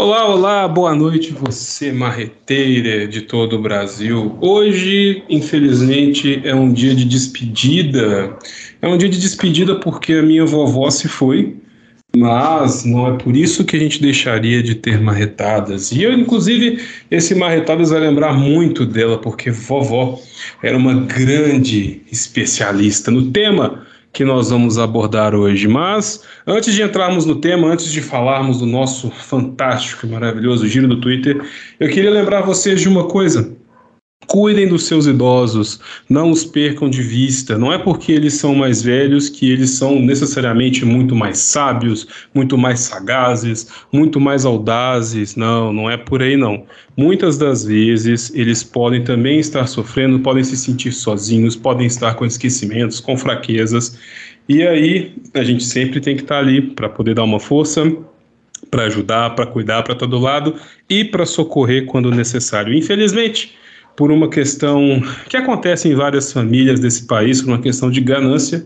[0.00, 4.38] Olá, olá, boa noite, você marreteira de todo o Brasil.
[4.40, 8.38] Hoje, infelizmente, é um dia de despedida.
[8.80, 11.56] É um dia de despedida porque a minha vovó se foi,
[12.16, 15.90] mas não é por isso que a gente deixaria de ter marretadas.
[15.90, 16.80] E eu, inclusive,
[17.10, 20.16] esse marretadas vai lembrar muito dela, porque vovó
[20.62, 23.84] era uma grande especialista no tema
[24.18, 25.68] que nós vamos abordar hoje.
[25.68, 30.88] Mas antes de entrarmos no tema, antes de falarmos do nosso fantástico e maravilhoso giro
[30.88, 31.40] do Twitter,
[31.78, 33.56] eu queria lembrar vocês de uma coisa.
[34.28, 37.56] Cuidem dos seus idosos, não os percam de vista.
[37.56, 42.58] Não é porque eles são mais velhos que eles são necessariamente muito mais sábios, muito
[42.58, 45.34] mais sagazes, muito mais audazes.
[45.34, 46.66] Não, não é por aí não.
[46.94, 52.26] Muitas das vezes eles podem também estar sofrendo, podem se sentir sozinhos, podem estar com
[52.26, 53.98] esquecimentos, com fraquezas.
[54.46, 57.90] E aí a gente sempre tem que estar ali para poder dar uma força,
[58.70, 60.54] para ajudar, para cuidar, para todo lado
[60.86, 62.74] e para socorrer quando necessário.
[62.74, 63.56] Infelizmente,
[63.98, 68.64] por uma questão que acontece em várias famílias desse país, por uma questão de ganância.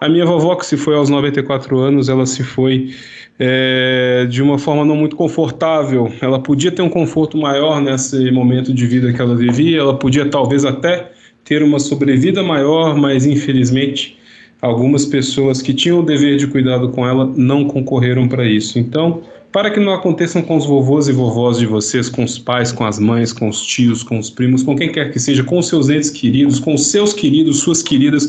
[0.00, 2.90] A minha vovó, que se foi aos 94 anos, ela se foi
[3.38, 6.12] é, de uma forma não muito confortável.
[6.20, 10.28] Ela podia ter um conforto maior nesse momento de vida que ela vivia, ela podia
[10.28, 11.12] talvez até
[11.44, 14.18] ter uma sobrevida maior, mas infelizmente
[14.60, 18.80] algumas pessoas que tinham o dever de cuidado com ela não concorreram para isso.
[18.80, 19.22] Então,
[19.52, 22.86] para que não aconteçam com os vovôs e vovós de vocês, com os pais, com
[22.86, 25.90] as mães, com os tios, com os primos, com quem quer que seja, com seus
[25.90, 28.26] entes queridos, com seus queridos, suas queridas,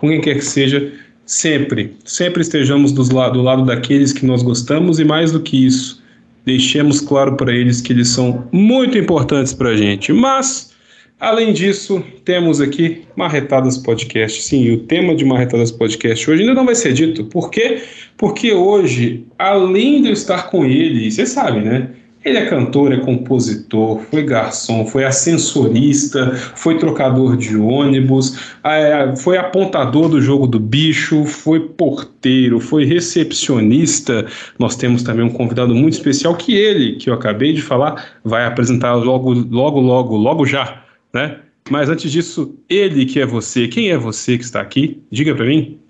[0.00, 0.90] com quem quer que seja,
[1.26, 5.66] sempre, sempre estejamos do lado, do lado daqueles que nós gostamos e mais do que
[5.66, 6.02] isso,
[6.44, 10.12] deixemos claro para eles que eles são muito importantes para a gente.
[10.12, 10.71] Mas
[11.18, 14.42] Além disso, temos aqui Marretadas Podcast.
[14.42, 17.24] Sim, o tema de Marretadas Podcast hoje ainda não vai ser dito.
[17.24, 17.82] Por quê?
[18.16, 21.90] Porque hoje, além de eu estar com ele, você sabe, né?
[22.24, 29.36] Ele é cantor, é compositor, foi garçom, foi ascensorista, foi trocador de ônibus, é, foi
[29.36, 34.26] apontador do jogo do bicho, foi porteiro, foi recepcionista.
[34.56, 38.46] Nós temos também um convidado muito especial que ele, que eu acabei de falar, vai
[38.46, 40.81] apresentar logo, logo, logo, logo já
[41.12, 41.40] né?
[41.70, 45.04] Mas antes disso, ele que é você, quem é você que está aqui?
[45.10, 45.80] Diga para mim.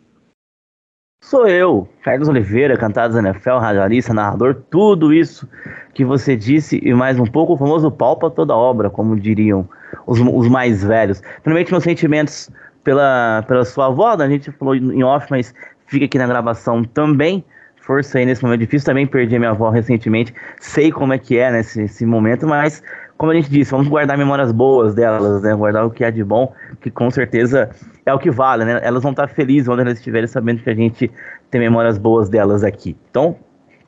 [1.24, 5.48] Sou eu, Carlos Oliveira, cantado NFL, radialista, narrador, tudo isso
[5.94, 9.66] que você disse e mais um pouco, o famoso pau para toda obra, como diriam
[10.06, 11.22] os, os mais velhos.
[11.42, 12.50] Primeiramente, meus sentimentos
[12.82, 14.24] pela, pela sua avó, né?
[14.24, 15.54] a gente falou em off, mas
[15.86, 17.44] fica aqui na gravação também.
[17.76, 21.38] Força aí nesse momento difícil, também perdi a minha avó recentemente, sei como é que
[21.38, 22.82] é nesse momento, mas
[23.22, 25.54] como a gente disse, vamos guardar memórias boas delas, né?
[25.54, 27.70] Guardar o que é de bom, que com certeza
[28.04, 28.80] é o que vale, né?
[28.82, 31.08] Elas vão estar felizes quando elas estiverem sabendo que a gente
[31.48, 32.96] tem memórias boas delas aqui.
[33.08, 33.36] Então,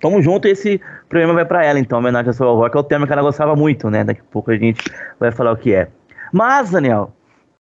[0.00, 2.80] tamo junto e esse programa vai para ela, então, homenagem à sua avó, que é
[2.80, 4.04] o tema que ela gostava muito, né?
[4.04, 4.80] Daqui a pouco a gente
[5.18, 5.88] vai falar o que é.
[6.32, 7.12] Mas, Daniel,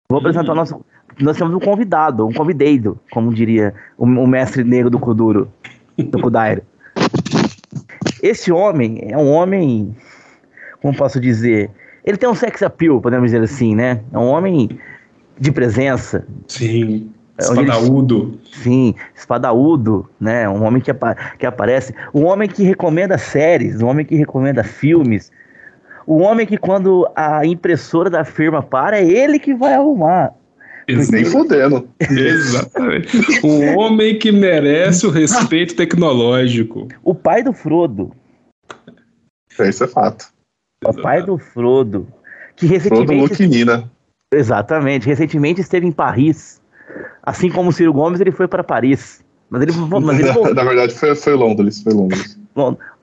[0.08, 0.80] vou apresentar o nosso.
[1.19, 5.50] Nós temos um convidado, um convidado, como diria o, o mestre negro do Kuduro,
[5.98, 6.62] do Kudaira.
[8.22, 9.96] Esse homem é um homem
[10.83, 11.71] como posso dizer,
[12.05, 14.00] ele tem um sex appeal, podemos dizer assim, né?
[14.12, 14.69] É um homem
[15.39, 16.27] de presença.
[16.47, 17.12] Sim.
[17.39, 18.41] É espadaúdo.
[18.43, 20.49] Ele, sim, espadaúdo, né?
[20.49, 21.94] Um homem que, apa que aparece.
[22.12, 25.31] Um homem que recomenda séries, um homem que recomenda filmes.
[26.06, 30.33] Um homem que quando a impressora da firma para, é ele que vai arrumar.
[30.88, 31.87] Nem fodendo.
[32.00, 33.19] Exatamente.
[33.44, 36.88] Um homem que merece o respeito tecnológico.
[37.05, 38.11] O pai do Frodo.
[39.61, 40.33] Isso é fato.
[40.84, 42.06] O pai do Frodo.
[42.56, 43.37] Que recentemente.
[43.37, 43.91] Frodo
[44.33, 45.06] Exatamente.
[45.06, 46.61] Recentemente esteve em Paris.
[47.22, 49.22] Assim como o Ciro Gomes, ele foi para Paris.
[49.50, 49.72] Mas ele,
[50.03, 51.83] mas ele Na verdade, foi, foi Londres.
[51.83, 52.38] Foi Londres.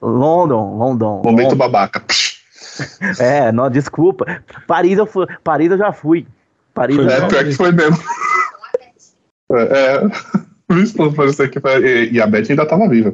[0.02, 1.22] London, London.
[1.24, 1.58] Momento London.
[1.58, 2.04] babaca.
[3.20, 4.26] É, não, desculpa.
[4.68, 6.28] Paris eu, fui, Paris eu já fui.
[6.74, 7.98] Paris foi, é, pior que foi mesmo.
[9.52, 13.14] É, é, isso parecia que foi, e a Beth ainda estava viva.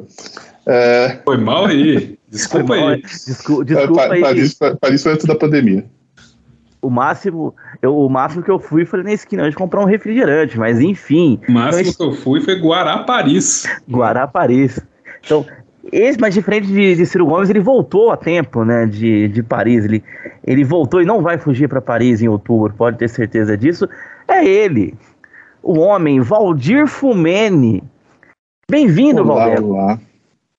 [0.66, 1.20] É...
[1.24, 2.18] Foi mal aí.
[2.28, 3.02] Desculpa aí.
[3.02, 4.20] Desculpa, desculpa é, aí.
[4.20, 5.84] Paris, Paris foi antes da pandemia.
[6.80, 10.58] O máximo, eu, o máximo que eu fui foi na esquina de comprar um refrigerante,
[10.58, 11.38] mas enfim.
[11.48, 13.68] O máximo então, que eu fui foi Guará Paris.
[13.88, 14.80] Guará Paris.
[15.24, 15.46] Então,
[15.92, 19.84] esse, mas diferente de, de Ciro Gomes, ele voltou a tempo, né, de, de Paris.
[19.84, 20.02] Ele,
[20.44, 23.88] ele voltou e não vai fugir para Paris em outubro, pode ter certeza disso.
[24.26, 24.94] É ele,
[25.62, 27.82] o homem Valdir Fumene.
[28.68, 29.62] Bem-vindo, Valdir.
[29.62, 30.00] Olá.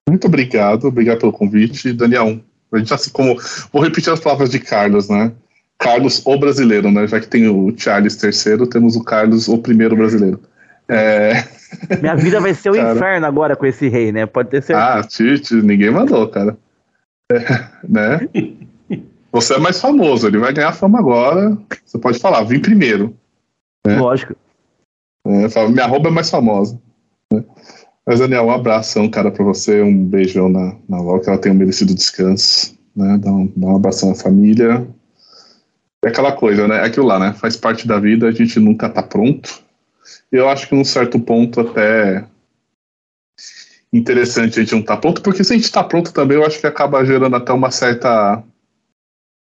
[0.07, 1.93] Muito obrigado, obrigado pelo convite.
[1.93, 2.39] Daniel,
[2.71, 3.37] a gente assim como.
[3.71, 5.31] Vou repetir as palavras de Carlos, né?
[5.77, 7.07] Carlos, o brasileiro, né?
[7.07, 10.39] Já que tem o Charles III, temos o Carlos, o primeiro brasileiro.
[10.87, 11.43] É...
[11.99, 14.25] Minha vida vai ser o um inferno agora com esse rei, né?
[14.25, 14.99] Pode ter certeza.
[14.99, 16.57] Ah, Tite, ninguém mandou, cara.
[17.31, 17.39] É,
[17.87, 18.29] né?
[19.31, 21.57] Você é mais famoso, ele vai ganhar fama agora.
[21.83, 23.17] Você pode falar, vim primeiro.
[23.85, 23.97] Né?
[23.97, 24.35] Lógico.
[25.25, 26.79] É, fala, minha roupa é mais famosa.
[27.31, 27.43] Né?
[28.05, 29.81] Mas, Daniel, um abração, cara, pra você.
[29.81, 32.77] Um beijão na, na avó, que ela tenha um merecido descanso.
[32.95, 33.17] Né?
[33.17, 34.87] Dá, um, dá um abração à família.
[36.03, 36.77] É aquela coisa, né?
[36.77, 37.33] É aquilo lá, né?
[37.33, 39.63] Faz parte da vida, a gente nunca tá pronto.
[40.31, 42.25] Eu acho que num certo ponto até
[43.91, 46.45] interessante a gente não estar tá pronto, porque se a gente está pronto também, eu
[46.45, 48.43] acho que acaba gerando até uma certa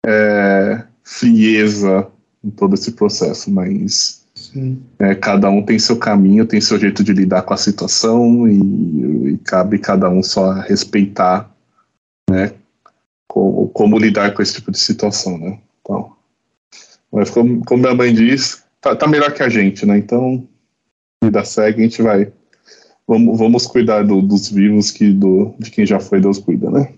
[0.04, 2.08] é, frieza
[2.42, 4.19] em todo esse processo, mas
[4.98, 9.32] é, cada um tem seu caminho, tem seu jeito de lidar com a situação e,
[9.34, 11.50] e cabe cada um só respeitar
[12.28, 12.52] né,
[13.28, 15.58] como, como, lidar com esse tipo de situação, né?
[15.80, 16.16] Então,
[17.12, 19.98] mas como, como minha mãe diz, tá, tá melhor que a gente, né?
[19.98, 20.46] Então,
[21.22, 22.32] vida segue, a gente vai
[23.10, 26.92] vamos, vamos cuidar do, dos vivos que do, de quem já foi, Deus cuida, né?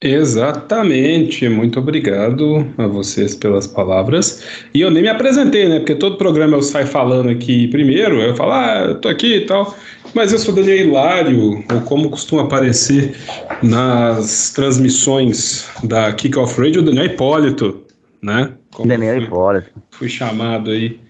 [0.00, 4.44] Exatamente, muito obrigado a vocês pelas palavras.
[4.72, 5.80] E eu nem me apresentei, né?
[5.80, 9.46] Porque todo programa eu saio falando aqui primeiro, eu falo, ah, eu tô aqui e
[9.46, 9.76] tal.
[10.14, 13.16] Mas eu sou Daniel Hilário, ou como costuma aparecer
[13.60, 17.82] nas transmissões da Kick Off Radio, Daniel Hipólito,
[18.22, 18.52] né?
[18.70, 19.70] Como Daniel Hipólito.
[19.90, 21.00] Fui chamado aí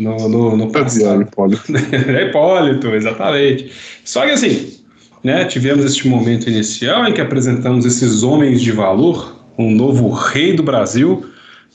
[0.00, 1.22] no, no, no passado.
[1.22, 1.62] Hipólito.
[1.94, 3.72] é Hipólito, exatamente.
[4.04, 4.83] Só que assim,
[5.24, 10.52] né, tivemos este momento inicial em que apresentamos esses homens de valor, um novo rei
[10.52, 11.24] do Brasil,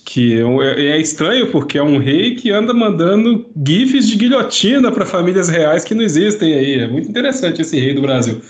[0.06, 5.06] que é, é estranho porque é um rei que anda mandando gifs de guilhotina para
[5.06, 6.80] famílias reais que não existem aí.
[6.80, 8.42] É muito interessante esse rei do Brasil.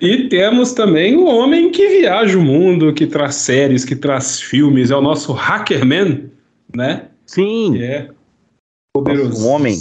[0.00, 4.90] E temos também o homem que viaja o mundo, que traz séries, que traz filmes,
[4.90, 6.30] é o nosso Hackerman,
[6.74, 7.04] né?
[7.26, 7.74] Sim.
[7.74, 8.08] Que é
[8.92, 9.46] Poderoso.
[9.46, 9.78] Um homem.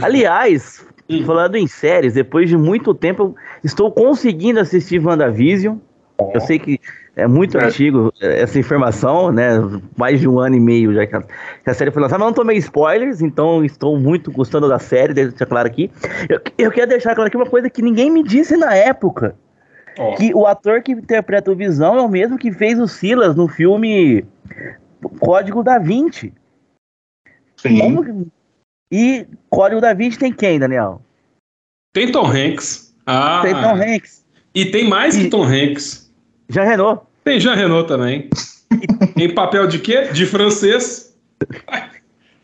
[0.00, 1.24] Aliás, hum.
[1.24, 5.76] falando em séries, depois de muito tempo, estou conseguindo assistir WandaVision.
[6.34, 6.80] Eu sei que
[7.16, 7.64] é muito é.
[7.64, 9.50] antigo essa informação, né?
[9.96, 12.18] Mais de um ano e meio já que a, que a série foi lançada.
[12.20, 15.90] Mas não tomei spoilers, então estou muito gostando da série, deixa claro aqui.
[16.28, 19.34] Eu, eu quero deixar claro aqui uma coisa que ninguém me disse na época.
[20.16, 23.46] Que o ator que interpreta o Visão é o mesmo que fez o Silas no
[23.46, 24.24] filme
[25.20, 26.32] Código da Vinci.
[27.56, 27.78] Sim.
[27.78, 28.26] Como...
[28.92, 31.00] E Código da Vinci tem quem, Daniel?
[31.94, 32.94] Tem Tom Hanks.
[33.06, 33.40] Ah.
[33.42, 34.22] Tem Tom Hanks.
[34.54, 35.24] E tem mais e...
[35.24, 36.12] que Tom Hanks.
[36.50, 37.02] Jean Renault.
[37.24, 38.28] Tem Jean Renault também.
[39.16, 40.08] em papel de quê?
[40.12, 41.16] De francês.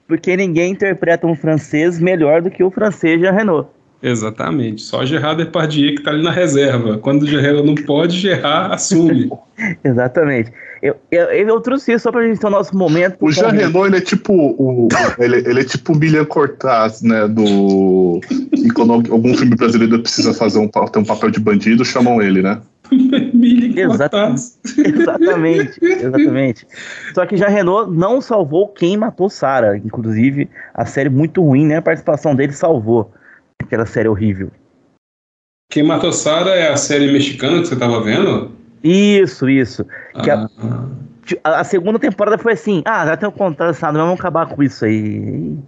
[0.07, 3.69] Porque ninguém interpreta um francês melhor do que o francês Jean Renault.
[4.03, 4.83] Exatamente.
[4.83, 6.99] Só Gerard Depardieu que está ali na reserva.
[6.99, 9.31] Quando o Gerard não pode, Gerard assume.
[9.85, 10.53] Exatamente.
[10.81, 13.17] Eu, eu, eu, trouxe isso só pra gente ter o nosso momento.
[13.21, 14.89] O Jean Renault, ele é tipo o.
[15.19, 17.27] ele, ele é tipo o Milian Cortaz, né?
[17.27, 18.21] Do.
[18.53, 22.43] E quando algum filme brasileiro precisa fazer um, ter um papel de bandido, chamam ele,
[22.43, 22.61] né?
[23.77, 24.43] Exatamente,
[24.79, 26.67] exatamente, exatamente.
[27.13, 29.77] Só que já Renault não salvou quem matou Sara.
[29.77, 31.77] Inclusive, a série muito ruim, né?
[31.77, 33.13] A participação dele salvou
[33.63, 34.51] aquela série horrível.
[35.71, 38.51] Quem matou Sara é a série mexicana que você estava vendo?
[38.83, 39.85] Isso, isso.
[40.15, 40.49] Ah.
[41.45, 44.63] a, a, segunda temporada foi assim: ah, já tem o contrato assinado, vamos acabar com
[44.63, 45.59] isso aí.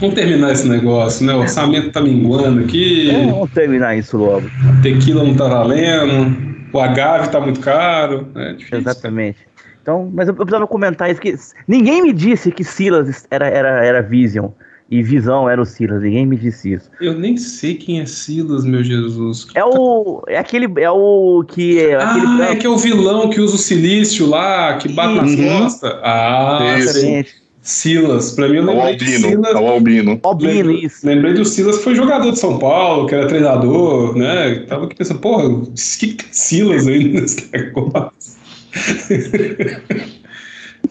[0.00, 1.34] Vamos terminar esse negócio, né?
[1.34, 3.10] O orçamento tá minguando aqui.
[3.10, 4.46] É, vamos terminar isso logo.
[4.46, 6.36] A tequila não tá valendo,
[6.72, 8.26] o agave tá muito caro.
[8.34, 9.38] É Exatamente.
[9.80, 11.34] Então, mas eu, eu precisava comentar isso, que
[11.66, 14.50] ninguém me disse que Silas era, era, era Vision
[14.90, 16.90] e Visão era o Silas, ninguém me disse isso.
[16.98, 19.46] Eu nem sei quem é Silas, meu Jesus.
[19.54, 20.22] É o.
[20.26, 20.66] É aquele.
[20.80, 21.78] É o que.
[21.78, 25.14] É, ah, aquele é que é o vilão que usa o silício lá, que bate
[25.14, 25.62] nas uhum.
[25.62, 25.92] costas.
[26.02, 27.34] Ah, excelente.
[27.60, 29.54] Silas, pra mim eu lembrei do Silas.
[29.54, 30.18] É o Albino.
[30.22, 31.06] Albino, lembrei, isso.
[31.06, 34.60] Lembrei do Silas que foi jogador de São Paulo, que era treinador, né?
[34.60, 38.38] Tava aqui pensando, porra, o que, que é Silas aí nesse negócio?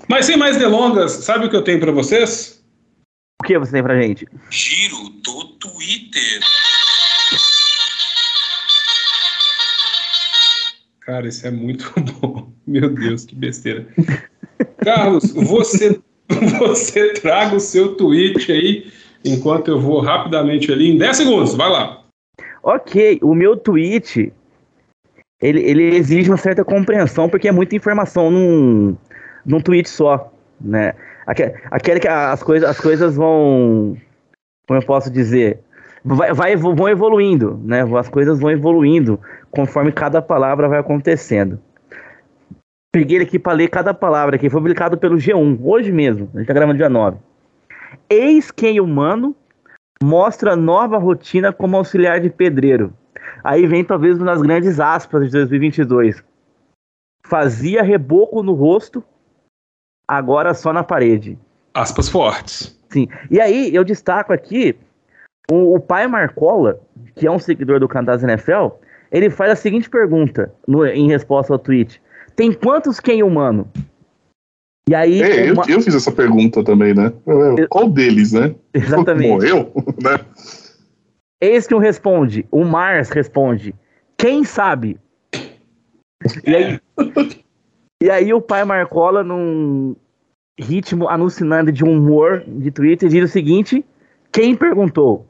[0.07, 2.56] Mas sem mais delongas, sabe o que eu tenho para vocês?
[3.41, 4.27] O que você tem pra gente?
[4.49, 6.39] Giro do Twitter.
[11.01, 12.51] Cara, isso é muito bom.
[12.65, 13.87] Meu Deus, que besteira.
[14.83, 15.99] Carlos, você,
[16.59, 18.91] você traga o seu tweet aí,
[19.23, 21.55] enquanto eu vou rapidamente ali em 10 segundos.
[21.55, 22.03] Vai lá.
[22.63, 24.33] Ok, o meu tweet
[25.41, 28.97] ele, ele exige uma certa compreensão, porque é muita informação num,
[29.45, 30.93] num tweet só, né?
[31.27, 33.97] Aquele que as coisas, as coisas vão.
[34.65, 35.59] Como eu posso dizer?
[36.03, 37.83] Vai, vai, vão evoluindo, né?
[37.97, 39.19] As coisas vão evoluindo
[39.51, 41.59] conforme cada palavra vai acontecendo.
[42.93, 46.29] Peguei ele aqui para ler cada palavra que foi publicado pelo G1, hoje mesmo.
[46.33, 47.17] A gente tá gravando dia 9.
[48.09, 49.35] Eis quem humano
[50.01, 52.93] mostra nova rotina como auxiliar de pedreiro.
[53.43, 56.23] Aí vem talvez uma das grandes aspas de 2022.
[57.25, 59.03] Fazia reboco no rosto,
[60.07, 61.37] agora só na parede.
[61.73, 62.77] Aspas fortes.
[62.89, 63.07] Sim.
[63.29, 64.75] E aí, eu destaco aqui
[65.51, 66.79] o, o pai Marcola,
[67.15, 68.67] que é um seguidor do Cantas NFL,
[69.11, 72.01] ele faz a seguinte pergunta no, em resposta ao tweet:
[72.35, 73.67] Tem quantos quem humano?
[74.89, 75.21] E aí.
[75.21, 75.63] É, uma...
[75.67, 77.13] eu, eu, fiz essa pergunta também, né?
[77.69, 78.55] Qual deles, né?
[78.73, 79.29] Exatamente.
[79.29, 79.71] Morreu,
[80.01, 80.19] né?
[81.41, 83.73] Eis que um responde, o Mars responde:
[84.17, 84.99] Quem sabe?
[86.45, 86.79] E aí,
[88.01, 89.95] e aí o pai Marcola, num
[90.59, 93.85] ritmo alucinante de humor de Twitter, diz o seguinte:
[94.31, 95.25] Quem perguntou?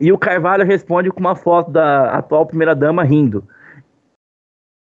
[0.00, 3.46] E o Carvalho responde com uma foto da atual primeira-dama rindo.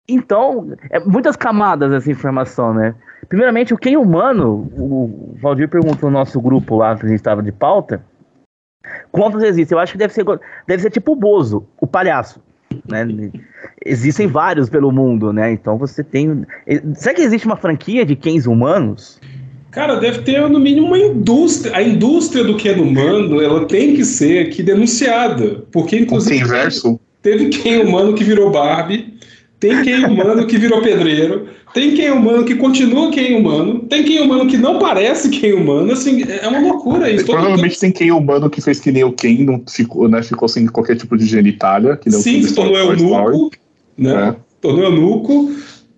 [0.09, 2.95] Então, é muitas camadas essa informação, né?
[3.29, 7.43] Primeiramente, o quem humano, o Valdir perguntou no nosso grupo lá, que a gente estava
[7.43, 8.05] de pauta,
[9.11, 9.75] quantos existem?
[9.75, 10.25] Eu acho que deve ser,
[10.67, 12.43] deve ser tipo o Bozo, o palhaço.
[12.89, 13.31] Né?
[13.85, 15.53] Existem vários pelo mundo, né?
[15.53, 16.45] Então você tem.
[16.95, 19.21] Será que existe uma franquia de quens humanos?
[19.71, 21.77] Cara, deve ter no mínimo uma indústria.
[21.77, 25.65] A indústria do que é humano, ela tem que ser aqui denunciada.
[25.73, 26.45] Porque, inclusive.
[27.21, 29.15] Teve quem humano que virou Barbie,
[29.65, 34.21] tem quem humano que virou pedreiro, tem quem humano que continua quem humano, tem quem
[34.21, 37.25] humano que não parece quem humano, assim, é uma loucura isso.
[37.25, 40.67] Provavelmente tem quem humano que fez que nem o Ken, não ficou, né, ficou sem
[40.67, 41.97] qualquer tipo de genitália.
[41.97, 43.51] Que não Sim, se tornou eunuco,
[43.97, 44.29] né?
[44.29, 44.37] É.
[44.61, 45.51] Tornou eunuco,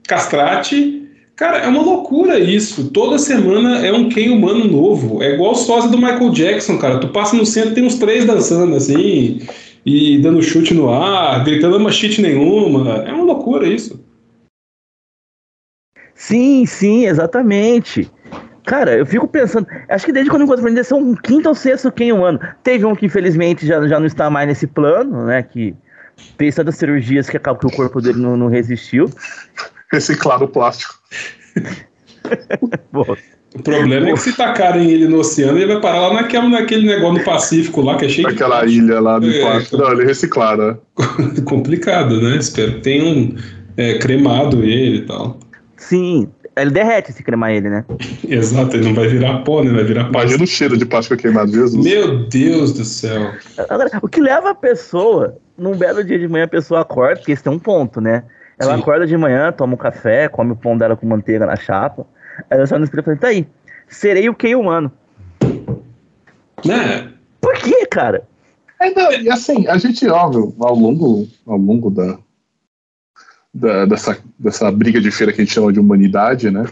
[0.07, 1.03] castrate,
[1.35, 2.91] Cara, é uma loucura isso.
[2.93, 5.23] Toda semana é um quem humano novo.
[5.23, 6.99] É igual o sósia do Michael Jackson, cara.
[6.99, 9.41] Tu passa no centro tem uns três dançando assim,
[9.87, 13.05] e dando chute no ar, gritando uma shit nenhuma.
[13.05, 14.05] É uma loucura isso.
[16.13, 18.11] Sim, sim, exatamente.
[18.65, 21.55] Cara, eu fico pensando, acho que desde quando eu encontro deve ser um quinto ou
[21.55, 22.41] sexto quem humano.
[22.65, 25.45] Teve um que infelizmente já, já não está mais nesse plano, né?
[25.45, 25.73] Que
[26.37, 29.09] fez tantas cirurgias que acaba que o corpo dele não, não resistiu.
[29.93, 30.95] Reciclar o plástico.
[33.57, 36.87] o problema é que se tacarem ele no oceano, ele vai parar lá naquele, naquele
[36.87, 38.79] negócio no Pacífico lá, que é cheio Aquela de...
[38.79, 39.79] ilha lá do é, plástico.
[39.79, 40.69] Não, ele reciclaram.
[40.69, 40.77] Né?
[41.45, 42.37] Complicado, né?
[42.37, 43.35] Espero que tenham
[43.77, 45.39] é, cremado ele e tal.
[45.79, 47.85] Sim, ele derrete se cremar ele, né?
[48.29, 49.73] Exato, ele não vai virar pó, né?
[49.73, 51.83] Vai virar Imagina o cheiro de plástico queimado, Jesus.
[51.83, 53.33] Meu Deus do céu.
[53.71, 57.33] Agora, o que leva a pessoa, num belo dia de manhã, a pessoa acorda, porque
[57.33, 58.23] esse tem um ponto, né?
[58.59, 58.81] Ela Sim.
[58.81, 62.07] acorda de manhã, toma um café, come o pão dela com manteiga na chapa.
[62.51, 63.47] Ela só no espelho e fala, tá aí,
[63.89, 64.91] serei o que humano.
[66.65, 67.13] Né?
[67.41, 68.27] Por que, cara?
[68.81, 72.19] Ainda, e assim, a gente, óbvio, ao longo, ao longo da,
[73.53, 76.67] da, dessa, dessa briga de feira que a gente chama de humanidade, né?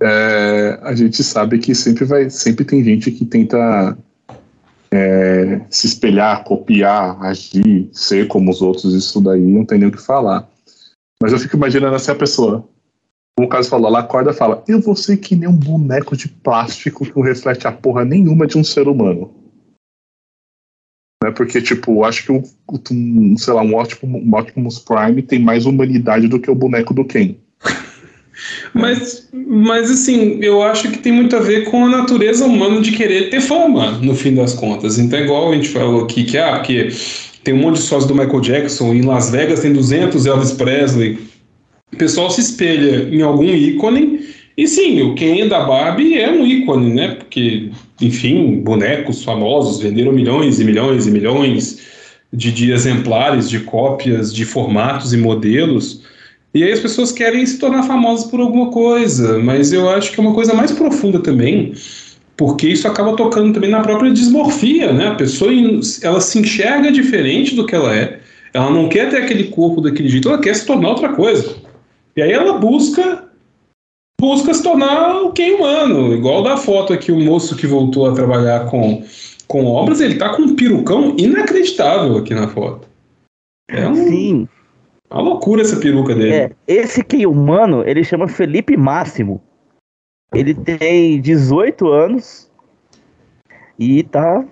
[0.00, 3.98] É, a gente sabe que sempre vai, sempre tem gente que tenta
[4.92, 9.92] é, se espelhar, copiar, agir, ser como os outros, isso daí não tem nem o
[9.92, 10.48] que falar.
[11.22, 12.68] Mas eu fico imaginando assim a pessoa.
[13.36, 16.16] Como o caso falou, ela acorda e fala: Eu vou ser que nem um boneco
[16.16, 19.34] de plástico que não reflete a porra nenhuma de um ser humano.
[21.22, 21.30] Né?
[21.30, 26.28] Porque, tipo, acho que um, sei lá, um ótimo, um Optimus Prime tem mais humanidade
[26.28, 27.36] do que o boneco do Ken.
[28.72, 32.92] Mas, mas assim, eu acho que tem muito a ver com a natureza humana de
[32.92, 34.98] querer ter fama, no fim das contas.
[34.98, 36.88] Então, é igual a gente falou aqui, que, ah, porque
[37.44, 41.18] tem um monte de sócios do Michael Jackson, em Las Vegas tem 200 Elvis Presley.
[41.92, 44.20] O pessoal se espelha em algum ícone,
[44.56, 47.14] e sim, o Ken da Barbie é um ícone, né?
[47.14, 47.70] Porque,
[48.00, 51.80] enfim, bonecos famosos venderam milhões e milhões e milhões
[52.32, 56.02] de, de exemplares, de cópias, de formatos e modelos.
[56.52, 60.20] E aí as pessoas querem se tornar famosas por alguma coisa, mas eu acho que
[60.20, 61.72] é uma coisa mais profunda também
[62.40, 65.08] porque isso acaba tocando também na própria dismorfia, né?
[65.08, 65.52] A pessoa
[66.02, 68.18] ela se enxerga diferente do que ela é,
[68.54, 71.56] ela não quer ter aquele corpo daquele jeito, ela quer se tornar outra coisa.
[72.20, 73.30] E aí ela busca
[74.20, 78.12] busca se tornar o quem humano, igual da foto aqui o moço que voltou a
[78.12, 79.02] trabalhar com
[79.48, 82.86] com obras, ele tá com um perucão inacreditável aqui na foto.
[83.70, 84.48] É um, Sim.
[85.10, 86.30] uma loucura essa peruca dele.
[86.30, 89.42] É, esse quem humano, ele chama Felipe Máximo.
[90.34, 92.50] Ele tem 18 anos
[93.78, 94.44] e tá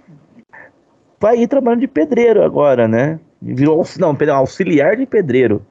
[1.21, 3.21] vai ir trabalhando de pedreiro agora, né?
[3.43, 5.63] Virou não, auxiliar de pedreiro.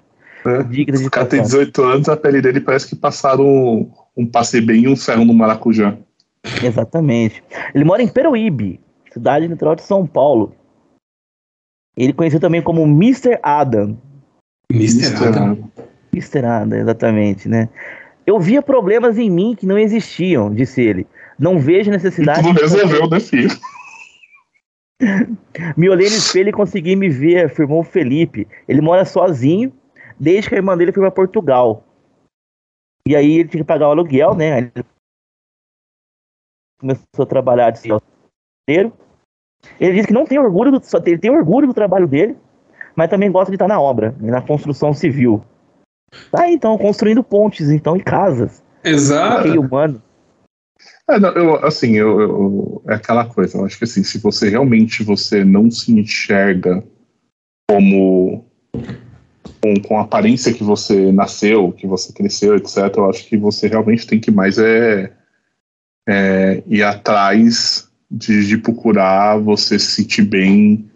[0.45, 0.63] É.
[0.63, 4.61] De o cara tem 18 anos, a pele dele parece que passaram um, um passe
[4.61, 5.97] bem e um ferro no maracujá.
[6.63, 7.43] Exatamente.
[7.73, 8.79] Ele mora em Peruíbe,
[9.11, 10.55] cidade natural de São Paulo.
[11.95, 13.39] Ele conhecido também como Mr.
[13.41, 13.97] Adam.
[14.71, 15.15] Mr.
[15.25, 15.69] Adam.
[16.13, 16.45] Mr.
[16.45, 17.69] Adam, exatamente, né?
[18.25, 21.07] Eu via problemas em mim que não existiam, disse ele.
[21.39, 22.41] Não vejo necessidade.
[22.41, 23.49] E tudo resolveu, né, filho?
[25.77, 28.47] me olhei no espelho e consegui me ver, afirmou Felipe.
[28.67, 29.71] Ele mora sozinho,
[30.19, 31.83] desde que a irmã dele foi para Portugal.
[33.07, 34.57] E aí ele tinha que pagar o aluguel, né?
[34.57, 34.71] Ele
[36.79, 37.89] começou a trabalhar de
[38.67, 38.93] inteiro.
[39.79, 42.37] Ele disse que não tem orgulho do, ele tem orgulho do trabalho dele,
[42.95, 45.43] mas também gosta de estar na obra, na construção civil.
[46.31, 48.63] Tá então construindo pontes, então e casas.
[48.83, 49.59] Exato.
[49.59, 50.01] Humano.
[51.09, 53.57] É, não, eu, assim, eu, eu, é aquela coisa.
[53.57, 56.83] Eu acho que assim, se você realmente você não se enxerga
[57.69, 58.45] como
[59.61, 63.67] com, com a aparência que você nasceu, que você cresceu, etc., eu acho que você
[63.67, 65.11] realmente tem que mais é,
[66.07, 70.89] é ir atrás de, de, procurar você se sentir bem,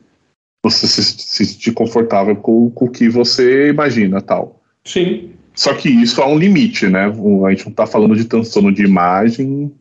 [0.63, 4.61] você se, se sentir confortável com, com o que você imagina tal.
[4.85, 5.31] Sim.
[5.53, 7.05] Só que isso há um limite, né?
[7.05, 9.71] A gente não está falando de transtorno de imagem,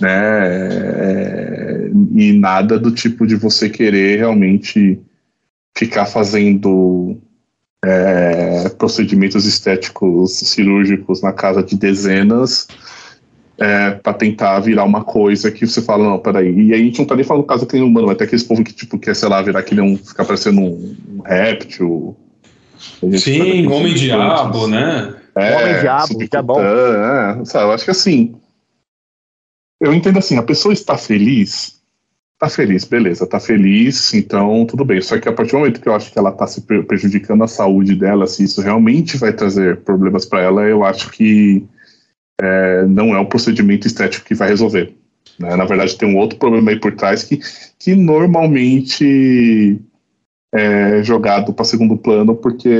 [0.00, 0.08] né?
[0.10, 5.00] É, e nada do tipo de você querer realmente
[5.76, 7.20] ficar fazendo
[7.84, 12.66] é, procedimentos estéticos cirúrgicos na casa de dezenas
[13.58, 16.52] é, para tentar virar uma coisa que você fala, não, peraí.
[16.54, 18.62] E aí a gente não tá nem falando caso que humano, vai ter aqueles povo
[18.62, 22.16] que, tipo, quer, sei lá, virar que nem um, ficar parecendo um, um réptil.
[23.18, 25.14] Sim, homem-diabo, né?
[25.34, 26.60] É, homem-diabo, tá bom.
[26.60, 28.36] É, sabe, eu acho que assim.
[29.80, 31.77] Eu entendo assim, a pessoa está feliz
[32.38, 35.00] Tá feliz, beleza, tá feliz, então tudo bem.
[35.00, 37.48] Só que a partir do momento que eu acho que ela tá se prejudicando a
[37.48, 41.66] saúde dela, se isso realmente vai trazer problemas para ela, eu acho que
[42.40, 44.94] é, não é o procedimento estético que vai resolver.
[45.36, 45.56] Né?
[45.56, 47.40] Na verdade, tem um outro problema aí por trás que,
[47.76, 49.80] que normalmente
[50.54, 52.70] é jogado para segundo plano porque,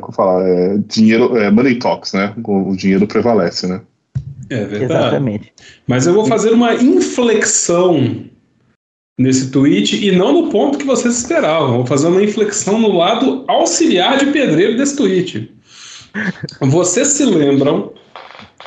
[0.00, 2.34] como falar, é, dinheiro, é, money talks, né?
[2.44, 3.82] O, o dinheiro prevalece, né?
[4.50, 4.84] É verdade.
[4.84, 5.52] Exatamente.
[5.86, 8.26] Mas eu vou fazer uma inflexão
[9.18, 11.78] nesse tweet e não no ponto que vocês esperavam.
[11.78, 15.50] Vou fazer uma inflexão no lado auxiliar de pedreiro desse tweet.
[16.60, 17.92] Vocês se lembram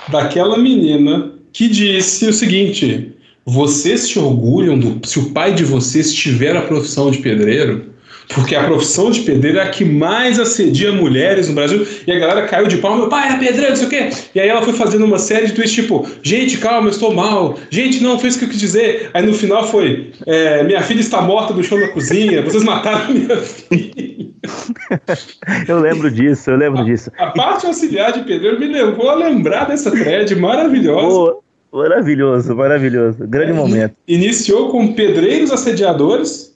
[0.09, 3.13] daquela menina que disse o seguinte:
[3.45, 7.91] vocês se orgulham do se o pai de vocês tiver a profissão de pedreiro?
[8.29, 12.19] Porque a profissão de pedreiro é a que mais assedia mulheres no Brasil, e a
[12.19, 14.09] galera caiu de pau, meu pai era pedreiro, não sei o quê.
[14.33, 17.57] E aí ela foi fazendo uma série de tweets tipo, gente, calma, eu estou mal,
[17.69, 19.09] gente, não, foi isso que eu quis dizer.
[19.13, 23.13] Aí no final foi, é, minha filha está morta do chão da cozinha, vocês mataram
[23.13, 24.31] minha filha.
[25.67, 27.11] eu lembro disso, eu lembro a, disso.
[27.17, 31.37] A parte auxiliar de pedreiro me levou a lembrar dessa thread maravilhosa.
[31.71, 33.17] Oh, maravilhoso, maravilhoso.
[33.27, 33.95] Grande é, momento.
[34.07, 36.50] Iniciou com pedreiros assediadores,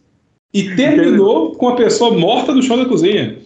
[0.55, 3.37] e terminou com a pessoa morta no chão da cozinha.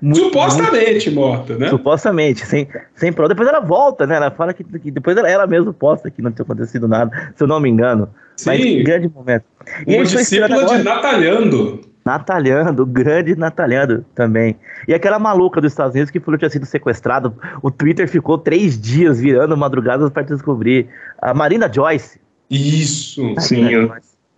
[0.00, 1.26] Muito, Supostamente muito...
[1.26, 1.68] morta, né?
[1.68, 3.30] Supostamente, sem, sem prova.
[3.30, 4.16] Depois ela volta, né?
[4.16, 7.42] Ela fala que, que depois ela, ela mesma posta que não tinha acontecido nada, se
[7.42, 8.08] eu não me engano.
[8.36, 8.50] Sim.
[8.50, 9.44] Mas grande momento.
[9.84, 11.80] E Uma discípula de Natalhando.
[12.04, 14.56] Natalhando, grande Natalhando também.
[14.86, 17.34] E aquela maluca dos Estados Unidos que falou que tinha sido sequestrado.
[17.62, 20.86] O Twitter ficou três dias virando madrugadas para descobrir.
[21.20, 22.20] A Marina Joyce.
[22.48, 23.34] Isso.
[23.38, 23.92] Sim, eu,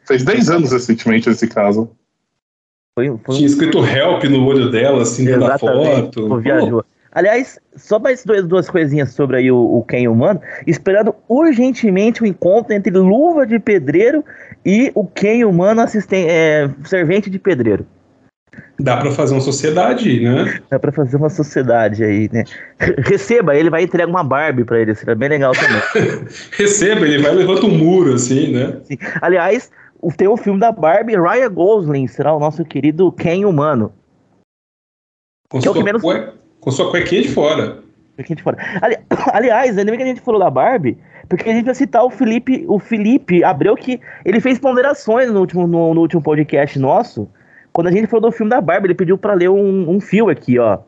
[0.06, 1.90] Fez 10 anos recentemente esse caso.
[2.94, 6.38] Foi, foi Tinha escrito help no olho dela, assim, dentro da foto.
[6.40, 6.84] Viajou.
[7.14, 12.26] Aliás, só mais duas, duas coisinhas sobre aí o, o Ken humano, esperando urgentemente o
[12.26, 14.24] encontro entre luva de pedreiro
[14.66, 17.86] e o Ken humano assistente, é, servente de pedreiro.
[18.78, 20.60] Dá para fazer uma sociedade, né?
[20.68, 22.44] Dá para fazer uma sociedade aí, né?
[22.98, 26.24] Receba, ele vai entregar uma Barbie para ele, seria bem legal também.
[26.52, 28.80] Receba, ele vai levanta um muro assim, né?
[28.84, 28.98] Sim.
[29.20, 29.70] Aliás,
[30.12, 33.92] tem o filme da Barbie, Ryan Gosling será o nosso querido Ken humano.
[35.48, 36.02] Com, sua, é menos...
[36.02, 36.32] cue...
[36.60, 37.82] com sua cuequinha de fora.
[38.16, 38.58] Cuequinha de fora.
[38.82, 38.96] Ali...
[39.32, 42.10] Aliás, ainda bem que a gente falou da Barbie, porque a gente vai citar o
[42.10, 47.28] Felipe, o Felipe Abreu, que ele fez ponderações no último, no, no último podcast nosso.
[47.72, 50.28] Quando a gente falou do filme da Barbie, ele pediu para ler um, um fio
[50.28, 50.78] aqui, ó.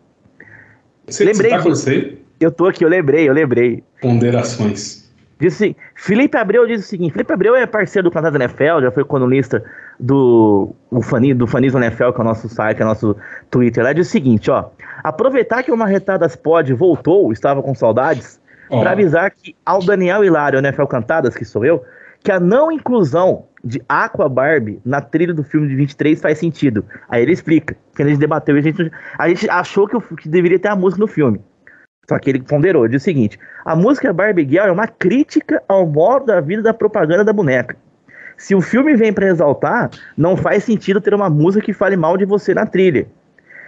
[1.06, 2.18] Você, lembrei você tá com você?
[2.38, 3.82] Eu tô aqui, eu lembrei, eu lembrei.
[4.00, 5.05] Ponderações.
[5.38, 8.90] Disse assim, Felipe Abreu diz o seguinte: Felipe Abreu é parceiro do Canal NFL, já
[8.90, 9.62] foi colunista
[10.00, 13.16] do, o Fani, do Fanismo NFL, que é o nosso site, que é o nosso
[13.50, 13.84] Twitter.
[13.84, 14.70] Lá diz o seguinte: ó,
[15.04, 18.80] aproveitar que o Marretadas Pod voltou, estava com saudades, oh.
[18.80, 21.84] para avisar que ao Daniel Hilário, NFL Cantadas, que sou eu,
[22.22, 26.84] que a não inclusão de Aqua Barbie na trilha do filme de 23 faz sentido.
[27.10, 30.28] Aí ele explica, que a gente debateu e a gente, a gente achou que, que
[30.28, 31.40] deveria ter a música no filme.
[32.08, 35.86] Só que ele ponderou, diz o seguinte: a música Barbie Girl é uma crítica ao
[35.86, 37.76] modo da vida da propaganda da boneca.
[38.36, 42.16] Se o filme vem para exaltar, não faz sentido ter uma música que fale mal
[42.16, 43.06] de você na trilha.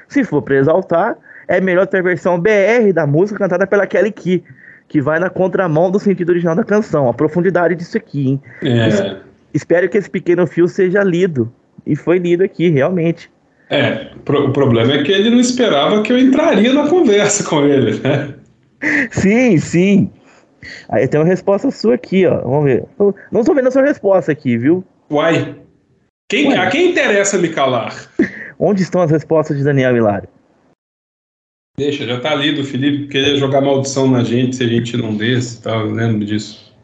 [0.09, 4.13] Se for para exaltar, é melhor ter a versão BR da música cantada pela Kelly
[4.13, 4.45] Key,
[4.87, 7.09] que vai na contramão do sentido original da canção.
[7.09, 8.43] A profundidade disso aqui, hein?
[8.63, 9.17] É.
[9.53, 11.51] Espero que esse pequeno fio seja lido.
[11.87, 13.31] E foi lido aqui, realmente.
[13.71, 17.99] É, o problema é que ele não esperava que eu entraria na conversa com ele,
[18.01, 18.35] né?
[19.11, 20.11] Sim, sim.
[20.89, 22.41] Aí tem uma resposta sua aqui, ó.
[22.41, 22.85] Vamos ver.
[23.31, 24.85] não estou vendo a sua resposta aqui, viu?
[25.11, 25.57] Uai.
[26.31, 26.59] Quem, Uai.
[26.59, 27.95] A quem interessa me calar?
[28.59, 30.29] Onde estão as respostas de Daniel Hilário?
[31.77, 35.17] Deixa, já tá ali do Felipe querer jogar maldição na gente se a gente não
[35.17, 36.75] desse e tal, eu lembro disso.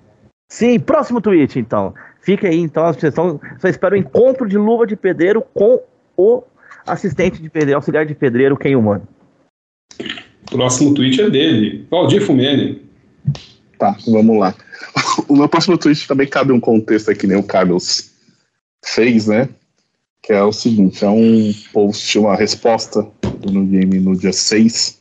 [0.48, 1.92] Sim, próximo tweet, então.
[2.20, 3.40] Fica aí, então, a sugestão.
[3.58, 5.80] Só espero o encontro de luva de pedreiro com
[6.16, 6.44] o
[6.86, 9.06] assistente de pedreiro, auxiliar de pedreiro, quem humano.
[10.50, 12.82] Próximo tweet é dele, Valdir Fumene.
[13.78, 14.54] Tá, vamos lá.
[15.26, 18.12] O meu próximo tweet também cabe um contexto aqui, nem o Carlos
[18.84, 19.48] fez, né?
[20.22, 23.06] Que é o seguinte: é um post, uma resposta
[23.40, 25.00] do New Game no dia 6.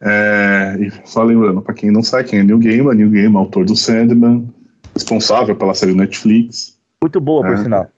[0.00, 3.36] É, e só lembrando, para quem não sabe quem é New Game, é New Game,
[3.36, 4.52] autor do Sandman,
[4.94, 6.76] responsável pela série Netflix.
[7.00, 7.88] Muito boa, por é, sinal.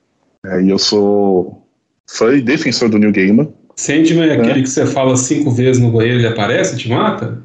[0.46, 1.63] É, e eu sou
[2.06, 3.48] fã e defensor do New Gamer.
[3.76, 6.78] Sandman é, é aquele que você fala cinco vezes no banheiro e ele aparece e
[6.78, 7.42] te mata?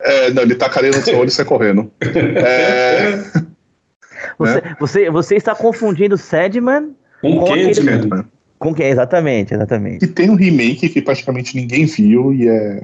[0.00, 1.90] É, não, ele tá carinho no seu olho e sai correndo.
[2.00, 3.44] É...
[4.38, 4.76] Você, né?
[4.80, 8.24] você, você está confundindo Sandman com, com Candyman.
[8.58, 8.88] Com quem?
[8.88, 10.04] Exatamente, exatamente.
[10.04, 12.82] E tem um remake que praticamente ninguém viu e é.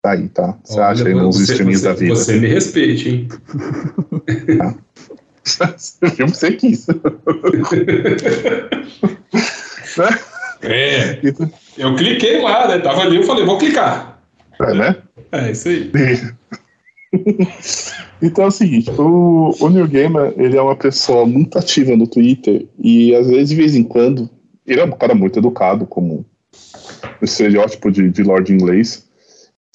[0.00, 0.56] Tá aí, tá?
[0.64, 2.14] Você Olha, acha aí nos streams da vida.
[2.14, 3.28] Você me respeite, hein?
[4.54, 4.76] Tá.
[5.76, 6.86] Você viu você quis.
[10.62, 11.20] É.
[11.76, 12.78] Eu cliquei lá, né?
[12.78, 14.20] Tava ali, eu falei, vou clicar.
[14.60, 14.96] É, né?
[15.32, 15.90] É, isso aí.
[18.20, 22.06] então é o seguinte, o, o New Gamer, ele é uma pessoa muito ativa no
[22.06, 24.28] Twitter e às vezes, de vez em quando,
[24.66, 26.26] ele é um cara muito educado, como
[27.20, 29.07] o estereótipo de, de Lord inglês.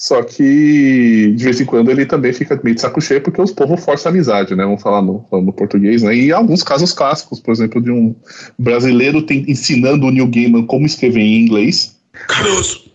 [0.04, 3.54] Só que de vez em quando ele também fica meio de saco cheio porque os
[3.54, 4.66] povos forçam a amizade, né?
[4.66, 6.14] Vamos falar no, no português, né?
[6.14, 8.14] E alguns casos clássicos, por exemplo, de um
[8.60, 11.96] brasileiro tem, ensinando o New Gamer como escrever em inglês.
[12.28, 12.92] Caruso!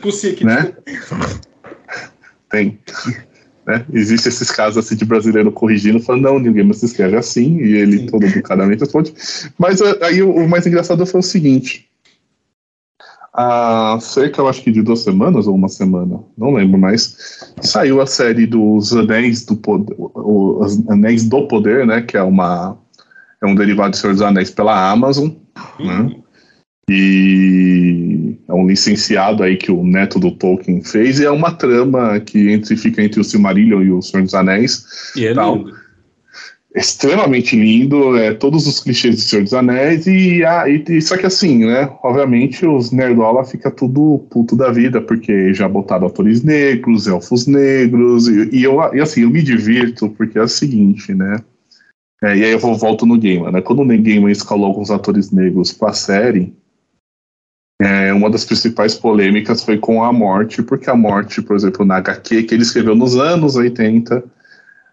[0.00, 0.72] Pussi né?
[2.48, 2.78] Tem.
[3.66, 3.84] Né?
[3.92, 7.76] Existem esses casos assim de brasileiro corrigindo, falando, não, ninguém mais se escreve assim, e
[7.76, 8.06] ele Sim.
[8.06, 9.12] todo educadamente responde.
[9.58, 11.87] Mas eh, aí o, o mais engraçado foi o seguinte:
[13.38, 18.00] há cerca, eu acho que de duas semanas ou uma semana, não lembro mais, saiu
[18.00, 22.02] a série dos Anéis do Poder, os Anéis do Poder, né?
[22.02, 22.76] Que é uma
[23.40, 25.34] é um derivado do Senhor dos Anéis pela Amazon, né?
[25.78, 26.08] uhum.
[26.08, 26.16] né?
[26.90, 32.18] E é um licenciado aí que o neto do Tolkien fez, e é uma trama
[32.18, 35.12] que entre, fica entre o Silmarillion e o Senhor dos Anéis.
[35.14, 35.56] E é tal.
[35.56, 35.87] lindo.
[36.78, 41.26] Extremamente lindo, é, todos os clichês do Senhor dos Anéis, e, a, e, só que
[41.26, 41.90] assim, né?
[42.04, 48.28] Obviamente os nerdola fica tudo puto da vida, porque já botaram atores negros, elfos negros,
[48.28, 51.38] e, e eu, e assim, eu me divirto, porque é o seguinte, né?
[52.22, 53.60] É, e aí eu volto no Gamer, né?
[53.60, 56.54] Quando o Gamer escalou alguns atores negros pra série,
[57.82, 61.96] é, uma das principais polêmicas foi com a morte, porque a morte, por exemplo, na
[61.96, 64.37] HQ, que ele escreveu nos anos 80,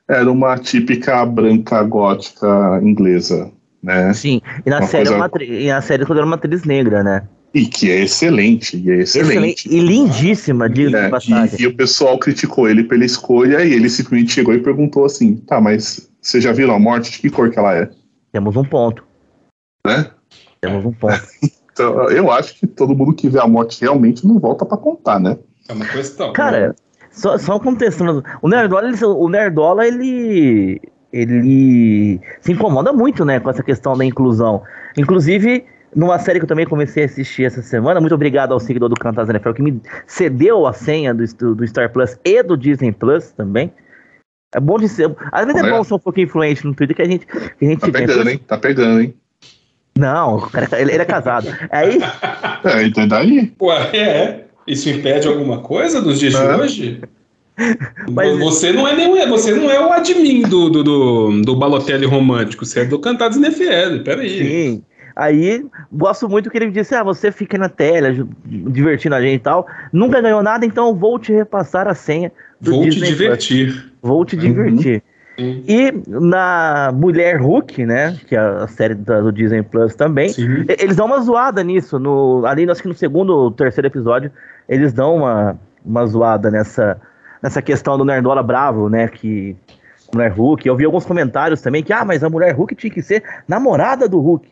[0.08, 4.14] era uma típica branca gótica inglesa, né?
[4.14, 5.18] Sim, e na, uma série, coisa...
[5.18, 7.28] uma, e na série toda era uma atriz negra, né?
[7.54, 9.32] E que é excelente, e é excelente.
[9.32, 11.10] excelente e lindíssima, diz é,
[11.58, 15.38] e, e o pessoal criticou ele pela escolha, e ele simplesmente chegou e perguntou assim,
[15.38, 17.12] tá, mas você já viu a morte?
[17.12, 17.90] De que cor que ela é?
[18.34, 19.06] Temos um ponto.
[19.86, 20.12] Né?
[20.60, 21.22] Temos um ponto.
[21.76, 25.20] Então, eu acho que todo mundo que vê a morte realmente não volta para contar,
[25.20, 25.38] né?
[25.68, 26.32] É uma questão.
[26.32, 26.76] Cara, né?
[27.16, 28.24] Só, só contestando.
[28.42, 30.82] O Nerdola, ele, o Nerdola, ele.
[31.14, 34.62] Ele se incomoda muito, né, com essa questão da inclusão.
[34.98, 35.64] Inclusive,
[35.96, 38.96] numa série que eu também comecei a assistir essa semana, muito obrigado ao seguidor do
[38.96, 43.32] Cantas NFL que me cedeu a senha do, do Star Plus e do Disney Plus
[43.32, 43.72] também.
[44.54, 45.10] É bom de ser.
[45.32, 47.26] Às vezes é bom ser um pouquinho influente no Twitter que a gente.
[47.26, 48.38] Que a gente tá pegando, hein?
[48.46, 49.16] Tá pegando, hein?
[49.98, 51.48] Não, ele, ele é casado.
[51.72, 52.00] Aí.
[52.66, 53.54] É, então daí.
[53.62, 54.45] Ué, é.
[54.68, 57.02] Isso impede alguma coisa dos dias de hoje?
[58.12, 62.06] Mas, você não é nem você não é o admin do, do, do, do Balotelli
[62.06, 64.40] romântico, você é do Cantados NFL, peraí.
[64.40, 64.84] Sim.
[65.16, 68.14] Aí, gosto muito que ele disse: Ah, você fica na tela,
[68.46, 69.66] divertindo a gente e tal.
[69.94, 73.72] Nunca ganhou nada, então vou te repassar a senha do Vou Disney te divertir.
[73.72, 73.86] Plus.
[74.02, 75.02] Vou te divertir.
[75.38, 75.64] Uhum.
[75.68, 78.18] E na Mulher Hulk, né?
[78.28, 80.66] Que é a série do Disney Plus também, Sim.
[80.68, 81.98] eles dão uma zoada nisso.
[81.98, 84.32] No, ali, acho que no segundo ou terceiro episódio,
[84.68, 87.00] eles dão uma, uma zoada nessa,
[87.42, 89.08] nessa questão do Nerdola Bravo, né?
[89.08, 89.56] Que
[90.14, 90.68] Mulher Hulk.
[90.68, 94.08] Eu vi alguns comentários também que, ah, mas a Mulher Hulk tinha que ser namorada
[94.08, 94.48] do Hulk.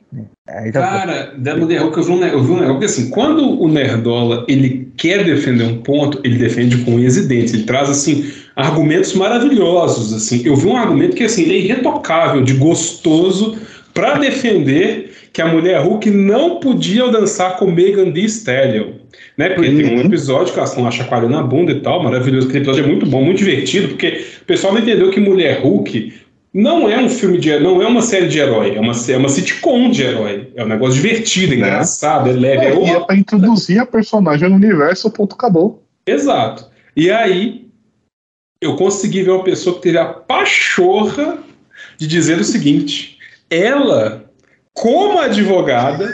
[0.73, 4.91] Cara, da Mulher Hulk eu vi, um, vi negócio que assim, quando o Nerdola ele
[4.97, 7.53] quer defender um ponto, ele defende com unhas e dentes.
[7.53, 10.13] Ele traz assim argumentos maravilhosos.
[10.13, 13.57] Assim, eu vi um argumento que assim, ele é irretocável, de gostoso,
[13.93, 19.02] para defender que a mulher Hulk não podia dançar com Megan Thee Stallion.
[19.37, 19.49] Né?
[19.49, 19.77] Porque uhum.
[19.77, 22.47] tem um episódio que elas estão lá chacoalhando a bunda e tal, maravilhoso.
[22.47, 26.13] Aquele episódio é muito bom, muito divertido, porque o pessoal não entendeu que Mulher Hulk
[26.53, 29.29] não é um filme de não é uma série de herói, é uma, é uma
[29.29, 30.51] sitcom de herói.
[30.55, 31.57] É um negócio divertido, é.
[31.57, 32.65] engraçado, é leve.
[32.65, 35.83] É, é, é pra introduzir a personagem no universo, ponto acabou.
[36.05, 36.69] Exato.
[36.95, 37.65] E aí,
[38.61, 41.39] eu consegui ver uma pessoa que teve a pachorra
[41.97, 43.17] de dizer o seguinte:
[43.49, 44.25] ela,
[44.73, 46.07] como advogada,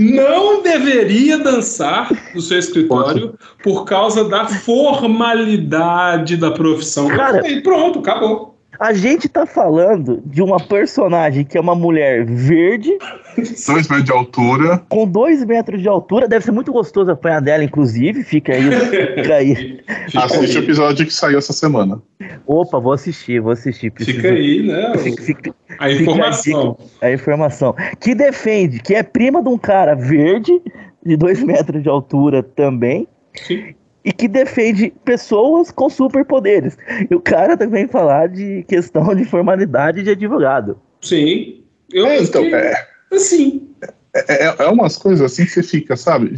[0.00, 7.08] não deveria dançar no seu escritório por causa da formalidade da profissão.
[7.08, 8.49] Cara, e pronto, acabou.
[8.80, 12.96] A gente tá falando de uma personagem que é uma mulher verde.
[13.36, 14.82] Dois metros de altura.
[14.88, 16.26] Com dois metros de altura.
[16.26, 18.24] Deve ser muito gostoso apanhar dela, inclusive.
[18.24, 18.70] Fica aí.
[19.16, 19.80] Fica aí.
[20.16, 22.00] Assiste o episódio que saiu essa semana.
[22.46, 23.90] Opa, vou assistir, vou assistir.
[23.90, 24.16] Preciso...
[24.16, 24.96] Fica aí, né?
[24.96, 26.78] Fica, fica, a informação.
[27.02, 27.74] A, a, informação.
[28.00, 30.58] Que defende, que é prima de um cara verde,
[31.04, 33.06] de dois metros de altura também.
[33.34, 36.76] Sim e que defende pessoas com superpoderes.
[37.10, 40.78] E o cara também falar de questão de formalidade de advogado.
[41.00, 41.62] Sim.
[41.92, 43.68] Eu é, então, que, é, assim.
[44.14, 46.32] É, é, é, umas coisas assim que você fica, sabe?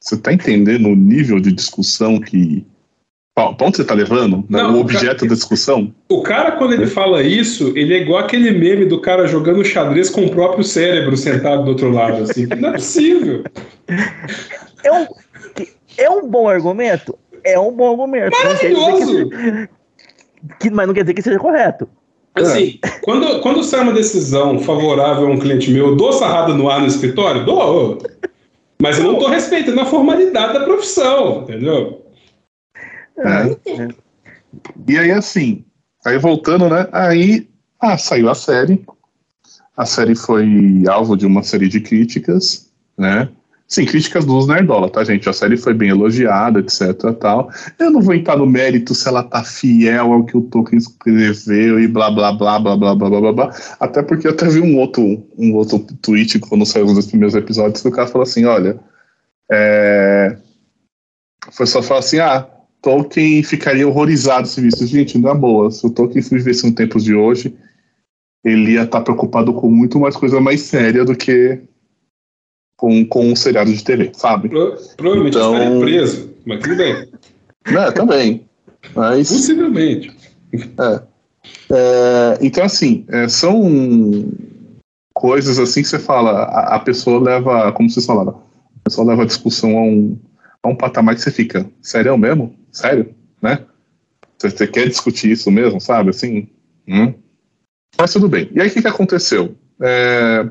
[0.00, 2.66] Você tá entendendo o nível de discussão que.
[3.34, 4.38] Pra onde você tá levando?
[4.48, 4.62] Né?
[4.62, 5.94] Não, o objeto cara, da discussão?
[6.08, 10.08] O cara, quando ele fala isso, ele é igual aquele meme do cara jogando xadrez
[10.08, 12.46] com o próprio cérebro sentado do outro lado, assim.
[12.46, 13.44] Não é possível.
[14.84, 15.06] É um,
[15.96, 17.18] é um bom argumento?
[17.44, 18.36] É um bom argumento.
[18.36, 19.28] Maravilhoso!
[19.30, 19.68] Que,
[20.60, 21.88] que, mas não quer dizer que seja correto.
[22.34, 22.88] Assim, é.
[23.00, 26.80] quando, quando sai uma decisão favorável a um cliente meu, eu dou sarrada no ar
[26.80, 27.46] no escritório?
[27.46, 27.98] Dou.
[28.80, 32.04] Mas eu não estou respeitando a formalidade da profissão, entendeu?
[33.18, 33.88] É.
[34.86, 35.64] E aí, assim,
[36.04, 36.86] aí voltando, né?
[36.92, 37.48] Aí
[37.80, 38.84] ah, saiu a série.
[39.76, 43.28] A série foi alvo de uma série de críticas, né?
[43.68, 45.28] Sim, críticas dos Nerdola, tá, gente?
[45.28, 47.12] A série foi bem elogiada, etc.
[47.18, 47.50] tal.
[47.78, 51.80] Eu não vou entrar no mérito se ela tá fiel ao que o Tolkien escreveu
[51.80, 53.56] e blá blá blá blá blá blá blá blá.
[53.80, 57.34] Até porque eu até vi um outro, um outro tweet quando saiu um dos primeiros
[57.34, 58.78] episódios que o cara falou assim: olha.
[59.50, 60.36] É...
[61.50, 62.46] Foi só falar assim: ah,
[62.80, 64.86] Tolkien ficaria horrorizado se visse.
[64.86, 65.72] Gente, é boa.
[65.72, 67.52] Se o Tolkien vivesse nos tempos de hoje,
[68.44, 71.60] ele ia estar tá preocupado com muito mais coisa mais séria do que
[72.76, 74.48] com, com um seriado de TV, sabe?
[74.48, 75.54] Pro, provavelmente então...
[75.54, 77.08] estaria preso, mas tudo bem.
[77.64, 78.46] É, também.
[78.94, 79.28] Mas...
[79.28, 80.14] Possivelmente.
[80.52, 81.02] É.
[81.72, 84.28] é então, assim, é, são
[85.14, 88.42] coisas assim que você fala, a, a, pessoa leva, como vocês falaram,
[88.80, 90.18] a pessoa leva a discussão a um,
[90.62, 92.54] a um patamar que você fica, sério mesmo?
[92.70, 93.14] Sério?
[93.40, 93.64] Né?
[94.36, 96.10] Você, você quer discutir isso mesmo, sabe?
[96.10, 96.48] Assim,
[96.86, 97.14] hum?
[97.98, 98.50] mas tudo bem.
[98.52, 99.56] E aí, o que, que aconteceu?
[99.80, 100.46] É,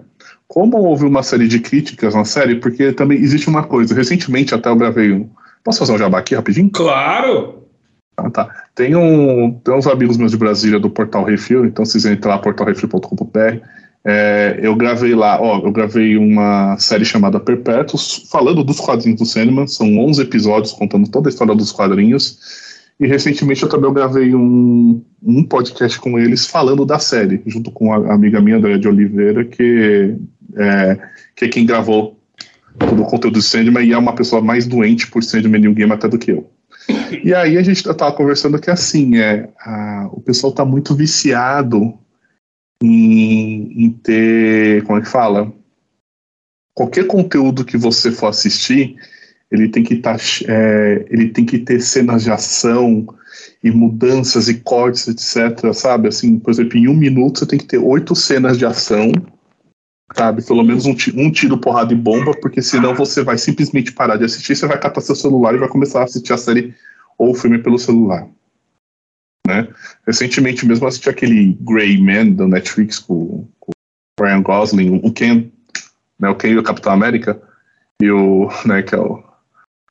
[0.48, 3.96] como houve uma série de críticas na série, porque também existe uma coisa.
[3.96, 5.30] Recentemente até eu gravei um.
[5.64, 6.70] Posso fazer um jabá aqui rapidinho?
[6.72, 7.64] Claro!
[8.18, 8.50] Ah, tá.
[8.74, 12.38] Tem, um, tem uns amigos meus de Brasília do Portal Refil, então vocês entram lá
[12.38, 13.60] portalrefil.com.br.
[14.08, 19.26] É, eu gravei lá, ó, eu gravei uma série chamada Perpétuos, falando dos quadrinhos do
[19.26, 22.38] Sandman, são 11 episódios contando toda a história dos quadrinhos.
[23.00, 27.92] E recentemente eu também gravei um, um podcast com eles falando da série, junto com
[27.92, 30.16] a amiga minha, Andréa de Oliveira, que
[30.56, 31.00] é,
[31.36, 32.20] que é quem gravou
[32.78, 35.92] todo o conteúdo do Sandman e é uma pessoa mais doente por Sandman New Game
[35.92, 36.50] até do que eu.
[37.24, 41.98] E aí a gente tava conversando que assim, é, a, o pessoal tá muito viciado
[42.82, 45.52] em, em ter, como é que fala?
[46.74, 48.98] Qualquer conteúdo que você for assistir,
[49.50, 53.08] ele tem que tá, é, ele tem que ter cenas de ação
[53.64, 55.74] e mudanças e cortes, etc.
[55.74, 56.10] Sabe?
[56.10, 59.12] Assim, por exemplo, em um minuto você tem que ter oito cenas de ação
[60.14, 60.44] sabe?
[60.44, 64.26] Pelo menos um, um tiro, porrada e bomba, porque senão você vai simplesmente parar de
[64.26, 66.76] assistir, você vai catar seu celular e vai começar a assistir a série
[67.18, 68.28] ou o filme pelo celular.
[69.48, 69.68] Né?
[70.06, 73.72] Recentemente mesmo assisti aquele Grey Man da Netflix com, com
[74.20, 75.52] o Ryan Gosling, o Ken,
[76.20, 77.42] né, o Ken e o Capitão América,
[78.02, 79.24] e o, né, que é o,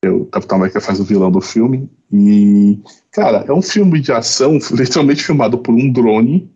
[0.03, 1.89] é o Capitão América faz o vilão do filme.
[2.13, 2.79] E,
[3.13, 6.53] cara, é um filme de ação literalmente filmado por um drone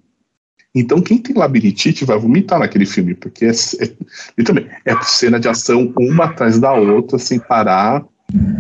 [0.79, 5.49] então, quem tem labirintite vai vomitar naquele filme, porque é, é, também, é cena de
[5.49, 8.05] ação uma atrás da outra, sem parar.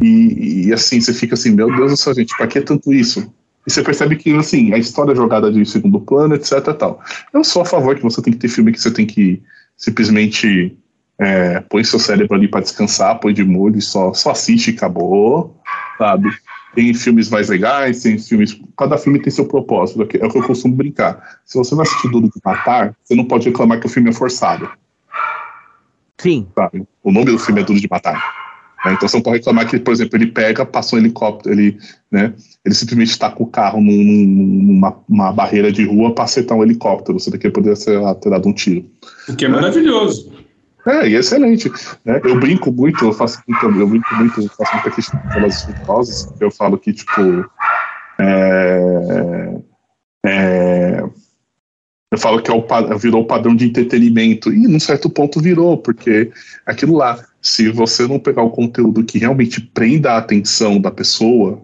[0.03, 3.33] E, e assim, você fica assim, meu Deus do céu, gente, pra que tanto isso?
[3.67, 7.03] E você percebe que, assim, a história é jogada de segundo plano, etc tal.
[7.33, 9.43] Eu sou a favor que você tem que ter filme que você tem que
[9.77, 10.77] simplesmente
[11.19, 14.75] é, põe seu cérebro ali para descansar, põe de molho e só, só assiste e
[14.75, 15.57] acabou,
[15.99, 16.31] sabe?
[16.79, 18.57] Tem filmes mais legais, tem filmes.
[18.77, 21.41] Cada filme tem seu propósito, é o que eu costumo brincar.
[21.45, 24.13] Se você vai assistir Duro de Matar, você não pode reclamar que o filme é
[24.13, 24.71] forçado.
[26.19, 26.47] Sim.
[26.55, 26.87] Sabe?
[27.03, 28.23] O nome do filme é Duro de Matar.
[28.85, 28.93] Né?
[28.93, 31.77] Então você não pode reclamar que, por exemplo, ele pega, passa um helicóptero, ele,
[32.13, 32.33] né,
[32.65, 36.63] ele simplesmente está com o carro num, numa uma barreira de rua para acertar um
[36.63, 37.19] helicóptero.
[37.19, 38.89] Você daqui poderia ser, ter dado um tiro.
[39.29, 40.38] O que é maravilhoso.
[40.89, 41.71] É, e é excelente.
[42.05, 42.21] Né?
[42.25, 46.33] Eu brinco muito, eu faço muito, eu brinco muito, eu faço muita questão pelas famosas,
[46.41, 47.49] eu falo que, tipo,
[48.19, 49.55] é,
[50.25, 51.05] é,
[52.11, 52.67] eu falo que é o,
[52.99, 54.51] virou o padrão de entretenimento.
[54.51, 56.31] E num certo ponto virou, porque
[56.65, 61.63] aquilo lá, se você não pegar o conteúdo que realmente prenda a atenção da pessoa,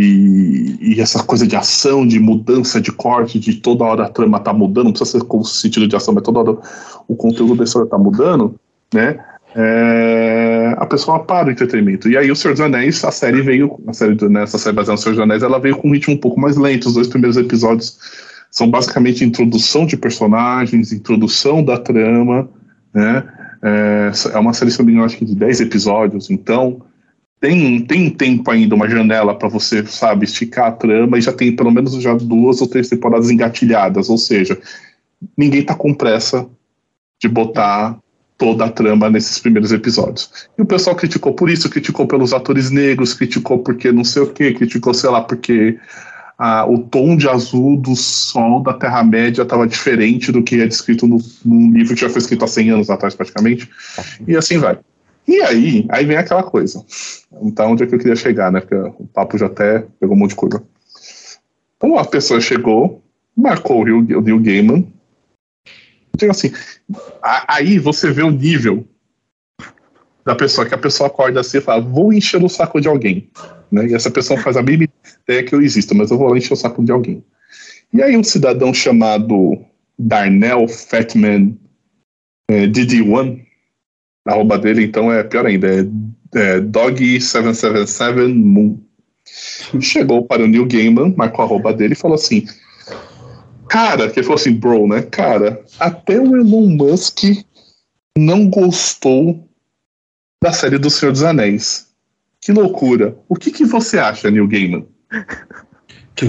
[0.00, 4.40] e, e, essa coisa de ação, de mudança de corte, de toda hora a trama
[4.40, 6.58] tá mudando, não precisa ser com sentido de ação, mas toda hora
[7.06, 8.54] o conteúdo da história tá mudando,
[8.94, 9.22] né?
[9.54, 12.08] É, a pessoa para o entretenimento.
[12.08, 14.92] E aí o Senhor dos Anéis, a série veio, a série, né, essa série baseada
[14.92, 16.86] no Senhor dos Anéis, ela veio com um ritmo um pouco mais lento.
[16.86, 17.98] Os dois primeiros episódios
[18.50, 22.48] são basicamente introdução de personagens, introdução da trama,
[22.94, 23.24] né?
[23.62, 26.80] É, é uma série, se acho que de 10 episódios, então
[27.40, 31.56] tem, tem tempo ainda, uma janela para você, sabe, esticar a trama e já tem
[31.56, 34.60] pelo menos já duas ou três temporadas engatilhadas, ou seja,
[35.36, 36.46] ninguém tá com pressa
[37.20, 37.98] de botar
[38.36, 40.48] toda a trama nesses primeiros episódios.
[40.56, 44.26] E o pessoal criticou por isso, criticou pelos atores negros, criticou porque não sei o
[44.26, 45.78] que, criticou, sei lá, porque
[46.38, 51.06] ah, o tom de azul do sol da Terra-média estava diferente do que é descrito
[51.06, 53.68] no, num livro que já foi escrito há 100 anos atrás, praticamente.
[54.26, 54.78] E assim vai.
[55.30, 56.84] E aí, aí vem aquela coisa.
[57.40, 58.60] Então, onde é que eu queria chegar, né?
[58.60, 60.60] Porque o papo já até pegou um monte de curva.
[61.76, 63.00] Então, a pessoa chegou,
[63.36, 64.92] marcou o Neil, Gaiman.
[66.12, 66.50] Então, assim,
[67.22, 68.84] aí você vê o nível
[70.24, 73.30] da pessoa, que a pessoa acorda assim e fala, vou encher o saco de alguém.
[73.70, 73.86] Né?
[73.86, 76.54] E essa pessoa faz a mínima ideia que eu existo, mas eu vou lá encher
[76.54, 77.24] o saco de alguém.
[77.92, 79.64] E aí um cidadão chamado
[79.96, 81.56] Darnell Fatman
[82.50, 83.49] é, DD1,
[84.26, 85.80] a arroba dele então é pior ainda, é,
[86.34, 88.78] é Dog777 Moon.
[89.80, 92.44] Chegou para o Neil Gaiman, marcou a arroba dele e falou assim,
[93.68, 97.22] cara, que ele falou assim, bro, né, cara, até o Elon Musk
[98.18, 99.48] não gostou
[100.42, 101.88] da série do Senhor dos Anéis.
[102.40, 103.16] Que loucura.
[103.28, 104.86] O que, que você acha, Neil Gaiman?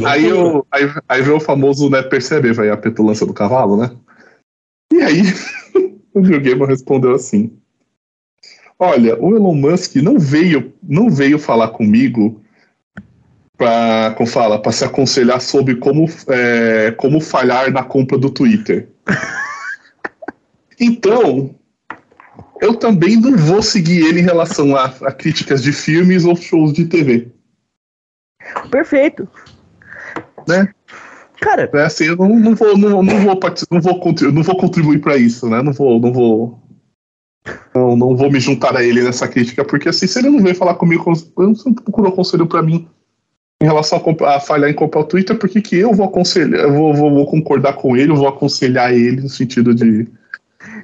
[0.06, 3.92] aí, eu, aí, aí veio o famoso, né, perceber, vai a petulância do cavalo, né?
[4.94, 5.22] E aí,
[6.14, 7.58] o Neil Gaiman respondeu assim:
[8.84, 12.42] Olha, o Elon Musk não veio, não veio falar comigo
[13.56, 18.90] para como fala, para se aconselhar sobre como, é, como falhar na compra do Twitter.
[20.84, 21.54] Então,
[22.60, 26.74] eu também não vou seguir ele em relação a, a críticas de filmes ou shows
[26.74, 27.28] de TV.
[28.72, 29.30] Perfeito.
[30.48, 30.68] Né?
[31.40, 33.40] Cara, é assim, eu não, não vou, não, não vou,
[33.70, 35.62] não vou, não vou contribuir para isso, né?
[35.62, 36.60] Não vou, não vou,
[37.74, 40.56] não, não vou me juntar a ele nessa crítica, porque assim, se ele não veio
[40.56, 42.88] falar comigo, ele não procurou conselho para mim
[43.62, 46.74] em relação a, a, falhar em comprar o Twitter, por que eu vou aconselhar, eu
[46.74, 50.08] vou, vou, vou, concordar com ele, eu vou aconselhar ele no sentido de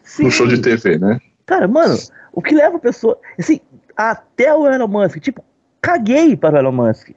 [0.04, 0.24] Sim.
[0.24, 1.20] no show de TV, né?
[1.46, 1.98] Cara, mano,
[2.32, 3.20] o que leva a pessoa.
[3.38, 3.60] Assim,
[3.96, 5.44] até o Elon Musk, tipo,
[5.82, 7.10] caguei para o Elon Musk.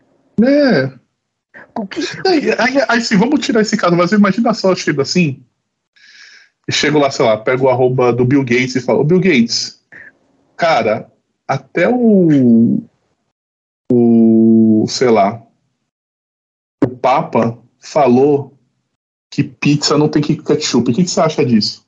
[0.42, 0.90] É.
[1.90, 2.00] Que...
[2.26, 5.44] Aí, aí, aí sim, vamos tirar esse caso, mas imagina só, eu chego assim.
[6.70, 9.82] Chego lá, sei lá, pego o arroba do Bill Gates e falo, Bill Gates,
[10.56, 11.10] cara,
[11.46, 12.82] até o.
[13.90, 14.84] O.
[14.88, 15.42] sei lá.
[16.82, 18.56] O Papa falou
[19.30, 20.90] que pizza não tem que ketchup.
[20.90, 21.86] O que, que você acha disso?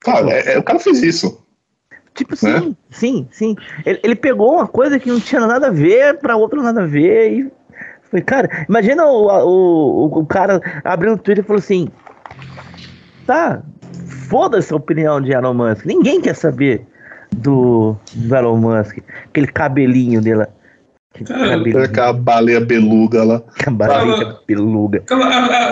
[0.00, 1.42] Cara, é, é, o cara fez isso.
[2.14, 2.60] Tipo, né?
[2.60, 3.56] sim, sim, sim.
[3.84, 6.86] Ele, ele, pegou uma coisa que não tinha nada a ver pra outra nada a
[6.86, 7.52] ver e
[8.14, 11.88] foi, cara, imagina o, o, o cara abrindo o Twitter e falou assim:
[13.26, 13.62] tá,
[14.28, 15.84] foda-se a opinião de Elon Musk.
[15.84, 16.86] Ninguém quer saber
[17.36, 18.98] do, do Elon Musk.
[19.26, 20.20] Aquele cabelinho.
[20.20, 23.42] Aquele Aquela baleia beluga lá.
[23.48, 25.02] Aquela baleia beluga.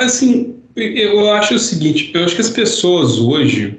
[0.01, 3.79] Assim, eu acho o seguinte, eu acho que as pessoas hoje,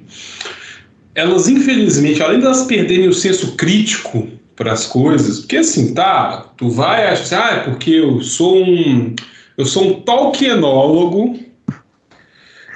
[1.16, 6.52] elas infelizmente, além de elas perderem o senso crítico para as coisas, porque assim, tá,
[6.56, 9.16] tu vai achar, assim, ah, é porque eu sou um,
[9.58, 11.40] eu sou um Tolkienólogo,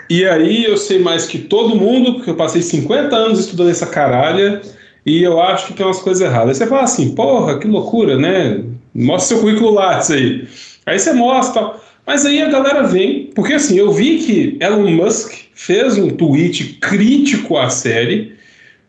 [0.09, 3.87] e aí eu sei mais que todo mundo, porque eu passei 50 anos estudando essa
[3.87, 4.61] caralha,
[5.05, 6.49] e eu acho que tem umas coisas erradas.
[6.49, 8.63] Aí você fala assim, porra, que loucura, né?
[8.93, 10.47] Mostra seu currículo lá, isso aí.
[10.85, 15.33] Aí você mostra, mas aí a galera vem, porque assim, eu vi que Elon Musk
[15.53, 18.33] fez um tweet crítico à série,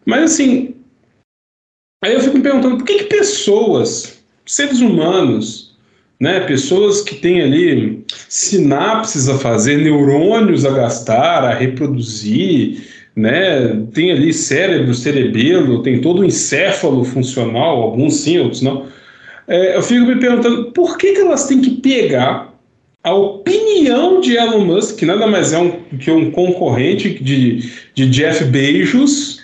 [0.05, 0.75] mas assim,
[2.05, 5.68] aí eu fico me perguntando por que, que pessoas, seres humanos,
[6.21, 12.83] né, pessoas que têm ali sinapses a fazer, neurônios a gastar, a reproduzir,
[13.15, 13.85] né?
[13.93, 18.87] Tem ali cérebro, cerebelo, tem todo o encéfalo funcional, alguns sim, outros não.
[19.47, 22.55] É, eu fico me perguntando por que, que elas têm que pegar
[23.03, 28.09] a opinião de Elon Musk, que nada mais é um, que um concorrente de, de
[28.11, 29.41] Jeff Bezos,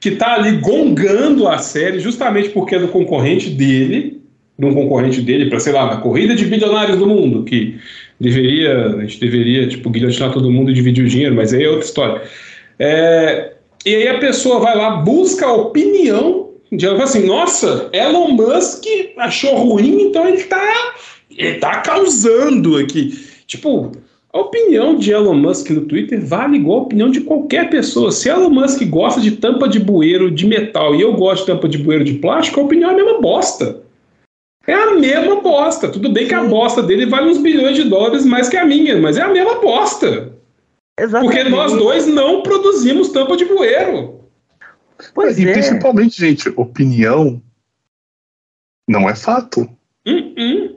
[0.00, 4.21] que está ali gongando a série justamente porque é do concorrente dele,
[4.58, 7.76] de um concorrente dele, para, sei lá, na corrida de bilionários do mundo, que
[8.20, 11.68] deveria, a gente deveria, tipo, guilhotinar todo mundo e dividir o dinheiro, mas aí é
[11.68, 12.22] outra história.
[12.78, 13.52] É,
[13.84, 18.84] e aí a pessoa vai lá, busca a opinião de ela, assim, nossa, Elon Musk
[19.18, 20.94] achou ruim, então ele está
[21.36, 23.18] ele tá causando aqui.
[23.46, 23.92] Tipo,
[24.32, 28.10] a opinião de Elon Musk no Twitter vale igual a opinião de qualquer pessoa.
[28.10, 31.68] Se Elon Musk gosta de tampa de bueiro de metal e eu gosto de tampa
[31.68, 33.81] de bueiro de plástico, a opinião é a mesma bosta.
[34.66, 35.88] É a mesma bosta.
[35.88, 38.96] Tudo bem que a bosta dele vale uns bilhões de dólares mais que a minha,
[39.00, 40.32] mas é a mesma bosta.
[40.98, 41.34] Exatamente.
[41.34, 44.20] Porque nós dois não produzimos tampa de bueiro.
[45.14, 45.52] Pois e é.
[45.52, 47.42] principalmente, gente, opinião
[48.88, 49.62] não é fato.
[50.06, 50.76] Uh -uh.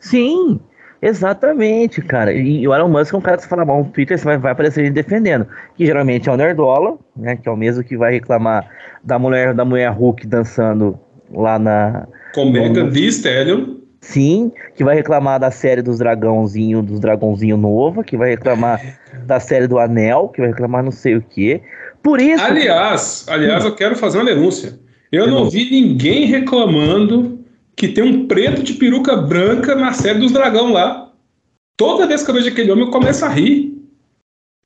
[0.00, 0.60] Sim,
[1.02, 2.32] exatamente, cara.
[2.32, 4.38] E o Elon Musk é um cara que você fala mal no Twitter, você vai,
[4.38, 5.46] vai aparecer ele defendendo.
[5.76, 7.36] Que geralmente é o Nerdola, né?
[7.36, 8.68] Que é o mesmo que vai reclamar
[9.02, 10.98] da mulher da mulher Hulk dançando
[11.30, 12.06] lá na.
[12.34, 13.76] Com Megan Thee Stallion.
[14.00, 19.40] Sim, que vai reclamar da série dos dragãozinho, dos dragãozinho novo, que vai reclamar da
[19.40, 21.62] série do Anel, que vai reclamar não sei o que.
[22.02, 22.44] Por isso.
[22.44, 24.78] Aliás, aliás, eu quero fazer uma denúncia.
[25.10, 27.38] Eu não vi ninguém reclamando
[27.74, 31.12] que tem um preto de peruca branca na série dos dragão lá.
[31.76, 33.74] Toda vez que eu vejo aquele homem, eu começo a rir.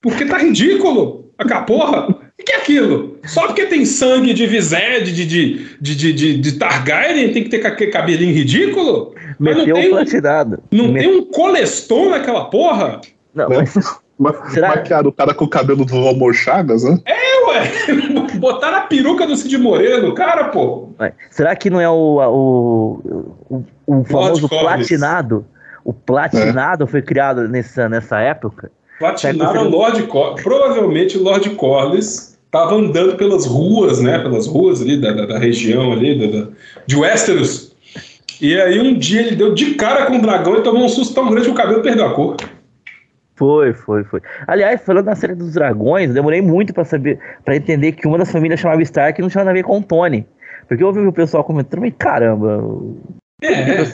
[0.03, 1.33] Porque tá ridículo.
[1.39, 2.28] Aquela porra.
[2.41, 3.19] O que é aquilo?
[3.25, 7.67] Só porque tem sangue de Vized, de, de, de, de, de Targaryen, tem que ter
[7.67, 9.15] aquele cabelinho ridículo?
[9.39, 10.63] Meteu não tem, platinado.
[10.71, 11.05] Não Met...
[11.05, 13.01] tem um coleston naquela porra?
[13.35, 13.49] Não,
[14.19, 14.37] mas...
[14.53, 14.69] Será?
[14.71, 16.99] Maquiaram o cara com o cabelo do Amor Chagas, né?
[17.05, 18.35] É, ué!
[18.39, 20.91] Botaram a peruca do Cid Moreira no cara, pô!
[21.01, 25.47] Ué, será que não é o, o, o, o famoso platinado?
[25.85, 26.87] O platinado é.
[26.87, 28.71] foi criado nessa, nessa época?
[28.99, 30.43] Platinaram Lord Corlys.
[30.43, 34.19] Provavelmente Lord Corlys estava andando pelas ruas, né?
[34.19, 36.49] Pelas ruas ali da, da, da região ali, da, da,
[36.87, 37.77] de Westeros.
[38.41, 41.15] E aí um dia ele deu de cara com o dragão e tomou um susto
[41.15, 42.37] tão grande que o cabelo perdeu a cor.
[43.37, 44.21] Foi, foi, foi.
[44.49, 48.33] Aliás, falando da série dos dragões, demorei muito para saber, para entender que uma das
[48.33, 50.27] famílias chamava Stark e não tinha nada a ver com o Tony.
[50.67, 52.65] Porque eu ouvi o pessoal comentando, mas caramba.
[53.43, 53.85] É.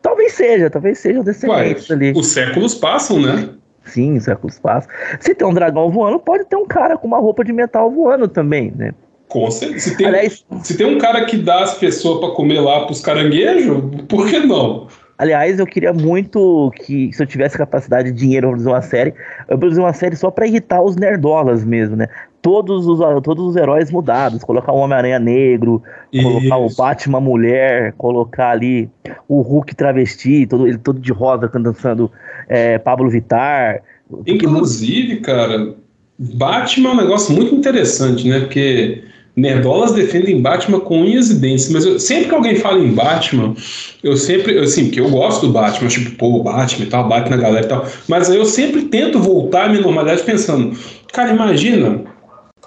[0.00, 2.12] Talvez seja, talvez seja o descendente ali.
[2.16, 3.50] Os séculos passam, né?
[3.90, 4.90] Sim, os séculos passam.
[5.18, 8.28] Se tem um dragão voando, pode ter um cara com uma roupa de metal voando
[8.28, 8.92] também, né?
[9.28, 9.90] Com certeza.
[9.90, 13.00] Se tem, Aliás, se tem um cara que dá as pessoas para comer lá pros
[13.00, 14.88] caranguejos, por que não?
[15.20, 19.14] Aliás, eu queria muito que, se eu tivesse capacidade de dinheiro para produzir uma série,
[19.48, 22.08] eu produzir uma série só para irritar os nerdolas mesmo, né?
[22.42, 26.22] Todos os, todos os heróis mudados, colocar o Homem-Aranha negro, Isso.
[26.22, 28.88] colocar o Batman mulher, colocar ali
[29.28, 32.10] o Hulk travesti, todo, ele todo de rosa dançando
[32.48, 33.82] é, Pablo Vittar.
[34.26, 35.74] Inclusive, cara,
[36.18, 38.40] Batman é um negócio muito interessante, né?
[38.40, 39.02] Porque
[39.36, 43.54] nerdolas defendem Batman com unhas e dentes, mas eu, sempre que alguém fala em Batman,
[44.02, 47.36] eu sempre, assim, porque eu gosto do Batman, tipo, pô, Batman e tal, bate na
[47.36, 50.76] galera e tal, mas eu sempre tento voltar à minha normalidade pensando,
[51.12, 52.02] cara, imagina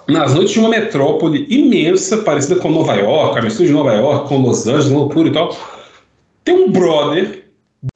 [0.08, 4.28] nas noites de uma metrópole imensa, parecida com Nova York, a mistura de Nova York
[4.28, 5.56] com Los Angeles, loucura e tal,
[6.44, 7.44] tem um brother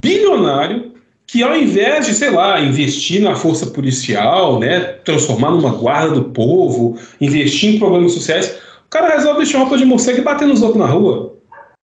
[0.03, 0.93] bilionário
[1.27, 6.25] que ao invés de, sei lá, investir na força policial, né, transformar numa guarda do
[6.25, 10.63] povo, investir em problemas sociais, o cara resolve vestir roupa de morcego e bater nos
[10.63, 11.37] outros na rua.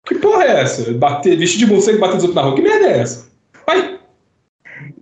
[0.07, 0.91] Que porra é essa?
[0.93, 2.55] Bater, vestir de morcego e bater nos outros na rua?
[2.55, 3.29] Que merda é essa?
[3.67, 3.94] Vai!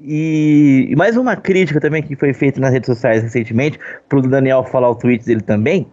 [0.05, 3.79] E, mais uma crítica também que foi feita nas redes sociais recentemente,
[4.09, 5.87] pro Daniel falar o tweet dele também.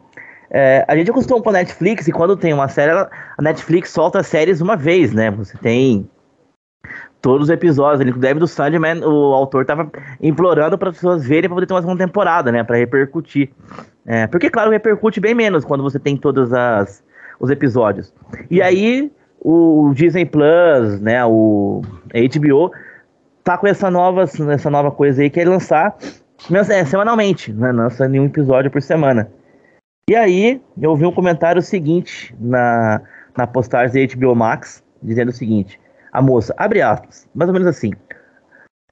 [0.51, 3.09] É, a gente acostumou com a Netflix e quando tem uma série, a
[3.41, 5.31] Netflix solta séries uma vez, né?
[5.31, 6.11] Você tem
[7.23, 8.01] todos os episódios.
[8.01, 9.89] Inclusive do Sandman, o autor tava
[10.21, 12.65] implorando para as pessoas verem para poder ter mais uma temporada, né?
[12.65, 13.51] Para repercutir.
[14.05, 17.05] É, porque, claro, repercute bem menos quando você tem todos as,
[17.39, 18.13] os episódios.
[18.51, 21.25] E aí, o Disney Plus, né?
[21.25, 21.83] O
[22.13, 22.73] HBO
[23.45, 25.97] tá com essa nova, essa nova coisa aí que é lançar
[26.69, 27.73] é, semanalmente, né?
[27.73, 29.31] Lança nenhum episódio por semana.
[30.09, 33.01] E aí, eu vi um comentário seguinte na,
[33.37, 35.79] na postagem da HBO Max, dizendo o seguinte:
[36.13, 37.93] a moça, abre aspas, mais ou menos assim.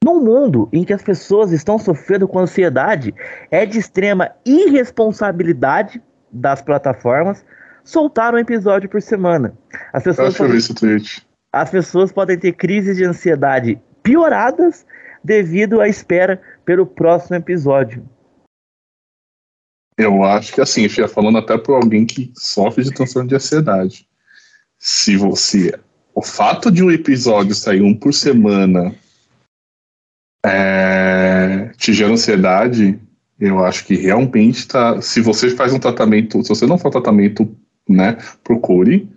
[0.03, 3.13] Num mundo em que as pessoas estão sofrendo com ansiedade,
[3.51, 7.43] é de extrema irresponsabilidade das plataformas
[7.83, 9.53] soltar um episódio por semana.
[9.91, 10.59] As pessoas, podem,
[11.51, 14.87] as pessoas podem ter crises de ansiedade pioradas
[15.23, 18.03] devido à espera pelo próximo episódio.
[19.95, 24.07] Eu acho que assim, eu falando até por alguém que sofre de transtorno de ansiedade.
[24.79, 25.77] Se você.
[26.15, 28.95] O fato de um episódio sair um por semana
[30.43, 32.99] é, te gera ansiedade,
[33.39, 34.99] eu acho que realmente tá.
[35.01, 37.55] Se você faz um tratamento, se você não for tratamento,
[37.87, 39.07] né, procure.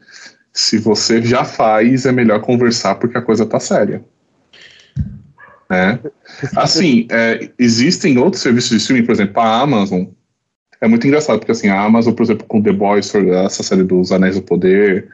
[0.52, 4.04] Se você já faz, é melhor conversar porque a coisa tá séria.
[5.70, 5.98] Né?
[6.56, 10.04] Assim, é, existem outros serviços de streaming, por exemplo, a Amazon.
[10.80, 14.10] É muito engraçado, porque assim, a Amazon, por exemplo, com The Boys, essa série dos
[14.12, 15.08] Anéis do Poder,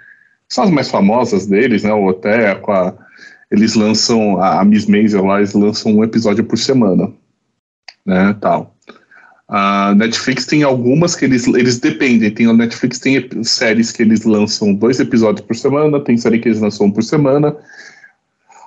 [0.49, 1.93] são as mais famosas deles, né?
[1.93, 2.95] Ou até com a,
[3.51, 7.13] eles lançam, a Miss Maisel lá, eles lançam um episódio por semana,
[8.05, 8.75] né, tal.
[9.49, 12.31] A Netflix tem algumas que eles, eles dependem.
[12.31, 16.49] Tem, a Netflix tem séries que eles lançam dois episódios por semana, tem série que
[16.49, 17.57] eles lançam um por semana.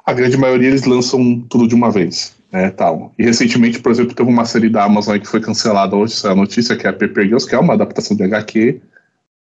[0.06, 2.36] A grande maioria eles lançam tudo de uma vez.
[2.52, 3.14] Né, tal.
[3.18, 6.36] E recentemente, por exemplo, teve uma série da Amazon que foi cancelada hoje, é a
[6.36, 8.82] notícia, que é a Paper Girls, que é uma adaptação de HQ.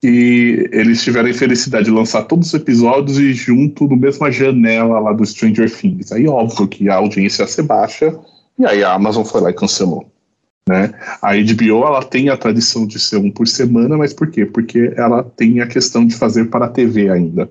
[0.04, 5.00] E eles tiveram a infelicidade de lançar todos os episódios e junto no mesma janela
[5.00, 6.12] lá do Stranger Things.
[6.12, 8.14] Aí, óbvio que a audiência ia ser baixa,
[8.60, 10.06] e aí a Amazon foi lá e cancelou.
[10.68, 10.94] Né?
[11.22, 14.46] A HBO ela tem a tradição de ser um por semana, mas por quê?
[14.46, 17.50] Porque ela tem a questão de fazer para a TV ainda,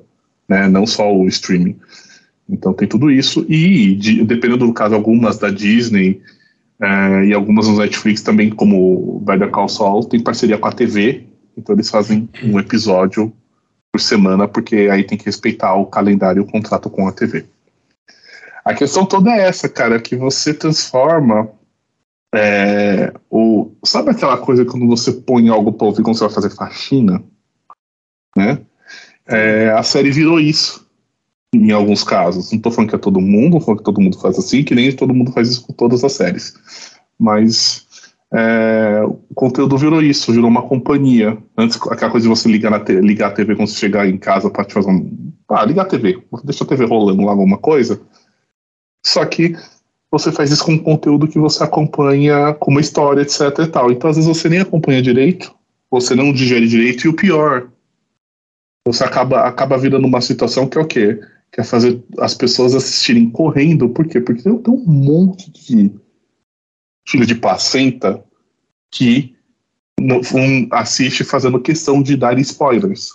[0.48, 0.68] né?
[0.68, 1.76] não só o streaming.
[2.48, 6.22] Então tem tudo isso, e de, dependendo do caso, algumas da Disney
[6.80, 11.26] é, e algumas no Netflix também, como Better Call Saul, tem parceria com a TV,
[11.56, 13.32] então eles fazem um episódio
[13.92, 17.46] por semana, porque aí tem que respeitar o calendário e o contrato com a TV.
[18.64, 21.50] A questão toda é essa, cara, que você transforma
[22.34, 26.50] é, o, sabe aquela coisa quando você põe algo para ouvir quando você vai fazer
[26.50, 27.22] faxina?
[28.36, 28.60] Né?
[29.26, 30.85] É, a série virou isso
[31.54, 32.50] em alguns casos.
[32.50, 34.74] Não estou falando que é todo mundo, não falando que todo mundo faz assim, que
[34.74, 36.54] nem todo mundo faz isso com todas as séries.
[37.18, 37.86] Mas
[38.32, 41.36] é, o conteúdo virou isso, virou uma companhia.
[41.56, 44.18] Antes, aquela coisa de você ligar, na te, ligar a TV quando você chegar em
[44.18, 45.32] casa para te fazer um.
[45.48, 48.00] Ah, ligar a TV, deixa a TV rolando lá alguma coisa.
[49.04, 49.54] Só que
[50.10, 53.92] você faz isso com um conteúdo que você acompanha com uma história, etc e tal.
[53.92, 55.54] Então, às vezes, você nem acompanha direito,
[55.88, 57.68] você não digere direito, e o pior,
[58.84, 61.20] você acaba, acaba virando uma situação que é o quê?
[61.56, 63.88] Que é fazer as pessoas assistirem correndo.
[63.88, 64.20] Por quê?
[64.20, 65.90] Porque tem um monte de
[67.08, 68.22] filho de placenta
[68.90, 69.34] que
[69.98, 73.08] um, assiste fazendo questão de dar spoilers,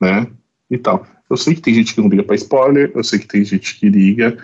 [0.00, 0.26] né?
[0.70, 1.06] E tal.
[1.28, 3.78] Eu sei que tem gente que não liga para spoiler, eu sei que tem gente
[3.78, 4.38] que liga,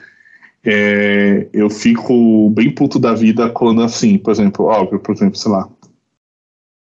[0.63, 5.51] é, eu fico bem puto da vida quando, assim, por exemplo, óbvio, por exemplo, sei
[5.51, 5.71] lá,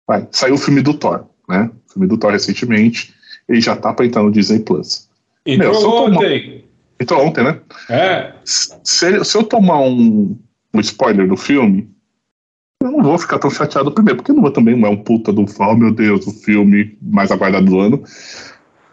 [0.06, 1.70] vai, saiu o filme do Thor, né?
[1.88, 3.14] O filme do Thor recentemente,
[3.48, 5.09] ele já tá pra entrar no Disney Plus.
[5.54, 6.64] Entrou Meu, ontem.
[7.00, 7.60] Entrou ontem, né?
[7.88, 8.32] É.
[8.44, 10.38] Se, se eu tomar um,
[10.74, 11.88] um spoiler do filme,
[12.82, 15.32] eu não vou ficar tão chateado primeiro, porque não vou também não é um puta
[15.32, 18.02] do oh meu Deus, o filme mais aguardado do ano.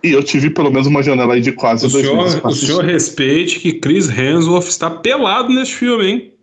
[0.04, 2.42] E eu tive pelo menos uma janela aí de quase o dois senhor, meses.
[2.44, 6.34] O senhor respeite que Chris Hemsworth está pelado nesse filme, hein?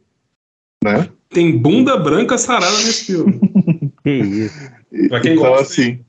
[0.83, 1.09] Né?
[1.31, 3.41] Tem bunda branca sarada nesse filme.
[4.03, 4.61] que isso.
[5.09, 5.63] Pra quem então, gosta.
[5.63, 6.01] assim.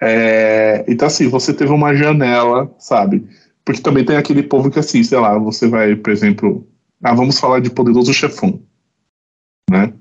[0.00, 3.26] É, então, assim, você teve uma janela, sabe?
[3.64, 6.66] Porque também tem aquele povo que, assim, sei lá, você vai, por exemplo.
[7.02, 8.60] Ah, vamos falar de Poderoso Chefão.
[9.70, 9.92] Né?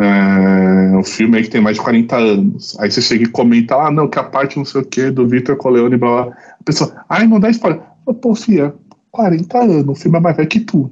[0.00, 2.78] É, o filme aí que tem mais de 40 anos.
[2.80, 5.28] Aí você chega e comenta, ah, não, que a parte não sei o que do
[5.28, 6.36] Victor Coleone, blá, blá.
[6.58, 7.82] A pessoa, ai, não dá spoiler.
[8.20, 8.74] Pô, Fia,
[9.10, 10.90] 40 anos, o filme é mais velho que tu.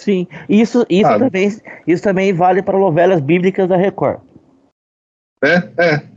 [0.00, 1.56] Sim, isso, isso, também,
[1.86, 4.20] isso também vale para novelas bíblicas da Record.
[5.42, 6.15] É, é.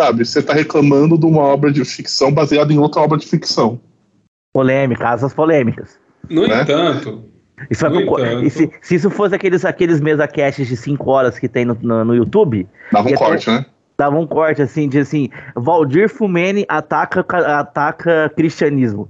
[0.00, 3.78] Sabe, você tá reclamando de uma obra de ficção baseada em outra obra de ficção.
[4.52, 5.98] Polêmica, asas polêmicas.
[6.30, 6.62] No Né?
[6.62, 7.24] entanto,
[7.70, 8.44] Isso vai pro- entanto.
[8.44, 11.76] e se, se isso fosse aqueles, aqueles mesa casts de 5 horas que tem no,
[11.80, 13.66] no, no YouTube, Dava um é corte, né?
[13.98, 17.20] dava um corte assim, de assim, Valdir Fumene ataca,
[17.60, 19.08] ataca cristianismo.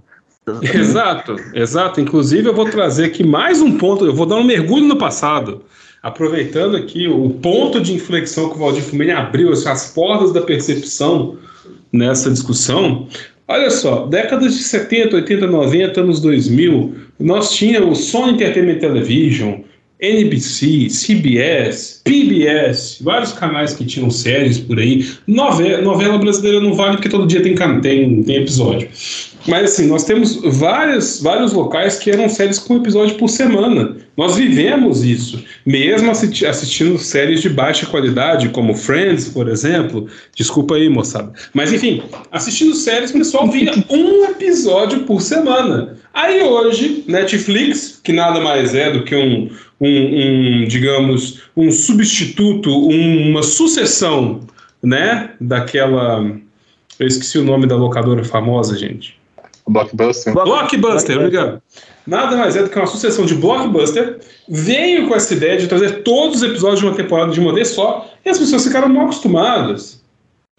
[0.74, 2.00] Exato, exato.
[2.00, 4.04] Inclusive, eu vou trazer aqui mais um ponto.
[4.04, 5.64] Eu vou dar um mergulho no passado.
[6.03, 10.40] Aproveitando aqui o ponto de inflexão que o Valdir Fumene abriu, assim, as portas da
[10.40, 11.36] percepção
[11.92, 13.07] nessa discussão.
[13.46, 19.61] Olha só, décadas de 70, 80, 90, anos 2000, nós tínhamos Sony Entertainment Television,
[20.00, 25.09] NBC, CBS, PBS, vários canais que tinham séries por aí.
[25.28, 28.88] Novela, novela brasileira não vale porque todo dia tem, tem, tem episódio.
[29.47, 33.97] Mas assim, nós temos várias, vários locais que eram séries com episódio por semana.
[34.16, 40.07] Nós vivemos isso, mesmo assisti assistindo séries de baixa qualidade, como Friends, por exemplo.
[40.36, 41.32] Desculpa aí, moçada.
[41.53, 45.97] Mas enfim, assistindo séries, o pessoal via um episódio por semana.
[46.14, 52.70] Aí hoje, Netflix, que nada mais é do que um, um, um digamos, um substituto,
[52.70, 54.40] um, uma sucessão,
[54.82, 56.24] né, daquela.
[56.99, 59.21] Eu esqueci o nome da locadora famosa, gente.
[59.66, 60.32] Blockbuster.
[60.32, 61.62] Blockbuster, obrigado.
[62.06, 64.18] Nada mais é do que uma sucessão de blockbuster.
[64.48, 67.68] Veio com essa ideia de trazer todos os episódios de uma temporada de uma vez
[67.68, 70.02] só, e as pessoas ficaram mal acostumadas,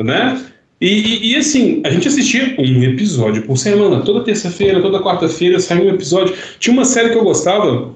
[0.02, 0.42] né?
[0.80, 4.02] E, e, e, assim, a gente assistia um episódio por semana.
[4.02, 6.36] Toda terça-feira, toda quarta-feira saiu um episódio.
[6.60, 7.94] Tinha uma série que eu gostava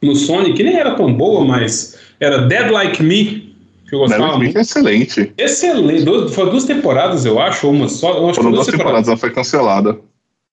[0.00, 3.52] no Sony, que nem era tão boa, mas era Dead Like Me.
[3.88, 5.32] Que eu gostava Dead Like Me é excelente.
[5.36, 6.04] Excelente.
[6.04, 8.16] Duas, foi duas temporadas, eu acho, ou uma só.
[8.16, 9.98] Eu acho Foram duas duas temporadas, ela foi cancelada.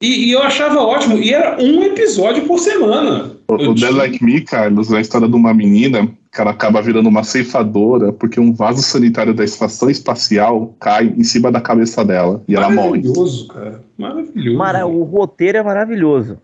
[0.02, 1.18] E, e, eu achava ótimo.
[1.18, 3.32] E era um episódio por semana.
[3.50, 6.82] O, o Dead Like Me, Carlos, é a história de uma menina que ela acaba
[6.82, 12.06] virando uma ceifadora porque um vaso sanitário da estação espacial cai em cima da cabeça
[12.06, 13.00] dela e ela morre.
[13.02, 13.84] Maravilhoso, cara.
[13.98, 14.58] Maravilhoso.
[14.58, 16.38] Mara o roteiro é maravilhoso.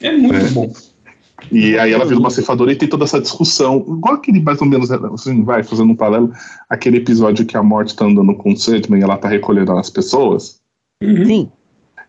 [0.00, 0.50] É muito É.
[0.50, 0.72] bom.
[1.52, 3.84] E aí ela vira uma ceifadora e tem toda essa discussão.
[3.86, 6.32] Igual aquele, mais ou menos, assim, vai, fazendo um paralelo,
[6.68, 9.90] aquele episódio que a morte tá andando com o Sandman e ela tá recolhendo as
[9.90, 10.58] pessoas.
[11.02, 11.24] Uhum.
[11.24, 11.52] Sim.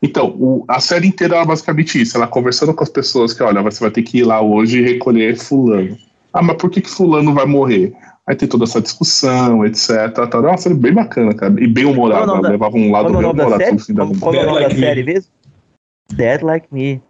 [0.01, 2.15] Então, o- a série inteira é basicamente isso.
[2.15, 4.81] Ela conversando com as pessoas que, olha, você vai ter que ir lá hoje e
[4.93, 5.97] recolher fulano.
[6.33, 7.93] Ah, mas por que, que fulano vai morrer?
[8.25, 10.13] Aí tem toda essa discussão, etc.
[10.13, 11.53] Tá, é uma série bem bacana, cara.
[11.61, 12.31] E bem humorada.
[12.31, 14.69] É Ela da- levava um lado bem humorado fim da Qual, é o nome da
[14.69, 15.31] série mesmo?
[16.13, 17.01] Dead Like Me.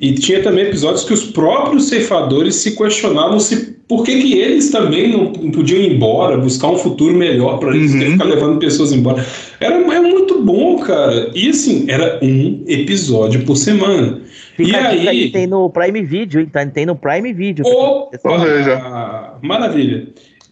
[0.00, 4.70] E tinha também episódios que os próprios ceifadores se questionavam se por que, que eles
[4.70, 8.12] também não podiam ir embora, buscar um futuro melhor para eles Uhum.
[8.12, 9.24] ficar levando pessoas embora.
[9.58, 11.30] Era é muito bom, cara.
[11.34, 14.20] E assim, era um episódio por semana.
[14.56, 16.48] Fica E aí- tem no Prime Video, hein?
[16.52, 17.64] Tá- Tem no Prime Video.
[17.66, 18.30] Opa!
[18.30, 19.34] Ou seja.
[19.42, 20.08] Maravilha.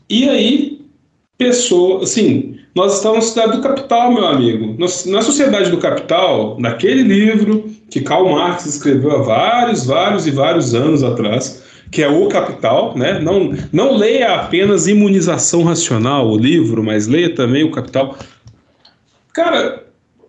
[0.09, 0.81] E aí,
[1.37, 4.75] pessoa, assim, nós estamos na cidade do capital, meu amigo.
[4.79, 10.31] Nós- Na sociedade do capital, naquele livro que Karl Marx escreveu há vários, vários e
[10.31, 13.19] vários anos atrás, que é O Capital, né?
[13.21, 18.17] Não, não leia apenas Imunização Racional, o livro, mas leia também O Capital.
[19.33, 19.85] Cara,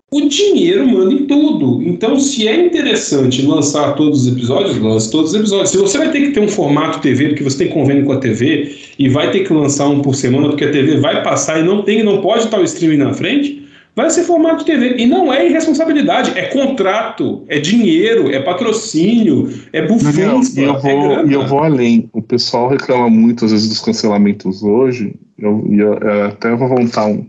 [0.09, 1.83] o dinheiro manda em tudo.
[1.83, 5.69] Então, se é interessante lançar todos os episódios, lance todos os episódios.
[5.69, 8.17] Se você vai ter que ter um formato TV, porque você tem convênio com a
[8.17, 11.63] TV, e vai ter que lançar um por semana, porque a TV vai passar e
[11.63, 13.66] não tem, não pode estar o streaming na frente,
[13.97, 14.97] vai ser formato TV.
[14.97, 20.21] E não é irresponsabilidade, é contrato, é dinheiro, é patrocínio, é bufunfa,
[20.55, 22.07] e eu é vou, e eu vou além.
[22.13, 25.15] O pessoal reclama muito, às vezes, dos cancelamentos hoje.
[25.35, 27.25] Eu, e eu, eu até vou voltar um.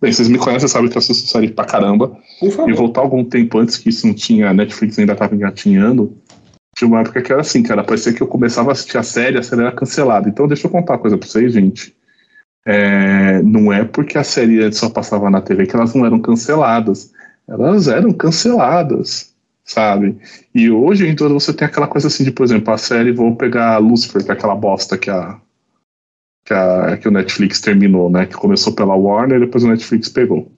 [0.00, 2.16] Bem, vocês me conhecem, sabem que eu assisto série pra caramba.
[2.38, 2.74] Por E favor.
[2.74, 6.16] voltar algum tempo antes que isso não tinha, a Netflix ainda tava engatinhando.
[6.76, 7.82] Tinha uma época que era assim, cara.
[7.82, 10.28] Parecia que eu começava a assistir a série, a série era cancelada.
[10.28, 11.92] Então, deixa eu contar uma coisa pra vocês, gente.
[12.66, 17.12] É, não é porque a série só passava na TV que elas não eram canceladas.
[17.48, 19.34] Elas eram canceladas,
[19.64, 20.18] sabe?
[20.54, 23.78] E hoje, então, você tem aquela coisa assim de, por exemplo, a série, vou pegar
[23.78, 25.40] Lucifer, que é aquela bosta que a,
[26.44, 28.26] que a que o Netflix terminou, né?
[28.26, 30.52] Que começou pela Warner depois o Netflix pegou.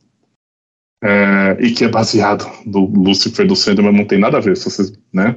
[1.03, 4.65] É, e que é baseado do Lucifer do Sandman, não tem nada a ver, se
[4.71, 5.37] vocês, né?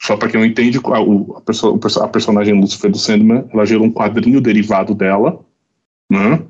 [0.00, 3.64] Só para quem não entende, a, o- a, perso- a personagem Lucifer do Sandman, ela
[3.66, 5.44] gerou um quadrinho derivado dela,
[6.10, 6.40] né?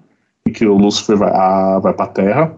[0.47, 2.53] Em que o Lucifer vai, a, vai pra Terra.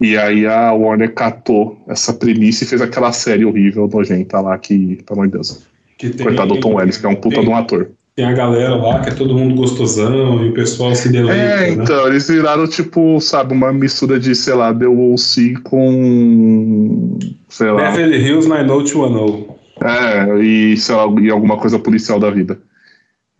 [0.00, 4.96] E aí a Warner catou essa premissa e fez aquela série horrível, nojenta lá, que,
[5.06, 5.66] pelo amor de Deus.
[5.98, 7.90] Que tem- Coitado do Tom Ellis, que é um puta tem- de um ator.
[8.16, 11.56] Tem a galera lá que é todo mundo gostosão e o pessoal se deleita, É,
[11.76, 11.82] né?
[11.82, 15.54] então, eles viraram, tipo, sabe, uma mistura de, sei lá, The O.C.
[15.62, 17.18] com.
[17.48, 17.90] sei lá.
[17.90, 19.44] Beverly Hills 90210.
[19.82, 22.58] É, e, sei lá, e alguma coisa policial da vida.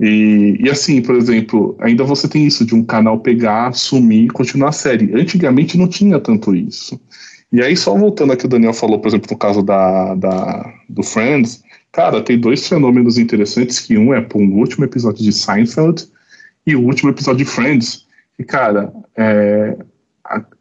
[0.01, 4.29] E, e assim, por exemplo, ainda você tem isso de um canal pegar, sumir e
[4.29, 5.13] continuar a série.
[5.15, 6.99] Antigamente não tinha tanto isso.
[7.53, 11.03] E aí, só voltando aqui, o Daniel falou, por exemplo, no caso da, da, do
[11.03, 16.07] Friends, cara, tem dois fenômenos interessantes, que um é pô, o último episódio de Seinfeld
[16.67, 18.07] e o último episódio de Friends.
[18.39, 19.77] E, cara, é,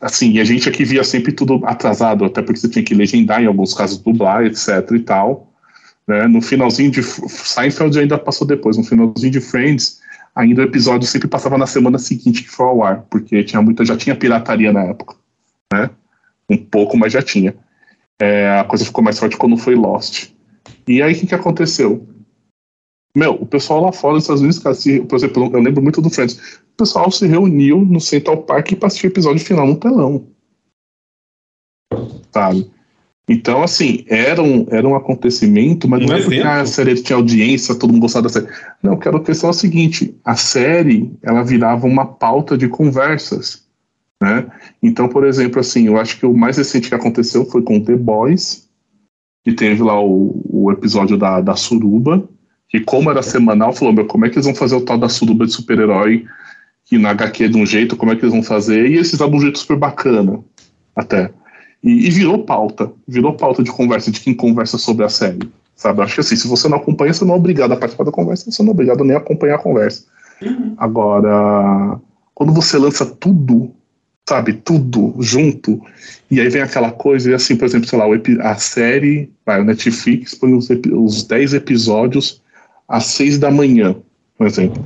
[0.02, 3.46] assim, a gente aqui via sempre tudo atrasado, até porque você tinha que legendar, em
[3.46, 5.49] alguns casos dublar, etc e tal.
[6.10, 6.28] Né?
[6.28, 10.02] No finalzinho de Seinfeld ainda passou depois, no finalzinho de Friends,
[10.34, 13.86] ainda o episódio sempre passava na semana seguinte que foi ao ar, porque tinha muita,
[13.86, 15.16] já tinha pirataria na época,
[15.72, 15.92] né?
[16.50, 17.56] Um pouco, mas já tinha.
[18.20, 20.32] É, a coisa ficou mais forte quando foi Lost.
[20.88, 22.08] E aí o que, que aconteceu?
[23.16, 26.02] Meu, o pessoal lá fora dos Estados Unidos, cara, se, por exemplo, eu lembro muito
[26.02, 29.80] do Friends, o pessoal se reuniu no Central Park para assistir o episódio final no
[29.80, 30.28] telão.
[32.34, 32.72] Sabe?
[33.30, 37.16] Então, assim, era um, era um acontecimento, mas um não é porque a série tinha
[37.16, 38.48] audiência, todo mundo gostava da série.
[38.82, 43.64] Não, que a questão é o seguinte: a série ela virava uma pauta de conversas.
[44.20, 44.48] Né?
[44.82, 47.96] Então, por exemplo, assim, eu acho que o mais recente que aconteceu foi com The
[47.96, 48.68] Boys,
[49.44, 52.28] que teve lá o, o episódio da, da suruba,
[52.68, 55.08] que como era semanal, falou, meu, como é que eles vão fazer o tal da
[55.08, 56.26] suruba de super-herói,
[56.84, 59.12] que na HQ é de um jeito, como é que eles vão fazer, e eles
[59.12, 60.40] fizeram um jeito super bacana,
[60.96, 61.32] até.
[61.84, 66.02] E, e, virou pauta, virou pauta de conversa, de quem conversa sobre a série, sabe?
[66.02, 68.52] Acho que assim, se você não acompanha, você não é obrigado a participar da conversa,
[68.52, 70.04] você não é obrigado nem a acompanhar a conversa.
[70.42, 70.74] Uhum.
[70.78, 72.00] Agora,
[72.34, 73.74] quando você lança tudo
[74.30, 75.82] sabe, tudo junto.
[76.30, 78.06] E aí vem aquela coisa, e assim, por exemplo, sei lá,
[78.42, 82.40] a série, vai, o Netflix põe os, os 10 episódios
[82.88, 83.96] às 6 da manhã,
[84.38, 84.84] por exemplo.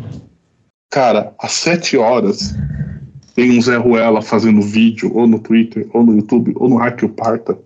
[0.90, 2.56] Cara, às 7 horas
[3.36, 7.02] tem um Zé Ruela fazendo vídeo, ou no Twitter, ou no YouTube, ou no Hack
[7.10, 7.58] Parta,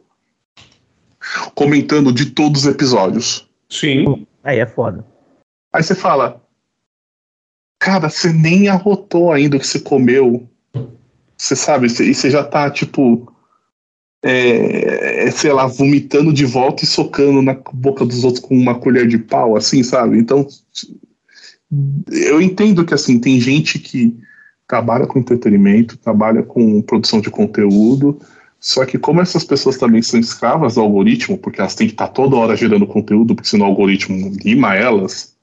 [1.53, 3.47] comentando de todos os episódios.
[3.69, 4.25] Sim.
[4.43, 5.05] Aí é foda.
[5.73, 6.41] Aí você fala,
[7.79, 10.47] cara, você nem arrotou ainda o que você comeu
[11.37, 13.31] você sabe, e você já tá, tipo,
[14.23, 18.79] é, é, sei lá, vomitando de volta e socando na boca dos outros com uma
[18.79, 20.17] colher de pau, assim, sabe?
[20.17, 20.47] Então,
[22.11, 24.17] eu entendo que, assim, tem gente que
[24.67, 28.19] trabalha com entretenimento, trabalha com produção de conteúdo,
[28.59, 32.07] só que como essas pessoas também são escravas do algoritmo, porque elas têm que estar
[32.09, 35.35] toda hora gerando conteúdo, porque senão o algoritmo lima elas,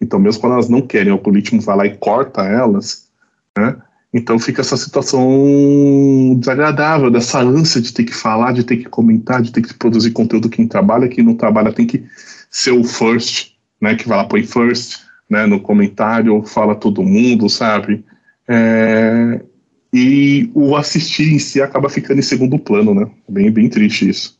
[0.00, 3.08] então mesmo quando elas não querem, o algoritmo vai lá e corta elas,
[3.56, 3.76] né?
[4.12, 9.42] Então fica essa situação desagradável, dessa ânsia de ter que falar, de ter que comentar,
[9.42, 10.48] de ter que produzir conteúdo.
[10.48, 12.04] Quem trabalha, quem não trabalha tem que
[12.48, 13.96] ser o first, né?
[13.96, 15.46] Que vai lá, põe first, né?
[15.46, 18.04] No comentário, fala todo mundo, sabe?
[18.48, 19.40] É,
[19.92, 23.06] e o assistir em si acaba ficando em segundo plano, né?
[23.28, 24.38] Bem, bem triste isso.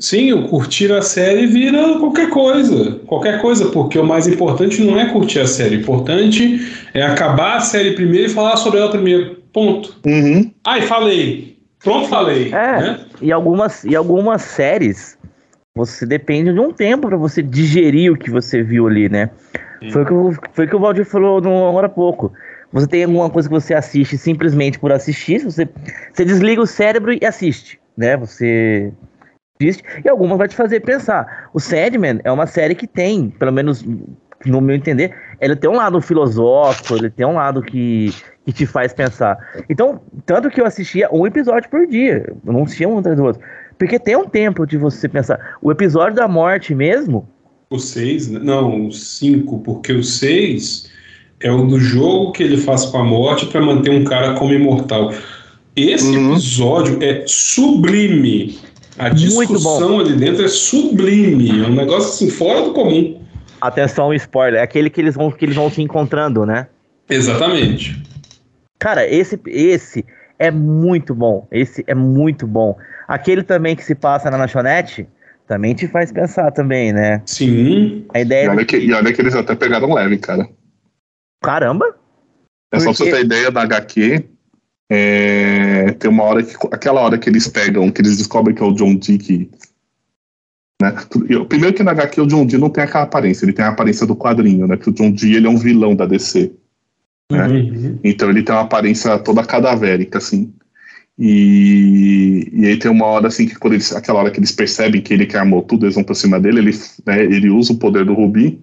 [0.00, 3.00] Sim, o curtir a série vira qualquer coisa.
[3.06, 5.76] Qualquer coisa, porque o mais importante não é curtir a série.
[5.76, 6.60] O importante
[6.94, 9.36] é acabar a série primeiro e falar sobre ela primeiro.
[9.52, 9.98] Ponto.
[10.06, 10.52] Uhum.
[10.64, 11.58] Ai, falei.
[11.82, 12.48] Pronto, falei.
[12.52, 13.00] É, né?
[13.20, 15.18] e, algumas, e algumas séries,
[15.74, 19.30] você depende de um tempo para você digerir o que você viu ali, né?
[19.92, 22.32] Foi o que, o, foi o que o Valdir falou no, agora há pouco.
[22.72, 25.68] Você tem alguma coisa que você assiste simplesmente por assistir, você,
[26.12, 28.16] você desliga o cérebro e assiste, né?
[28.16, 28.92] Você
[29.60, 31.48] existe, e algumas vai te fazer pensar.
[31.54, 33.84] O Sandman é uma série que tem, pelo menos
[34.46, 38.14] no meu entender, ele tem um lado filosófico, ele tem um lado que,
[38.44, 39.36] que te faz pensar.
[39.68, 43.24] Então, tanto que eu assistia um episódio por dia, eu não assistia um atrás do
[43.24, 43.42] outro.
[43.76, 45.56] Porque tem um tempo de você pensar.
[45.62, 47.28] O episódio da morte mesmo.
[47.70, 48.40] O 6, né?
[48.42, 50.90] não, o 5, porque o 6
[51.40, 54.52] é o do jogo que ele faz com a morte para manter um cara como
[54.52, 55.12] imortal.
[55.76, 56.32] Esse uhum.
[56.32, 58.58] episódio é sublime.
[58.98, 63.20] A discussão ali dentro é sublime, é um negócio assim fora do comum.
[63.60, 66.66] Atenção, spoiler, é aquele que eles vão que eles vão se encontrando, né?
[67.08, 68.02] Exatamente.
[68.78, 70.04] Cara, esse esse
[70.38, 71.46] é muito bom.
[71.50, 72.76] Esse é muito bom.
[73.06, 75.06] Aquele também que se passa na lanchonete
[75.48, 77.22] também te faz pensar também, né?
[77.24, 78.04] Sim.
[78.12, 80.46] A ideia e olha, que, e olha que eles até pegaram leve, cara.
[81.42, 81.96] Caramba!
[82.72, 84.24] É só pra você ter ideia da HQ,
[84.90, 86.54] é, tem uma hora que.
[86.72, 89.50] Aquela hora que eles pegam, que eles descobrem que é o John Dee que.
[90.80, 90.94] Né?
[91.48, 94.06] Primeiro que na HQ o John Dee não tem aquela aparência, ele tem a aparência
[94.06, 94.76] do quadrinho, né?
[94.76, 96.52] Que o John Dee ele é um vilão da DC.
[97.30, 97.46] Né?
[97.46, 97.98] Uhum.
[98.02, 100.52] Então ele tem uma aparência toda cadavérica, assim.
[101.18, 105.02] E, e aí tem uma hora assim que quando eles, aquela hora que eles percebem
[105.02, 107.78] que ele que armou tudo, eles vão pra cima dele, ele, né, ele usa o
[107.78, 108.62] poder do Rubi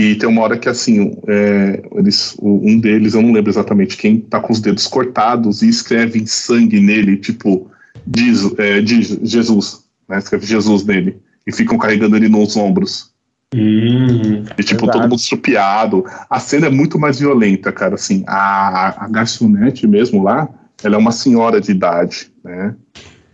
[0.00, 4.18] e tem uma hora que, assim, é, eles, um deles, eu não lembro exatamente quem,
[4.18, 7.70] tá com os dedos cortados e escreve em sangue nele, tipo,
[8.06, 10.18] diz, é, diz Jesus, né?
[10.18, 11.18] Escreve Jesus nele.
[11.46, 13.10] E ficam carregando ele nos ombros.
[13.54, 14.92] Hum, e, tipo, exato.
[14.92, 16.04] todo mundo estrupiado.
[16.30, 17.96] A cena é muito mais violenta, cara.
[17.96, 20.48] Assim, a, a garçonete mesmo lá,
[20.82, 22.74] ela é uma senhora de idade, né?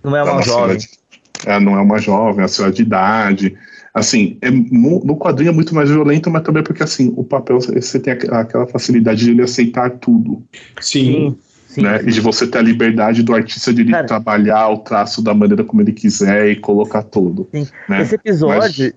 [0.02, 0.78] Não é uma, é uma jovem.
[0.78, 0.88] De,
[1.46, 3.56] é, não é uma jovem, é uma senhora de idade
[3.96, 7.98] assim, é, no, quadrinho é muito mais violento, mas também porque, assim, o papel, você
[7.98, 10.42] tem aquela facilidade de ele aceitar tudo.
[10.80, 11.34] Sim.
[11.66, 11.98] Sim, né?
[12.00, 12.08] Sim.
[12.08, 15.32] E de você ter a liberdade do artista de ele Cara, trabalhar o traço da
[15.32, 17.48] maneira como ele quiser e colocar tudo.
[17.88, 18.02] Né?
[18.02, 18.92] Esse episódio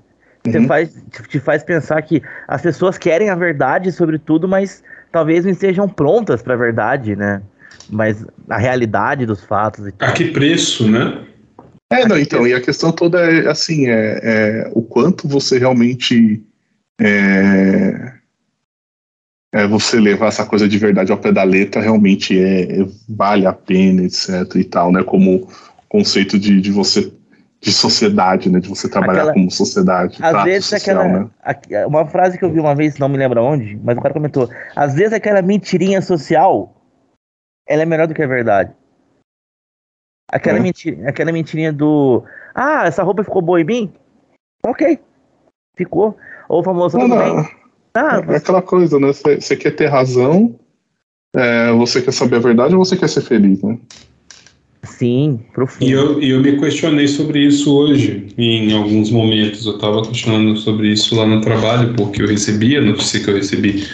[0.45, 0.67] mas, uhum.
[0.67, 5.51] faz, te faz pensar que as pessoas querem a verdade sobre tudo, mas talvez não
[5.51, 7.41] estejam prontas para a verdade, né?
[7.89, 10.09] Mas a realidade dos fatos e tal.
[10.09, 11.25] A que preço, né?
[11.91, 16.43] É, não, então, e a questão toda é assim, é, é o quanto você realmente
[17.01, 18.13] é,
[19.51, 23.47] é, você levar essa coisa de verdade ao pé da letra realmente é, é vale
[23.47, 25.49] a pena, etc e tal, né, como
[25.87, 27.11] conceito de, de você
[27.61, 28.59] de sociedade, né?
[28.59, 30.17] De você trabalhar aquela, como sociedade.
[30.21, 31.19] Às vezes social, aquela.
[31.19, 31.85] Né?
[31.85, 34.49] Uma frase que eu vi uma vez, não me lembro onde, mas o cara comentou.
[34.75, 36.73] Às vezes aquela mentirinha social
[37.67, 38.71] ela é melhor do que a verdade.
[40.31, 40.61] Aquela, é.
[40.61, 42.23] mentira, aquela mentirinha do.
[42.53, 43.93] Ah, essa roupa ficou boa em mim?
[44.65, 44.99] Ok.
[45.75, 46.17] Ficou.
[46.47, 46.97] Ou o famoso.
[46.97, 47.47] Não, não.
[47.95, 49.11] Ah, é aquela coisa, né?
[49.11, 50.55] Você quer ter razão,
[51.35, 53.77] é, você quer saber a verdade ou você quer ser feliz, né?
[54.83, 55.85] Sim, profundo.
[55.85, 59.65] E eu, eu me questionei sobre isso hoje, em alguns momentos.
[59.65, 63.35] Eu estava questionando sobre isso lá no trabalho, porque eu recebi a notícia que eu
[63.35, 63.85] recebi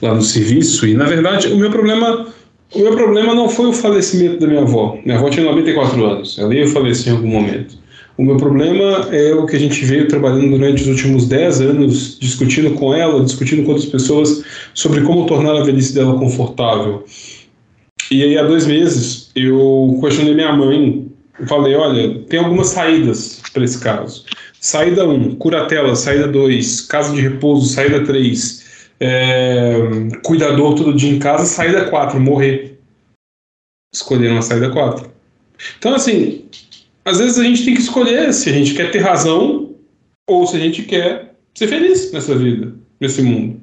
[0.00, 0.86] lá no serviço.
[0.86, 2.28] E, na verdade, o meu problema.
[2.72, 4.96] O meu problema não foi o falecimento da minha avó.
[5.04, 6.38] Minha avó tinha 94 anos.
[6.38, 7.76] Ela ia falecer em algum momento.
[8.16, 12.18] O meu problema é o que a gente veio trabalhando durante os últimos 10 anos,
[12.20, 14.44] discutindo com ela, discutindo com outras pessoas
[14.74, 17.04] sobre como tornar a velhice dela confortável.
[18.10, 21.06] E aí, há dois meses, eu questionei minha mãe.
[21.46, 24.24] Falei: olha, tem algumas saídas para esse caso.
[24.60, 25.96] Saída 1, um, curatela.
[25.96, 27.72] Saída 2, casa de repouso.
[27.72, 28.59] Saída 3,
[29.00, 29.72] é,
[30.22, 31.46] cuidador todo dia em casa.
[31.46, 32.78] Saída 4, morrer.
[33.92, 35.10] Escolheram a saída 4.
[35.78, 36.44] Então, assim,
[37.04, 39.74] às vezes a gente tem que escolher se a gente quer ter razão
[40.28, 43.60] ou se a gente quer ser feliz nessa vida, nesse mundo.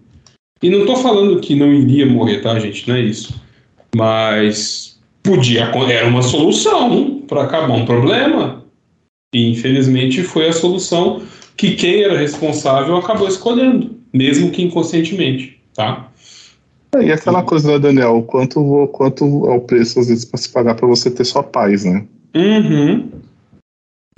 [0.61, 2.87] E não estou falando que não iria morrer, tá, gente?
[2.87, 3.39] Não é isso.
[3.95, 8.63] Mas podia, era uma solução para acabar um problema.
[9.33, 11.21] E infelizmente foi a solução
[11.55, 16.11] que quem era responsável acabou escolhendo, mesmo que inconscientemente, tá?
[16.95, 18.23] É, e aquela coisa, né, Daniel?
[18.23, 21.83] Quanto, quanto é o preço, às vezes, para se pagar para você ter sua paz,
[21.83, 22.05] né?
[22.35, 23.09] Uhum.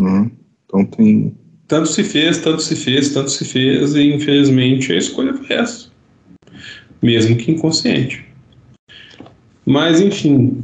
[0.02, 0.32] Uhum.
[0.66, 1.36] Então tem.
[1.68, 5.90] Tanto se fez, tanto se fez, tanto se fez, e infelizmente a escolha foi essa.
[7.02, 8.26] Mesmo que inconsciente.
[9.66, 10.64] Mas, enfim,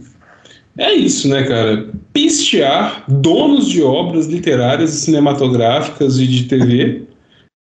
[0.77, 1.89] é isso, né, cara?
[2.11, 7.04] Pistear donos de obras literárias e cinematográficas e de TV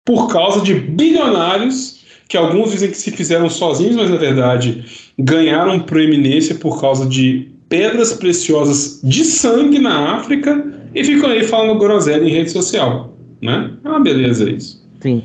[0.04, 4.84] por causa de bilionários que alguns dizem que se fizeram sozinhos, mas na verdade
[5.18, 11.78] ganharam proeminência por causa de pedras preciosas de sangue na África e ficam aí falando
[11.78, 13.72] groselha em rede social, né?
[13.84, 14.82] É uma beleza isso.
[15.00, 15.22] Sim.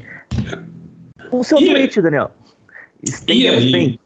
[1.32, 2.32] O seu e tweet, Daniel.
[3.28, 4.00] E aí, bem.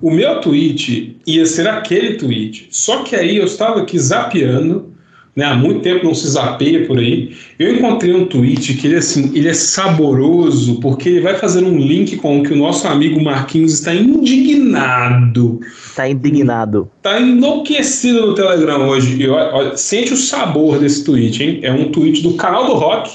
[0.00, 4.92] O meu tweet ia ser aquele tweet, só que aí eu estava aqui zapeando,
[5.38, 7.32] né, há muito tempo não se zapeia por aí.
[7.60, 11.78] Eu encontrei um tweet que ele assim, ele é saboroso porque ele vai fazer um
[11.78, 15.60] link com o que o nosso amigo Marquinhos está indignado.
[15.62, 16.90] Está indignado.
[16.96, 19.22] Está enlouquecido no Telegram hoje.
[19.22, 21.60] E olha, olha, sente o sabor desse tweet, hein?
[21.62, 23.08] É um tweet do canal do Rock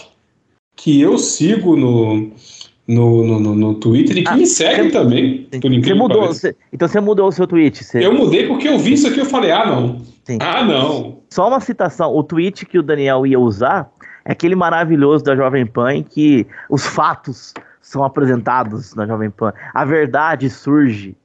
[0.77, 2.31] que eu sigo no
[2.87, 6.27] no, no, no, no Twitter e que ah, me seguem também, por incrível você mudou,
[6.27, 7.83] você, Então você mudou o seu tweet?
[7.83, 8.05] Você...
[8.05, 10.01] Eu mudei porque eu vi isso aqui e falei, ah, não.
[10.25, 10.37] Sim.
[10.41, 11.22] Ah, não.
[11.33, 13.89] Só uma citação, o tweet que o Daniel ia usar
[14.23, 19.51] é aquele maravilhoso da Jovem Pan em que os fatos são apresentados na Jovem Pan.
[19.73, 21.17] A verdade surge.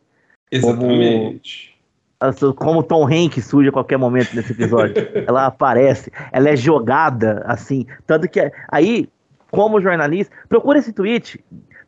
[0.50, 1.78] Exatamente.
[2.18, 4.94] Como, como Tom Hanks surge a qualquer momento nesse episódio.
[5.28, 7.84] ela aparece, ela é jogada assim.
[8.06, 9.10] Tanto que aí
[9.50, 11.38] como jornalista, procura esse tweet.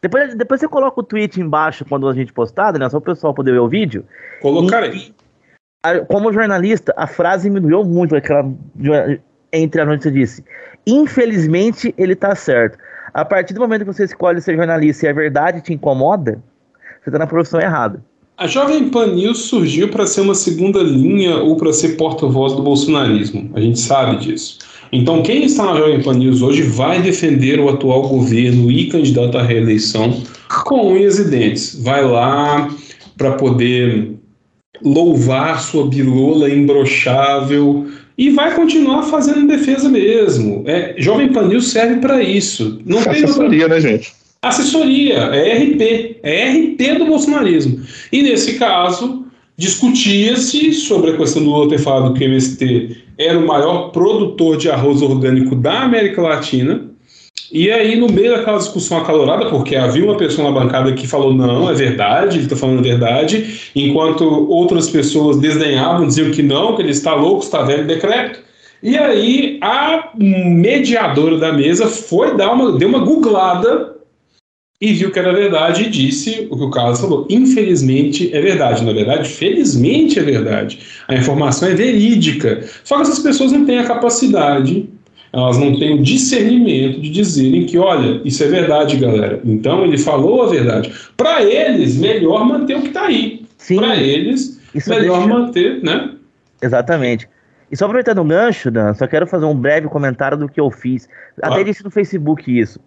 [0.03, 2.87] Depois, depois você coloca o tweet embaixo quando a gente postar, né?
[2.91, 4.05] Só o pessoal poder ver o vídeo.
[4.43, 5.15] Colocarei.
[6.09, 8.51] Como jornalista, a frase me doeu muito aquela,
[9.53, 10.45] entre a notícia disse.
[10.87, 12.79] Infelizmente, ele tá certo.
[13.15, 16.43] A partir do momento que você escolhe ser jornalista e a verdade te incomoda,
[17.03, 18.05] você tá na profissão errada.
[18.37, 22.63] A Jovem Pan News surgiu para ser uma segunda linha ou para ser porta-voz do
[22.63, 23.51] bolsonarismo.
[23.55, 24.59] A gente sabe disso.
[24.93, 29.37] Então, quem está na Jovem Pan News hoje vai defender o atual governo e candidato
[29.39, 30.23] à reeleição
[30.65, 31.83] com unhas e dentes.
[31.83, 32.69] Vai lá
[33.17, 34.20] para poder
[34.83, 40.63] louvar sua bilola imbrochável e vai continuar fazendo defesa mesmo.
[40.67, 42.81] É, Jovem Pan News serve para isso.
[42.85, 43.81] Não tem assessoria, outra...
[43.81, 44.13] né, gente?
[44.43, 47.81] Assessoria, é RP, é RP do bolsonarismo.
[48.11, 49.27] E nesse caso,
[49.57, 54.57] discutia-se sobre a questão do Lula ter falado que o MST era o maior produtor
[54.57, 56.90] de arroz orgânico da América Latina.
[57.53, 61.35] E aí, no meio daquela discussão acalorada, porque havia uma pessoa na bancada que falou:
[61.35, 66.77] não, é verdade, ele está falando a verdade, enquanto outras pessoas desdenhavam, diziam que não,
[66.77, 68.41] que ele está louco, está velho, decrépito.
[68.83, 73.97] E aí, a mediadora da mesa foi dar uma, deu uma googlada
[74.81, 77.27] e viu que era verdade e disse o que o Carlos falou.
[77.29, 78.83] Infelizmente é verdade.
[78.83, 80.79] Na verdade, felizmente é verdade.
[81.07, 82.65] A informação é verídica.
[82.83, 84.89] Só que essas pessoas não têm a capacidade,
[85.33, 89.41] elas não têm o discernimento de dizerem que, olha, isso é verdade, galera.
[89.45, 90.93] Então ele falou a verdade.
[91.17, 93.47] Para eles, melhor manter o que está aí.
[93.77, 95.35] Para eles, melhor deixa...
[95.35, 96.15] manter, né?
[96.61, 97.29] Exatamente.
[97.71, 100.71] E só aproveitando o gancho, Dan, só quero fazer um breve comentário do que eu
[100.71, 101.09] fiz.
[101.41, 102.81] Até disse no Facebook isso.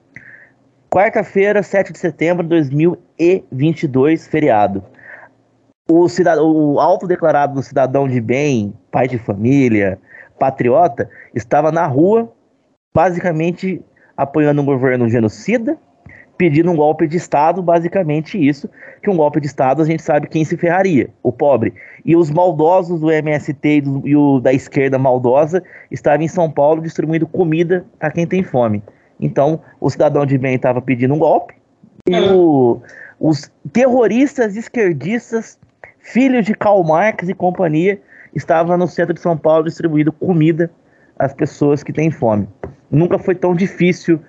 [0.91, 4.84] Quarta-feira, 7 de setembro de 2022, feriado.
[5.89, 9.98] O, cidadão, o autodeclarado cidadão de bem, pai de família,
[10.38, 12.32] patriota, estava na rua,
[12.94, 13.82] basicamente
[14.16, 15.78] apoiando um governo genocida,
[16.38, 18.70] pedindo um golpe de Estado, basicamente isso,
[19.02, 21.74] que um golpe de Estado a gente sabe quem se ferraria, o pobre.
[22.04, 26.50] E os maldosos do MST e, do, e o da esquerda maldosa estavam em São
[26.50, 28.84] Paulo distribuindo comida a quem tem fome.
[29.20, 31.54] Então, o cidadão de bem estava pedindo um golpe,
[32.10, 32.82] e o,
[33.20, 35.58] os terroristas esquerdistas,
[36.00, 38.02] filhos de Karl Marx e companhia,
[38.36, 40.72] estavam no centro de São Paulo distribuindo comida
[41.18, 42.48] às pessoas que têm fome.
[42.90, 44.20] Nunca foi tão difícil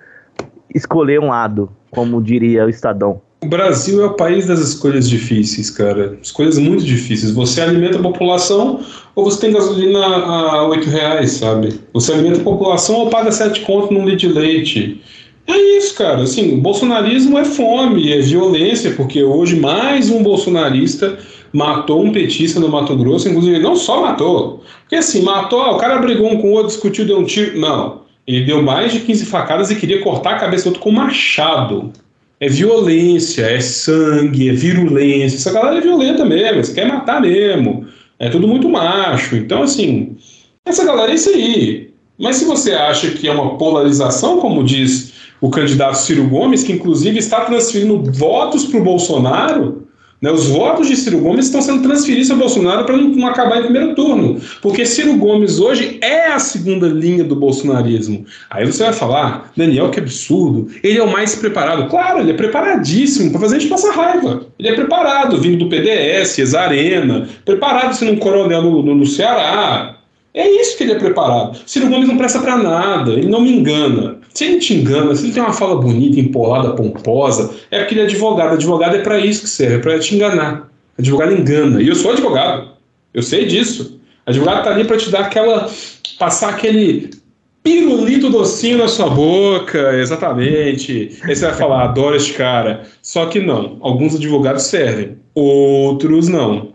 [0.73, 3.21] escolher um lado, como diria o Estadão.
[3.43, 6.17] O Brasil é o país das escolhas difíceis, cara.
[6.21, 7.31] Escolhas muito difíceis.
[7.31, 8.79] Você alimenta a população
[9.13, 11.79] ou você tem gasolina a oito reais, sabe?
[11.93, 15.01] Você alimenta a população ou paga sete contos num litro de leite.
[15.47, 16.23] É isso, cara.
[16.23, 21.17] Assim, bolsonarismo é fome, é violência, porque hoje mais um bolsonarista
[21.55, 24.61] matou um petista no Mato Grosso, inclusive não só matou.
[24.81, 27.57] Porque assim, matou, o cara brigou um com o outro, discutiu, deu um tiro.
[27.57, 28.01] Não.
[28.27, 31.93] Ele deu mais de 15 facadas e queria cortar a cabeça do outro com machado.
[32.41, 35.37] É violência, é sangue, é virulência.
[35.37, 37.85] Essa galera é violenta mesmo, você quer matar mesmo.
[38.19, 39.37] É tudo muito macho.
[39.37, 40.17] Então, assim,
[40.65, 41.89] essa galera é isso aí.
[42.19, 46.73] Mas se você acha que é uma polarização, como diz o candidato Ciro Gomes, que
[46.73, 49.84] inclusive está transferindo votos para o Bolsonaro,
[50.25, 50.31] né?
[50.31, 53.93] Os votos de Ciro Gomes estão sendo transferidos ao Bolsonaro para não, acabar em primeiro
[53.93, 54.41] turno.
[54.59, 58.25] Porque Ciro Gomes hoje é a segunda linha do bolsonarismo.
[58.49, 60.67] Aí você vai falar, Daniel, que absurdo.
[60.81, 61.87] Ele é o mais preparado.
[61.89, 64.47] Claro, ele é preparadíssimo para fazer a gente passar raiva.
[64.57, 69.97] Ele é preparado, vindo do PDS, Exarena, preparado sendo um coronel no, no, no Ceará.
[70.33, 71.59] É isso que ele é preparado.
[71.67, 74.17] Ciro Gomes não presta para nada, ele não me engana.
[74.35, 78.53] Se ele te engana, se ele tem uma fala bonita, empolada, pomposa, é aquele advogado.
[78.53, 80.69] Advogado é para isso que serve, é para te enganar.
[80.99, 81.81] Advogado engana.
[81.81, 82.71] E eu sou advogado.
[83.13, 83.97] Eu sei disso.
[84.25, 85.69] Advogado tá ali para te dar aquela.
[86.19, 87.11] passar aquele
[87.63, 91.17] pirulito docinho na sua boca, exatamente.
[91.23, 92.83] Aí você vai falar, adoro este cara.
[93.01, 93.77] Só que não.
[93.79, 96.73] Alguns advogados servem, outros não.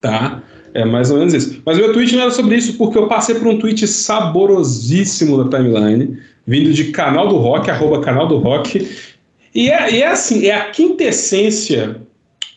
[0.00, 0.42] Tá?
[0.74, 1.60] É mais ou menos isso.
[1.66, 5.58] Mas meu tweet não era sobre isso, porque eu passei por um tweet saborosíssimo da
[5.58, 8.88] timeline vindo de Canal do Rock, arroba Canal do Rock.
[9.54, 12.00] E é, é assim, é a quintessência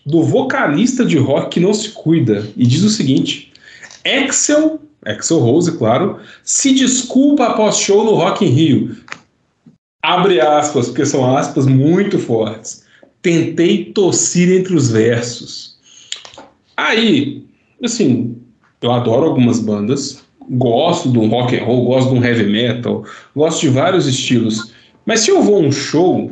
[0.05, 2.47] do vocalista de rock que não se cuida.
[2.55, 3.51] E diz o seguinte:
[4.05, 8.97] Axel, Axel Rose, claro, se desculpa após show no Rock in Rio.
[10.03, 12.85] Abre aspas, porque são aspas muito fortes.
[13.21, 15.77] Tentei tossir entre os versos.
[16.77, 17.43] Aí,
[17.83, 18.37] assim,
[18.81, 23.03] eu adoro algumas bandas, gosto de um rock and roll, gosto de um heavy metal,
[23.35, 24.71] gosto de vários estilos.
[25.05, 26.31] Mas se eu vou a um show,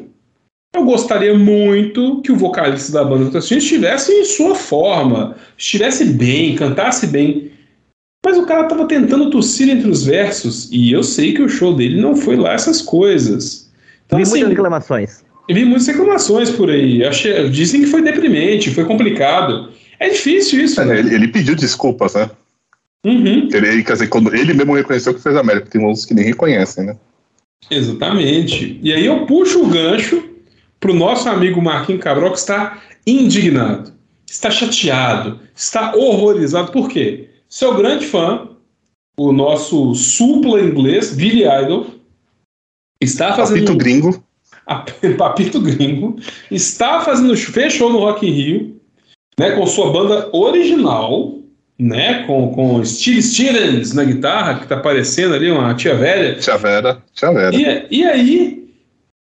[0.75, 6.55] eu gostaria muito que o vocalista da banda que estivesse em sua forma, estivesse bem,
[6.55, 7.51] cantasse bem.
[8.25, 11.75] Mas o cara estava tentando tossir entre os versos e eu sei que o show
[11.75, 13.71] dele não foi lá essas coisas.
[14.05, 15.23] Então, vi assim, muitas reclamações.
[15.47, 17.03] Eu vi muitas reclamações por aí.
[17.03, 19.69] Achei, dizem que foi deprimente, foi complicado.
[19.99, 20.81] É difícil isso.
[20.81, 20.99] É, né?
[20.99, 22.29] ele, ele pediu desculpas, né?
[23.05, 23.49] Uhum.
[23.51, 26.13] Ele, quer dizer, quando ele mesmo reconheceu que fez a merda, porque tem outros que
[26.13, 26.97] nem reconhecem, né?
[27.69, 28.79] Exatamente.
[28.81, 30.23] E aí eu puxo o gancho
[30.79, 33.93] pro nosso amigo Marquinhos Cabral, que está indignado,
[34.25, 36.71] está chateado, está horrorizado.
[36.71, 37.29] Por quê?
[37.49, 38.49] Seu grande fã,
[39.17, 41.87] o nosso supla inglês, Billy Idol,
[43.01, 43.65] está fazendo.
[43.65, 44.23] Papito gringo.
[45.17, 46.15] Papito gringo.
[46.49, 47.35] Está fazendo.
[47.35, 48.81] Fechou no Rock in Rio,
[49.37, 51.42] né, com sua banda original
[51.79, 56.35] né, com, com Steve Stevens na guitarra, que tá aparecendo ali, uma tia velha.
[56.35, 57.55] Tia Vera, tia Vera.
[57.55, 58.69] E, e aí,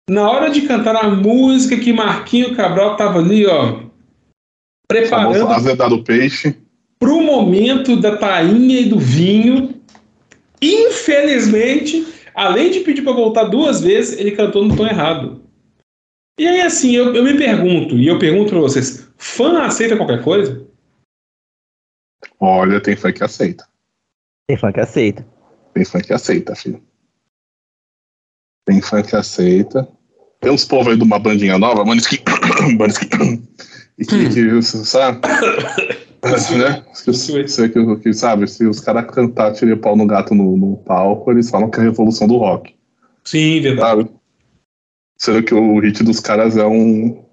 [0.09, 3.81] na hora de cantar a música que Marquinho Cabral tava ali, ó,
[4.87, 6.55] preparando azedado peixe
[6.99, 9.75] pro momento da tainha e do vinho,
[10.61, 15.41] infelizmente, além de pedir para voltar duas vezes, ele cantou no tom errado.
[16.37, 20.23] E aí, assim, eu, eu me pergunto, e eu pergunto para vocês, fã aceita qualquer
[20.23, 20.68] coisa?
[22.39, 23.67] Olha, tem fã que aceita.
[24.47, 25.25] Tem fã que aceita.
[25.73, 26.81] Tem fã que aceita, filho.
[28.65, 29.87] Tem fã que aceita.
[30.39, 32.21] Tem uns povos aí de uma bandinha nova, manos que.
[32.77, 33.07] manos que.
[33.99, 34.59] E que, hum.
[34.59, 35.19] que sabe?
[36.57, 36.85] né?
[37.03, 41.29] Que, que, que, sabe, se os caras cantar tirei pau no gato no, no, palco,
[41.29, 42.73] eles falam que é a revolução do rock.
[43.25, 44.03] Sim, verdade.
[44.03, 44.19] Sabe?
[45.17, 47.25] Será que o hit dos caras é um.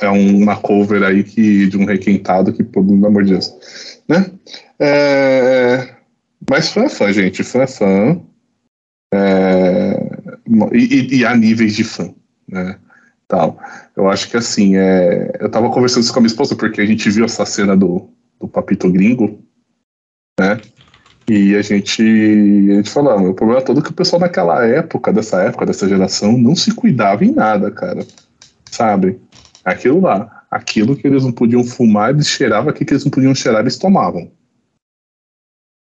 [0.00, 3.52] É uma cover aí que, de um requentado que, pelo amor de Deus
[4.08, 4.30] né?
[4.78, 5.94] É,
[6.48, 7.44] Mas fã é fã, gente.
[7.44, 8.20] Fã é fã.
[9.12, 10.18] É,
[10.72, 12.12] e, e, há níveis de fã,
[12.48, 12.78] né?
[13.26, 13.58] Tal.
[13.94, 16.86] Eu acho que assim, é, eu tava conversando isso com a minha esposa porque a
[16.86, 18.08] gente viu essa cena do,
[18.40, 19.42] do Papito Gringo,
[20.40, 20.60] né?
[21.28, 24.64] E a gente, a gente falou, ah, o problema todo é que o pessoal naquela
[24.66, 28.06] época, dessa época, dessa geração, não se cuidava em nada, cara.
[28.70, 29.20] Sabe?
[29.72, 30.46] Aquilo lá.
[30.50, 33.78] Aquilo que eles não podiam fumar, eles cheiravam, aquilo que eles não podiam cheirar, eles
[33.78, 34.30] tomavam.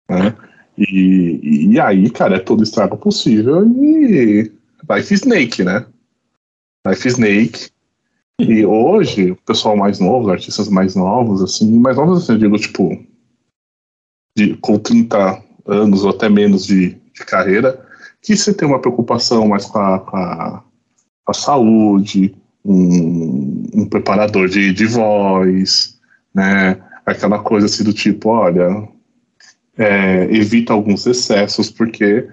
[0.09, 0.36] Né?
[0.78, 4.51] E, e aí, cara, é todo estrago possível e
[4.89, 5.86] Life Snake, né?
[6.88, 7.69] Life Snake.
[8.39, 12.57] E hoje, o pessoal mais novo, artistas mais novos, assim, mais novos, assim, eu digo,
[12.57, 13.03] tipo,
[14.38, 17.84] de, com 30 anos ou até menos de, de carreira,
[18.21, 20.63] que você tem uma preocupação mais com a, com a,
[21.25, 23.36] com a saúde, um,
[23.74, 25.99] um, preparador de, de voz,
[26.34, 26.82] né?
[27.05, 28.88] Aquela coisa assim do tipo, olha,
[29.78, 32.28] é, evita alguns excessos, porque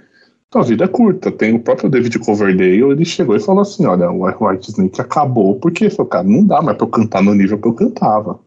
[0.55, 1.30] a vida é curta.
[1.30, 5.59] Tem o próprio David Coverdale, ele chegou e falou assim: olha, o White Snake acabou,
[5.59, 8.41] porque falou, cara, não dá mais pra eu cantar no nível que eu cantava.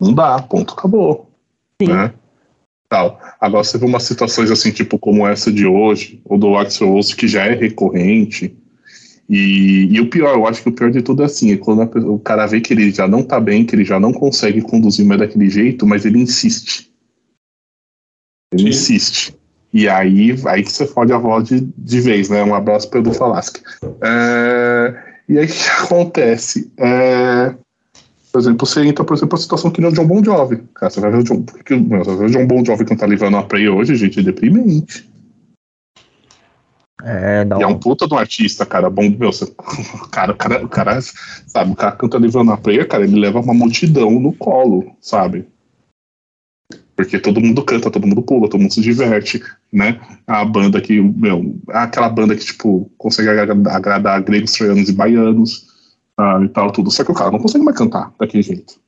[0.00, 1.30] Não dá, ponto, acabou.
[1.80, 1.88] Sim.
[1.88, 2.12] Né?
[2.88, 3.18] Tal.
[3.40, 7.16] Agora você vê umas situações assim, tipo como essa de hoje, ou do Axel Rose,
[7.16, 8.56] que já é recorrente.
[9.28, 11.82] E, e, o pior, eu acho que o pior de tudo é assim, é quando
[11.82, 14.60] a, o cara vê que ele já não tá bem, que ele já não consegue
[14.60, 16.92] conduzir mais daquele jeito, mas ele insiste.
[18.52, 18.68] Ele Sim.
[18.68, 19.36] insiste.
[19.72, 22.44] E aí, aí que você fode a voz de, de vez, né?
[22.44, 23.60] Um abraço para o Edu Falaschi.
[24.02, 24.94] É,
[25.28, 26.70] e aí o que acontece?
[26.76, 27.54] É,
[28.30, 30.60] por exemplo, você entra, por exemplo, a situação que não é o John Bon Jovi.
[30.74, 32.84] Cara, você vai ver o John, porque, meu, você vai ver o John Bon Jovi
[32.84, 35.08] cantar Livando a Prey hoje, gente, é deprimente.
[37.04, 37.60] É, não.
[37.60, 38.88] E é um puta do artista, cara.
[38.88, 39.46] Bom, meu, você,
[40.10, 41.00] cara, o cara, o cara,
[41.46, 45.46] sabe, o cara canta Livando a Prey, cara, ele leva uma multidão no colo, sabe?
[46.96, 50.00] Porque todo mundo canta, todo mundo pula, todo mundo se diverte, né?
[50.26, 55.66] A banda que, meu, aquela banda que, tipo, consegue agradar gregos, troianos e baianos,
[56.16, 56.90] ah, e tal, tudo.
[56.90, 58.83] Só que o cara não consegue mais cantar daquele jeito.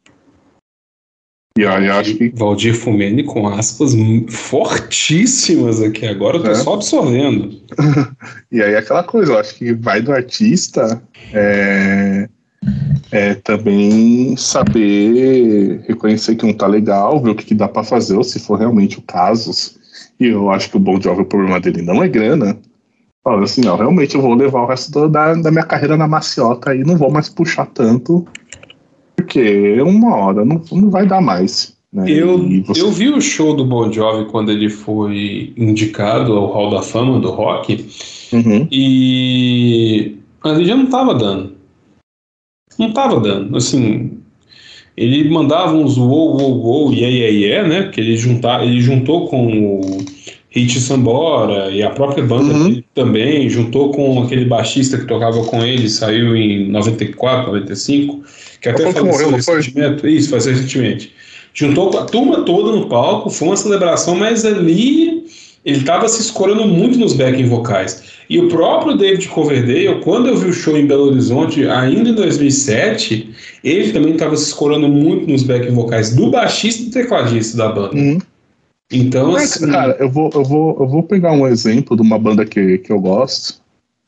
[1.57, 2.29] E aí acho que.
[2.35, 3.93] Valdir Fumene com aspas
[4.29, 6.55] fortíssimas aqui agora, eu tô é.
[6.55, 7.59] só absorvendo.
[8.53, 11.03] e aí aquela coisa, eu acho que vai do artista
[11.33, 12.29] é,
[13.11, 18.17] é também saber reconhecer que não tá legal, ver o que, que dá para fazer,
[18.17, 19.51] ou se for realmente o caso.
[20.21, 22.59] E eu acho que o Bon Jovi, o problema dele não é grana.
[23.25, 26.75] Fala assim, ó, realmente eu vou levar o resto da, da minha carreira na maciota
[26.75, 28.27] e não vou mais puxar tanto,
[29.17, 31.77] porque uma hora não, não vai dar mais.
[31.93, 32.05] Né?
[32.11, 32.83] Eu, você...
[32.83, 37.19] eu vi o show do Bon Jovi quando ele foi indicado ao Hall da Fama
[37.19, 37.87] do rock
[38.33, 38.69] uhum.
[38.71, 41.55] e ele já não tava dando.
[42.79, 43.57] Não tava dando.
[43.57, 44.19] Assim,
[44.97, 47.83] ele mandava uns uou, uou, uou, yeah, yeah, yeah, né?
[47.83, 49.99] Porque ele, juntar, ele juntou com o
[50.57, 52.83] Hit Sambora e a própria banda uhum.
[52.95, 58.23] também, juntou com aquele baixista que tocava com ele, saiu em 94, 95,
[58.63, 60.09] que até faleceu recentemente.
[60.09, 61.13] Isso, faz recentemente.
[61.53, 65.25] Juntou a turma toda no palco, foi uma celebração, mas ali
[65.63, 68.05] ele estava se escorando muito nos backing vocais.
[68.31, 72.15] E o próprio David Coverdale, quando eu vi o show em Belo Horizonte, ainda em
[72.15, 73.29] 2007,
[73.63, 77.69] ele também estava se escorando muito nos backing vocais do baixista e do tecladista da
[77.69, 77.95] banda.
[77.95, 78.19] Uhum.
[78.91, 79.71] Então, Mas, assim...
[79.71, 82.93] Cara, eu vou, eu, vou, eu vou pegar um exemplo de uma banda que, que
[82.93, 83.61] eu gosto,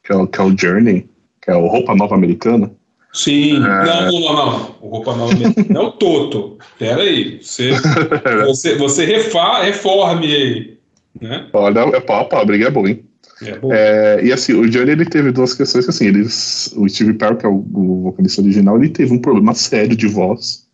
[0.04, 1.08] que é, que é o Journey,
[1.42, 2.70] que é o Roupa Nova Americana.
[3.12, 3.58] Sim, é...
[3.58, 6.58] não, não, não, O Roupa Nova Americana é o Toto.
[6.78, 7.72] Pera aí, você,
[8.46, 10.78] você, você refa, reforme aí.
[11.20, 11.48] Né?
[11.52, 13.04] Olha, é pau, pau, a briga é boa, hein?
[13.40, 17.14] É, é, e assim, o Johnny ele teve duas questões que assim, eles, o Steve
[17.14, 20.66] Perry, que é o, o, vocalista original, ele teve um problema sério de voz.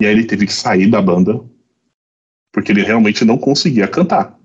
[0.00, 1.40] E aí ele teve que sair da banda
[2.52, 4.38] porque ele realmente não conseguia cantar.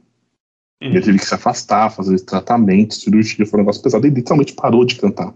[0.81, 0.89] Uhum.
[0.89, 4.05] Ele teve que se afastar, fazer tratamento, cirurgia, foi um negócio pesado.
[4.05, 5.33] Ele literalmente parou de cantar.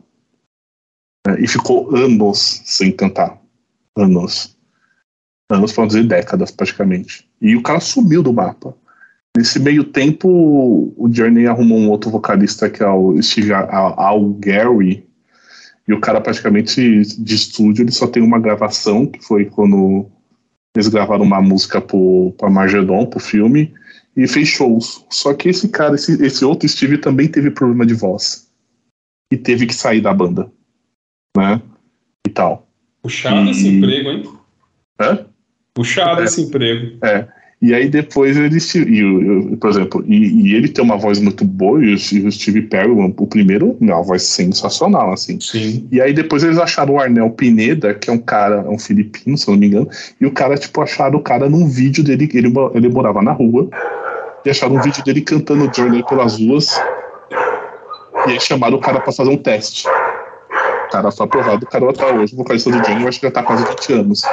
[1.27, 3.39] É, e ficou anos sem cantar.
[3.97, 4.57] Anos.
[5.51, 7.27] Anos, para dizer décadas, praticamente.
[7.41, 8.75] E o cara sumiu do mapa.
[9.35, 10.27] Nesse meio tempo,
[10.97, 15.07] o Journey arrumou um outro vocalista que é o Steve Al Gary.
[15.87, 20.07] E o cara, praticamente, de estúdio, ele só tem uma gravação, que foi quando
[20.75, 23.73] eles gravaram uma música para Margedon, pro filme,
[24.15, 25.05] e fez shows.
[25.09, 28.49] Só que esse cara, esse, esse outro Steve também teve problema de voz.
[29.31, 30.51] E teve que sair da banda.
[31.37, 31.61] Né?
[32.27, 32.67] E tal.
[33.01, 33.51] Puxado e...
[33.51, 34.39] esse emprego, hein?
[34.99, 35.25] Hã?
[35.73, 36.25] Puxado é.
[36.25, 36.97] esse emprego.
[37.05, 37.27] É.
[37.61, 41.83] E aí depois eles, e, por exemplo, e, e, ele tem uma voz muito boa,
[41.83, 45.37] e o, Steve Perry, o primeiro, uma voz sensacional, assim.
[45.41, 45.85] Sim.
[45.91, 49.45] E aí depois eles acharam o Arnel Pineda, que é um cara, um filipino, se
[49.49, 49.89] eu não me engano,
[50.21, 53.67] e o cara, tipo, acharam o cara num vídeo dele, ele, ele morava na rua,
[54.45, 56.81] e acharam um vídeo dele cantando Journey pelas ruas,
[58.25, 59.85] e aí chamaram o cara pra fazer um teste.
[60.87, 63.31] O cara foi aprovado, o cara até hoje, o vocalista do Journey, acho que já
[63.31, 64.23] tá quase 20 anos.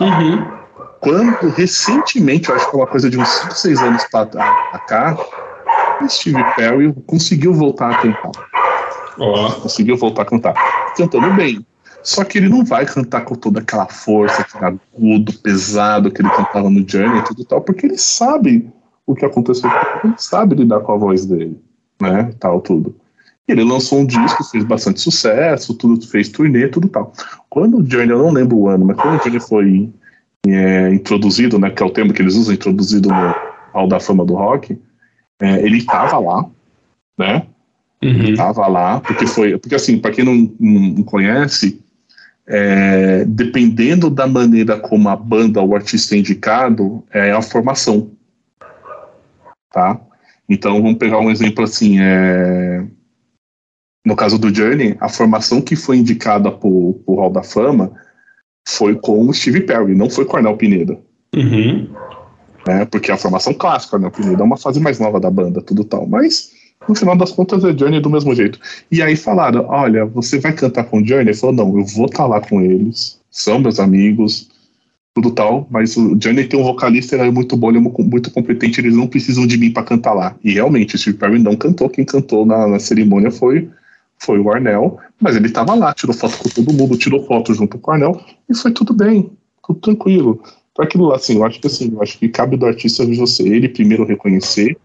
[0.00, 0.61] Uhum
[1.02, 4.26] quando recentemente, eu acho que é uma coisa de uns 5, 6 anos para
[4.86, 5.18] cá,
[6.00, 8.30] o Steve Perry conseguiu voltar a cantar.
[9.18, 9.50] Oh.
[9.60, 10.54] Conseguiu voltar a cantar.
[10.96, 11.66] Cantando bem.
[12.04, 16.30] Só que ele não vai cantar com toda aquela força, aquele agudo, pesado que ele
[16.30, 18.70] cantava no Journey e tudo tal, porque ele sabe
[19.04, 19.68] o que aconteceu,
[20.04, 21.60] ele sabe lidar com a voz dele,
[22.00, 22.94] né, tal, tudo.
[23.46, 27.12] Ele lançou um disco, fez bastante sucesso, tudo, fez turnê, tudo tal.
[27.50, 29.92] Quando o Journey, eu não lembro o ano, mas quando o Journey foi
[30.46, 33.34] é, introduzido, né, que é o termo que eles usam, introduzido no
[33.72, 34.78] Hall da Fama do Rock,
[35.40, 36.46] é, ele estava lá,
[37.18, 37.46] né?
[38.02, 38.24] Uhum.
[38.24, 39.56] Estava lá, porque foi.
[39.58, 41.80] Porque assim, para quem não, não conhece,
[42.46, 48.10] é, dependendo da maneira como a banda ou o artista é indicado, é a formação.
[49.72, 50.00] Tá?
[50.48, 52.00] Então vamos pegar um exemplo assim.
[52.00, 52.84] É,
[54.04, 57.92] no caso do Journey, a formação que foi indicada para o Hall da Fama
[58.66, 60.98] foi com o Steve Perry, não foi com o Arnel Pineda.
[61.34, 61.88] Uhum.
[62.66, 65.84] Né, porque a formação clássica, Arnel Pineda é uma fase mais nova da banda, tudo
[65.84, 66.06] tal.
[66.06, 66.52] Mas,
[66.88, 68.58] no final das contas, é Journey do mesmo jeito.
[68.90, 71.28] E aí falaram: olha, você vai cantar com o Journey?
[71.28, 74.48] Ele falou: não, eu vou estar tá lá com eles, são meus amigos,
[75.14, 78.30] tudo tal, mas o Journey tem um vocalista, ele é muito bom, ele é muito
[78.30, 80.36] competente, eles não precisam de mim para cantar lá.
[80.42, 83.68] E realmente, o Steve Perry não cantou, quem cantou na, na cerimônia foi
[84.24, 87.78] foi o Arnel, mas ele estava lá, tirou foto com todo mundo, tirou foto junto
[87.78, 89.32] com o Arnel, e foi tudo bem,
[89.66, 90.42] tudo tranquilo.
[90.74, 93.42] Para aquilo lá, assim, eu acho que assim, eu acho que cabe do artista você,
[93.42, 94.76] ele primeiro reconhecer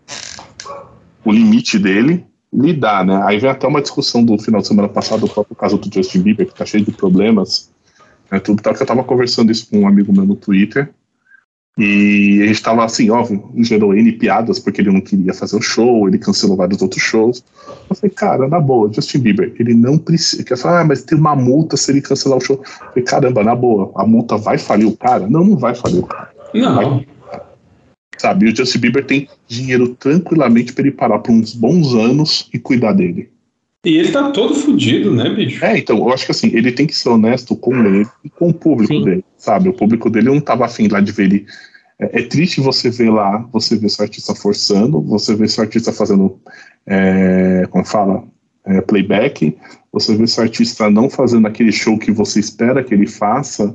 [1.24, 3.22] o limite dele, lidar, né?
[3.26, 6.22] Aí vem até uma discussão do final de semana passado, o próprio caso do Justin
[6.22, 7.70] Bieber, que tá cheio de problemas,
[8.32, 10.90] né, tudo tal, que eu tava conversando isso com um amigo meu no Twitter,
[11.78, 15.62] e a gente tava assim, óbvio, gerou N piadas porque ele não queria fazer o
[15.62, 17.44] show, ele cancelou vários outros shows.
[17.88, 20.44] Eu falei, cara, na boa, Justin Bieber, ele não precisa.
[20.44, 22.56] Quer falar, ah, mas tem uma multa se ele cancelar o show.
[22.58, 25.30] Eu falei, caramba, na boa, a multa vai falir o cara?
[25.30, 26.32] Não, não vai falir o cara.
[26.52, 26.76] Não.
[26.76, 27.08] Vai,
[28.18, 32.58] sabe, o Justin Bieber tem dinheiro tranquilamente para ele parar por uns bons anos e
[32.58, 33.30] cuidar dele.
[33.88, 35.64] E ele tá todo fudido, né, bicho?
[35.64, 38.50] É, então, eu acho que assim, ele tem que ser honesto com ele e com
[38.50, 39.02] o público Sim.
[39.02, 39.70] dele, sabe?
[39.70, 41.46] O público dele não tava afim lá de ver ele
[41.98, 45.94] é, é, triste você ver lá, você ver seu artista forçando, você ver seu artista
[45.94, 46.38] fazendo,
[46.86, 48.24] é, como fala,
[48.66, 49.58] é, playback,
[49.92, 53.74] você ver seu artista não fazendo aquele show que você espera que ele faça,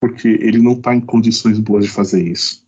[0.00, 2.63] porque ele não está em condições boas de fazer isso.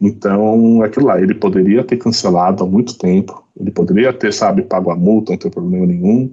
[0.00, 4.62] Então, é aquilo lá, ele poderia ter cancelado há muito tempo, ele poderia ter, sabe,
[4.62, 6.32] pago a multa, não tem problema nenhum.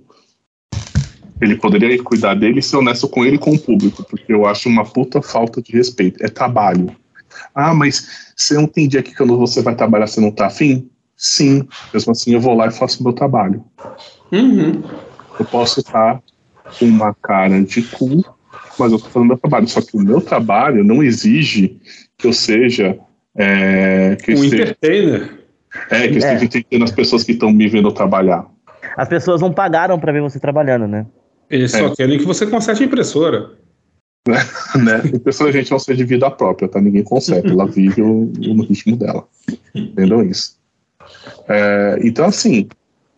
[1.42, 4.46] Ele poderia cuidar dele e ser honesto com ele e com o público, porque eu
[4.46, 6.24] acho uma puta falta de respeito.
[6.24, 6.90] É trabalho.
[7.54, 10.90] Ah, mas você não tem dia que quando você vai trabalhar você não tá afim?
[11.16, 13.64] Sim, mesmo assim eu vou lá e faço o meu trabalho.
[14.32, 14.82] Uhum.
[15.40, 16.22] Eu posso estar
[16.80, 18.24] com uma cara de cu,
[18.80, 19.68] mas eu tô fazendo meu trabalho.
[19.68, 21.80] Só que o meu trabalho não exige
[22.18, 22.98] que eu seja.
[23.38, 25.40] É, que um esteja, entertainer.
[25.92, 26.46] É, que eu esteja é.
[26.46, 28.46] entendendo as pessoas que estão me vendo trabalhar.
[28.98, 31.06] As pessoas não pagaram para ver você trabalhando, né?
[31.50, 31.96] Eles só é.
[31.96, 33.52] querem que você conserte a impressora.
[34.76, 35.02] né?
[35.14, 36.82] Impressora a gente não seja de vida própria, tá?
[36.82, 39.26] Ninguém consegue, ela vive o, no ritmo dela.
[39.74, 40.58] Entendam isso.
[41.48, 42.68] É, então, assim,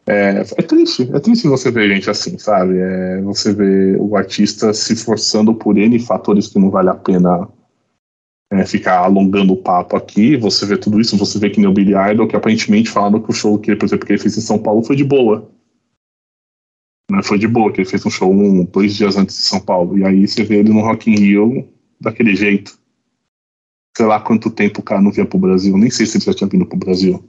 [0.06, 2.78] é, é, triste, é triste você ver gente assim, sabe?
[2.78, 7.48] É, você vê o artista se forçando por N fatores que não vale a pena
[8.52, 10.36] é, ficar alongando o papo aqui.
[10.38, 13.30] Você vê tudo isso, você vê que nem o Billy Idol, que aparentemente falando que
[13.30, 15.50] o show que, por exemplo, que ele fez em São Paulo foi de boa.
[17.12, 19.60] Né, foi de boa, que ele fez um show um, dois dias antes de São
[19.60, 19.98] Paulo.
[19.98, 21.68] E aí você vê ele no Rock in Rio
[22.00, 22.78] daquele jeito.
[23.98, 25.78] Sei lá quanto tempo o cara não vinha pro Brasil.
[25.78, 27.24] Nem sei se ele já tinha vindo pro Brasil.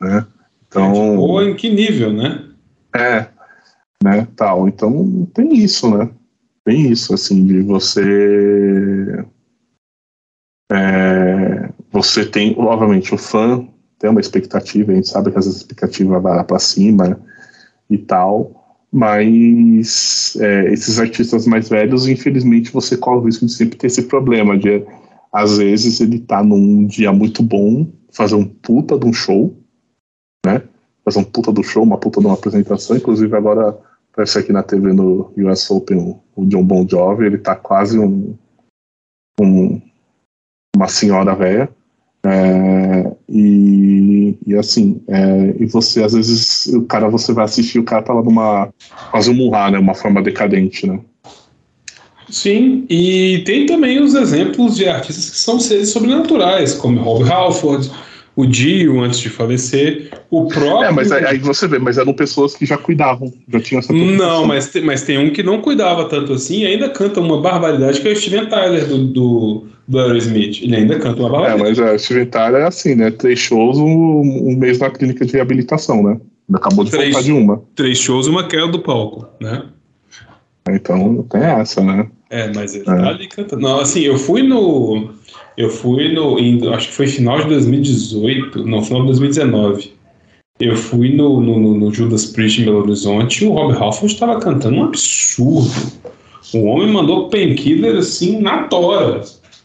[0.00, 0.26] Né?
[0.66, 1.16] Então.
[1.16, 2.44] Ou em que nível, né?
[2.94, 3.28] É,
[4.02, 4.68] né, tal.
[4.68, 6.10] Então tem isso, né?
[6.64, 9.24] Tem isso, assim, de você.
[10.70, 13.66] É, você tem, obviamente, o fã
[13.98, 17.18] tem uma expectativa, a gente sabe que essa expectativa vai para cima
[17.90, 23.76] e tal, mas é, esses artistas mais velhos, infelizmente, você corre o risco de sempre
[23.76, 24.84] ter esse problema de,
[25.32, 29.56] às vezes, ele tá num dia muito bom, fazer um puta de um show,
[30.44, 30.62] né?
[31.04, 33.78] Fazer um puta do show, uma puta de uma apresentação, inclusive agora
[34.12, 38.34] aparece aqui na TV no US Open o, John Bon Jovi, ele tá quase um,
[39.40, 39.80] um
[40.76, 41.68] uma senhora velha,
[42.24, 47.84] É, e, e, assim, é, e você, às vezes, o cara, você vai assistir, o
[47.84, 48.70] cara tá lá numa.
[49.10, 49.78] quase um murrar, né?
[49.78, 50.98] Uma forma decadente, né?
[52.28, 57.90] Sim, e tem também os exemplos de artistas que são seres sobrenaturais, como Rob Halford,
[58.36, 60.88] o Dio antes de falecer, o próprio.
[60.88, 64.46] É, mas aí você vê, mas eram pessoas que já cuidavam, já tinham essa Não,
[64.46, 68.08] mas, mas tem um que não cuidava tanto assim e ainda canta uma barbaridade, que
[68.08, 70.62] é o Steven Tyler do, do, do Aerosmith.
[70.62, 71.80] Ele ainda canta uma barbaridade.
[71.80, 73.10] É, mas é, Steven Tyler é assim, né?
[73.10, 76.20] Três shows, um, um mês na clínica de reabilitação, né?
[76.52, 77.62] Acabou de três, voltar de uma.
[77.74, 79.64] Três shows e uma queda do palco, né?
[80.70, 82.08] Então tem essa, né?
[82.30, 82.86] É, mas ele é.
[82.86, 83.62] tá ali cantando.
[83.62, 85.10] Não, assim, eu fui no.
[85.56, 86.38] Eu fui no.
[86.38, 88.64] Em, acho que foi final de 2018.
[88.64, 89.92] Não, final de 2019.
[90.60, 94.40] Eu fui no, no, no Judas Priest em Belo Horizonte e o Rob Halford estava
[94.40, 95.70] cantando um absurdo.
[96.52, 99.22] O homem mandou painkiller assim na tora.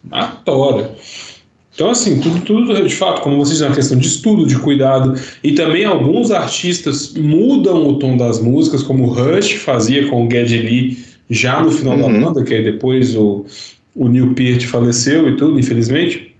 [0.10, 0.96] Na tora.
[1.74, 4.58] Então, assim, tudo, tudo de fato, como vocês dizem, é uma questão de estudo, de
[4.60, 5.20] cuidado.
[5.44, 10.30] E também alguns artistas mudam o tom das músicas, como o Rush fazia com o
[10.30, 10.98] Geddy Lee
[11.30, 12.02] já no final uhum.
[12.02, 13.46] da banda, que aí depois o,
[13.96, 16.36] o Neil Peart faleceu e tudo, infelizmente.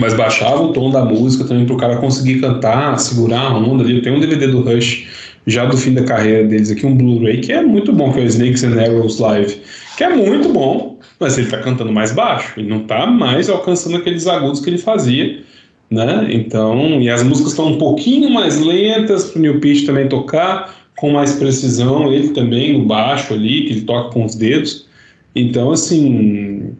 [0.00, 3.84] Mas baixava o tom da música também para o cara conseguir cantar, segurar a onda
[3.84, 4.00] ali.
[4.00, 5.06] Tem um DVD do Rush
[5.46, 8.22] já do fim da carreira deles aqui, um Blu-ray, que é muito bom, que é
[8.22, 9.60] o Snakes and Arrows Live,
[9.96, 13.96] que é muito bom, mas ele está cantando mais baixo, ele não está mais alcançando
[13.96, 15.42] aqueles agudos que ele fazia,
[15.90, 16.26] né?
[16.30, 20.74] Então, e as músicas estão um pouquinho mais lentas para o Neil Peart também tocar,
[20.96, 24.86] com mais precisão, ele também, no baixo ali, que ele toca com os dedos.
[25.34, 26.74] Então, assim,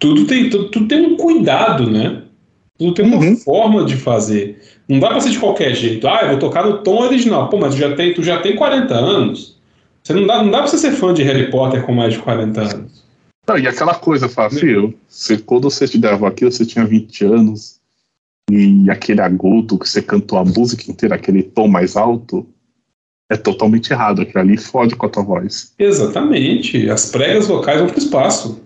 [0.00, 2.22] tudo tem, tudo, tudo tem um cuidado, né?
[2.78, 3.36] Tudo tem uma uhum.
[3.36, 4.58] forma de fazer.
[4.88, 6.08] Não dá pra ser de qualquer jeito.
[6.08, 7.48] Ah, eu vou tocar no tom original.
[7.48, 9.58] Pô, mas tu já tem, tu já tem 40 anos.
[10.02, 12.20] Você não dá, não dá pra você ser fã de Harry Potter com mais de
[12.20, 12.99] 40 anos.
[13.50, 17.80] Não, e aquela coisa, Fábio, você, quando você te dava aqui, você tinha 20 anos,
[18.48, 22.46] e aquele agudo que você cantou a música inteira, aquele tom mais alto,
[23.28, 24.22] é totalmente errado.
[24.22, 25.74] Aquilo ali fode com a tua voz.
[25.76, 26.88] Exatamente.
[26.88, 28.62] As pregas vocais vão pro espaço.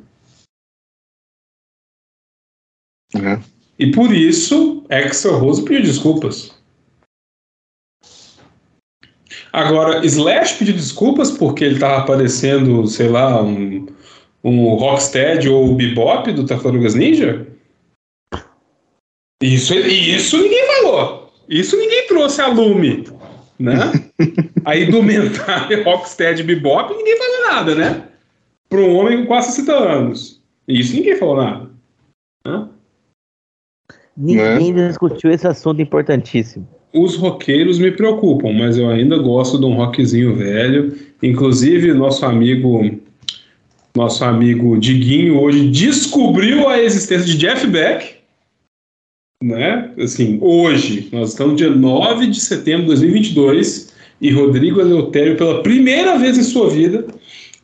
[3.15, 3.40] É.
[3.78, 6.55] E por isso, Axel Rose pediu desculpas.
[9.51, 13.86] Agora, Slash pediu desculpas porque ele tava aparecendo, sei lá, um,
[14.45, 17.47] um Rocksteady ou o Bebop do Tartarugas Ninja?
[19.43, 21.33] Isso, isso ninguém falou.
[21.49, 23.05] Isso ninguém trouxe a lume
[23.59, 23.93] né?
[24.65, 28.09] Aí do mental Rocksteady Bebop ninguém falou nada, né?
[28.69, 30.43] Para um homem com quase 60 anos.
[30.66, 31.71] Isso ninguém falou nada.
[32.47, 32.69] Né?
[34.16, 34.89] Ninguém né?
[34.89, 36.66] discutiu esse assunto importantíssimo.
[36.93, 40.97] Os roqueiros me preocupam, mas eu ainda gosto de um rockzinho velho.
[41.23, 43.01] Inclusive, nosso amigo
[43.97, 48.15] nosso amigo Diguinho hoje descobriu a existência de Jeff Beck
[49.45, 49.91] né?
[49.99, 56.16] Assim, hoje, nós estamos dia 9 de setembro de 2022 e Rodrigo Eleutério, pela primeira
[56.19, 57.07] vez em sua vida,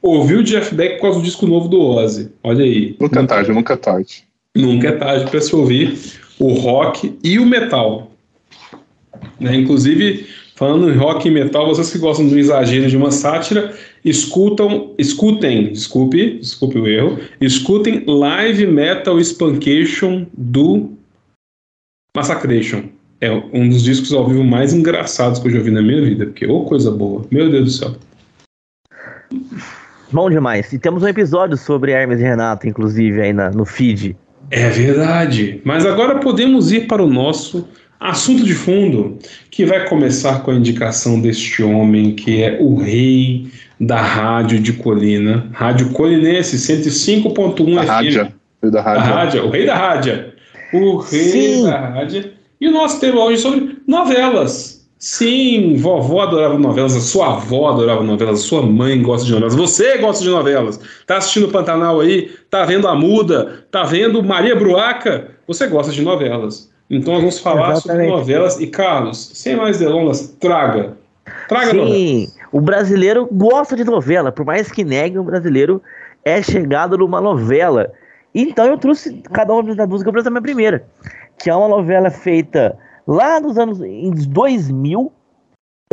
[0.02, 2.30] ouviu Jeff Beck por causa do disco novo do Ozzy.
[2.42, 2.94] Olha aí.
[3.00, 4.24] Nunca é tarde, nunca é tarde.
[4.54, 5.98] Nunca é tarde para se ouvir
[6.38, 8.12] o rock e o metal.
[9.38, 9.56] Né?
[9.56, 10.26] Inclusive,
[10.60, 13.74] falando em rock e metal, vocês que gostam do exagero de uma sátira,
[14.04, 20.92] escutam, escutem, desculpe, desculpe o erro, escutem Live Metal Spankation do
[22.14, 22.82] Massacration
[23.22, 26.26] é um dos discos ao vivo mais engraçados que eu já ouvi na minha vida,
[26.26, 27.96] porque ô oh, coisa boa, meu Deus do céu.
[30.12, 30.72] Bom demais.
[30.74, 34.16] E temos um episódio sobre Hermes e Renato, inclusive, aí na, no feed.
[34.50, 35.60] É verdade.
[35.64, 37.66] Mas agora podemos ir para o nosso
[38.00, 39.18] assunto de fundo,
[39.50, 43.48] que vai começar com a indicação deste homem que é o rei
[43.78, 45.48] da rádio de Colina.
[45.52, 47.86] Rádio Colinense, 105.1 FM.
[47.86, 48.32] Rádio.
[48.62, 49.46] Da rádio.
[49.46, 50.30] O rei da rádio
[50.72, 51.64] o rei Sim.
[51.64, 52.32] da rádio.
[52.60, 54.80] E o nosso tema hoje é sobre novelas.
[54.98, 59.54] Sim, vovó adorava novelas, a sua avó adorava novelas, a sua mãe gosta de novelas,
[59.54, 60.78] você gosta de novelas.
[61.06, 65.90] Tá assistindo o Pantanal aí, tá vendo a Muda, tá vendo Maria Bruaca, você gosta
[65.90, 66.69] de novelas.
[66.90, 67.82] Então nós vamos falar Exatamente.
[67.82, 70.96] sobre novelas e Carlos, sem mais delongas, traga.
[71.48, 72.36] Traga Sim, novelas.
[72.50, 75.80] o brasileiro gosta de novela, por mais que negue, o brasileiro
[76.24, 77.92] é chegado numa novela.
[78.34, 80.84] Então eu trouxe cada uma das músicas para minha primeira,
[81.38, 82.76] que é uma novela feita
[83.06, 85.12] lá nos anos em 2000.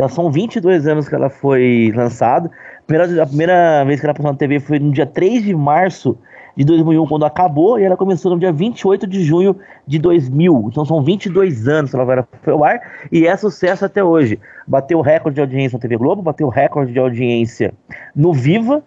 [0.00, 2.50] Já são 22 anos que ela foi lançada.
[2.80, 5.54] A primeira, a primeira vez que ela passou na TV foi no dia 3 de
[5.54, 6.18] março
[6.58, 9.54] de 2001, quando acabou, e ela começou no dia 28 de junho
[9.86, 10.70] de 2000.
[10.72, 12.80] Então são 22 anos que a novela foi ao ar
[13.12, 14.40] e é sucesso até hoje.
[14.66, 17.72] Bateu o recorde de audiência na TV Globo, bateu o recorde de audiência
[18.12, 18.82] no Viva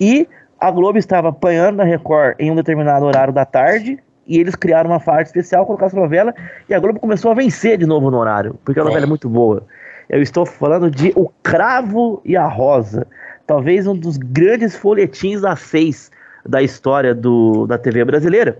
[0.00, 0.26] e
[0.58, 4.88] a Globo estava apanhando na Record em um determinado horário da tarde e eles criaram
[4.88, 6.34] uma faixa especial, colocaram essa novela,
[6.70, 9.28] e a Globo começou a vencer de novo no horário, porque a novela é muito
[9.28, 9.66] boa.
[10.08, 13.06] Eu estou falando de O Cravo e a Rosa,
[13.46, 16.10] talvez um dos grandes folhetins a seis
[16.46, 18.58] da história do, da TV brasileira,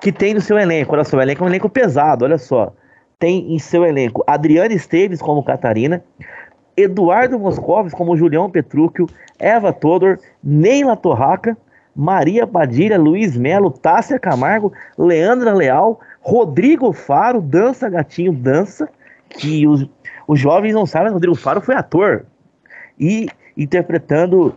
[0.00, 2.72] que tem no seu elenco, olha só, o elenco é um elenco pesado, olha só,
[3.18, 6.02] tem em seu elenco Adriana Esteves como Catarina,
[6.76, 9.06] Eduardo Moscovis como Julião Petrúquio,
[9.38, 11.56] Eva Todor, Neila Torraca,
[11.94, 18.88] Maria Padilha, Luiz Melo, Tássia Camargo, Leandra Leal, Rodrigo Faro, Dança Gatinho Dança,
[19.28, 19.88] que os,
[20.26, 22.24] os jovens não sabem, Rodrigo Faro foi ator.
[22.98, 24.54] E interpretando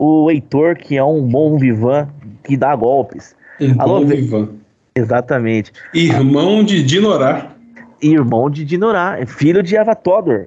[0.00, 2.08] o Heitor, que é um bom vivan
[2.42, 3.36] que dá golpes.
[3.60, 4.48] Um Alô, bom vivan.
[4.94, 5.70] Exatamente.
[5.92, 7.52] Irmão de Dinorá.
[8.00, 10.46] Irmão de Dinorá, filho de Eva Todor,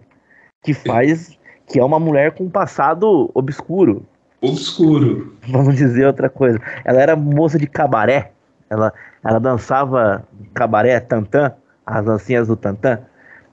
[0.63, 4.03] que faz, que é uma mulher com um passado obscuro
[4.41, 5.33] obscuro.
[5.47, 6.59] Vamos dizer outra coisa.
[6.83, 8.31] Ela era moça de cabaré.
[8.69, 8.91] Ela,
[9.23, 11.53] ela dançava cabaré, tantã,
[11.85, 12.99] as dancinhas do tantã.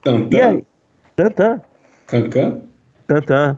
[0.03, 0.49] Tantã?
[0.49, 0.65] Aí?
[1.15, 1.61] Tantã.
[2.07, 2.59] Cancã?
[3.07, 3.57] Tantã.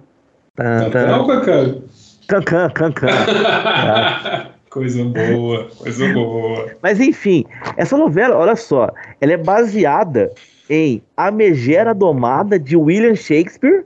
[0.55, 1.83] Tantã
[2.29, 3.09] Cancã, cancã.
[4.73, 6.71] Coisa boa, coisa boa.
[6.83, 7.45] Mas enfim,
[7.77, 8.91] essa novela, olha só,
[9.21, 10.33] ela é baseada
[10.71, 13.85] em A Megera Domada de William Shakespeare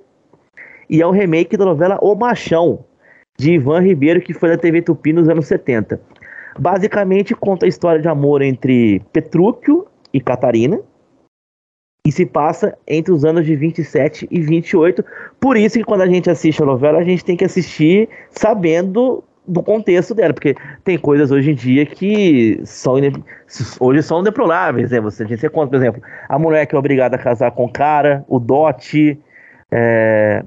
[0.88, 2.84] e é o um remake da novela O Machão,
[3.36, 6.00] de Ivan Ribeiro, que foi da TV Tupi nos anos 70.
[6.56, 10.78] Basicamente conta a história de amor entre Petrúquio e Catarina,
[12.06, 15.04] e se passa entre os anos de 27 e 28.
[15.40, 19.24] Por isso que quando a gente assiste a novela, a gente tem que assistir sabendo
[19.44, 20.54] do contexto dela, porque
[20.84, 22.94] tem coisas hoje em dia que são
[23.80, 25.00] hoje são deploráveis, né?
[25.00, 28.24] Você, a conta, por exemplo, a mulher que é obrigada a casar com o cara,
[28.28, 29.18] o dote,
[29.72, 30.44] é,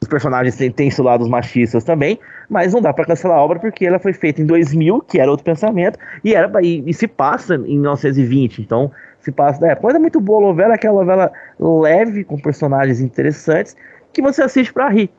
[0.00, 2.18] os personagens têm, têm seu lado machistas também,
[2.48, 5.30] mas não dá para cancelar a obra porque ela foi feita em 2000, que era
[5.30, 8.90] outro pensamento, e era e, e se passa em 1920, então
[9.22, 9.86] se passa da época.
[9.86, 13.76] Mas é muito boa a novela, aquela novela leve, com personagens interessantes,
[14.12, 15.10] que você assiste para rir,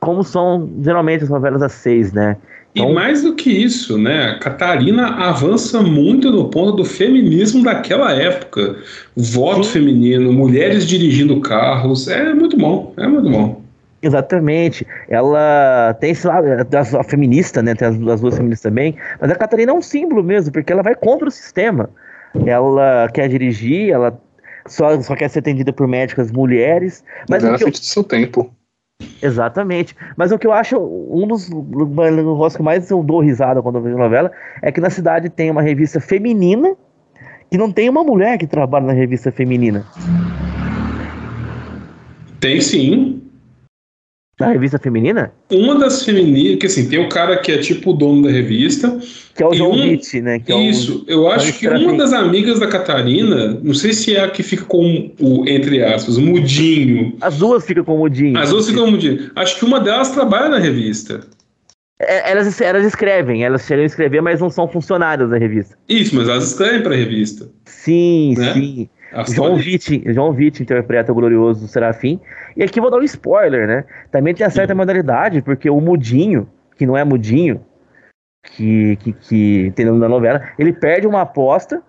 [0.00, 2.36] como são geralmente as novelas às seis, né?
[2.74, 4.30] Então, e mais do que isso, né?
[4.30, 8.76] A Catarina avança muito no ponto do feminismo daquela época.
[9.16, 9.72] Voto sim.
[9.72, 13.62] feminino, mulheres dirigindo carros, é muito bom, é muito bom.
[14.00, 14.86] Exatamente.
[15.08, 17.74] Ela tem esse lado, a feminista, né?
[17.74, 18.94] Tem as, as duas feministas também.
[19.20, 21.90] Mas a Catarina é um símbolo mesmo, porque ela vai contra o sistema.
[22.46, 24.20] Ela quer dirigir, ela
[24.66, 27.04] só, só quer ser atendida por médicas mulheres.
[27.28, 28.52] Mas ela é frente do seu tempo.
[29.22, 29.96] Exatamente.
[30.16, 33.82] Mas o que eu acho, um dos negócios que mais eu dou risada quando eu
[33.82, 34.30] vejo novela,
[34.62, 36.76] é que na cidade tem uma revista feminina
[37.50, 39.84] que não tem uma mulher que trabalha na revista feminina.
[42.40, 43.22] Tem sim.
[44.40, 45.32] Na revista feminina?
[45.50, 48.98] Uma das femininas, que assim, tem o cara que é tipo o dono da revista.
[49.34, 50.38] Que é o João um, Witt, né?
[50.38, 54.14] Que isso, é o, eu acho que uma das amigas da Catarina, não sei se
[54.14, 57.16] é a que fica com o, entre aspas, o mudinho.
[57.20, 58.38] As duas ficam com o mudinho.
[58.38, 59.30] As duas ficam com o mudinho.
[59.34, 61.20] Acho que uma delas trabalha na revista.
[62.00, 65.76] É, elas, elas escrevem, elas chegam a escrever, mas não são funcionárias da revista.
[65.88, 67.48] Isso, mas elas escrevem para a revista.
[67.64, 68.52] Sim, né?
[68.54, 68.88] sim.
[69.28, 72.20] João Witt, João Witt interpreta o glorioso Serafim.
[72.56, 73.84] E aqui vou dar um spoiler, né?
[74.10, 77.64] Também tem a certa modalidade, porque o Mudinho, que não é Mudinho,
[78.42, 81.82] que, que, que tem na novela, ele perde uma aposta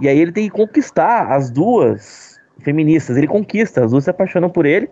[0.00, 3.16] e aí ele tem que conquistar as duas feministas.
[3.16, 4.88] Ele conquista, as duas se apaixonam por ele,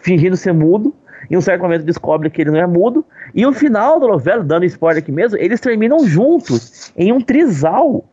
[0.00, 0.94] fingindo ser mudo.
[1.30, 3.04] Em um certo momento descobre que ele não é mudo.
[3.34, 8.04] E no final da novela, dando spoiler aqui mesmo, eles terminam juntos em um trisal.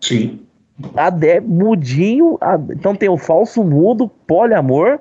[0.00, 0.46] Sim.
[0.96, 2.38] Adé, mudinho,
[2.70, 4.98] então tem o falso mudo, poliamor,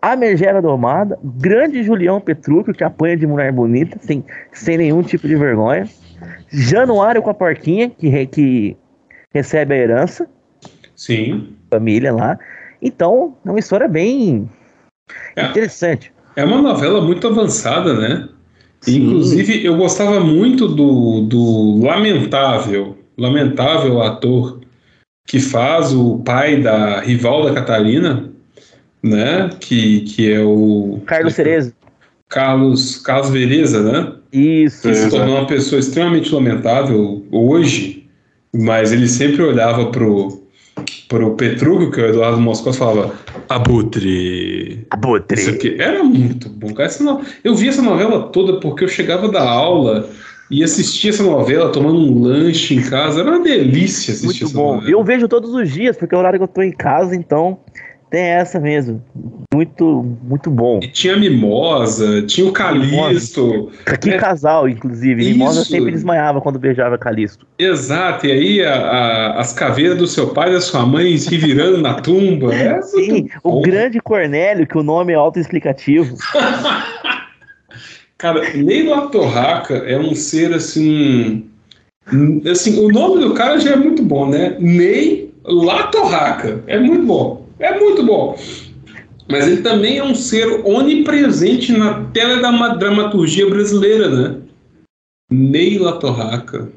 [0.00, 4.22] a megera domada, grande Julião Petrúquio, que apanha de mulher bonita, sem,
[4.52, 5.88] sem nenhum tipo de vergonha,
[6.50, 8.76] Januário com a porquinha, que, que
[9.32, 10.28] recebe a herança.
[10.94, 11.54] Sim.
[11.70, 12.38] Família lá.
[12.80, 14.48] Então, é uma história bem
[15.34, 16.12] é, interessante.
[16.36, 18.28] É uma novela muito avançada, né?
[18.82, 19.06] Sim.
[19.06, 24.60] Inclusive, eu gostava muito do, do lamentável, lamentável ator
[25.26, 28.30] que faz o pai da rival da Catarina,
[29.02, 29.50] né?
[29.60, 31.00] Que, que é o.
[31.06, 31.72] Carlos Cerezo.
[32.28, 34.12] Carlos, Carlos Vereza, né?
[34.32, 34.88] Isso.
[34.88, 38.08] Que se tornou uma pessoa extremamente lamentável hoje,
[38.52, 40.42] mas ele sempre olhava pro,
[41.08, 43.14] pro Petrúquio, que é o Eduardo Moscou, falava
[43.48, 44.84] Abutre.
[44.90, 45.38] Abutre.
[45.38, 45.76] Isso aqui.
[45.78, 46.90] Era muito bom, cara.
[47.44, 50.08] Eu vi essa novela toda porque eu chegava da aula
[50.50, 53.20] e assistir essa novela tomando um lanche em casa.
[53.20, 54.74] Era uma delícia assistir Muito bom.
[54.74, 54.90] Novela.
[54.90, 57.58] Eu vejo todos os dias, porque é o horário que eu tô em casa, então
[58.10, 59.02] Tem essa mesmo.
[59.52, 60.78] Muito, muito bom.
[60.80, 63.72] E tinha Mimosa, tinha o Calisto.
[64.00, 64.18] Que É.
[64.18, 65.24] casal, inclusive.
[65.32, 65.70] Mimosa Isso.
[65.72, 67.44] sempre desmaiava quando beijava Calisto.
[67.58, 71.36] Exato, e aí a- a- as caveiras do seu pai e da sua mãe se
[71.36, 72.54] virando na tumba.
[72.54, 76.14] É Sim, o grande Cornélio, que o nome é autoexplicativo.
[78.24, 81.44] Cara, Ney Latorraca é um ser assim.
[82.50, 84.56] Assim, o nome do cara já é muito bom, né?
[84.58, 86.64] Ney Latorraca.
[86.66, 87.46] É muito bom.
[87.58, 88.34] É muito bom.
[89.30, 94.36] Mas ele também é um ser onipresente na teledramaturgia brasileira, né?
[95.30, 96.70] Ney Latorraca.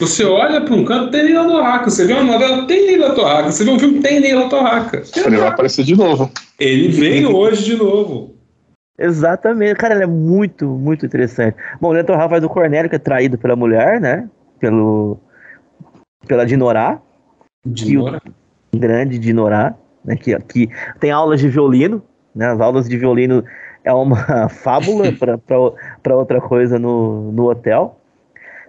[0.00, 1.90] Você olha para um canto, tem Ney Latorraca.
[1.90, 3.52] Você vê uma novela, tem Ney Latorraca.
[3.52, 5.04] Você vê um filme, tem Ney Latorraca.
[5.14, 6.28] Ele vai aparecer de novo.
[6.58, 8.36] Ele vem hoje de novo.
[8.98, 9.76] Exatamente.
[9.76, 11.56] Cara, ele é muito, muito interessante.
[11.80, 14.28] Bom, o Leandro Rafa faz o Cornélio, que é traído pela mulher, né?
[14.58, 15.20] Pelo,
[16.26, 17.00] pela Dinorá,
[17.64, 18.20] De Nora.
[18.74, 20.16] grande Dinorá, né?
[20.16, 20.68] Que, que
[20.98, 22.02] tem aulas de violino,
[22.34, 22.46] né?
[22.48, 23.44] As aulas de violino
[23.84, 25.04] é uma fábula
[26.02, 27.97] para outra coisa no, no hotel.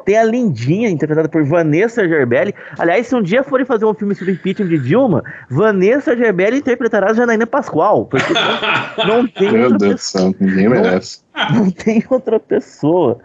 [0.10, 2.52] Tem a Lindinha, interpretada por Vanessa Gerbelli.
[2.80, 7.12] Aliás, se um dia forem fazer um filme sobre impeachment de Dilma, Vanessa Gerbelli interpretará
[7.12, 8.08] a Janaína Pascoal.
[8.08, 11.22] Porque não, não tem Meu outra Deus do pessoa céu, ninguém merece.
[11.54, 13.20] não tem outra pessoa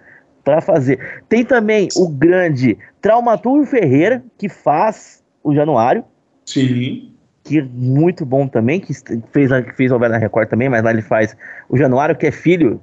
[0.45, 1.23] para fazer.
[1.27, 6.05] Tem também o grande Traumaturgo Ferreira, que faz o Januário,
[6.45, 7.15] Sim.
[7.45, 8.93] que é muito bom também, que
[9.33, 11.35] fez, fez novela na Record também, mas lá ele faz
[11.67, 12.79] o Januário, que é filho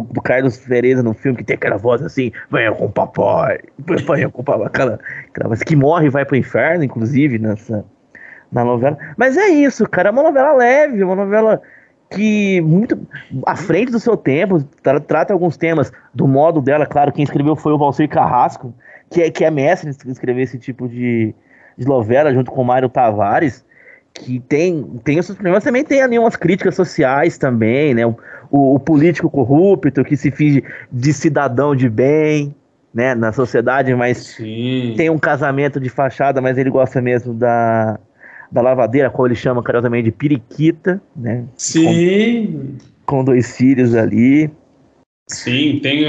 [0.00, 3.58] do, do Carlos Fereza no filme, que tem aquela voz assim, venha com o papai,
[3.78, 7.84] venha com o papai, aquela, aquela voz que morre e vai pro inferno, inclusive, nessa
[8.52, 8.96] na novela.
[9.16, 11.60] Mas é isso, cara, é uma novela leve, uma novela
[12.10, 12.96] que muito
[13.44, 17.56] à frente do seu tempo, tra- trata alguns temas do modo dela, claro, quem escreveu
[17.56, 18.72] foi o Valcir Carrasco,
[19.10, 21.34] que é, que é mestre em escrever esse tipo de,
[21.76, 23.64] de novela, junto com o Mário Tavares,
[24.14, 28.06] que tem, tem os seus problemas, também tem ali umas críticas sociais também, né?
[28.06, 28.16] O,
[28.50, 32.54] o- o político corrupto que se finge de cidadão de bem,
[32.94, 34.94] né, na sociedade, mas Sim.
[34.96, 37.98] tem um casamento de fachada, mas ele gosta mesmo da,
[38.50, 41.44] da lavadeira, como ele chama carinhosamente de periquita, né?
[41.56, 42.76] Sim.
[43.04, 44.50] Com dois filhos ali.
[45.28, 46.04] Sim, tem,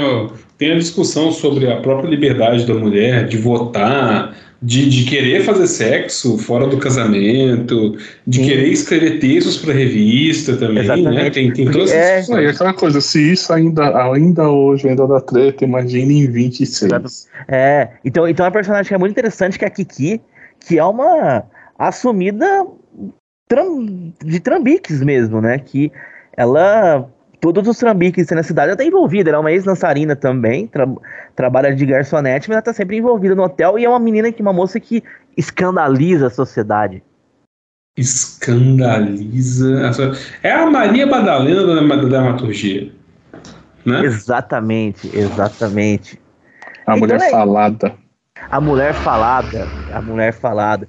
[0.56, 5.66] tem a discussão sobre a própria liberdade da mulher de votar, de, de querer fazer
[5.68, 8.44] sexo fora do casamento, de Sim.
[8.44, 10.80] querer escrever textos para revista também, né?
[10.82, 11.30] Exatamente.
[11.34, 12.54] Tem, tem Porque todas é- essas e discussões.
[12.56, 16.90] aquela coisa, se isso ainda, ainda hoje ainda dá treta, imagina em 26.
[16.92, 17.06] Exato.
[17.46, 20.20] É, então, então é uma personagem que é muito interessante, que é a Kiki,
[20.66, 21.44] que é uma
[21.78, 22.66] assumida
[23.48, 25.58] tram- de trambiques mesmo, né?
[25.60, 25.92] Que
[26.36, 27.08] ela.
[27.40, 29.30] Todos os trambiques que tem na cidade, ela tá envolvida.
[29.30, 30.88] Ela é uma ex-dançarina também, tra-
[31.36, 34.42] trabalha de garçonete, mas ela tá sempre envolvida no hotel e é uma menina que,
[34.42, 35.04] uma moça que
[35.36, 37.02] escandaliza a sociedade.
[37.96, 39.88] Escandaliza.
[39.88, 40.12] a sua-
[40.42, 42.92] É a Maria Madalena da, da dramaturgia.
[43.84, 44.04] Né?
[44.04, 46.20] Exatamente, exatamente.
[46.86, 47.94] A Então mulher é- falada.
[48.50, 50.88] a mulher falada, a mulher falada,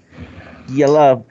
[0.68, 1.22] e ela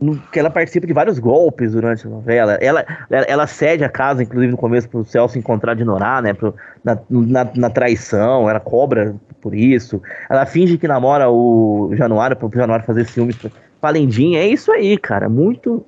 [0.00, 2.54] no- que ela participa de vários golpes durante a novela.
[2.54, 6.32] Ela, ela, ela cede a casa, inclusive no começo, pro Celso encontrar de Norá, né?
[6.34, 10.00] Pro, na, na, na traição, ela cobra por isso.
[10.28, 13.36] Ela finge que namora o Januário, pro Januário fazer ciúmes
[13.80, 14.40] pra, Lindinha.
[14.40, 15.28] É isso aí, cara.
[15.28, 15.84] Muito,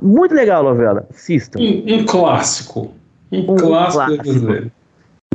[0.00, 1.06] muito legal a novela.
[1.10, 1.58] Assistam.
[1.60, 2.92] Um, um clássico.
[3.30, 4.22] Um, Um clássico, clássico.
[4.22, 4.72] brasileiro.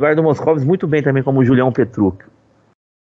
[0.00, 2.24] Eduardo Moscovis muito bem também como o Julião Petrucci.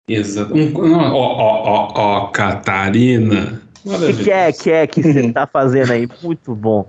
[0.06, 0.52] Exato.
[0.54, 0.72] Um,
[1.14, 3.62] ó, ó, ó, ó, Catarina.
[3.84, 6.08] O que, que é que é que você tá fazendo aí?
[6.22, 6.88] Muito bom.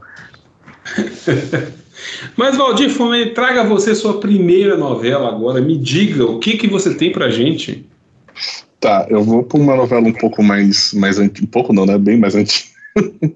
[2.36, 5.62] Mas, Valdir Fomene, traga você sua primeira novela agora.
[5.62, 7.86] Me diga o que, que você tem pra gente.
[8.80, 11.46] Tá, eu vou pra uma novela um pouco mais, mais antiga.
[11.46, 11.98] Um pouco não, né?
[11.98, 12.70] Bem mais antiga.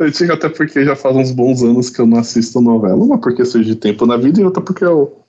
[0.00, 2.96] antiga até porque já faz uns bons anos que eu não assisto novela.
[2.96, 5.20] Uma porque seja de tempo na vida e outra porque eu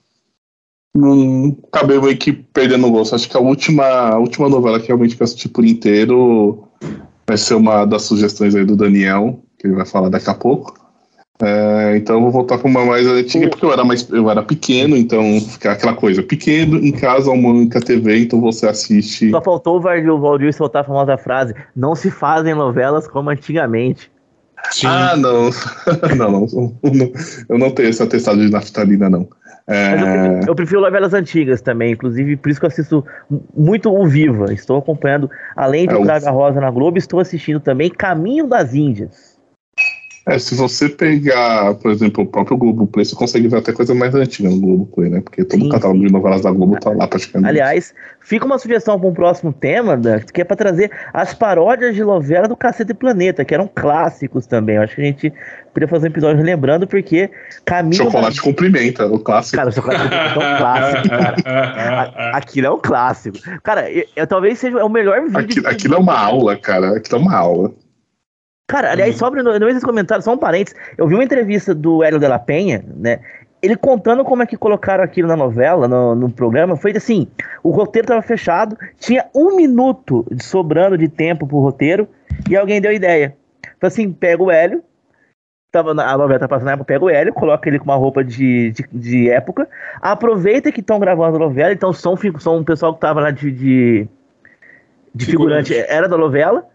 [0.94, 3.14] não acabei meio que perdendo o gosto.
[3.14, 6.69] Acho que a última, a última novela que realmente eu assisti por inteiro
[7.30, 10.74] vai ser uma das sugestões aí do Daniel, que ele vai falar daqui a pouco.
[11.40, 14.42] É, então eu vou voltar para uma mais antiga, porque eu era mais eu era
[14.42, 19.30] pequeno, então fica aquela coisa, pequeno, em casa, uma única TV, então você assiste.
[19.30, 23.30] Só faltou o Valdir, o Valdir soltar a famosa frase: não se fazem novelas como
[23.30, 24.10] antigamente.
[24.72, 24.88] Sim.
[24.88, 25.50] Ah, não.
[26.18, 26.40] não, não,
[26.82, 27.12] não,
[27.48, 29.28] Eu não tenho esse atestado de naftalina, não.
[29.70, 33.06] É, Mas eu, prefiro, eu prefiro novelas antigas também, inclusive por isso que eu assisto
[33.56, 34.52] muito o Viva.
[34.52, 39.29] Estou acompanhando, além de É, Praga Rosa na Globo, estou assistindo também Caminho das Índias.
[40.30, 43.92] É, se você pegar, por exemplo, o próprio Globo Play, você consegue ver até coisa
[43.96, 45.20] mais antiga no Globo Play, né?
[45.20, 47.48] Porque todo o catálogo de novelas da Globo tá lá praticamente.
[47.48, 51.96] Aliás, fica uma sugestão para um próximo tema, Dan, que é para trazer as paródias
[51.96, 54.76] de novela do Cacete Planeta, que eram clássicos também.
[54.76, 55.32] Eu acho que a gente
[55.74, 57.28] podia fazer um episódio lembrando, porque
[57.64, 57.96] Caminho.
[57.96, 58.42] Chocolate da...
[58.42, 59.56] cumprimenta, o clássico.
[59.56, 62.36] Cara, o chocolate cumprimenta é um clássico, cara.
[62.36, 63.38] aquilo é um clássico.
[63.64, 65.40] Cara, eu, eu, talvez seja o melhor vídeo.
[65.40, 66.98] Aquilo, aquilo é uma aula, cara.
[66.98, 67.72] Aquilo é uma aula.
[68.70, 69.18] Cara, aliás, uhum.
[69.18, 70.78] sobre no, no esses comentários, só um parênteses.
[70.96, 73.18] Eu vi uma entrevista do Hélio de la Penha, né?
[73.60, 77.26] Ele contando como é que colocaram aquilo na novela, no, no programa, foi assim:
[77.64, 82.08] o roteiro estava fechado, tinha um minuto de sobrando de tempo pro roteiro,
[82.48, 83.36] e alguém deu ideia.
[83.76, 84.84] Então, assim, pega o Hélio,
[85.72, 87.96] tava na, a novela tá passando na época, pega o Hélio, coloca ele com uma
[87.96, 89.68] roupa de, de, de época,
[90.00, 93.50] aproveita que estão gravando a novela, então são, são um pessoal que tava lá de,
[93.50, 94.08] de,
[95.12, 96.70] de figurante, era da novela,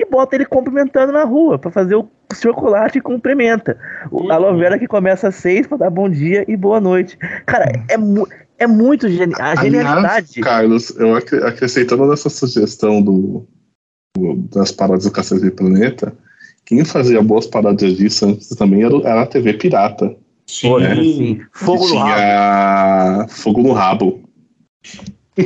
[0.00, 3.78] e bota ele cumprimentando na rua para fazer o chocolate e cumprimenta.
[4.10, 4.32] Uhum.
[4.32, 7.18] A novela que começa às seis para dar bom dia e boa noite.
[7.44, 8.26] Cara, é, mu
[8.58, 9.40] é muito genial.
[9.40, 10.40] A genialidade.
[10.40, 13.46] Carlos, eu ac acrescentando nessa sugestão do,
[14.16, 16.14] do, das paródias do Cacete do Planeta,
[16.64, 20.14] quem fazia boas paródias disso antes também era, era a TV Pirata.
[20.46, 20.94] Sim, né?
[20.94, 21.40] sim.
[21.52, 23.28] Fogo no rabo.
[23.28, 24.22] Fogo no rabo.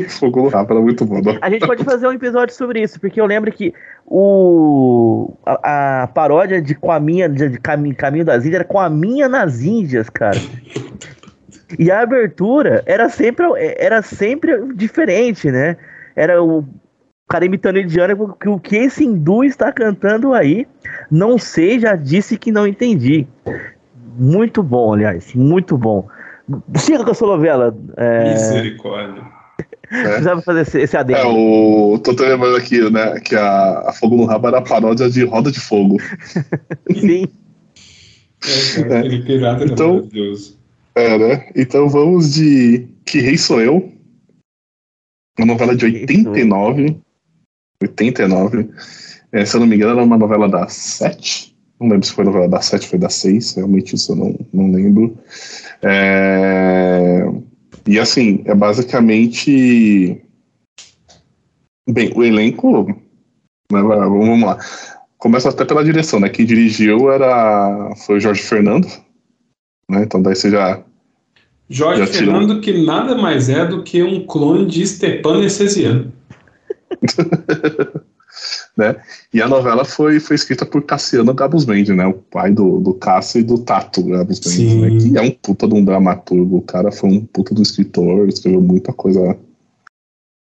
[0.09, 1.21] Fogo no rabo era muito bom.
[1.21, 1.39] Não?
[1.41, 3.73] A gente pode fazer um episódio sobre isso, porque eu lembro que
[4.07, 8.65] o a, a paródia de com a minha de, de Caminho, Caminho das Índias era
[8.65, 10.39] com a minha nas Índias, cara.
[11.79, 13.47] E a abertura era sempre
[13.79, 15.77] era sempre diferente, né?
[16.15, 16.65] Era o
[17.29, 20.66] cara imitando indiano que o que esse hindu está cantando aí,
[21.11, 23.27] não sei, já disse que não entendi.
[24.16, 26.07] Muito bom, aliás, muito bom.
[26.77, 27.77] Siga com a sua novela.
[27.97, 28.33] É...
[28.33, 29.34] Misericórdia.
[29.90, 30.02] É.
[30.05, 31.19] Precisava fazer esse, esse adendo.
[31.19, 31.98] É, o.
[31.98, 33.20] Tô lembrando aqui, né?
[33.20, 35.98] Que a, a Fogo no Rabo era a paródia de Roda de Fogo.
[36.93, 37.27] Sim.
[38.89, 40.09] É, aquele pirata então.
[40.94, 41.48] É, né?
[41.56, 43.93] Então vamos de Que Rei Sou Eu.
[45.39, 47.01] Uma novela de 89.
[47.82, 48.70] 89.
[49.32, 51.55] É, se eu não me engano, era uma novela da 7.
[51.81, 53.56] Não lembro se foi novela da 7 ou foi da 6.
[53.56, 55.19] Realmente isso eu não, não lembro.
[55.82, 57.24] É
[57.86, 60.20] e assim, é basicamente.
[61.89, 62.86] Bem, o elenco.
[63.70, 64.59] Né, vamos lá.
[65.19, 66.28] Começa até pela direção, né?
[66.28, 67.94] Quem dirigiu era.
[68.06, 68.86] Foi o Jorge Fernando.
[69.90, 70.02] Né?
[70.02, 70.82] Então daí você já.
[71.69, 76.12] Jorge já Fernando, que nada mais é do que um clone de Stepan Necesiano.
[78.77, 78.97] né?
[79.33, 82.07] E a novela foi, foi escrita por Cassiano Gabus Mendes, né?
[82.07, 84.91] O pai do, do Cássio e do Tato Gabus Mendes, né?
[85.13, 86.59] Que é um puta de um dramaturgo.
[86.59, 89.39] O cara foi um puta do escritor, escreveu muita coisa.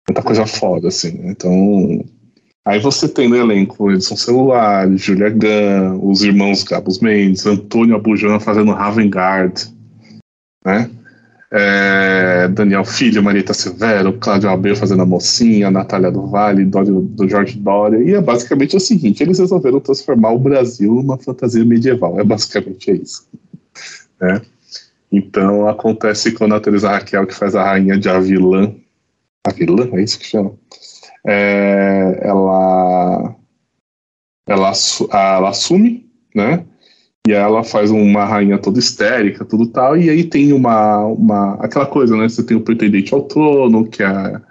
[0.08, 1.18] Muita coisa foda, assim.
[1.18, 1.32] Né?
[1.32, 2.06] Então.
[2.64, 8.40] Aí você tem no elenco Edson Celular, Julia Gunn, os irmãos Gabus Mendes, Antônio Abujana
[8.40, 9.68] fazendo Ravengard,
[10.64, 10.88] né?
[11.54, 17.28] É, Daniel Filho, Marita Severo, Cláudio Abreu fazendo a mocinha, Natália do Vale, do, do
[17.28, 22.20] Jorge Dória, e é basicamente o seguinte, eles resolveram transformar o Brasil numa fantasia medieval,
[22.20, 23.28] é basicamente isso.
[24.20, 24.42] Né?
[25.12, 28.74] Então acontece quando a Teresa Raquel, que faz a rainha de Avilã,
[29.46, 30.54] Avilã, é isso que chama?
[31.28, 33.36] É, ela,
[34.48, 34.72] ela,
[35.12, 36.66] ela assume, né?
[37.28, 41.86] E ela faz uma rainha toda histérica, tudo tal, e aí tem uma, uma aquela
[41.86, 42.28] coisa, né?
[42.28, 44.42] Você tem o pretendente ao trono, que é,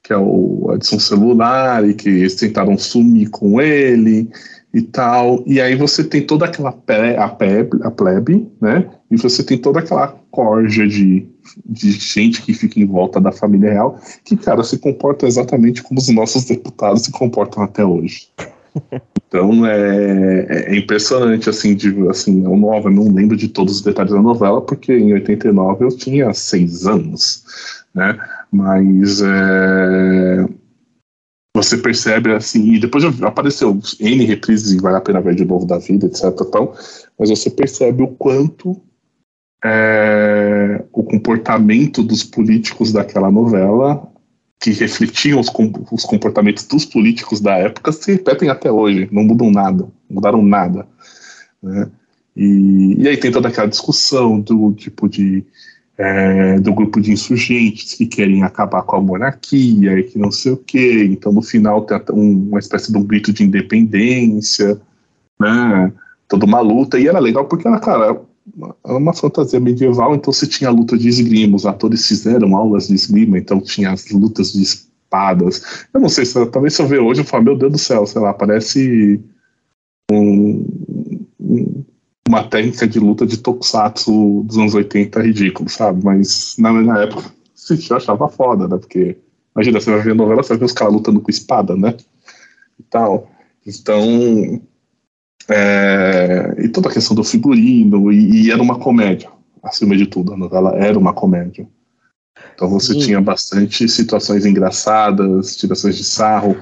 [0.00, 4.30] que é o Edson Celular, e que eles tentaram sumir com ele
[4.72, 5.42] e tal.
[5.44, 8.88] E aí você tem toda aquela ple, a, plebe, a plebe, né?
[9.10, 11.26] E você tem toda aquela corja de,
[11.66, 15.98] de gente que fica em volta da família real, que, cara, se comporta exatamente como
[15.98, 18.28] os nossos deputados se comportam até hoje.
[19.30, 23.80] Então é, é, impressionante, assim, de, assim, eu não, eu não lembro de todos os
[23.80, 27.44] detalhes da novela, porque em 89 eu tinha seis anos,
[27.94, 28.18] né?
[28.50, 30.48] Mas é,
[31.56, 35.64] você percebe assim, e depois apareceu N reprises e vale a pena ver de novo
[35.64, 36.34] da vida, etc.
[36.50, 36.74] Tal,
[37.16, 38.82] mas você percebe o quanto
[39.64, 44.09] é, o comportamento dos políticos daquela novela
[44.60, 45.50] que refletiam os,
[45.90, 50.86] os, comportamentos dos políticos da época se repetem até hoje, não mudam nada, mudaram nada.
[51.62, 51.90] Né?
[52.36, 55.44] E, e, aí tem toda aquela discussão do tipo de
[55.96, 60.52] é, do grupo de insurgentes que querem acabar com a monarquia e que não sei
[60.52, 61.04] o que.
[61.04, 64.80] Então no final tem um, uma espécie de um grito de independência,
[65.38, 65.92] né?
[66.28, 68.20] Toda uma luta e era legal porque era cara
[68.84, 72.94] era uma fantasia medieval, então você tinha luta de esgrima, os atores fizeram aulas de
[72.94, 75.86] esgrima, então tinha as lutas de espadas.
[75.92, 78.06] Eu não sei se talvez se eu ver hoje eu falo, meu Deus do céu,
[78.06, 79.20] sei lá, parece
[80.10, 80.64] um,
[81.38, 81.84] um
[82.30, 86.04] uma técnica de luta de tokusatsu dos anos 80 ridículo, sabe?
[86.04, 87.32] Mas na minha época
[87.90, 88.78] eu achava foda, né?
[88.78, 89.16] Porque
[89.54, 91.96] imagina, você vai ver novela, você vai ver os caras lutando com espada, né?
[92.78, 93.28] E tal.
[93.66, 94.62] Então.
[95.50, 99.28] É, e toda a questão do figurino, e, e, era uma comédia,
[99.62, 101.66] acima de tudo, a novela era uma comédia.
[102.54, 103.00] Então você Sim.
[103.00, 106.56] tinha bastante situações engraçadas, tirações de sarro,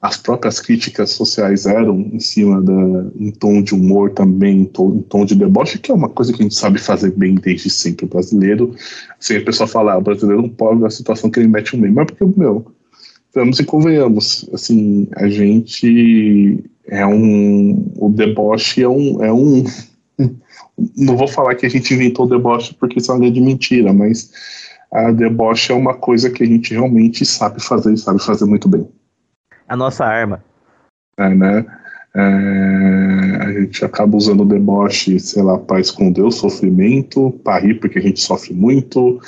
[0.00, 2.72] as próprias críticas sociais eram em cima da
[3.18, 6.32] em tom de humor também, em tom, em tom de deboche, que é uma coisa
[6.32, 8.74] que a gente sabe fazer bem desde sempre o brasileiro.
[9.18, 11.74] Sem a pessoa falar, ah, o brasileiro não pode ver a situação que ele mete
[11.74, 12.66] um meme, mas porque, meu,
[13.34, 19.64] vamos e convenhamos, assim, a gente é um, o deboche é um, é um,
[20.96, 23.92] não vou falar que a gente inventou o deboche porque isso é uma grande mentira,
[23.92, 24.30] mas
[24.92, 28.68] a deboche é uma coisa que a gente realmente sabe fazer e sabe fazer muito
[28.68, 28.88] bem
[29.68, 30.42] a nossa arma.
[31.18, 31.64] É, né?
[32.14, 32.20] É,
[33.42, 37.98] a gente acaba usando o deboche, sei lá, para esconder o sofrimento, para rir porque
[37.98, 39.20] a gente sofre muito,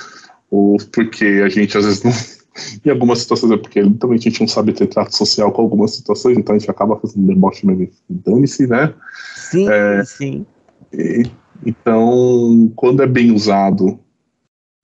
[0.51, 2.38] ou porque a gente às vezes não.
[2.85, 5.95] em algumas situações é porque também a gente não sabe ter trato social com algumas
[5.95, 7.89] situações, então a gente acaba fazendo deboche mesmo.
[8.09, 8.95] Dane-se, né?
[9.37, 10.47] Sim, é, sim.
[10.93, 11.31] E,
[11.65, 13.99] então, quando é bem usado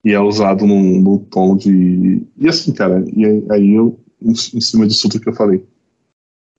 [0.03, 2.21] e é usado num, num tom de.
[2.37, 5.65] E assim, cara, e aí eu em, em cima disso tudo que eu falei.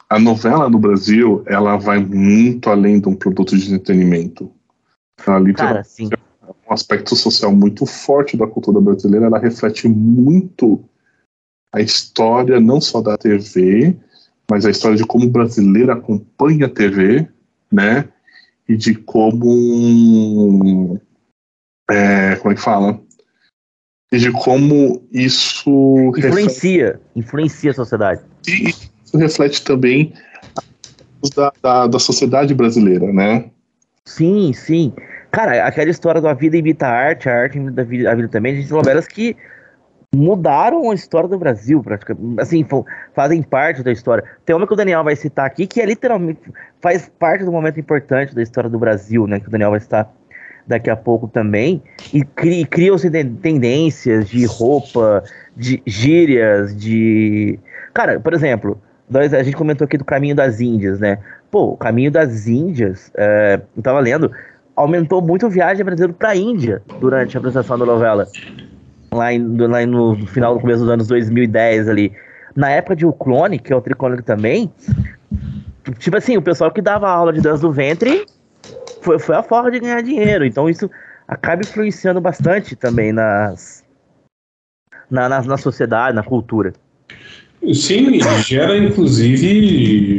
[0.08, 4.50] A novela no Brasil, ela vai muito além de um produto de entretenimento.
[5.26, 6.08] Ela Cara, sim.
[6.68, 9.26] um aspecto social muito forte da cultura brasileira.
[9.26, 10.84] Ela reflete muito
[11.72, 13.96] a história não só da TV,
[14.50, 17.28] mas a história de como o brasileiro acompanha a TV,
[17.70, 18.08] né?
[18.68, 21.00] E de como.
[21.90, 23.00] É, como é que fala?
[24.12, 27.00] e de como isso influencia, reflete...
[27.16, 28.20] influencia a sociedade.
[28.46, 30.12] E isso reflete também
[31.34, 33.50] da, da, da, sociedade brasileira, né?
[34.04, 34.92] Sim, sim.
[35.30, 38.28] Cara, aquela história da vida imita a arte, a arte imita a vida, a vida
[38.28, 39.36] também, a gente tem novelas que
[40.14, 42.40] mudaram a história do Brasil, praticamente.
[42.40, 42.66] Assim,
[43.14, 44.24] fazem parte da história.
[44.44, 46.40] Tem uma que o Daniel vai citar aqui, que é literalmente
[46.80, 49.40] faz parte do momento importante da história do Brasil, né?
[49.40, 50.12] Que o Daniel vai citar
[50.66, 51.80] daqui a pouco também,
[52.12, 55.22] e cri, criam-se tendências de roupa,
[55.56, 57.58] de gírias, de.
[57.94, 61.18] Cara, por exemplo, nós, a gente comentou aqui do caminho das Índias, né?
[61.50, 64.30] Pô, o caminho das Índias, é, eu tava lendo,
[64.74, 68.26] aumentou muito a viagem brasileira para a Índia durante a apresentação da novela.
[69.12, 72.12] Lá, em, lá no final do começo dos anos 2010 ali.
[72.54, 74.72] Na época de O Clone, que é o tricônico também,
[75.98, 78.26] tipo assim, o pessoal que dava aula de dança do ventre
[79.00, 80.44] foi, foi a forma de ganhar dinheiro.
[80.44, 80.90] Então isso
[81.28, 83.84] acaba influenciando bastante também nas,
[85.10, 86.72] na, na, na sociedade, na cultura.
[87.74, 90.18] Sim, gera inclusive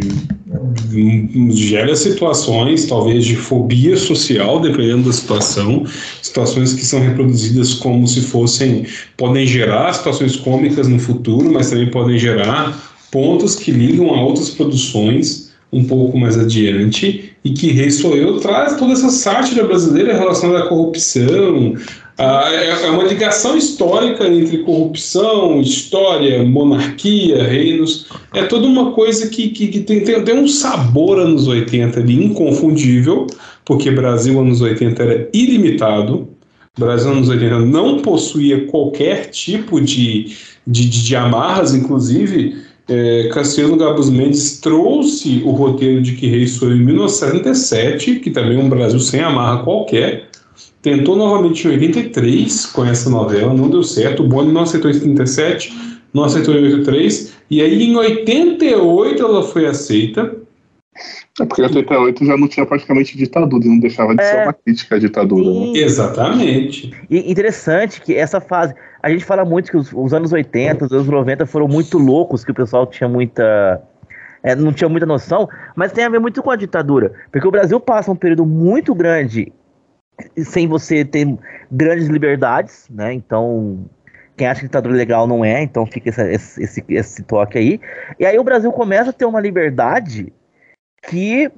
[1.51, 5.85] gera situações talvez de fobia social, dependendo da situação,
[6.21, 11.91] situações que são reproduzidas como se fossem, podem gerar situações cômicas no futuro, mas também
[11.91, 12.75] podem gerar
[13.11, 18.39] pontos que ligam a outras produções um pouco mais adiante, e que Rei Sou Eu
[18.39, 21.75] traz toda essa sátira brasileira relacionada à corrupção.
[22.17, 28.07] Ah, é, é uma ligação histórica entre corrupção, história, monarquia, reinos.
[28.33, 32.25] É toda uma coisa que, que, que tem, tem, tem um sabor anos 80 ali
[32.25, 33.27] inconfundível,
[33.63, 36.27] porque Brasil anos 80 era ilimitado.
[36.77, 40.35] Brasil anos 80 não possuía qualquer tipo de,
[40.65, 42.55] de, de amarras, inclusive
[42.89, 48.57] é, Cassiano Gabus Mendes trouxe o roteiro de Que Rei Sou em 1977, que também
[48.57, 50.29] é um Brasil sem amarra qualquer.
[50.81, 54.23] Tentou novamente em 83 com essa novela, não deu certo.
[54.23, 55.73] O Boni não aceitou em 37,
[56.13, 57.33] não aceitou em 83.
[57.49, 60.35] E aí em 88 ela foi aceita.
[61.39, 64.53] É porque em 88 já não tinha praticamente ditadura, não deixava de é, ser uma
[64.53, 65.43] crítica à ditadura.
[65.43, 65.79] Né?
[65.79, 66.91] Exatamente.
[67.09, 70.91] E interessante que essa fase a gente fala muito que os, os, anos 80, os
[70.91, 73.81] anos 90 foram muito loucos, que o pessoal tinha muita.
[74.43, 77.11] É, não tinha muita noção, mas tem a ver muito com a ditadura.
[77.31, 79.51] Porque o Brasil passa um período muito grande
[80.43, 81.27] sem você ter
[81.71, 83.13] grandes liberdades, né?
[83.13, 83.85] Então,
[84.35, 87.81] quem acha que ditadura legal não é, então fica esse, esse, esse toque aí.
[88.19, 90.31] E aí o Brasil começa a ter uma liberdade
[91.07, 91.51] que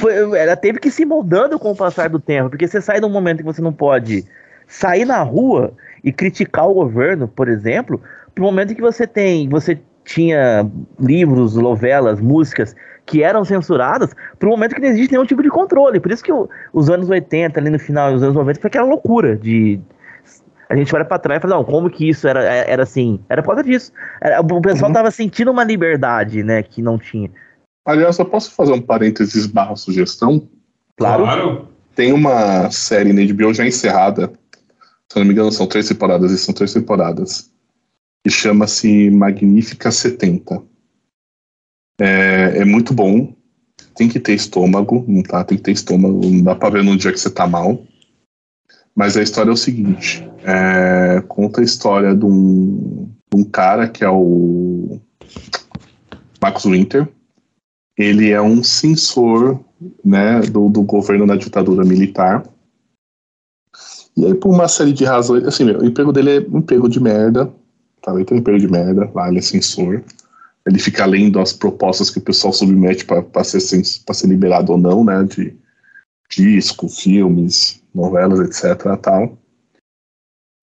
[0.00, 3.06] foi, ela teve que se moldando com o passar do tempo, porque você sai de
[3.06, 4.24] um momento que você não pode
[4.66, 5.72] sair na rua
[6.02, 8.02] e criticar o governo, por exemplo,
[8.34, 10.68] pro momento que você tem, você tinha
[11.00, 12.76] livros, novelas, músicas
[13.06, 16.00] que eram censuradas, pro momento que não existe nenhum tipo de controle.
[16.00, 18.86] Por isso que o, os anos 80, ali no final dos anos 90, foi aquela
[18.86, 19.80] loucura de
[20.68, 23.20] a gente olha para trás e fala, não, como que isso era, era assim?
[23.28, 23.92] Era por causa disso.
[24.20, 24.94] Era, o pessoal uhum.
[24.94, 27.30] tava sentindo uma liberdade, né, que não tinha.
[27.86, 30.48] Aliás, eu posso fazer um parênteses barra sugestão?
[30.96, 31.22] Claro.
[31.22, 31.68] claro.
[31.94, 34.32] tem uma série na HBO já encerrada,
[35.08, 37.50] se não me engano são três temporadas, e são três temporadas,
[38.24, 40.62] que chama-se Magnífica 70.
[41.98, 43.34] É, é muito bom,
[43.94, 45.42] tem que ter estômago, tá?
[45.42, 47.82] Tem que ter estômago, não dá pra ver no dia que você tá mal.
[48.94, 53.88] Mas a história é o seguinte: é, conta a história de um, de um cara
[53.88, 54.98] que é o
[56.42, 57.08] Max Winter.
[57.96, 59.58] Ele é um censor
[60.04, 62.46] né, do, do governo da ditadura militar.
[64.16, 66.88] E aí, por uma série de razões, assim, meu, o emprego dele é um emprego
[66.88, 67.52] de merda,
[68.02, 68.14] tá?
[68.14, 70.02] Ele tem um emprego de merda, lá ele é censor.
[70.66, 75.04] Ele fica lendo as propostas que o pessoal submete para ser, ser liberado ou não,
[75.04, 75.56] né, de
[76.28, 78.96] disco, filmes, novelas, etc.
[79.00, 79.38] Tal.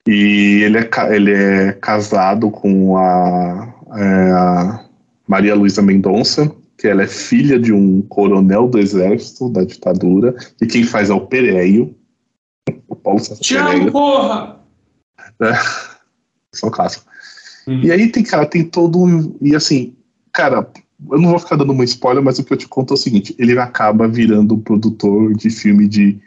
[0.06, 4.86] E ele é, ele é casado com a, é, a
[5.26, 10.68] Maria Luísa Mendonça, que ela é filha de um coronel do exército da ditadura, e
[10.68, 11.96] quem faz é o Pereio.
[12.88, 14.60] O Paulo César amo, porra!
[15.42, 15.54] É,
[16.54, 17.04] só caso.
[17.68, 17.82] Uhum.
[17.82, 19.36] E aí tem, cara, tem todo um.
[19.42, 19.96] E assim,
[20.32, 20.70] cara,
[21.12, 22.98] eu não vou ficar dando uma spoiler, mas o que eu te conto é o
[22.98, 26.20] seguinte: ele acaba virando produtor de filme de,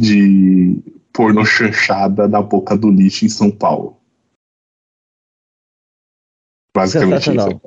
[0.00, 0.78] de
[1.12, 3.96] porno chanchada na boca do lixo em São Paulo.
[6.74, 7.60] Basicamente isso.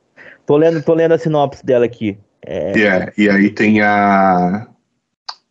[0.45, 2.18] Tô lendo, tô lendo a sinopse dela aqui.
[2.43, 2.72] É...
[2.77, 4.68] Yeah, e aí tem a,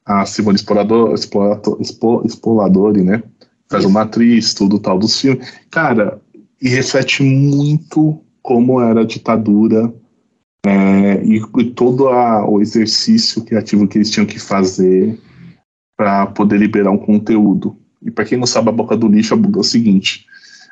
[0.05, 1.79] a Simone Explorador, Explorador,
[2.25, 3.23] Expoladori, né?
[3.71, 5.49] Faz uma atriz, tudo tal dos filmes.
[5.71, 6.21] Cara,
[6.61, 9.93] e reflete muito como era a ditadura
[10.67, 15.19] é, e, e, todo a, o exercício criativo que eles tinham que fazer
[15.97, 17.77] para poder liberar um conteúdo.
[18.03, 20.27] E para quem não sabe, a Boca do Lixo é o seguinte: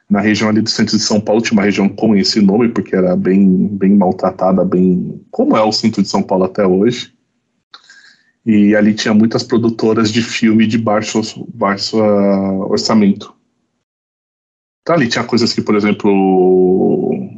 [0.09, 2.95] na região ali do centro de São Paulo tinha uma região com esse nome, porque
[2.95, 5.21] era bem, bem maltratada, bem.
[5.31, 7.13] como é o centro de São Paulo até hoje.
[8.45, 11.21] E ali tinha muitas produtoras de filme de baixo,
[11.53, 13.35] baixo uh, orçamento.
[14.89, 16.11] Então ali tinha coisas que, por exemplo,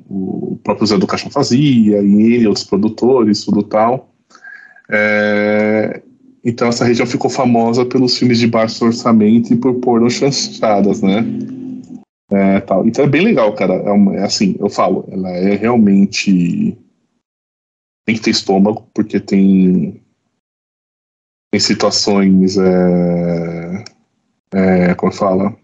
[0.08, 4.14] o, próprio Zé do Caixão fazia, e ele, outros produtores, tudo tal.
[4.88, 6.00] É,
[6.44, 11.26] então essa região ficou famosa pelos filmes de baixo orçamento e por porno chanchadas, né?
[12.30, 12.86] É, tal.
[12.86, 13.74] Então é bem legal, cara.
[13.74, 16.78] É, uma, é, assim, eu falo, ela é realmente.
[18.06, 20.00] Tem que ter estômago, porque tem.
[21.50, 22.56] Tem situações.
[22.56, 23.84] É,
[24.54, 25.59] é, como fala?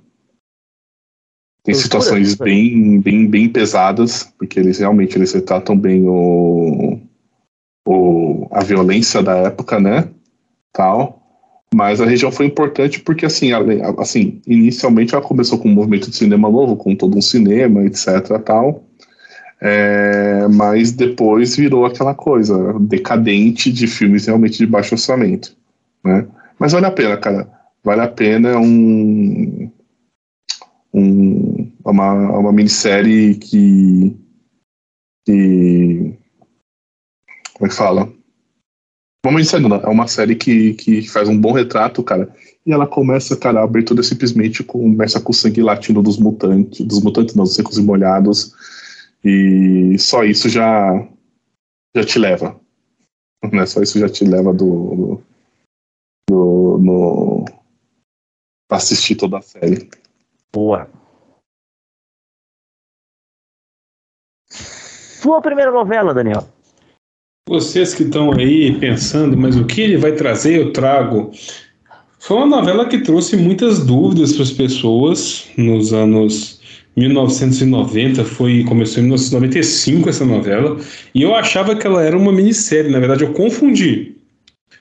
[1.66, 6.97] Tem situações bem, bem, bem pesadas, porque eles realmente eles retratam bem o,
[7.84, 10.09] o, a violência da época, né?
[10.72, 11.20] Tal.
[11.74, 13.51] Mas a região foi importante porque, assim,
[13.98, 18.38] assim, inicialmente ela começou com um movimento de cinema novo, com todo um cinema, etc.
[18.44, 18.84] tal.
[19.60, 25.56] É, mas depois virou aquela coisa decadente de filmes realmente de baixo orçamento,
[26.05, 26.28] né?
[26.60, 27.48] Mas vale a pena, cara.
[27.82, 29.68] Vale a pena é um,
[30.97, 34.16] um uma, uma minissérie que,
[35.24, 36.18] que
[37.55, 38.12] como é que fala?
[39.24, 42.32] Uma minissérie não, é uma série que, que faz um bom retrato, cara.
[42.64, 47.02] E ela começa, cara, a abertura simplesmente começa com o sangue latino dos mutantes, dos
[47.02, 48.55] mutantes não, secos e molhados.
[49.24, 51.09] E só isso já
[51.97, 52.60] já te leva.
[53.52, 53.64] Né?
[53.66, 55.20] Só isso já te leva do,
[56.28, 57.44] do, no,
[58.68, 59.89] pra assistir toda a série.
[60.56, 60.88] Boa.
[64.48, 66.48] Sua primeira novela, Daniel?
[67.46, 71.30] Vocês que estão aí pensando, mas o que ele vai trazer, eu trago.
[72.18, 76.58] Foi uma novela que trouxe muitas dúvidas para as pessoas nos anos
[76.96, 80.80] 1990, foi começou em 1995 essa novela,
[81.14, 84.16] e eu achava que ela era uma minissérie, na verdade eu confundi.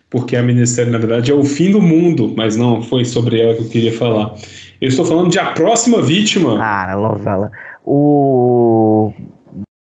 [0.10, 3.56] Porque a minissérie, na verdade, é o fim do mundo, mas não foi sobre ela
[3.56, 4.34] que eu queria falar.
[4.82, 6.58] Eu estou falando de A Próxima Vítima.
[6.62, 7.52] Ah, novela.
[7.84, 9.14] O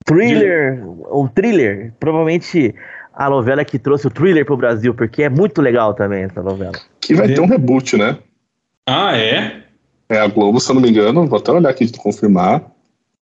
[0.04, 2.74] Thriller, o thriller, provavelmente
[3.14, 6.72] a novela que trouxe o thriller pro Brasil, porque é muito legal também essa novela.
[7.00, 8.18] Que vai ter um reboot, né?
[8.86, 9.62] Ah, é?
[10.08, 12.64] É a Globo, se eu não me engano, vou até olhar aqui de confirmar.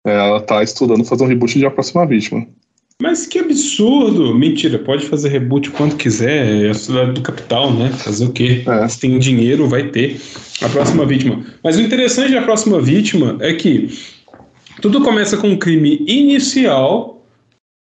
[0.05, 2.45] É, ela tá estudando fazer um reboot de A Próxima Vítima.
[3.03, 4.33] Mas que absurdo!
[4.33, 7.89] Mentira, pode fazer reboot quando quiser, é a cidade do capital, né?
[7.89, 8.63] Fazer o quê?
[8.65, 8.87] É.
[8.87, 10.21] Se tem dinheiro, vai ter.
[10.61, 11.43] A próxima vítima.
[11.61, 13.89] Mas o interessante da próxima vítima é que
[14.81, 17.21] tudo começa com um crime inicial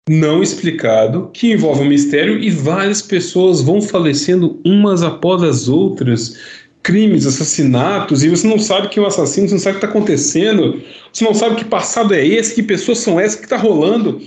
[0.10, 6.38] não explicado, que envolve um mistério e várias pessoas vão falecendo umas após as outras.
[6.84, 9.86] Crimes, assassinatos, e você não sabe que é um assassino, você não sabe o que
[9.86, 10.82] está acontecendo,
[11.12, 14.22] você não sabe que passado é esse, que pessoas são essas, que está rolando.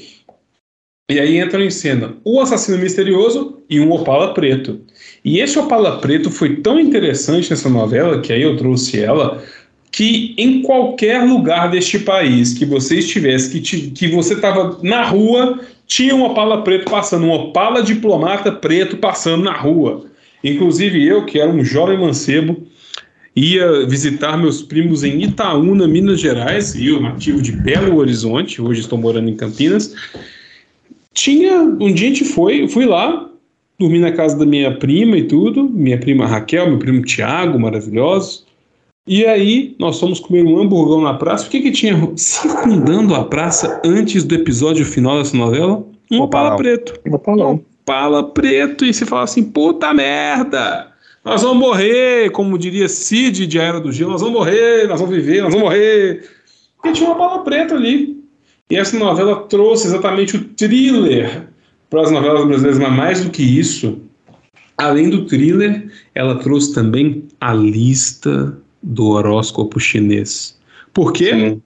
[1.11, 4.81] E aí entram em cena o assassino misterioso e um opala preto.
[5.24, 9.43] E esse opala preto foi tão interessante nessa novela, que aí eu trouxe ela,
[9.91, 15.03] que em qualquer lugar deste país que você estivesse, que, te, que você estava na
[15.05, 20.05] rua, tinha um opala preto passando, um opala diplomata preto passando na rua.
[20.45, 22.69] Inclusive eu, que era um jovem mancebo,
[23.35, 28.82] ia visitar meus primos em Itaúna, Minas Gerais, e eu nativo de Belo Horizonte, hoje
[28.82, 29.93] estou morando em Campinas.
[31.15, 33.28] Tinha, um dia a gente foi, fui lá,
[33.78, 38.47] dormi na casa da minha prima e tudo, minha prima Raquel, meu primo Tiago, maravilhosos.
[39.07, 41.47] E aí, nós fomos comer um hamburgão na praça.
[41.47, 45.85] O que que tinha circundando a praça antes do episódio final dessa novela?
[46.11, 47.01] Um opala preto.
[47.07, 47.65] Um opalão.
[47.82, 48.85] Opala preto.
[48.85, 50.89] E você fala assim, puta merda!
[51.24, 55.15] Nós vamos morrer, como diria Cid de Era do Gelo, nós vamos morrer, nós vamos
[55.15, 56.24] viver, nós vamos morrer.
[56.85, 58.20] E tinha uma bala preta ali.
[58.71, 61.49] E essa novela trouxe exatamente o thriller
[61.89, 63.99] para as novelas brasileiras, mas mais do que isso,
[64.79, 70.57] além do thriller, ela trouxe também a lista do horóscopo chinês.
[70.95, 71.33] Por quê?
[71.33, 71.63] Sim.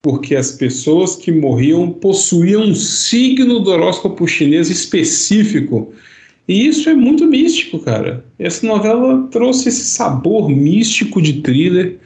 [0.00, 5.92] Porque as pessoas que morriam possuíam um signo do horóscopo chinês específico
[6.46, 8.24] e isso é muito místico, cara.
[8.38, 11.98] Essa novela trouxe esse sabor místico de thriller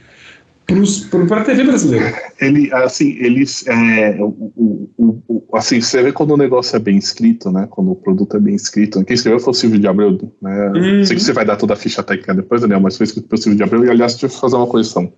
[1.27, 2.13] para a TV brasileira.
[2.39, 4.51] Ele, assim, eles, é, o,
[4.97, 7.67] o, o, assim, você vê quando o negócio é bem escrito, né?
[7.69, 9.03] Quando o produto é bem escrito.
[9.03, 10.71] Quem escreveu foi o Silvio de Abreu, né?
[10.75, 11.05] Uhum.
[11.05, 13.41] Sei que você vai dar toda a ficha técnica depois, Daniel, mas foi escrito pelo
[13.41, 13.85] Silvio de Abreu.
[13.85, 15.11] E aliás, deixa eu fazer uma correção.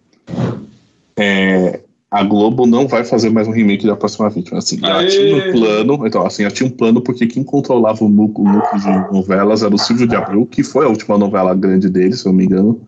[1.18, 4.58] É, a Globo não vai fazer mais um remake da próxima vítima.
[4.58, 8.10] Assim, ela tinha um plano, então, assim, ela tinha um plano porque quem controlava o
[8.10, 11.56] núcleo, o núcleo de novelas era o Silvio de Abreu, que foi a última novela
[11.56, 12.86] grande dele, se eu não me engano,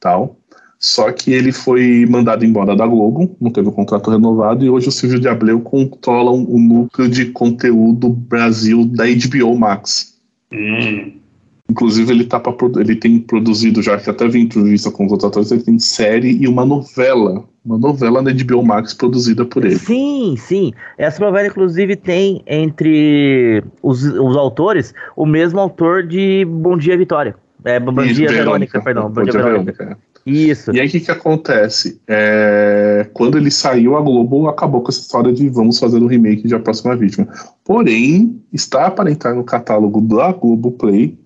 [0.00, 0.36] tal.
[0.78, 4.88] Só que ele foi mandado embora da Globo, não teve o contrato renovado, e hoje
[4.88, 10.14] o Silvio de Abreu controla o núcleo de conteúdo Brasil da HBO Max.
[10.52, 11.12] Hum.
[11.70, 15.30] Inclusive, ele, tá pra, ele tem produzido, já que até vi entrevista com os outros
[15.30, 17.42] atores, ele tem série e uma novela.
[17.64, 19.78] Uma novela na HBO Max produzida por ele.
[19.78, 20.74] Sim, sim.
[20.98, 27.34] Essa novela, inclusive, tem entre os, os autores o mesmo autor de Bom Dia Vitória.
[27.64, 29.04] É, Bom Dia Verônica, Verônica, perdão.
[29.04, 29.72] Bom, Bom Dia, Dia Verônica.
[29.72, 30.03] Verônica.
[30.26, 30.74] Isso.
[30.74, 32.00] E aí o que, que acontece?
[32.08, 33.06] É...
[33.12, 36.54] Quando ele saiu, a Globo acabou com essa história de vamos fazer um remake de
[36.54, 37.28] A Próxima Vítima.
[37.64, 41.18] Porém, está para entrar no catálogo da Globo Play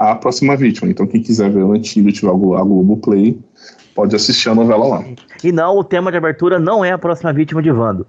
[0.00, 0.90] a próxima vítima.
[0.90, 3.38] Então, quem quiser ver o antigo tiver a Globo Play,
[3.94, 5.04] pode assistir a novela lá.
[5.44, 8.06] E não, o tema de abertura não é a próxima vítima de Vando.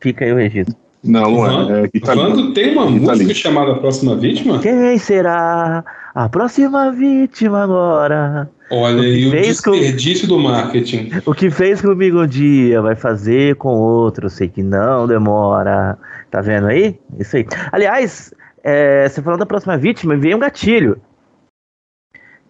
[0.00, 0.74] Fica aí o registro.
[1.04, 1.82] Não, não é.
[1.84, 4.58] é Vando tem uma música chamada Próxima Vítima?
[4.58, 5.84] Quem será
[6.14, 8.50] a próxima vítima agora?
[8.70, 10.36] Olha aí o, o desperdício com...
[10.36, 11.10] do marketing.
[11.24, 15.98] O que fez comigo um dia vai fazer com outro, sei que não demora.
[16.30, 16.98] Tá vendo aí?
[17.18, 17.46] Isso aí.
[17.72, 21.00] Aliás, é, você falando da próxima vítima, veio um gatilho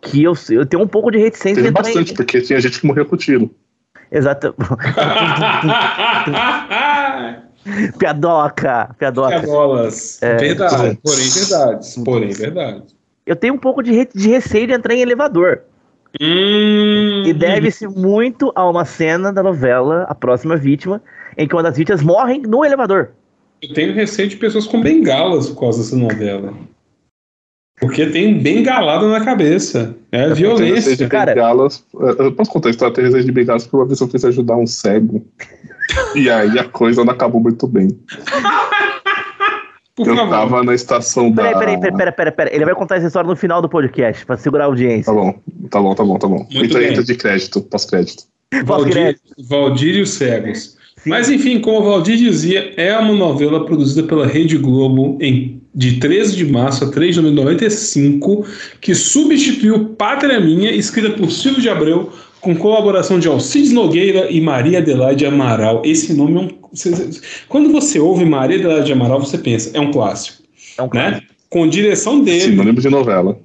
[0.01, 1.62] que eu, eu tenho um pouco de reticência.
[1.62, 3.51] Teve bastante, porque tinha gente que morreu com tiro.
[4.11, 4.55] Exato.
[7.99, 9.40] piadoca, piadoca.
[9.40, 10.23] Piadolas.
[10.23, 11.97] É, verdade, porém verdades.
[12.05, 12.82] Porém verdade.
[13.27, 15.62] Eu tenho um pouco de, re de receio de entrar em elevador.
[16.20, 21.02] Hum, e deve-se muito a uma cena da novela A Próxima Vítima,
[21.36, 23.10] em que uma das vítimas morrem no elevador.
[23.60, 26.55] Eu tenho receio de pessoas com bengalas por causa dessa novela.
[27.80, 29.94] Porque tem bengalada na cabeça.
[30.10, 30.97] É eu violência.
[30.97, 31.35] De cara.
[31.35, 31.85] Bengalas,
[32.18, 33.01] eu posso contar a história?
[33.01, 35.24] Eu tenho de bengalas porque uma vez eu quis ajudar um cego.
[36.14, 37.89] e aí a coisa não acabou muito bem.
[39.99, 40.31] Por eu favor.
[40.31, 41.59] tava na estação peraí, da.
[41.59, 44.65] Peraí, peraí, peraí, peraí, Ele vai contar essa história no final do podcast, pra segurar
[44.65, 45.12] a audiência.
[45.12, 45.35] Tá bom,
[45.69, 46.47] tá bom, tá bom, tá bom.
[46.53, 48.23] Entra, entra de crédito, pós-crédito.
[48.65, 50.79] Valdir, Valdir e os Cegos.
[50.99, 51.11] Sim.
[51.11, 55.99] Mas enfim, como o Valdir dizia, é uma novela produzida pela Rede Globo em, de
[55.99, 58.47] 13 de março a 3 de 1995,
[58.81, 64.40] que substituiu Pátria Minha, escrita por Silvio de Abreu, com colaboração de Alcides Nogueira e
[64.40, 65.82] Maria Adelaide Amaral.
[65.85, 66.48] Esse nome é um.
[67.48, 70.43] Quando você ouve Maria Adelaide Amaral, você pensa, é um clássico.
[70.77, 70.90] É um né?
[70.90, 71.20] clássico.
[71.20, 71.28] Né?
[71.51, 72.56] Com direção dele.
[72.56, 73.39] Lembro de novela.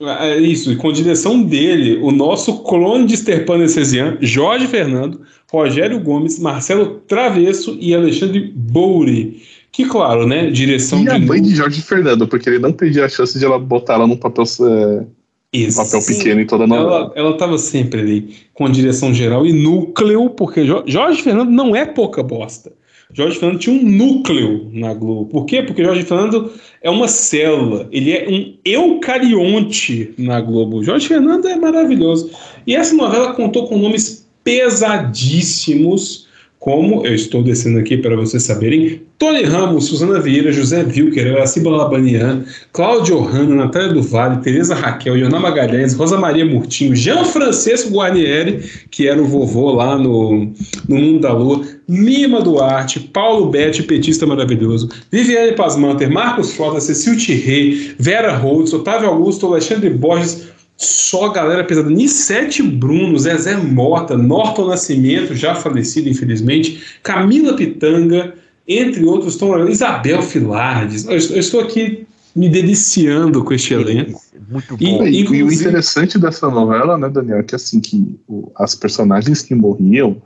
[0.00, 5.20] É isso, com direção dele, o nosso clone de Sterpan Essesian, Jorge Fernando,
[5.50, 9.42] Rogério Gomes, Marcelo Travesso e Alexandre Bouri.
[9.70, 10.50] Que, claro, né?
[10.50, 11.10] Direção e de.
[11.10, 14.06] a mãe de Jorge Fernando, porque ele não perdia a chance de ela botar ela
[14.06, 14.44] num papel.
[14.68, 15.04] É
[15.52, 15.80] isso.
[15.80, 16.18] Um papel Sim.
[16.18, 17.12] pequeno em toda a novela.
[17.14, 21.84] Ela estava sempre ali com a direção geral e núcleo, porque Jorge Fernando não é
[21.84, 22.72] pouca bosta.
[23.12, 25.26] Jorge Fernando tinha um núcleo na Globo.
[25.26, 25.62] Por quê?
[25.62, 26.50] Porque Jorge Fernando
[26.80, 30.82] é uma célula, ele é um eucarionte na Globo.
[30.82, 32.30] Jorge Fernando é maravilhoso.
[32.66, 36.21] E essa novela contou com nomes pesadíssimos,
[36.62, 37.04] como?
[37.04, 42.44] Eu estou descendo aqui para vocês saberem, Tony Ramos, Suzana Vieira, José Wilker, Araciba Labanian,
[42.72, 48.62] Cláudio Hanna, Natália do Tereza Raquel, Ioná Magalhães, Rosa Maria Murtinho, Jean Francisco Guarnieri,
[48.92, 50.52] que era o vovô lá no,
[50.88, 57.16] no Mundo da Lua, Lima Duarte, Paulo Betti, petista maravilhoso, Viviane Pasmanter, Marcos Frota, Cecil
[57.16, 60.46] Tirrey, Vera Holtz, Otávio Augusto, Alexandre Borges,
[60.84, 61.90] só galera pesada.
[61.90, 68.34] Nissete Bruno, Zezé Mota, Norton Nascimento, já falecido, infelizmente, Camila Pitanga,
[68.66, 71.04] entre outros, estão Isabel Filardes.
[71.04, 74.20] Eu, eu, estou aqui me deliciando com este elenco.
[74.50, 75.06] Muito bom.
[75.06, 79.42] E, e, o interessante dessa novela, né, Daniel, é que assim, que o, as personagens
[79.42, 80.16] que morriam,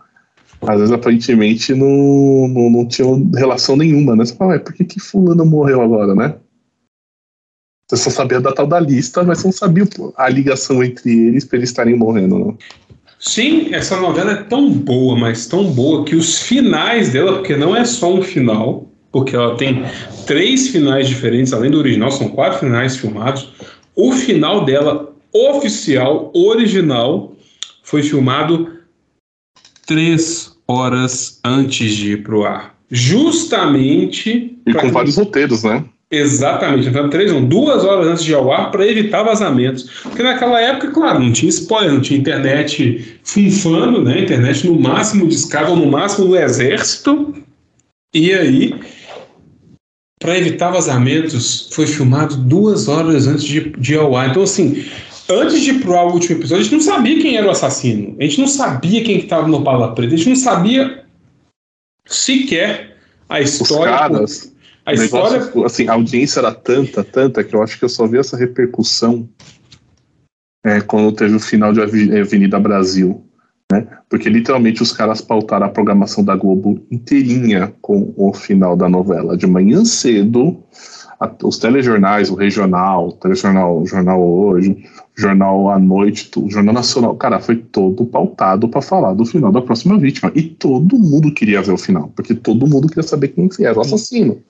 [0.62, 4.24] às vezes aparentemente não, não, não tinham relação nenhuma, né?
[4.24, 6.34] Você fala, por que, que fulano morreu agora, né?
[7.88, 9.84] Você só sabia da tal da lista, mas você não sabia
[10.16, 12.58] a ligação entre eles para eles estarem morrendo, não.
[13.18, 17.74] Sim, essa novela é tão boa, mas tão boa, que os finais dela, porque não
[17.76, 19.84] é só um final, porque ela tem
[20.26, 23.52] três finais diferentes, além do original, são quatro finais filmados.
[23.94, 27.34] O final dela, oficial, original,
[27.82, 28.80] foi filmado
[29.86, 32.76] três horas antes de ir pro ar.
[32.90, 34.58] Justamente.
[34.66, 35.84] E com vários roteiros, né?
[36.08, 40.02] Exatamente, então três, não, duas horas antes de ao ar para evitar vazamentos.
[40.04, 44.20] Porque naquela época, claro, não tinha spoiler, não tinha internet funfando, né?
[44.20, 47.34] Internet no máximo de escada, no máximo do exército.
[48.14, 48.72] E aí,
[50.20, 54.30] para evitar vazamentos, foi filmado duas horas antes de, de ao ar.
[54.30, 54.84] Então, assim,
[55.28, 58.14] antes de ir pro último episódio, a gente não sabia quem era o assassino.
[58.20, 60.14] A gente não sabia quem estava que no Pala Preta.
[60.14, 61.04] A gente não sabia
[62.06, 62.96] sequer
[63.28, 63.92] a história.
[63.92, 64.55] Os caras
[64.86, 65.40] a história.
[65.40, 68.36] Negócio, assim, a audiência era tanta, tanta, que eu acho que eu só vi essa
[68.36, 69.28] repercussão
[70.64, 73.24] é, quando teve o final de Avenida Brasil.
[73.70, 73.86] Né?
[74.08, 79.36] Porque literalmente os caras pautaram a programação da Globo inteirinha com o final da novela.
[79.36, 80.62] De manhã cedo,
[81.18, 86.48] a, os telejornais, o regional, o telejornal, o jornal hoje, o jornal à noite, o
[86.48, 90.30] jornal nacional, cara, foi todo pautado para falar do final da próxima vítima.
[90.32, 93.80] E todo mundo queria ver o final, porque todo mundo queria saber quem era o
[93.80, 94.40] assassino.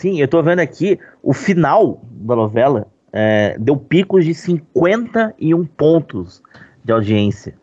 [0.00, 6.42] Sim, eu tô vendo aqui o final da novela é, deu picos de 51 pontos
[6.82, 7.54] de audiência.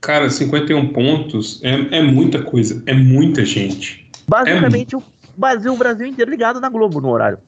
[0.00, 4.10] Cara, 51 pontos é, é muita coisa, é muita gente.
[4.26, 5.02] Basicamente, é o
[5.36, 7.38] Brasil, o Brasil inteiro ligado na Globo no horário.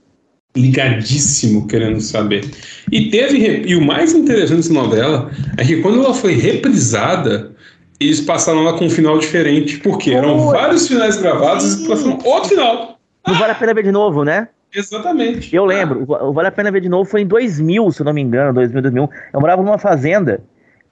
[0.54, 2.48] Ligadíssimo, querendo saber.
[2.92, 3.64] E teve.
[3.66, 7.55] E o mais interessante dessa novela é que quando ela foi reprisada,
[7.98, 12.50] eles passaram lá com um final diferente, porque eram vários finais gravados e passaram outro
[12.50, 12.98] final.
[13.26, 14.48] Não vale a pena ver de novo, né?
[14.74, 15.54] Exatamente.
[15.54, 18.12] Eu lembro, o Vale a Pena Ver de Novo foi em 2000, se eu não
[18.12, 19.08] me engano, 2000, 2001.
[19.32, 20.42] Eu morava numa fazenda,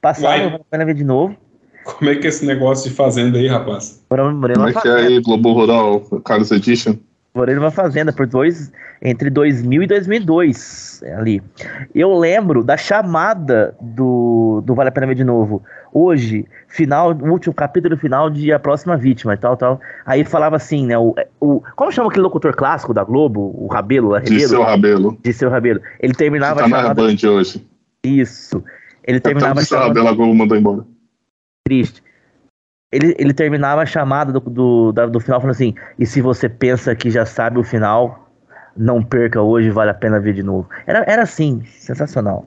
[0.00, 1.36] passava o Vale a Pena Ver de Novo.
[1.84, 4.02] Como é que é esse negócio de fazenda aí, rapaz?
[4.08, 6.96] Como é que é aí, Globo Rural, Carlos Edition?
[7.36, 8.70] Morei numa fazenda por dois,
[9.02, 11.42] entre 2000 e 2002, ali.
[11.92, 15.60] Eu lembro da chamada do, do Vale a Pena Ver de Novo.
[15.92, 19.80] Hoje, final, último capítulo final de A Próxima Vítima e tal, tal.
[20.06, 24.20] Aí falava assim, né, o, o como chama aquele locutor clássico da Globo, o Rabelo?
[24.20, 25.18] De seu Rabelo.
[25.20, 25.80] De seu Rabelo.
[25.98, 26.94] Ele terminava tá a chamada...
[26.94, 27.66] Band hoje.
[28.04, 28.62] Isso.
[29.02, 29.88] Ele terminava Até a chamada...
[29.88, 30.84] Rabelo, a Globo mandou embora.
[31.64, 32.00] Triste
[32.94, 36.94] ele, ele terminava a chamada do, do, do final falando assim: e se você pensa
[36.94, 38.30] que já sabe o final,
[38.76, 40.68] não perca hoje, vale a pena ver de novo.
[40.86, 42.46] Era, era assim, sensacional.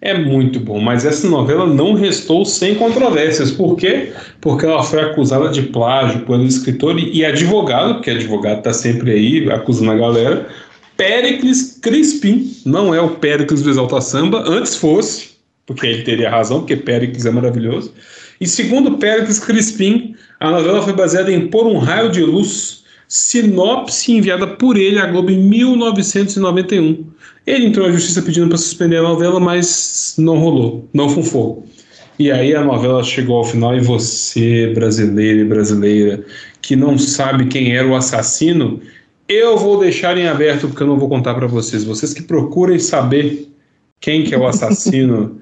[0.00, 3.52] É muito bom, mas essa novela não restou sem controvérsias.
[3.52, 4.12] Por quê?
[4.40, 9.50] Porque ela foi acusada de plágio pelo escritor e advogado, porque advogado está sempre aí
[9.50, 10.48] acusando a galera.
[10.96, 15.30] Péricles Crispim, não é o Péricles do Exalta Samba, antes fosse,
[15.64, 17.94] porque ele teria razão, porque Péricles é maravilhoso.
[18.42, 24.10] E segundo Péricles Crispim, a novela foi baseada em Por um Raio de Luz, sinopse
[24.10, 27.06] enviada por ele à Globo em 1991.
[27.46, 31.64] Ele entrou na justiça pedindo para suspender a novela, mas não rolou, não fufou.
[32.18, 36.24] E aí a novela chegou ao final e você, brasileiro e brasileira,
[36.60, 38.80] que não sabe quem era o assassino,
[39.28, 41.84] eu vou deixar em aberto porque eu não vou contar para vocês.
[41.84, 43.46] Vocês que procurem saber
[44.00, 45.40] quem que é o assassino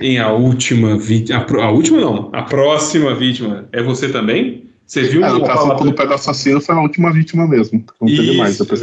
[0.00, 1.44] em a última vítima.
[1.60, 4.66] A, última não, a próxima vítima é você também?
[4.86, 7.84] Você viu é, no caso, quando pega o assassino foi a última vítima mesmo.
[8.00, 8.80] Não teve mais depois.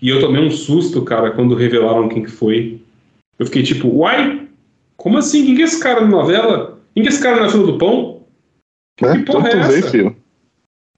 [0.00, 2.80] E eu tomei um susto, cara, quando revelaram quem que foi.
[3.36, 4.46] Eu fiquei tipo, uai?
[4.96, 5.44] Como assim?
[5.44, 6.78] Quem que é esse cara na novela?
[6.94, 8.22] Quem que é esse cara na fila do pão?
[8.96, 9.68] Que, é, que porra é essa?
[9.68, 10.16] Veio, filho.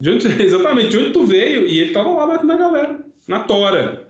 [0.03, 1.67] De onde, exatamente, de onde tu veio?
[1.67, 4.10] E ele tava lá na, na galera, na tora.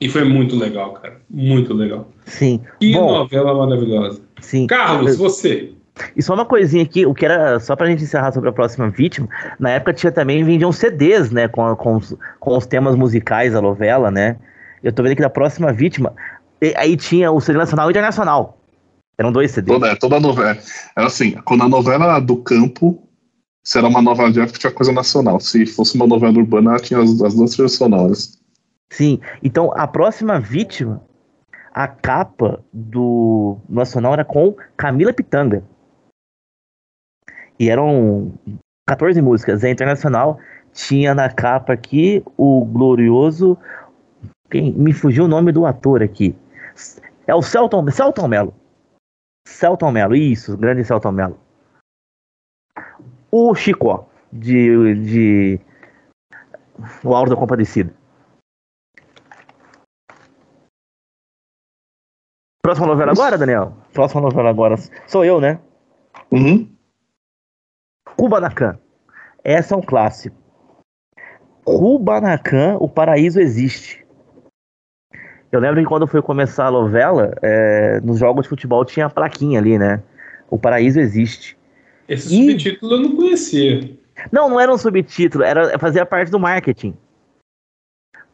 [0.00, 1.20] E foi muito legal, cara.
[1.28, 2.08] Muito legal.
[2.24, 2.60] Sim.
[2.80, 4.20] Que Bom, novela maravilhosa.
[4.40, 4.66] Sim.
[4.66, 5.72] Carlos, você.
[6.16, 8.88] E só uma coisinha aqui, o que era, só pra gente encerrar sobre a próxima
[8.88, 9.28] vítima,
[9.58, 13.60] na época tinha também, vendiam CDs, né, com, com, os, com os temas musicais da
[13.60, 14.36] novela, né?
[14.82, 16.14] Eu tô vendo aqui da próxima vítima,
[16.76, 18.58] aí tinha o CD nacional e internacional.
[19.18, 19.78] Eram dois CDs.
[19.78, 20.56] Toda, toda a novela.
[20.96, 23.06] Era assim, quando a novela do campo,
[23.62, 25.38] se era uma novela de época, tinha coisa nacional.
[25.38, 28.39] Se fosse uma novela urbana, tinha as, as duas trilhas sonoras.
[28.92, 31.00] Sim, então a próxima vítima,
[31.72, 35.62] a capa do Nacional era com Camila Pitanga.
[37.58, 38.32] E eram
[38.88, 39.62] 14 músicas.
[39.62, 40.40] A Internacional
[40.72, 43.56] tinha na capa aqui o glorioso.
[44.50, 46.34] Quem, me fugiu o nome do ator aqui.
[47.26, 48.54] É o Celton, Celton Mello.
[49.46, 51.38] Celton Mello, isso, grande Celton Mello.
[53.30, 55.60] O Chico, de, de
[57.04, 57.99] O Auro da Compadecida.
[62.62, 63.72] Próxima novela agora, Daniel?
[63.92, 64.76] Próxima novela agora.
[65.06, 65.58] Sou eu, né?
[66.30, 66.68] Uhum.
[68.16, 68.78] Kubanacan.
[69.42, 70.36] Essa é um clássico.
[71.64, 74.04] Kubanacan, o paraíso existe.
[75.50, 79.10] Eu lembro que quando foi começar a novela, é, nos jogos de futebol tinha a
[79.10, 80.02] plaquinha ali, né?
[80.48, 81.56] O paraíso existe.
[82.08, 82.50] Esse e...
[82.50, 83.98] subtítulo eu não conhecia.
[84.30, 86.94] Não, não era um subtítulo, era fazia parte do marketing.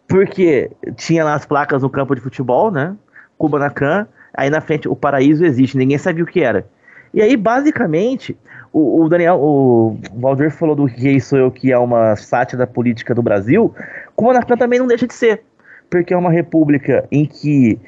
[0.09, 2.97] Porque tinha lá as placas no campo de futebol, né?
[3.39, 6.67] Kubanacan, aí na frente o paraíso existe, ninguém sabia o que era.
[7.15, 8.37] E aí, basicamente,
[8.73, 13.15] o, o Daniel, o Valdir falou do Rei Sou Eu, que é uma sátira política
[13.15, 13.75] do Brasil,
[14.15, 15.43] Kubanacan também não deixa de ser
[15.91, 17.79] porque é uma república em que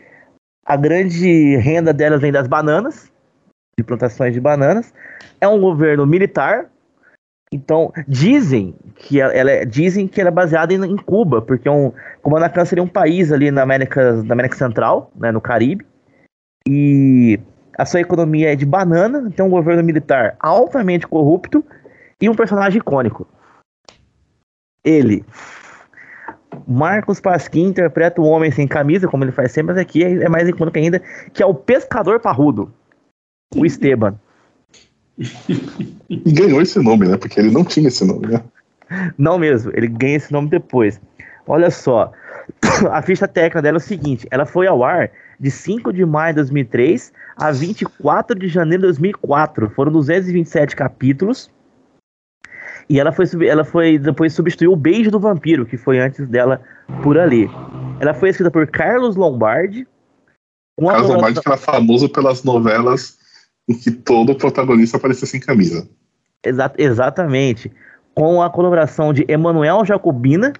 [0.65, 3.11] a grande renda delas vem das bananas,
[3.79, 4.93] de plantações de bananas.
[5.41, 6.67] É um governo militar.
[7.51, 11.71] Então, dizem que ela é, dizem que ela é baseada em, em Cuba, porque é
[11.71, 11.93] um,
[12.23, 15.87] Kubanacan seria um país ali na América, na América Central, né, no Caribe.
[16.67, 17.39] E
[17.77, 21.65] a sua economia é de banana, tem um governo militar altamente corrupto
[22.21, 23.27] e um personagem icônico.
[24.85, 25.25] Ele,
[26.67, 30.29] Marcos Pasquim interpreta o homem sem camisa, como ele faz sempre, mas aqui é, é
[30.29, 31.01] mais icônico ainda,
[31.33, 32.73] que é o pescador parrudo,
[33.55, 34.19] o Esteban.
[36.11, 37.19] E ganhou esse nome, né?
[37.19, 38.43] Porque ele não tinha esse nome, né?
[39.19, 40.99] Não mesmo, ele ganha esse nome depois.
[41.47, 42.11] Olha só,
[42.91, 46.35] a ficha técnica dela é o seguinte: ela foi ao ar de 5 de maio
[46.35, 49.71] de 2003 a 24 de janeiro de 2004.
[49.71, 51.51] Foram 227 capítulos.
[52.89, 56.61] E ela foi, ela foi depois substituiu o Beijo do Vampiro, que foi antes dela
[57.03, 57.49] por ali.
[58.01, 59.87] Ela foi escrita por Carlos Lombardi.
[60.81, 63.19] Carlos Lombardi que era famoso pelas novelas
[63.69, 65.87] em que todo protagonista aparecia sem camisa.
[66.43, 67.71] Exa exatamente.
[68.15, 70.53] Com a colaboração de Emanuel Jacobina,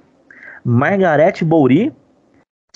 [0.65, 1.93] Margarete Bouri,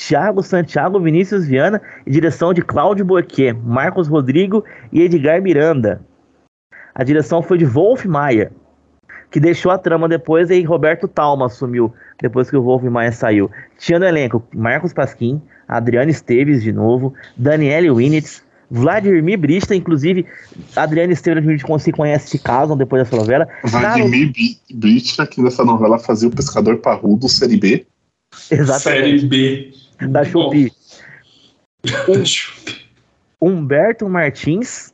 [0.06, 6.00] Thiago Santiago Vinícius Viana e direção de Cláudio Boquet, Marcos Rodrigo e Edgar Miranda.
[6.94, 8.52] A direção foi de Wolf Maia
[9.32, 13.50] que deixou a trama depois e Roberto Talma assumiu depois que o Wolf Maia saiu.
[13.78, 20.26] Tinha no elenco Marcos Pasquim, Adriano Esteves de novo, Daniele Winitz, Vladimir Brista, inclusive
[20.76, 23.48] Adriano Esteves a gente se conhece, se casam depois dessa novela.
[23.64, 24.32] Vladimir
[24.74, 27.86] Brista, que nessa novela fazia o pescador parrudo, série B.
[28.50, 28.82] Exatamente.
[28.82, 29.81] Série B.
[30.08, 30.22] Da.
[30.22, 30.68] Um,
[33.40, 34.92] Humberto Martins,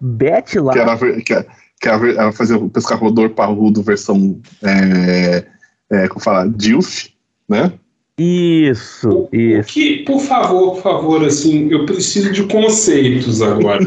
[0.00, 0.72] Beth Lá.
[0.72, 5.46] Que era, que, fazia o pescador parrudo versão, é,
[5.90, 7.10] é, como falar, DILF,
[7.48, 7.72] né?
[8.18, 9.60] Isso, o, isso.
[9.60, 13.84] O que, por favor, por favor, assim, eu preciso de conceitos agora.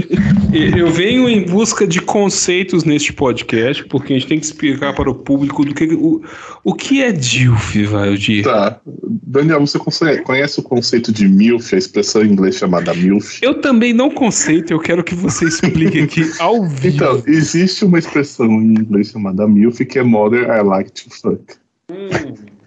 [0.74, 5.10] eu venho em busca de conceitos neste podcast, porque a gente tem que explicar para
[5.10, 6.22] o público do que o,
[6.64, 8.44] o que é DILF, Valdir.
[8.44, 8.80] Tá.
[9.22, 9.78] Daniel, você
[10.22, 13.40] conhece o conceito de MILF, a expressão em inglês chamada MILF?
[13.42, 16.96] Eu também não conceito, eu quero que você explique aqui ao vivo.
[16.96, 21.42] Então, existe uma expressão em inglês chamada MILF que é Mother I Like to Fuck.
[21.90, 22.57] Hum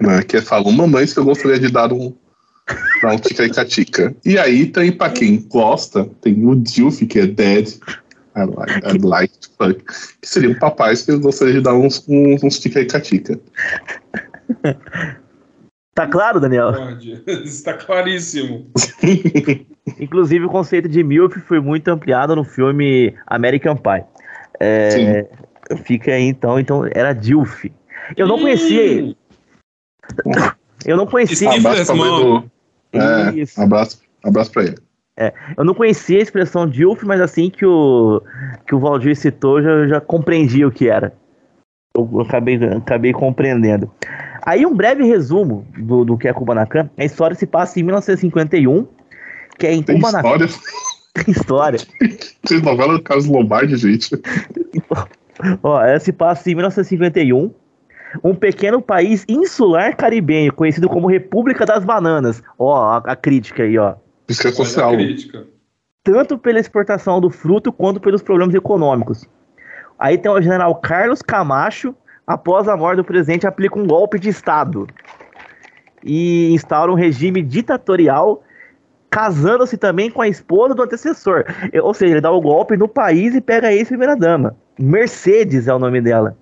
[0.00, 2.14] né, que é falam, mamãe, se eu gostaria de dar um,
[3.02, 7.68] dar um tica e aí tem, pra quem gosta, tem o Dilf, que é Dead,
[8.36, 9.84] I like, I'd like to fuck,
[10.20, 12.80] que seria um papai que eu gostaria de dar uns, uns, uns tica
[15.94, 16.72] Tá claro, Daniel?
[17.26, 18.70] Está claríssimo.
[19.98, 24.04] Inclusive, o conceito de MILF foi muito ampliado no filme American Pie.
[24.60, 25.26] É,
[25.84, 27.72] fica aí, então, então era DILF.
[28.16, 29.12] Eu não conhecia.
[30.84, 31.50] Eu não conhecia.
[31.50, 31.94] Abraço
[32.92, 34.76] pra É, abraço, abraço pra ele.
[35.16, 38.22] É, eu não conhecia a expressão DILF, mas assim que o,
[38.66, 41.12] que o Valdir citou, já, já compreendi o que era.
[41.96, 43.90] Eu, eu acabei, acabei compreendendo.
[44.42, 46.88] Aí um breve resumo do, do que é Kubanacan.
[46.96, 48.86] A história se passa em 1951,
[49.58, 50.44] que é em Tem Kubanacan.
[50.44, 50.48] História?
[51.26, 51.80] História.
[52.46, 54.08] Que novela do Carlos Lombardi, gente.
[55.62, 57.52] Ó, ela se passa em 1951.
[58.22, 62.42] Um pequeno país insular caribenho, conhecido como República das Bananas.
[62.58, 63.94] Ó, a, a crítica aí, ó.
[64.28, 64.92] Isso é Olha a social.
[64.92, 65.46] crítica.
[66.02, 69.26] Tanto pela exportação do fruto quanto pelos problemas econômicos.
[69.98, 71.94] Aí tem o general Carlos Camacho,
[72.26, 74.86] após a morte do presidente, aplica um golpe de Estado
[76.04, 78.42] e instaura um regime ditatorial,
[79.10, 81.44] casando-se também com a esposa do antecessor.
[81.82, 84.56] Ou seja, ele dá o golpe no país e pega a ex-primeira-dama.
[84.78, 86.36] Mercedes é o nome dela.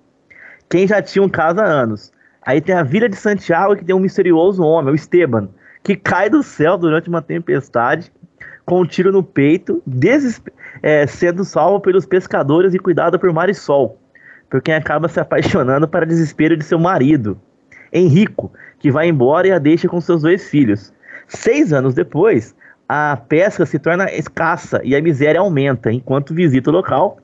[0.69, 2.11] Quem já tinha um caso há anos.
[2.45, 5.49] Aí tem a Vila de Santiago, que tem um misterioso homem, o Esteban,
[5.83, 8.11] que cai do céu durante uma tempestade
[8.65, 9.81] com um tiro no peito,
[10.83, 13.97] é, sendo salvo pelos pescadores e cuidado por Marisol,
[14.49, 17.39] por quem acaba se apaixonando para desespero de seu marido,
[17.91, 20.93] Henrico, que vai embora e a deixa com seus dois filhos.
[21.27, 22.53] Seis anos depois,
[22.87, 25.91] a pesca se torna escassa e a miséria aumenta.
[25.91, 27.19] Enquanto visita o local,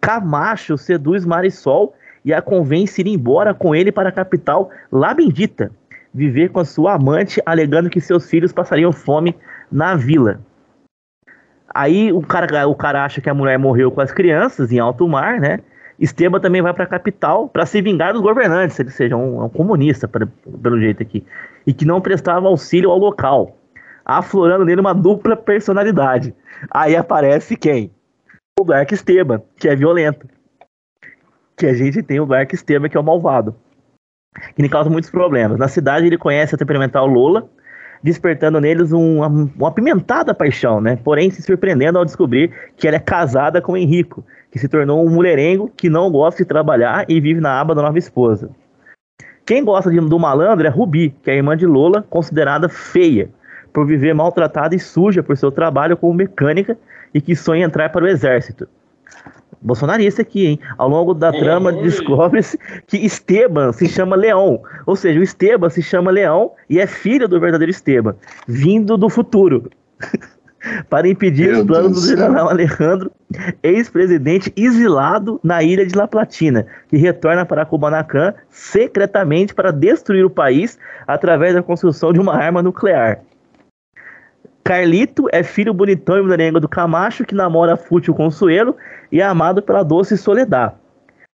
[0.00, 5.70] Camacho seduz Marisol e a convence ir embora com ele para a capital La Bendita,
[6.12, 9.34] viver com a sua amante, alegando que seus filhos passariam fome
[9.70, 10.40] na vila.
[11.74, 15.08] Aí o cara, o cara acha que a mulher morreu com as crianças em alto
[15.08, 15.60] mar, né?
[15.98, 19.48] Esteban também vai para a capital para se vingar dos governantes, ele seja um, um
[19.48, 20.26] comunista, pra-
[20.62, 21.24] pelo jeito aqui,
[21.66, 23.56] e que não prestava auxílio ao local,
[24.04, 26.34] aflorando nele uma dupla personalidade.
[26.70, 27.90] Aí aparece quem?
[28.58, 30.26] O Dark Esteban, que é violento.
[31.56, 33.54] Que a gente tem o Dark Esteban, que é o malvado.
[34.56, 35.58] Que lhe causa muitos problemas.
[35.58, 37.48] Na cidade ele conhece a temperamental Lola,
[38.02, 40.96] despertando neles um- uma, uma apimentada paixão, né?
[40.96, 45.10] Porém, se surpreendendo ao descobrir que ela é casada com Henrico, que se tornou um
[45.10, 48.50] mulherengo que não gosta de trabalhar e vive na aba da nova esposa.
[49.44, 53.28] Quem gosta de- do malandro é Rubi, que é a irmã de Lola, considerada feia,
[53.72, 56.76] por viver maltratada e suja por seu trabalho como mecânica
[57.14, 58.68] e que sonha entrar para o exército.
[59.62, 60.60] Bolsonarista aqui, hein?
[60.76, 64.60] Ao longo da Oi, trama, descobre-se que Esteban se chama Leão.
[64.86, 68.16] Ou seja, o Esteban se chama Leão e é filho do verdadeiro Esteban,
[68.46, 69.70] vindo do futuro.
[70.88, 73.10] para impedir Meu os planos Deus do general Alejandro,
[73.62, 80.30] ex-presidente exilado na ilha de La Platina, que retorna para Kubanacan secretamente para destruir o
[80.30, 83.20] país através da construção de uma arma nuclear.
[84.64, 88.76] Carlito é filho bonitão e mulherengo do Camacho, que namora fútil Consuelo
[89.10, 90.74] e é amado pela doce Soledad.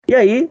[0.09, 0.51] E aí,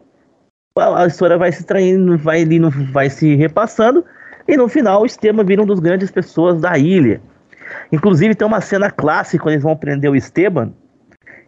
[0.76, 2.44] a história vai se traindo, vai,
[2.92, 4.04] vai se repassando,
[4.46, 7.20] e no final o Esteban vira um dos grandes pessoas da ilha.
[7.90, 10.72] Inclusive tem uma cena clássica quando eles vão prender o Esteban,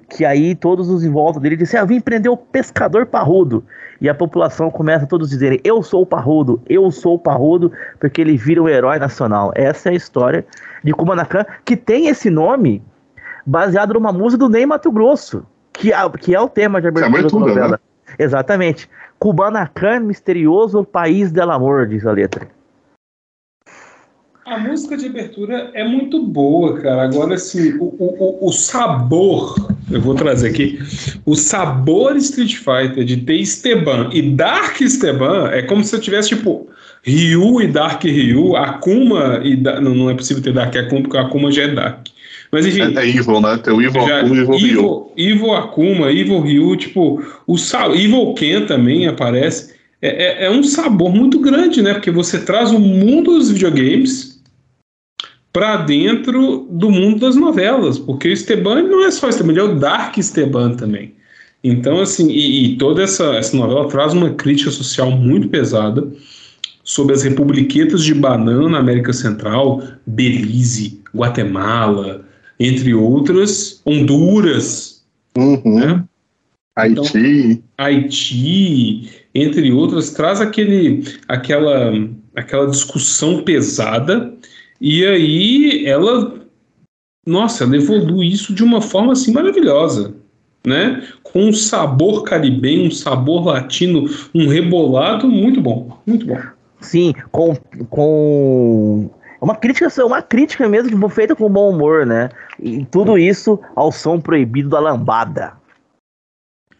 [0.08, 3.64] que aí todos os em volta dele dizem, ah, vim prender o pescador parrudo.
[4.00, 7.72] E a população começa a todos dizerem, eu sou o parrudo, eu sou o parrudo,
[7.98, 9.52] porque ele vira o herói nacional.
[9.54, 10.46] Essa é a história
[10.82, 12.82] de Kubanacan, que tem esse nome
[13.44, 17.26] baseado numa música do Ney Mato Grosso, que é, que é o tema de abertura,
[17.26, 17.80] da novela.
[18.18, 18.88] Exatamente.
[19.18, 22.46] Kubanacan, misterioso país del amor, diz a letra.
[24.48, 27.02] A música de abertura é muito boa, cara.
[27.02, 29.54] Agora, assim, o, o, o- sabor,
[29.90, 30.78] eu vou trazer aqui,
[31.26, 36.30] o sabor Street Fighter de ter Esteban e Dark Esteban é como se eu tivesse,
[36.30, 36.66] tipo,
[37.02, 39.54] Ryu e Dark Ryu, Akuma e.
[39.56, 42.06] Da- Não, não é possível ter Dark Akuma, porque o Akuma já é Dark.
[42.50, 42.80] Mas enfim.
[42.96, 43.58] É, é Evil, né?
[43.62, 44.68] Tem o Evil Já, Akuma e Evil Ryu.
[44.68, 49.74] Evil, Evil Akuma, Evil Ryu, tipo, o Sa Evil Ken também aparece.
[50.00, 51.92] É, é- é um sabor muito grande, né?
[51.92, 54.37] Porque você traz o mundo dos videogames
[55.58, 57.98] para dentro do mundo das novelas.
[57.98, 61.14] Porque o Esteban não é só Esteban, ele é o Dark Esteban também.
[61.64, 66.06] Então, assim, e, e toda essa, essa novela traz uma crítica social muito pesada
[66.84, 72.24] sobre as republiquetas de banana na América Central, Belize, Guatemala,
[72.60, 75.02] entre outras, Honduras,
[75.36, 75.74] Uhum.
[75.74, 76.04] né?
[76.76, 77.62] Haiti.
[77.76, 81.92] Haiti, entre outras, traz aquele, aquela,
[82.36, 84.32] aquela discussão pesada
[84.80, 86.34] e aí ela,
[87.26, 90.14] nossa, ela evolui isso de uma forma assim maravilhosa,
[90.66, 91.06] né?
[91.22, 96.38] Com um sabor caribenho, um sabor latino, um rebolado muito bom, muito bom.
[96.80, 97.56] Sim, com.
[97.90, 99.10] com...
[99.40, 102.28] é Uma crítica, uma crítica mesmo tipo, feita com bom humor, né?
[102.60, 105.54] E tudo isso ao som proibido da lambada.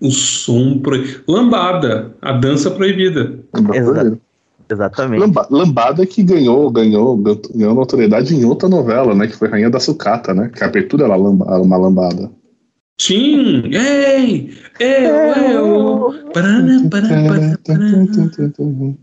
[0.00, 0.96] O som pro...
[1.26, 3.40] lambada, a dança proibida.
[3.74, 4.20] Exato.
[4.70, 5.20] Exatamente.
[5.20, 9.26] Lamba- Lambada que ganhou, ganhou, ganhou notoriedade em outra novela, né?
[9.26, 10.50] Que foi Rainha da Sucata, né?
[10.54, 12.30] Que a abertura era lamba- uma lambada.
[12.98, 14.50] Tim, ei,
[14.80, 15.14] eu,
[15.52, 18.96] eu, parana, parana, parana, parana.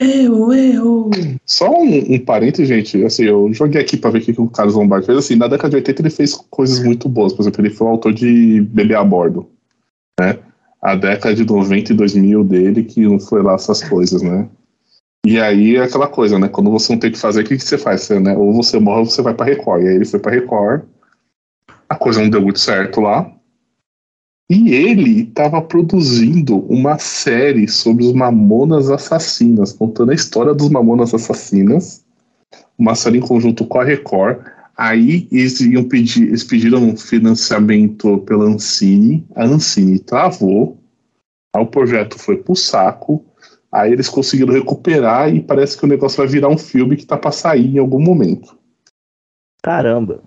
[0.00, 1.10] Eu, eu.
[1.46, 3.04] Só um, um parênteses, gente.
[3.04, 5.18] Assim, eu joguei aqui pra ver o que, que o Carlos Lombardi fez.
[5.18, 7.32] Assim, na década de 80 ele fez coisas muito boas.
[7.32, 9.46] Por exemplo, ele foi o autor de Bebê a Bordo.
[10.18, 10.38] Né?
[10.80, 14.48] A década de 90 e 2000 dele, que não foi lá essas coisas, né?
[15.24, 16.48] E aí é aquela coisa, né?
[16.48, 18.02] Quando você não tem o que fazer, o que, que você faz?
[18.02, 18.36] Você, né?
[18.36, 19.84] Ou você morre ou você vai pra Record.
[19.84, 20.82] E aí ele foi pra Record.
[21.88, 23.32] A coisa não deu muito certo lá.
[24.50, 31.14] E ele estava produzindo uma série sobre os Mamonas Assassinas, contando a história dos Mamonas
[31.14, 32.04] Assassinas,
[32.76, 34.44] uma série em conjunto com a Record.
[34.76, 40.76] Aí eles, iam pedir, eles pediram financiamento pela Ancine, a Ancine travou,
[41.54, 43.24] aí o projeto foi pro saco,
[43.72, 47.16] aí eles conseguiram recuperar e parece que o negócio vai virar um filme que tá
[47.16, 48.56] para sair em algum momento.
[49.62, 50.20] Caramba.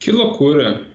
[0.00, 0.86] Que loucura.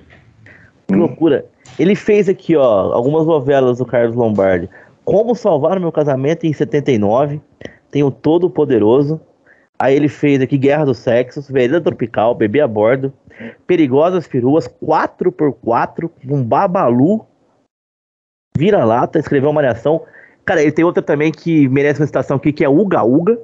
[0.87, 1.45] Que loucura.
[1.79, 4.69] Ele fez aqui, ó, algumas novelas do Carlos Lombardi.
[5.05, 7.41] Como Salvar o Meu Casamento em 79.
[7.89, 9.19] Tem o Todo Poderoso.
[9.79, 13.11] Aí ele fez aqui Guerra dos Sexos, Vereda Tropical, Bebê a Bordo,
[13.65, 17.25] Perigosas Peruas, 4x4, um Babalu,
[18.55, 20.03] Vira-Lata, escreveu uma reação.
[20.51, 23.39] Cara, ele tem outra também que merece uma citação aqui, que é Uga Uga.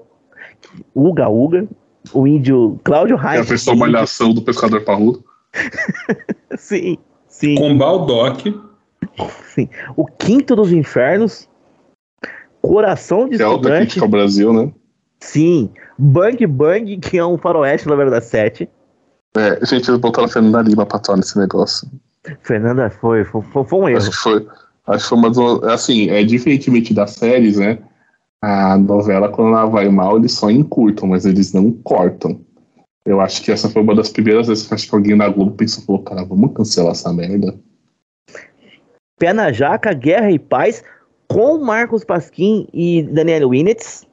[0.94, 1.66] Uga Uga.
[2.12, 3.38] O índio Cláudio Reis.
[3.38, 5.24] É a versão malhação do pescador parrudo.
[6.58, 6.98] Sim.
[7.30, 7.56] Sim.
[7.56, 8.54] Com Baldock.
[9.56, 9.70] Sim.
[9.96, 11.48] O Quinto dos Infernos.
[12.62, 13.80] Coração de que é outra Estudante.
[13.84, 14.70] crítica ao Brasil, né?
[15.22, 15.72] Sim.
[15.98, 18.70] Bang Bang, que é um faroeste novela das sete.
[19.38, 21.90] É, gente, eles botaram a Fernanda Lima pra atuar nesse negócio.
[22.42, 23.98] Fernanda foi, foi, foi, foi um erro.
[23.98, 24.46] Acho que foi,
[24.88, 27.80] acho que foi uma das, assim, é diferentemente das séries, né?
[28.42, 32.40] A novela, quando ela vai mal, eles só encurtam, mas eles não cortam.
[33.06, 35.52] Eu acho que essa foi uma das primeiras vezes que acho que alguém na Globo
[35.52, 37.58] pensou, falou, cara, vamos cancelar essa merda.
[39.18, 40.84] Pé na Jaca, Guerra e Paz,
[41.28, 44.06] com Marcos Pasquim e Daniel Winitz.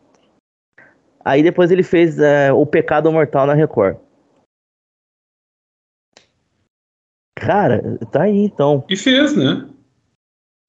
[1.24, 3.96] Aí depois ele fez é, O Pecado Mortal na Record.
[7.36, 8.84] Cara, tá aí então.
[8.88, 9.68] E fez, né?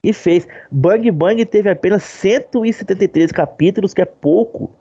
[0.05, 0.47] E fez.
[0.71, 4.71] Bang Bang teve apenas 173 capítulos, que é pouco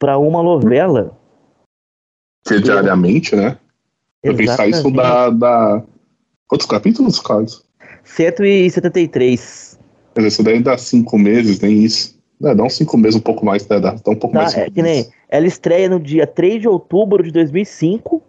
[0.00, 1.16] para uma novela.
[2.44, 3.56] Que diariamente, né?
[4.20, 5.82] Eu pensar isso da, da.
[6.48, 7.64] Quantos capítulos, Carlos?
[8.02, 9.78] 173.
[10.14, 12.18] Quer dizer, isso daí dá cinco meses, nem isso.
[12.42, 13.78] É, dá uns cinco meses, um pouco mais, né?
[13.78, 14.54] Dá, dá um pouco Tá, mais.
[14.56, 18.20] é que nem, ela estreia no dia 3 de outubro de 2005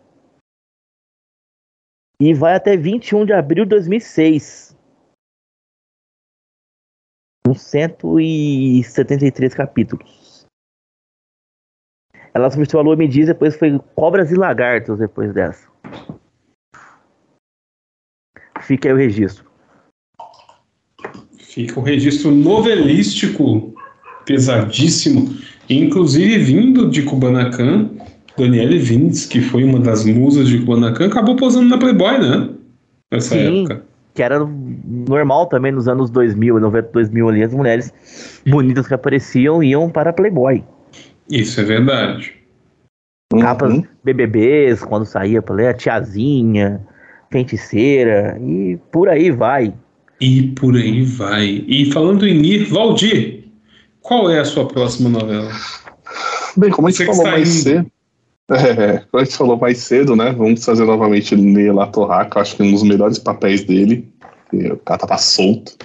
[2.22, 4.75] e vai até 21 de abril de 2006.
[7.46, 10.48] Com 173 capítulos.
[12.34, 15.68] Ela substituiu a Lua Me Diz, depois foi Cobras e Lagartos depois dessa.
[18.62, 19.46] Fica aí o registro.
[21.38, 23.76] Fica o registro novelístico
[24.26, 25.38] pesadíssimo,
[25.70, 27.92] inclusive vindo de Kubanacan,
[28.36, 32.50] Daniele Vindes, que foi uma das musas de Kubanacan, acabou posando na Playboy, né?
[33.14, 33.62] Nessa Sim.
[33.62, 33.86] época.
[34.16, 34.44] Que era
[34.84, 37.94] normal também nos anos 2000, 90, 2000 ali, as mulheres
[38.46, 40.64] bonitas que apareciam iam para Playboy.
[41.30, 42.34] Isso é verdade.
[43.40, 43.84] capas Uhum.
[44.04, 46.82] BBBs, quando saía pra ler, a tiazinha,
[47.32, 49.74] feiticeira, e por aí vai.
[50.22, 51.66] E por aí vai.
[51.68, 53.46] E falando em ir, Valdir,
[54.02, 55.52] qual é a sua próxima novela?
[56.56, 57.64] Bem, como a gente falou mais indo.
[57.64, 57.92] cedo.
[58.48, 60.32] É, como a gente falou mais cedo, né?
[60.32, 64.08] Vamos fazer novamente Neila Torraca, acho que é um dos melhores papéis dele.
[64.50, 65.78] Que O cara tava solto.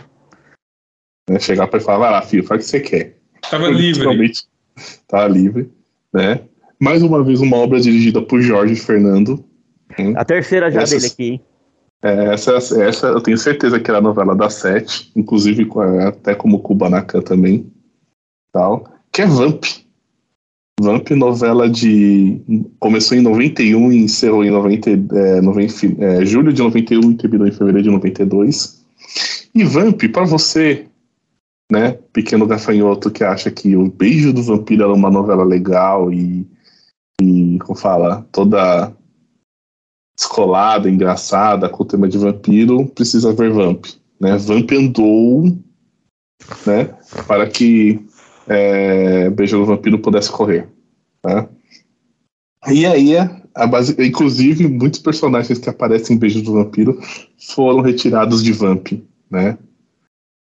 [1.28, 1.38] Né?
[1.38, 3.18] Chegar pra ele falar, vai lá, filho, faz o que você quer.
[3.50, 3.86] Tava livre.
[4.00, 4.48] Literalmente,
[5.06, 5.70] Tá livre,
[6.12, 6.40] né?
[6.80, 9.44] Mais uma vez, uma obra dirigida por Jorge Fernando.
[10.16, 11.24] A terceira já Essas- dele aqui.
[11.34, 11.44] hein?
[12.02, 15.68] É, essa, essa eu tenho certeza que era a novela da Sete, inclusive
[16.08, 17.70] até como Kubanacan também.
[18.52, 19.64] Tal, que é Vamp.
[20.80, 22.40] Vamp, novela de.
[22.78, 27.46] Começou em 91 e encerrou em 90, é, 90, é, julho de 91 e terminou
[27.46, 28.82] em fevereiro de 92.
[29.54, 30.86] E Vamp, pra você,
[31.70, 36.46] né, pequeno gafanhoto que acha que o Beijo do Vampiro era uma novela legal e.
[37.20, 38.26] e como fala?
[38.32, 38.90] Toda
[40.16, 43.86] descolada, engraçada, com o tema de vampiro, precisa ver Vamp.
[44.20, 44.36] Né?
[44.36, 45.44] Vamp andou
[46.66, 46.90] né,
[47.26, 47.98] para que
[48.50, 50.66] é, Beijo do Vampiro pudesse correr.
[51.24, 51.46] Né?
[52.68, 53.16] E aí,
[53.54, 57.00] a base, inclusive, muitos personagens que aparecem em Beijo do Vampiro
[57.38, 58.88] foram retirados de Vamp.
[59.30, 59.56] Né?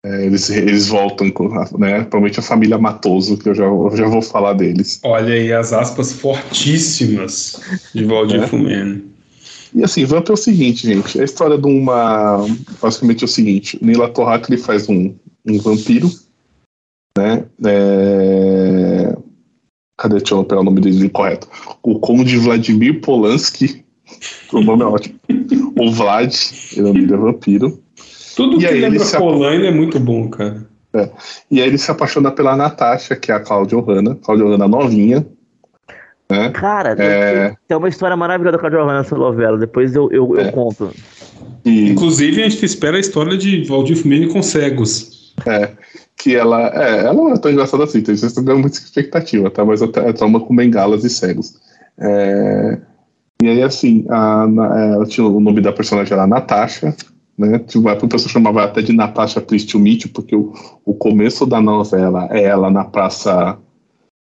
[0.04, 1.48] É, eles, eles voltam, com,
[1.78, 2.00] né?
[2.00, 4.98] Provavelmente a família Matoso, que eu já, eu já vou falar deles.
[5.04, 7.60] Olha aí as aspas fortíssimas
[7.94, 8.46] de Valdir É.
[8.48, 9.00] Fumeno.
[9.72, 11.18] E assim, Vamp é o seguinte, gente.
[11.18, 12.44] É a história de uma.
[12.80, 15.14] Basicamente é o seguinte: Neila Torraca ele faz um,
[15.46, 16.10] um vampiro,
[17.16, 17.44] né?
[17.64, 19.16] É...
[19.98, 20.16] Cadê?
[20.16, 21.48] Deixa eu pegar o nome dele correto.
[21.82, 23.84] O Conde Vladimir Polanski.
[24.52, 25.14] o nome é ótimo.
[25.78, 26.34] O Vlad,
[26.76, 27.80] ele é um vampiro.
[28.36, 30.66] Tudo E que lembra se- Polanyi é muito bom, cara.
[31.50, 34.14] E aí ele se apaixona pela Natasha, que é a Cláudia Hanna.
[34.22, 35.26] Cláudia novinha.
[36.30, 36.50] Né?
[36.50, 37.54] Cara, É.
[37.68, 39.56] tem uma história maravilhosa da Claudia Hanna nessa novela.
[39.58, 40.50] Depois eu, eu, eu É.
[40.52, 40.90] conto.
[41.64, 45.34] E Inclusive, a gente espera a história de Valdir Fumene com cegos.
[46.22, 46.68] Que ela.
[46.68, 49.64] É, ela não é tão engraçada assim, então estão dando muita expectativa, tá?
[49.64, 51.60] Mas até é trauma com bengalas e cegos.
[51.98, 52.78] É,
[53.42, 54.46] e aí, assim, a,
[54.76, 56.94] é, ela tinha o nome da personagem era Natasha,
[57.36, 57.58] né?
[57.58, 59.80] Tipo, a pessoa chamava até de Natasha Please to
[60.14, 60.52] porque o,
[60.84, 63.58] o começo da novela é ela na praça.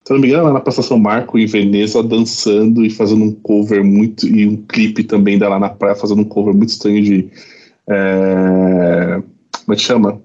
[0.02, 3.22] Se eu não me engano, ela na Praça São Marco, em Veneza, dançando e fazendo
[3.22, 4.26] um cover muito.
[4.26, 7.30] E um clipe também dela na praia, fazendo um cover muito estranho de.
[7.86, 9.22] é,
[9.66, 10.22] como é que chama?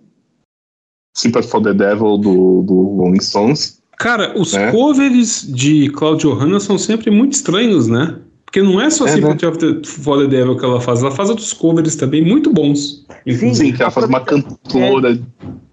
[1.16, 3.82] Sympathy for the Devil do, do Rolling Stones.
[3.98, 4.72] Cara, os É.
[4.72, 8.20] covers de Claudio Hanna são sempre muito estranhos, né?
[8.46, 11.12] Porque não é só É, Sympathy of the for the Devil que ela faz, ela
[11.12, 13.06] faz outros covers também muito bons.
[13.26, 13.56] inclusive.
[13.56, 15.18] Sim, que ela faz uma cantora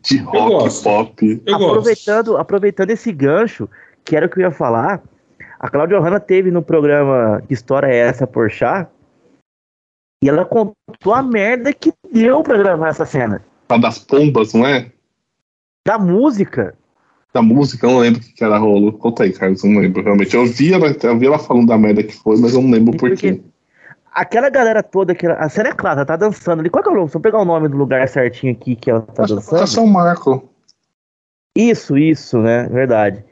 [0.02, 0.84] de rock gosto.
[0.84, 1.42] pop.
[1.44, 1.70] Eu gosto.
[1.70, 3.68] aproveitando, aproveitando esse gancho,
[4.04, 5.02] que era o que eu ia falar,
[5.58, 8.88] a Claudia Hanna teve no programa Que História é Essa, Porchat?
[10.24, 13.42] E ela contou a merda que deu pra gravar essa cena.
[13.68, 14.91] A das pombas, não é?
[15.86, 16.74] Da música.
[17.32, 18.92] Da música, eu não lembro o que era rolo.
[18.92, 20.34] Conta aí, Carlos, eu não lembro realmente.
[20.36, 22.92] Eu vi ela, eu vi ela falando da merda que foi, mas eu não lembro
[22.96, 23.42] por Porque- quê.
[24.14, 26.68] Aquela galera toda, que a cena é clara, ela tá dançando ali.
[26.68, 27.08] Qual que é o nome?
[27.08, 29.42] Se eu pegar o nome do lugar certinho aqui que ela tá Acho que é
[29.42, 29.66] dançando.
[29.66, 30.50] São Marco.
[31.56, 32.68] Isso, isso, né?
[32.68, 33.24] Verdade.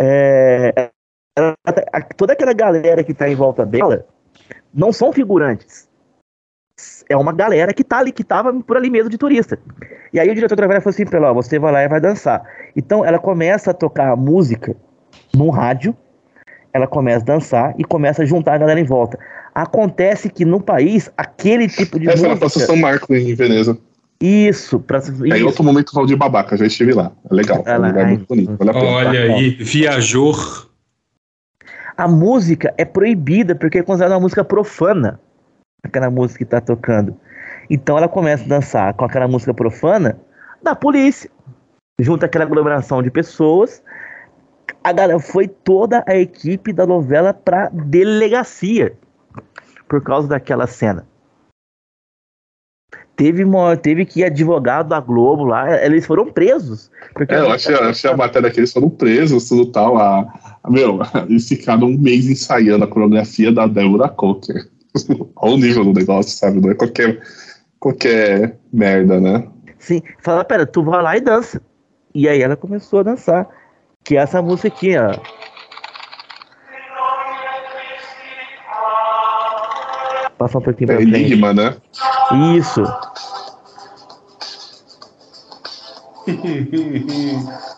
[0.00, 0.90] É,
[1.36, 4.06] ela tá- toda aquela galera que tá em volta dela
[4.72, 5.87] não são figurantes.
[7.08, 9.58] É uma galera que tá ali, que tava por ali mesmo de turista.
[10.12, 11.88] E aí o diretor da novela falou assim pra ela, ó, você vai lá e
[11.88, 12.42] vai dançar.
[12.76, 14.76] Então ela começa a tocar a música
[15.34, 15.96] num rádio,
[16.72, 19.18] ela começa a dançar e começa a juntar a galera em volta.
[19.54, 22.66] Acontece que no país, aquele tipo de Essa era a Praça música...
[22.66, 23.76] São Marco em Veneza.
[24.20, 25.46] Isso, pra, Aí isso.
[25.46, 27.12] outro momento Valdir Babaca, já estive lá.
[27.30, 28.56] É legal, é um Ela- lugar ai, muito bonito.
[28.58, 28.78] Vale.
[28.78, 30.68] Olha aí, viajor.
[31.96, 35.20] a música é proibida porque é considerada uma música profana.
[35.82, 37.16] Aquela música que tá tocando.
[37.70, 40.18] Então ela começa a dançar com aquela música profana
[40.62, 41.30] da polícia.
[42.00, 43.82] Junta aquela aglomeração de pessoas.
[44.82, 48.96] A galera, foi toda a equipe da novela pra delegacia.
[49.88, 51.06] Por causa daquela cena.
[53.16, 53.44] Teve,
[53.82, 55.84] teve que advogado da Globo lá.
[55.84, 56.88] Eles foram presos.
[57.14, 59.98] Porque É, eu achei, eu achei a matéria que eles foram presos, tudo tal.
[59.98, 64.68] A- meu, eles ficaram um mês ensaiando a coreografia da Débora Cocker.
[65.36, 66.60] Olha o nível do negócio, sabe?
[66.60, 67.20] Não é qualquer,
[67.78, 69.46] qualquer merda, né?
[69.78, 71.62] Sim, fala, pera, tu vai lá e dança.
[72.14, 73.48] E aí ela começou a dançar.
[74.04, 75.14] Que é essa música aqui, ó.
[80.38, 81.76] Passa um pouquinho É pra enigma, né?
[82.56, 82.82] Isso.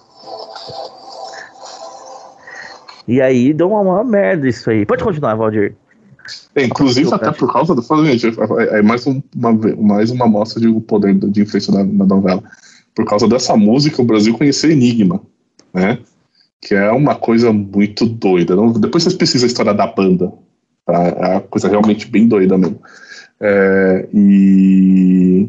[3.10, 4.86] E aí deu uma, uma merda isso aí.
[4.86, 5.74] Pode continuar, Valdir.
[6.54, 7.82] É, inclusive, até por causa do.
[8.60, 12.42] É é mais um- uma, mais uma amostra de poder de influência da, da novela.
[12.94, 15.20] Por causa dessa música, o Brasil conheceu Enigma,
[15.72, 15.98] né?
[16.60, 18.56] Que é uma coisa muito doida.
[18.56, 20.32] Não- depois vocês pesquisam a história da banda.
[20.84, 21.02] Tá?
[21.04, 22.80] É uma coisa realmente bem doida mesmo.
[23.40, 25.48] É, e.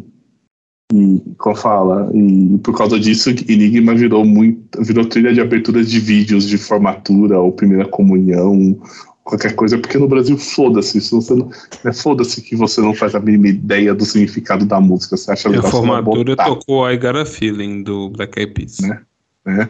[0.93, 5.99] E, como fala, e por causa disso, Enigma virou muito, virou trilha de abertura de
[6.01, 8.77] vídeos de formatura ou primeira comunhão,
[9.23, 11.49] qualquer coisa, porque no Brasil, foda-se, se você não,
[11.83, 15.47] né, foda-se que você não faz a mínima ideia do significado da música, você acha
[15.47, 18.79] E a legal, você vai formatura tocou I Got a Feeling do Black Eyed Peas.
[18.79, 19.01] Né?
[19.45, 19.69] né?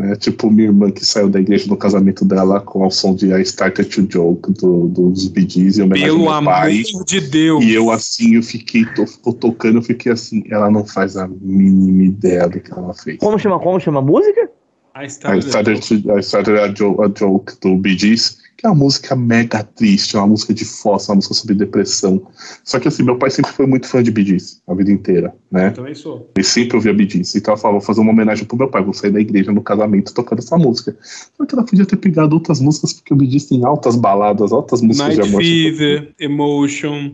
[0.00, 3.34] Né, Tipo minha irmã que saiu da igreja no casamento dela com o som de
[3.34, 6.82] I Started to Joke do, dos Bee Gees ao Pelo meu amor pai.
[7.06, 7.62] de Deus.
[7.62, 11.28] E eu assim, eu fiquei, tô, ficou tocando, eu fiquei assim, ela não faz a
[11.28, 13.18] mínima ideia do que ela fez.
[13.18, 14.48] Como chama, como chama a música?
[14.96, 18.66] I I started started, to, I started a, jo a Joke do Bee Gees, que
[18.66, 22.26] é uma música mega triste, é uma música de fossa, uma música sobre depressão.
[22.62, 25.68] Só que assim, meu pai sempre foi muito fã de Gees, a vida inteira, né?
[25.68, 26.30] Eu também sou.
[26.36, 27.34] Ele sempre ouvia Gees.
[27.34, 29.62] Então ela falou, vou fazer uma homenagem pro meu pai, vou sair da igreja no
[29.62, 30.94] casamento tocando essa música.
[31.00, 34.82] Só que ela podia ter pegado outras músicas, porque o Gees tem altas baladas, altas
[34.82, 35.42] músicas Night de amor.
[35.42, 37.12] Fever, Emotion.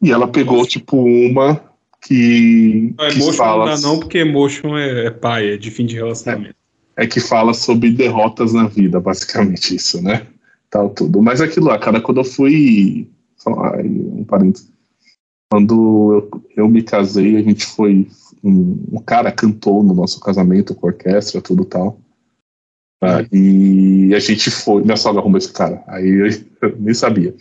[0.00, 1.60] E ela pegou, tipo, uma
[2.00, 3.66] que, Não, que emotion fala...
[3.66, 6.54] não dá não, porque Emotion é, é pai, é de fim de relacionamento.
[6.96, 10.24] é que fala sobre derrotas na vida, basicamente isso, né?
[10.76, 11.22] Tal tudo.
[11.22, 13.08] Mas aquilo lá, cara, quando eu fui.
[13.38, 14.70] Só, ai, um parênteses.
[15.50, 18.06] Quando eu, eu me casei, a gente foi.
[18.44, 21.98] Um, um, cara cantou no nosso casamento com orquestra, tudo tal.
[23.00, 23.24] Tá?
[23.32, 24.82] E a gente foi.
[24.82, 25.82] Minha sogra arrumou esse cara.
[25.86, 26.26] Aí eu,
[26.68, 27.34] eu nem sabia.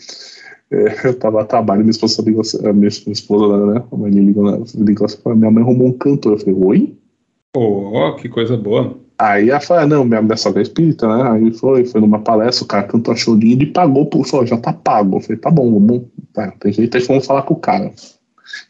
[0.72, 3.84] É, eu tava a trabalho, minha esposa ligou, minha, minha esposa, né?
[3.92, 6.34] A mãe ligou, ligou assim, minha mãe arrumou um cantor.
[6.34, 6.98] Eu falei, oi?
[7.54, 8.98] Oh, que coisa boa.
[9.18, 11.30] Aí ela falou, ah, não, minha, sogra é espírita, né?
[11.32, 14.58] Aí foi, foi numa palestra, o cara cantou a chorinha e pagou por falou, já
[14.58, 15.18] tá pago.
[15.18, 17.94] Eu falei, tá bom, vamos, tá, tem jeito, aí vamos falar com o cara.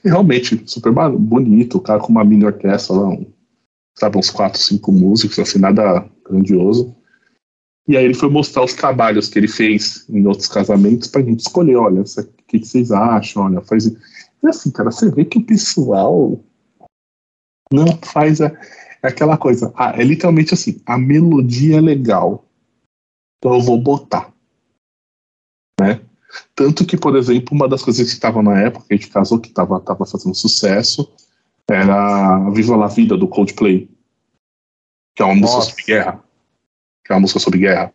[0.03, 3.25] E realmente, super bonito, o cara com uma mini orquestra lá, um,
[3.97, 6.95] sabe, uns quatro, cinco músicos, assim, nada grandioso.
[7.87, 11.39] E aí ele foi mostrar os trabalhos que ele fez em outros casamentos pra gente
[11.39, 12.05] escolher, olha, o
[12.47, 13.85] que, que vocês acham, olha, faz.
[13.87, 13.97] E
[14.47, 16.39] assim, cara, você vê que o pessoal
[17.71, 18.51] não faz a
[19.05, 22.45] é aquela coisa, ah, é literalmente assim, a melodia é legal,
[23.37, 24.33] então eu vou botar.
[25.79, 26.01] Né?
[26.53, 29.39] Tanto que, por exemplo, uma das coisas que estava na época, que a gente casou,
[29.39, 31.09] que estava tava fazendo sucesso,
[31.69, 33.89] era Viva la Vida, do Coldplay.
[35.15, 35.57] Que é uma Nossa.
[35.57, 36.23] música sobre guerra.
[37.03, 37.93] Que é uma música sobre guerra.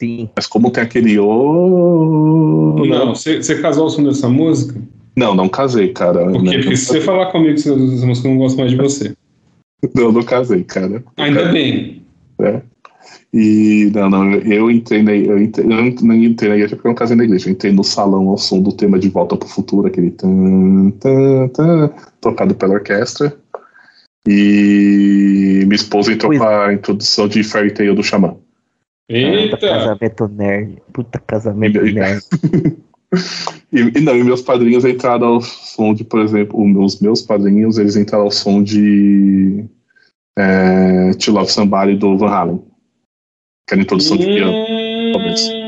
[0.00, 0.30] Sim.
[0.34, 1.18] Mas como tem aquele.
[1.18, 4.80] Oh, não, você, você casou ao som dessa música?
[5.14, 6.24] Não, não casei, cara.
[6.30, 6.58] Por quê?
[6.58, 9.14] Porque se você falar comigo que essa música eu não gosto mais de você.
[9.94, 11.02] Não, não casei, cara.
[11.16, 12.02] Ainda bem.
[12.38, 12.60] É.
[13.32, 16.90] E não, não, eu entrei na, eu entrei, eu não entrei na igreja porque eu
[16.90, 17.48] não casei na igreja.
[17.48, 21.48] Eu entrei no salão ao som do tema de Volta pro Futuro, aquele tan, tan,
[21.48, 21.90] tan,
[22.20, 23.34] tocado pela orquestra.
[24.26, 26.40] E minha esposa entrou pois.
[26.40, 28.36] pra introdução de Fairy Tail do Xamã.
[29.08, 29.56] Eita!
[29.56, 30.82] Puta casamento nerd.
[30.92, 32.22] Puta casamento nerd.
[33.72, 37.78] e, e, não, e meus padrinhos entraram ao som de, por exemplo, os meus padrinhos,
[37.78, 39.64] eles entraram ao som de
[40.38, 42.62] é, To Love Somebody do Van Halen.
[43.66, 44.52] Que era a introdução de piano,
[45.12, 45.50] talvez.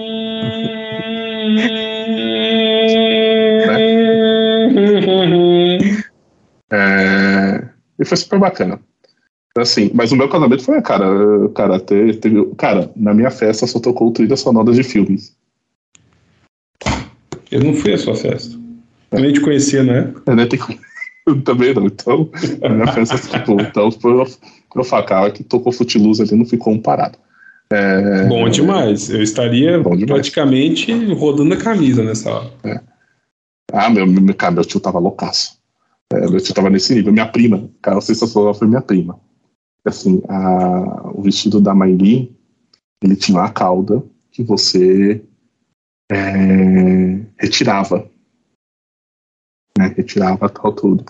[6.73, 8.81] é, e foi super bacana.
[9.57, 11.07] Assim, mas o meu casamento foi, cara,
[11.55, 15.37] cara, teve, teve, cara, na minha festa só tocou trilha sonora de filmes.
[17.53, 18.59] Eu não fui à sua festa.
[19.11, 20.13] Eu nem te conhecia, né?
[20.27, 20.65] Eu nem tenho...
[21.45, 21.87] também não.
[21.87, 22.31] Então,
[22.61, 24.27] na minha festa, tipo, então foi
[24.85, 27.19] falo, cara, que tocou Footloose ali não ficou um parado.
[27.71, 28.27] É...
[28.27, 29.11] Bom demais.
[29.11, 30.05] Eu estaria demais.
[30.05, 32.51] praticamente rodando a camisa nessa hora.
[32.65, 32.81] É.
[33.73, 35.59] Ah, meu, meu, cara, meu tio tava loucaço.
[36.13, 37.13] É, meu tio tava nesse nível.
[37.13, 39.19] Minha prima, cara, a sensacional foi minha prima.
[39.85, 42.35] Assim, a, o vestido da Mairi,
[43.03, 45.23] ele tinha uma cauda que você
[46.13, 48.09] é, retirava.
[49.79, 51.05] Né, retirava tal tudo.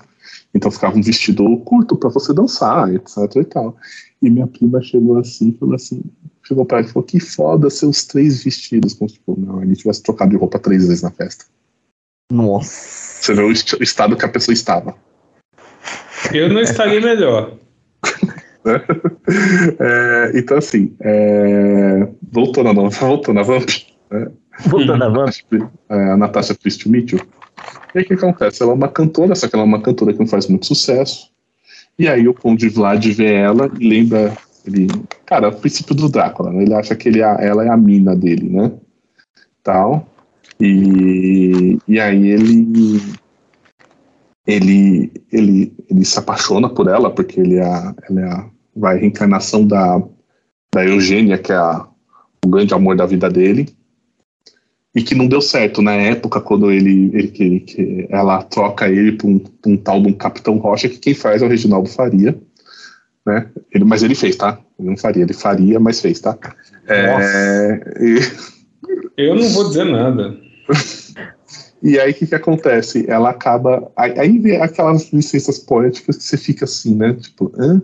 [0.55, 3.77] Então ficava um vestido curto para você dançar, etc e tal.
[4.21, 6.03] E minha prima chegou assim, falou assim,
[6.47, 8.95] chegou para ela e falou, que foda seus três vestidos.
[8.95, 11.47] Como tipo, não, a gente tivesse trocado de roupa três vezes na festa.
[12.31, 13.23] Nossa.
[13.23, 14.95] Você vê o, o estado que a pessoa estava.
[16.33, 17.57] Eu não estaria melhor.
[19.81, 23.69] é, então assim, é, voltando, na, voltando na Vamp,
[24.11, 24.31] né?
[24.67, 25.71] Voltando Vamp.
[25.89, 27.21] É, a Natasha Priest Mitchell,
[27.95, 28.63] e aí o que acontece?
[28.63, 31.31] Ela é uma cantora, só que ela é uma cantora que não faz muito sucesso.
[31.99, 34.37] E aí o Conde Vlad vê ela e lembra.
[34.65, 34.87] Ele,
[35.27, 36.63] cara, é o princípio do Drácula, né?
[36.63, 38.73] Ele acha que ele, é ela é a mina dele, né?
[39.63, 40.07] Tal.
[40.61, 43.03] E, e aí ele,
[44.47, 48.97] ele, ele, ele se apaixona por ela, porque ele é a, ela é a, vai,
[48.97, 50.01] a reencarnação da,
[50.73, 51.87] da Eugênia, que é a,
[52.45, 53.67] o grande amor da vida dele
[54.95, 59.13] e que não deu certo na época quando ele, ele que, que ela troca ele
[59.13, 62.39] para um, um, tal de um Capitão Rocha que quem faz é o Reginaldo Faria,
[63.25, 63.49] né?
[63.73, 64.59] Ele, mas ele fez, tá?
[64.79, 66.37] Ele não faria, ele faria, mas fez, tá?
[66.87, 68.19] É, e...
[69.17, 70.37] Eu não vou dizer nada.
[71.83, 73.07] e aí o que, que acontece?
[73.09, 73.91] Ela acaba.
[73.97, 77.15] Aí, aí vem aquelas licenças poéticas que você fica assim, né?
[77.15, 77.81] Tipo, hã?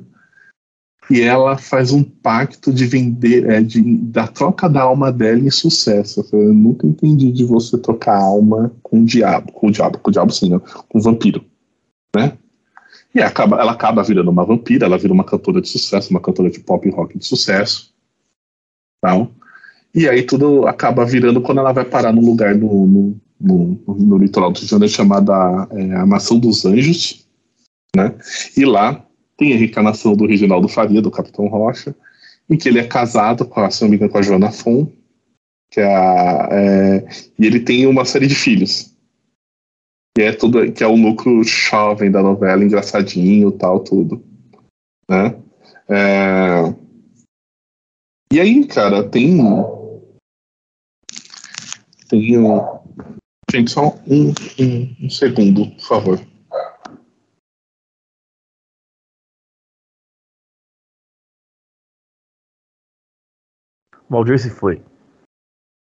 [1.10, 5.50] E ela faz um pacto de vender, é, de, da troca da alma dela em
[5.50, 6.26] sucesso.
[6.32, 10.12] Eu, nunca entendi de você trocar alma com o diabo, com o diabo, com o
[10.12, 11.42] diabo sim, não, com o vampiro,
[12.14, 12.36] né?
[13.14, 16.50] E acaba, ela acaba virando uma vampira, ela vira uma cantora de sucesso, uma cantora
[16.50, 17.90] de pop rock de sucesso,
[19.00, 19.30] tal.
[19.94, 24.18] E aí tudo acaba virando quando ela vai parar num lugar no, no, no, no
[24.18, 25.32] litoral do Rio de Janeiro chamada
[25.70, 27.26] é, a Nação dos Anjos,
[27.96, 28.14] né?
[28.54, 29.07] E lá
[29.38, 31.94] tem a reencarnação do Reginaldo Faria, do Capitão Rocha,
[32.50, 34.90] em que ele é casado com a, se não me engano, com a Joana Fon,
[35.70, 37.08] que é, a, é,
[37.38, 38.92] e ele tem uma série de filhos.
[40.16, 44.24] Que é, tudo, que é o núcleo jovem da novela, engraçadinho tal, tudo.
[45.08, 45.36] Né?
[45.88, 46.74] É,
[48.32, 49.38] e aí, cara, tem.
[52.08, 52.36] Tem
[53.50, 56.20] Gente, só um, um, um segundo, por favor.
[64.08, 64.80] Valdir se foi.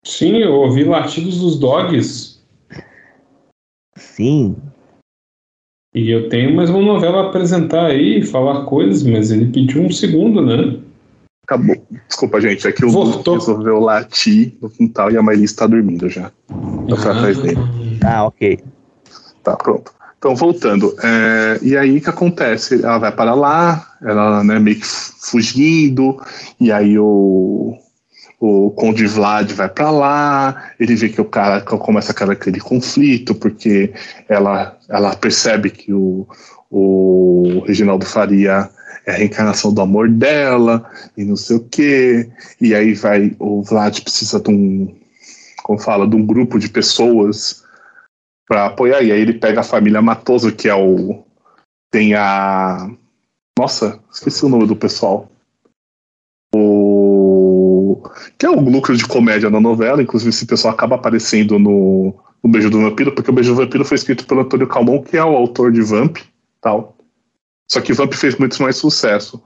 [0.05, 2.41] Sim, eu ouvi latidos dos dogs.
[3.97, 4.57] Sim.
[5.95, 9.91] E eu tenho mais uma novela a apresentar aí, falar coisas, mas ele pediu um
[9.91, 10.81] segundo, né?
[11.45, 11.77] Acabou.
[12.07, 12.67] Desculpa, gente.
[12.67, 13.35] É que o Voltou.
[13.35, 16.31] resolveu latir no quintal e a Maílis está dormindo já.
[16.89, 17.59] Eu fui atrás dele.
[18.05, 18.61] Ah, ok.
[19.43, 19.93] Tá, pronto.
[20.17, 20.95] Então, voltando.
[21.03, 22.85] é, e aí, o que acontece?
[22.85, 26.21] Ela vai para lá, ela né, meio que fugindo,
[26.61, 27.77] e aí o,
[28.41, 33.93] o Conde Vlad vai para lá, ele vê que o cara começa aquele conflito, porque
[34.29, 36.27] ela, ela percebe que o,
[36.71, 38.71] o Reginaldo Faria
[39.07, 43.63] é a reencarnação do amor dela, e não sei o quê, e aí vai, o
[43.63, 44.99] Vlad precisa de um,
[45.63, 47.63] como fala, de um grupo de pessoas
[48.51, 49.01] para apoiar.
[49.03, 51.23] E aí ele pega a família Matoso, que é o.
[51.93, 52.91] Tem a.
[53.57, 55.31] Nossa, esqueci o nome do pessoal.
[56.53, 56.90] O.
[58.39, 60.03] Que é o núcleo de comédia na novela.
[60.03, 63.85] Inclusive, esse pessoal acaba aparecendo no, no Beijo do Vampiro, porque o Beijo do Vampiro
[63.85, 66.19] foi escrito pelo Antônio Calmon, que é o autor de Vamp
[66.61, 66.97] tal.
[67.71, 69.43] Só que Vamp fez muito mais sucesso.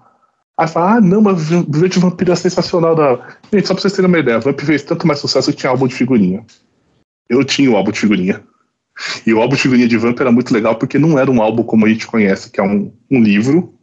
[0.57, 2.95] Aí fala, ah, não, mas o Beijo do Vampiro é sensacional.
[2.95, 3.37] Da...
[3.53, 5.87] Gente, só pra vocês terem uma ideia, Vamp fez tanto mais sucesso que tinha álbum
[5.87, 6.45] de figurinha.
[7.29, 8.43] Eu tinha o álbum de figurinha.
[9.27, 11.65] E o álbum de figurinha de Vamp era muito legal porque não era um álbum
[11.65, 13.75] como a gente conhece, que é um, um livro,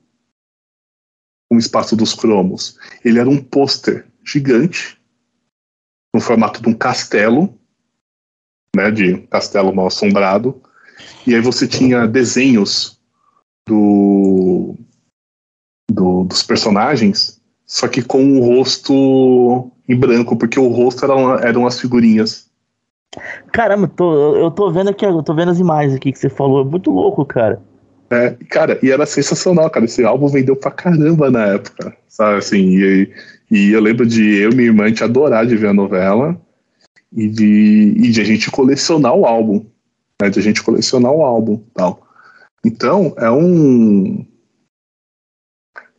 [1.52, 2.78] um espaço dos cromos.
[3.04, 5.00] Ele era um pôster gigante,
[6.14, 7.54] no formato de um castelo,
[8.76, 10.62] né, de castelo mal assombrado.
[11.26, 13.00] E aí você tinha desenhos
[13.68, 14.76] do,
[15.90, 21.66] do- dos personagens, só que com o rosto em branco, porque o rosto eram, eram
[21.68, 22.50] as figurinhas.
[23.52, 26.62] Caramba, tô, eu- tô vendo aqui, eu tô vendo as imagens aqui que você falou.
[26.62, 27.62] É muito louco, cara.
[28.10, 29.86] É, cara, e era sensacional, cara.
[29.86, 32.38] Esse álbum vendeu pra caramba na época, sabe?
[32.38, 33.14] Assim, e,
[33.52, 36.42] e eu lembro de eu e minha irmã te adorar de ver a novela
[37.12, 39.70] e de, e de a gente colecionar o álbum,
[40.22, 40.30] né?
[40.30, 42.08] De a gente colecionar o álbum tal.
[42.66, 44.26] Então, é um.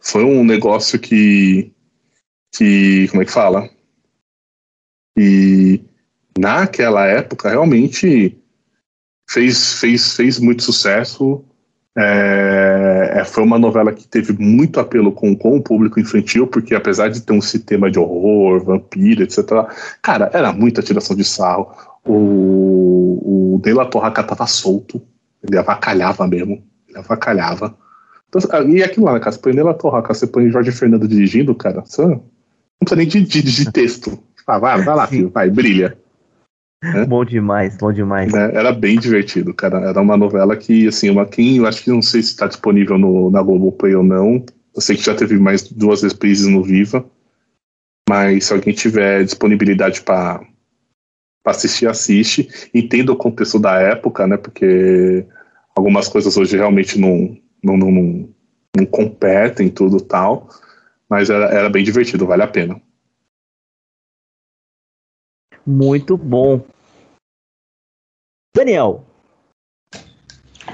[0.00, 1.70] Foi um negócio que.
[2.55, 3.68] que como é que fala?
[5.18, 5.84] E
[6.39, 8.40] naquela época realmente
[9.28, 11.44] fez, fez, fez muito sucesso.
[11.96, 16.74] É, é, foi uma novela que teve muito apelo com, com o público infantil, porque
[16.74, 19.44] apesar de ter um sistema de horror, vampiro, etc.,
[20.00, 21.70] cara, era muita tiração de sarro.
[22.04, 25.02] O, o De La Torraca tava solto,
[25.42, 27.76] ele avacalhava mesmo, ele avacalhava.
[28.28, 31.06] Então, e aquilo lá, né, cara, você põe De La Torraca, você põe Jorge Fernando
[31.06, 32.22] dirigindo, cara, você não
[32.80, 34.18] precisa nem de, de, de texto.
[34.46, 35.96] Ah, vai, vai lá, filho, vai, brilha.
[36.82, 37.04] É?
[37.04, 38.32] Bom demais, bom demais.
[38.32, 38.50] né?
[38.52, 39.78] Era bem divertido, cara.
[39.88, 42.98] Era uma novela que, assim, uma quem eu acho que não sei se está disponível
[42.98, 44.44] no, na Globoplay ou não.
[44.74, 47.04] Eu sei que já teve mais duas reprises no Viva.
[48.08, 50.40] Mas se alguém tiver disponibilidade para
[51.46, 52.48] assistir, assiste.
[52.74, 54.36] Entenda o contexto da época, né?
[54.36, 55.24] Porque
[55.76, 58.28] algumas coisas hoje realmente não, não, não, não,
[58.76, 60.48] não competem tudo tal.
[61.08, 62.80] Mas era, era bem divertido, vale a pena.
[65.66, 66.65] Muito bom.
[68.55, 69.05] Daniel,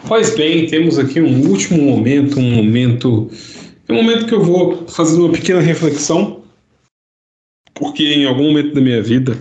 [0.07, 3.31] Pois bem, temos aqui um último momento, um momento.
[3.89, 6.43] É um momento que eu vou fazer uma pequena reflexão,
[7.75, 9.39] porque em algum momento da minha vida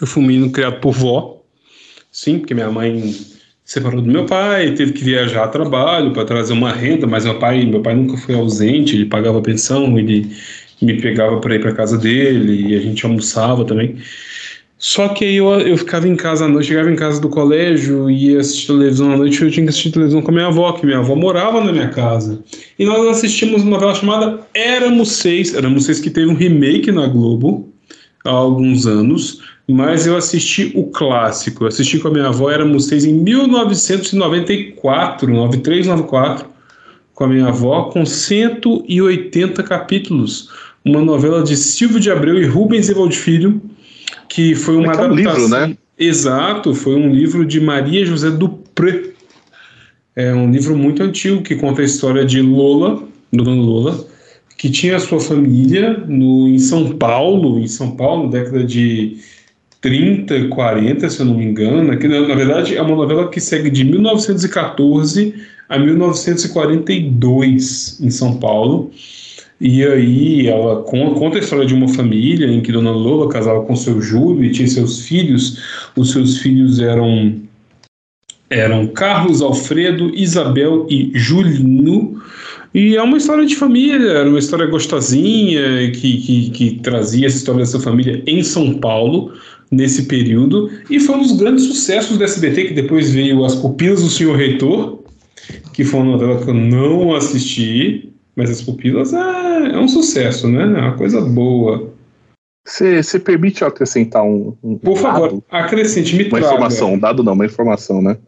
[0.00, 1.42] eu fui um menino criado por vó,
[2.10, 3.14] sim, porque minha mãe
[3.64, 7.38] separou do meu pai, teve que viajar a trabalho para trazer uma renda, mas meu
[7.38, 10.30] pai, meu pai nunca foi ausente, ele pagava pensão, ele
[10.80, 13.96] me pegava para ir para casa dele e a gente almoçava também.
[14.78, 18.10] Só que aí eu, eu ficava em casa à noite, chegava em casa do colégio,
[18.10, 20.84] ia assistir televisão à noite, eu tinha que assistir televisão com a minha avó, que
[20.84, 22.44] minha avó morava na minha casa.
[22.78, 27.06] E nós assistimos uma novela chamada Éramos Seis, Éramos Seis que teve um remake na
[27.06, 27.72] Globo
[28.22, 32.84] há alguns anos, mas eu assisti o clássico, eu assisti com a minha avó Éramos
[32.86, 36.44] Seis em 1994, 93, 94,
[37.14, 40.50] com a minha avó, com 180 capítulos.
[40.84, 43.58] Uma novela de Silvio de Abreu e Rubens Evald Filho,
[44.36, 45.40] que foi uma É que é um adaptação.
[45.40, 45.74] livro, né?
[45.98, 49.04] Exato, foi um livro de Maria José Dupré.
[50.14, 54.06] É um livro muito antigo que conta a história de Lola, Dona Lola,
[54.58, 59.16] que tinha sua família no, em São Paulo, em São Paulo, década de
[59.80, 61.98] 30, 40, se eu não me engano.
[61.98, 65.32] Que, na, na verdade, é uma novela que segue de 1914
[65.66, 68.90] a 1942 em São Paulo.
[69.60, 73.74] E aí ela conta a história de uma família em que Dona Lola casava com
[73.74, 75.90] seu Júlio e tinha seus filhos.
[75.96, 77.34] Os seus filhos eram
[78.48, 82.22] eram Carlos, Alfredo, Isabel e Julino.
[82.74, 87.38] E é uma história de família, era uma história gostosinha que, que, que trazia essa
[87.38, 89.32] história dessa família em São Paulo
[89.70, 90.70] nesse período.
[90.90, 94.36] E foi um dos grandes sucessos do SBT, que depois veio As Pupilas do Senhor
[94.36, 95.02] Reitor,
[95.72, 100.46] que foi uma novela que eu não assisti, mas As Pupilas é, é um sucesso,
[100.46, 100.62] né?
[100.62, 101.92] É uma coisa boa.
[102.66, 104.54] Você permite acrescentar um.
[104.62, 105.44] um Por favor, dado?
[105.50, 106.46] acrescente, me Uma traga.
[106.46, 108.18] informação, um dado não, uma informação, né?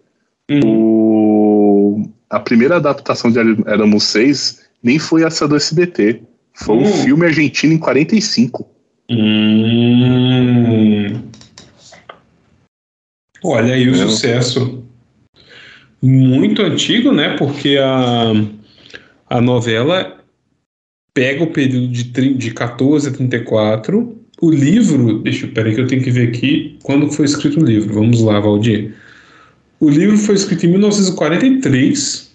[0.48, 0.60] Hum.
[0.64, 6.22] O, a primeira adaptação de Éramos Seis nem foi essa do SBT.
[6.54, 6.82] Foi hum.
[6.82, 8.66] um filme argentino em 45.
[9.10, 9.98] Hum.
[13.44, 13.98] Olha aí o é.
[13.98, 14.84] sucesso.
[16.00, 17.36] Muito antigo, né?
[17.36, 18.32] Porque a,
[19.28, 20.18] a novela
[21.12, 24.16] pega o período de, de 14 a 34.
[24.40, 27.64] O livro, deixa eu, peraí que eu tenho que ver aqui quando foi escrito o
[27.64, 27.94] livro.
[27.94, 28.94] Vamos lá, Valdir.
[29.80, 32.30] O livro foi escrito em 1943,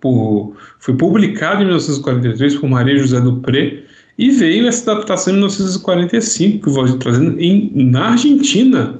[0.00, 3.82] por, foi publicado em 1943 por Maria José Dupré
[4.16, 8.98] e veio essa adaptação em 1945 que o Valdir trazendo em, na Argentina,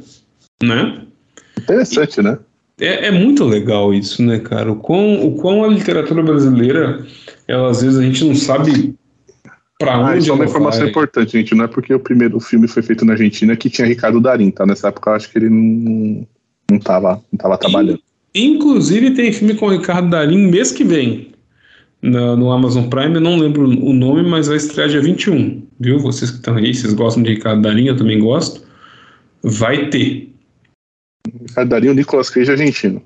[0.62, 1.02] né?
[1.58, 2.38] Interessante, e, né?
[2.80, 4.70] É, é, muito legal isso, né, cara?
[4.70, 7.04] O quão, o quão a literatura brasileira,
[7.46, 8.94] ela, às vezes a gente não sabe
[9.78, 10.18] para ah, onde.
[10.18, 10.90] Isso é uma informação vai.
[10.90, 11.54] importante, gente.
[11.54, 14.66] Não é porque o primeiro filme foi feito na Argentina que tinha Ricardo Darim, tá?
[14.66, 16.26] Nessa época eu acho que ele não
[16.70, 18.00] não tava, não tava trabalhando.
[18.34, 21.28] Inclusive tem filme com o Ricardo Darim mês que vem.
[22.00, 25.98] No, no, Amazon Prime, eu não lembro o nome, mas vai estrear dia 21, viu?
[25.98, 28.62] Vocês que estão aí, vocês gostam de Ricardo Darim, eu também gosto.
[29.42, 30.27] Vai ter.
[31.66, 33.02] Darim, o Nicolas Cage argentino.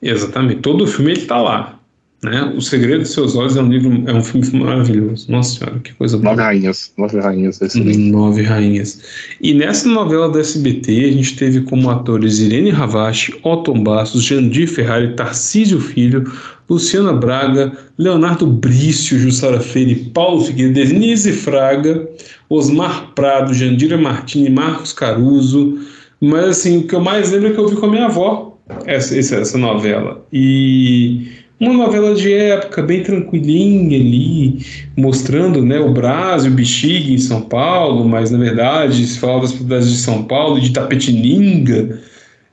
[0.00, 1.80] Exatamente, todo o filme ele tá lá.
[2.24, 2.42] Né?
[2.56, 5.30] O Segredo dos Seus Olhos é um livro, é um filme maravilhoso.
[5.30, 6.30] Nossa senhora, que coisa boa.
[6.30, 7.60] Nove rainhas, nove rainhas.
[7.74, 9.02] Nove rainhas.
[9.42, 14.66] E nessa novela do SBT, a gente teve como atores Irene Ravache, Otton Bastos, Jandir
[14.68, 16.24] Ferrari, Tarcísio Filho,
[16.66, 22.08] Luciana Braga, Leonardo Brício, Jussara Freire, Paulo Figueiredo, Denise Fraga,
[22.48, 25.78] Osmar Prado, Jandira Martini, Marcos Caruso.
[26.20, 28.58] Mas assim, o que eu mais lembro é que eu vi com a minha avó
[28.86, 30.24] essa, essa novela.
[30.32, 31.28] E
[31.60, 34.58] uma novela de época bem tranquilinha ali,
[34.96, 39.42] mostrando né, o Brás e o Bexiga em São Paulo, mas na verdade se falava
[39.42, 42.00] das propriedades de São Paulo, de Tapetininga,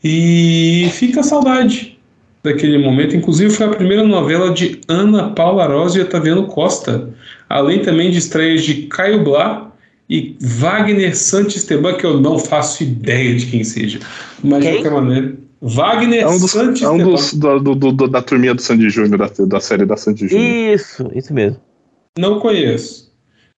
[0.04, 1.98] e fica a saudade
[2.44, 3.16] daquele momento.
[3.16, 7.10] Inclusive foi a primeira novela de Ana Paula Rosa e Otaviano Costa,
[7.50, 9.71] além também de estreias de Caio Blá
[10.10, 14.00] e Wagner Santisteban, que eu não faço ideia de quem seja,
[14.44, 14.72] mas quem?
[14.72, 15.36] de qualquer maneira.
[15.62, 16.56] Wagner é um dos.
[16.56, 19.96] É um dos do, do, do, da turminha do Sandy Júnior, da, da série da
[19.96, 20.74] Sandy Júnior.
[20.74, 21.58] Isso, isso mesmo.
[22.18, 23.12] Não conheço.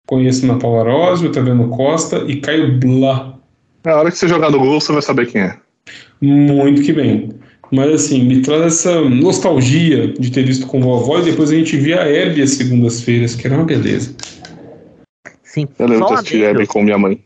[0.06, 3.40] Conheço na Paula Rosio, Otaviano Costa e Caio Blá.
[3.86, 5.58] Na hora que você jogar no Google, você vai saber quem é.
[6.22, 7.30] Muito que bem.
[7.72, 11.76] Mas assim, me traz essa nostalgia de ter visto com vovó e depois a gente
[11.78, 14.14] via a Hebe às segundas-feiras, que era uma beleza.
[15.54, 15.68] Sim.
[15.78, 17.24] Eu lembro de assistir Hebe com minha mãe.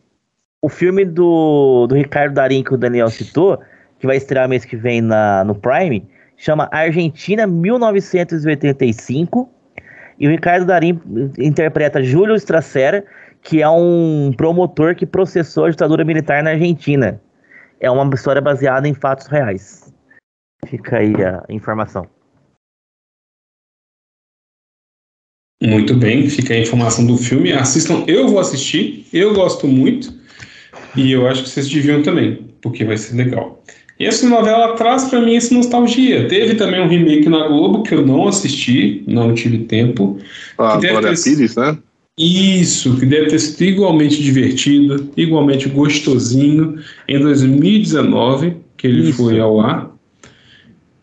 [0.62, 3.58] O filme do, do Ricardo Darim que o Daniel citou
[4.00, 9.50] que vai estrear mês que vem na, no Prime, chama Argentina 1985.
[10.20, 11.00] E o Ricardo Darim
[11.40, 13.06] interpreta Júlio Stracera,
[13.42, 17.22] que é um promotor que processou a ditadura militar na Argentina.
[17.80, 19.90] É uma história baseada em fatos reais.
[20.66, 22.06] Fica aí a informação.
[25.62, 27.52] Muito bem, fica a informação do filme.
[27.52, 30.14] Assistam, eu vou assistir, eu gosto muito.
[30.96, 33.64] E eu acho que vocês deviam também, porque vai ser legal.
[34.00, 36.28] E essa novela traz para mim essa nostalgia.
[36.28, 40.20] Teve também um remake na Globo que eu não assisti, não tive tempo.
[40.58, 41.24] Ah, Glória ter...
[41.24, 41.78] Pires, né?
[42.18, 49.18] Isso, que deve ter sido igualmente divertido, igualmente gostosinho, em 2019, que ele Isso.
[49.18, 49.92] foi ao ar,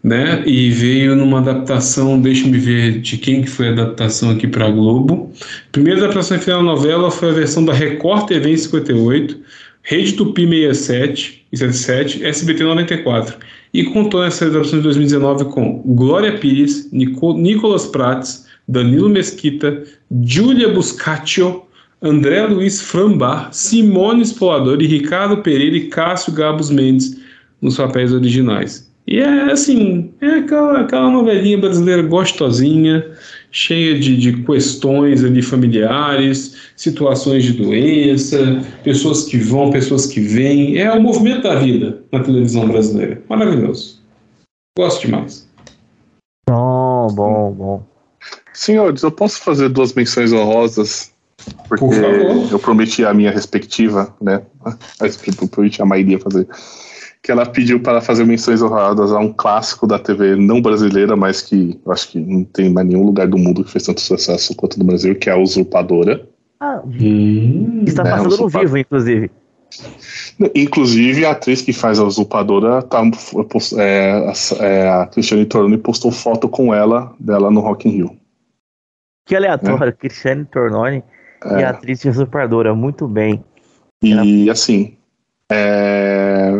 [0.05, 0.43] né?
[0.47, 4.71] E veio numa adaptação, deixa-me ver de quem que foi a adaptação aqui para a
[4.71, 5.33] Globo.
[5.73, 9.41] Primeira adaptação fez na novela foi a versão da Record TV em 58,
[9.83, 13.37] Rede Tupi 67 e 77, SBT 94.
[13.73, 19.83] E contou nessa adaptação de 2019 com Glória Pires, Nico, Nicolas Prates, Danilo Mesquita,
[20.23, 21.63] Giulia Buscaccio,
[22.03, 27.17] André Luiz Frambar, Simone Espolador e Ricardo Pereira e Cássio Gabos Mendes
[27.63, 28.94] nos papéis originais.
[29.07, 33.05] E é assim, é aquela, aquela novelinha brasileira gostosinha,
[33.51, 40.79] cheia de, de questões ali familiares, situações de doença, pessoas que vão, pessoas que vêm.
[40.79, 43.23] É o movimento da vida na televisão brasileira.
[43.29, 44.03] Maravilhoso.
[44.77, 45.47] Gosto demais.
[46.49, 47.87] Bom, bom, bom.
[48.55, 51.13] Senhores, eu posso fazer duas menções honrosas?
[51.69, 51.85] Porque
[52.51, 54.43] eu prometi a minha respectiva, né?
[55.01, 56.49] Eu prometi a Maíria fazer.
[57.25, 61.41] Que ela pediu para fazer menções honradas a um clássico da TV não brasileira, mas
[61.41, 64.55] que eu acho que não tem mais nenhum lugar do mundo que fez tanto sucesso
[64.55, 66.29] quanto no Brasil, que é a Usurpadora.
[66.61, 69.31] Ah, hum, está né, passando no vivo, inclusive.
[70.55, 73.03] Inclusive, a atriz que faz a usurpadora tá,
[73.79, 78.17] é, é, a Cristiane Tornoni postou foto com ela, dela no Rock in Rio.
[79.27, 79.93] Que aleatório, é.
[79.93, 81.03] Cristiane Tornoni
[81.45, 81.61] é.
[81.61, 83.43] e a atriz de usurpadora, muito bem.
[84.03, 84.53] E Ela...
[84.53, 84.97] assim,
[85.51, 86.53] é...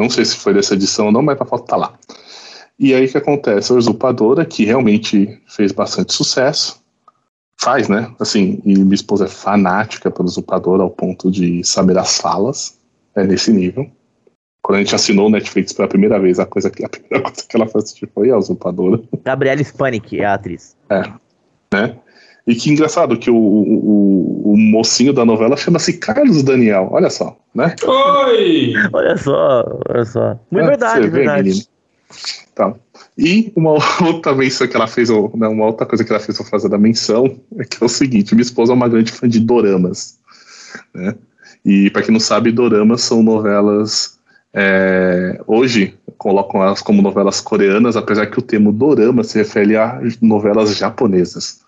[0.00, 1.94] não sei se foi dessa edição ou não, mas a foto tá lá.
[2.78, 3.72] E aí o que acontece?
[3.72, 6.82] A usurpadora, que realmente fez bastante sucesso,
[7.60, 8.10] faz, né?
[8.18, 12.78] Assim, e minha esposa é fanática pelo usurpador ao ponto de saber as falas,
[13.14, 13.90] é nesse nível.
[14.62, 17.46] Quando a gente assinou o Netflix pela primeira vez, a, coisa que, a primeira coisa
[17.46, 19.00] que ela fez foi a usurpadora.
[19.22, 20.74] Gabriela Spanik é a atriz.
[20.88, 21.02] É,
[21.74, 21.96] né?
[22.50, 27.38] E que engraçado que o, o, o mocinho da novela chama-se Carlos Daniel, olha só,
[27.54, 27.76] né?
[27.84, 28.72] Oi!
[28.92, 30.36] olha só, olha só.
[30.50, 31.68] Muito é, verdade, verdade.
[32.56, 32.74] Tá.
[33.16, 36.46] E uma outra menção que ela fez, né, uma outra coisa que ela fez pra
[36.46, 39.38] fazer da menção é que é o seguinte: minha esposa é uma grande fã de
[39.38, 40.18] doramas.
[40.92, 41.14] Né?
[41.64, 44.18] E para quem não sabe, doramas são novelas.
[44.52, 50.00] É, hoje colocam elas como novelas coreanas, apesar que o termo dorama se refere a
[50.20, 51.60] novelas japonesas.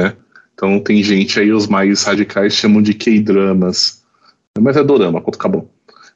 [0.00, 0.16] Né?
[0.54, 4.02] Então tem gente aí, os mais radicais chamam de K-dramas.
[4.58, 5.70] Mas é dorama, quanto acabou.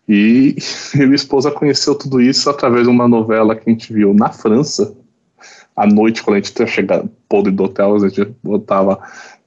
[0.08, 0.56] E
[0.94, 4.94] minha esposa conheceu tudo isso através de uma novela que a gente viu na França.
[5.76, 9.00] À noite, quando a gente tinha chegado podre do hotel, a gente botava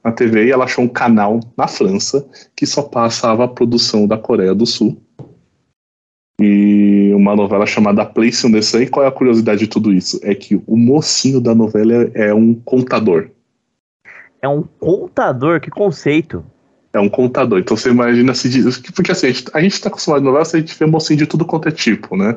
[0.04, 4.18] na TV e ela achou um canal na França que só passava a produção da
[4.18, 5.00] Coreia do Sul.
[6.40, 8.80] E uma novela chamada Place on the Sun.
[8.80, 10.20] E qual é a curiosidade de tudo isso?
[10.22, 13.30] É que o mocinho da novela é um contador.
[14.40, 15.60] É um contador?
[15.60, 16.44] Que conceito?
[16.92, 17.58] É um contador.
[17.58, 18.78] Então você imagina se diz.
[18.78, 21.26] Porque assim, a gente, a gente tá acostumado em novela, a gente vê mocinho de
[21.26, 22.36] tudo quanto é tipo, né?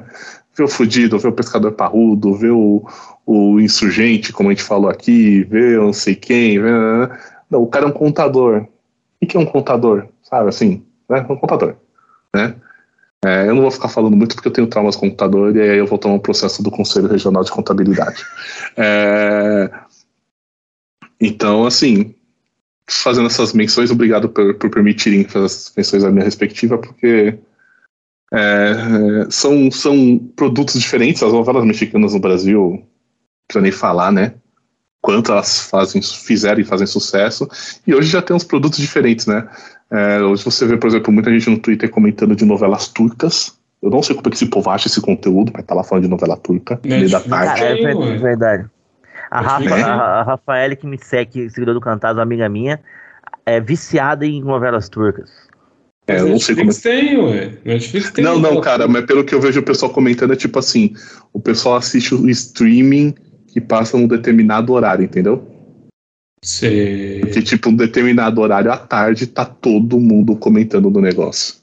[0.55, 2.83] Vê o fudido, vê o pescador parrudo, vê o,
[3.25, 6.59] o insurgente, como a gente falou aqui, vê não sei quem.
[6.59, 6.69] Vê...
[7.49, 8.67] Não, o cara é um contador.
[9.21, 10.07] O que é um contador?
[10.23, 10.83] Sabe assim?
[11.09, 11.25] Né?
[11.29, 11.75] Um contador.
[12.33, 12.55] Né?
[13.23, 15.77] É, eu não vou ficar falando muito porque eu tenho traumas com computador e aí
[15.77, 18.25] eu vou tomar um processo do Conselho Regional de Contabilidade.
[18.75, 19.69] É,
[21.21, 22.15] então, assim,
[22.89, 27.37] fazendo essas menções, obrigado por, por permitirem fazer essas menções à minha respectiva, porque
[28.33, 31.21] é, são, são produtos diferentes.
[31.21, 32.83] As novelas mexicanas no Brasil,
[33.47, 34.33] para nem falar, né?
[34.99, 37.47] Quanto elas fazem, fizeram e fazem sucesso.
[37.85, 39.47] E hoje já tem uns produtos diferentes, né?
[39.91, 43.57] É, hoje você vê, por exemplo, muita gente no Twitter comentando de novelas turcas.
[43.81, 46.03] Eu não sei como é que esse povo acha esse conteúdo, mas tá lá falando
[46.03, 47.63] de novela turca, meio da tarde.
[47.63, 48.69] é verdade.
[49.31, 52.81] A, Rafa, a, a Rafael, que me segue, seguidor do Cantado, amiga minha,
[53.45, 55.31] é viciada em novelas turcas.
[56.05, 56.71] É, eu não sei como.
[56.71, 57.57] É tem, ué.
[57.63, 58.23] Netflix tem.
[58.23, 60.93] Não, não, cara, mas pelo que eu vejo o pessoal comentando é tipo assim:
[61.31, 63.15] o pessoal assiste o streaming
[63.47, 65.47] que passa num determinado horário, entendeu?
[66.43, 67.21] Sei.
[67.21, 71.55] Que tipo, um determinado horário à tarde tá todo mundo comentando do negócio.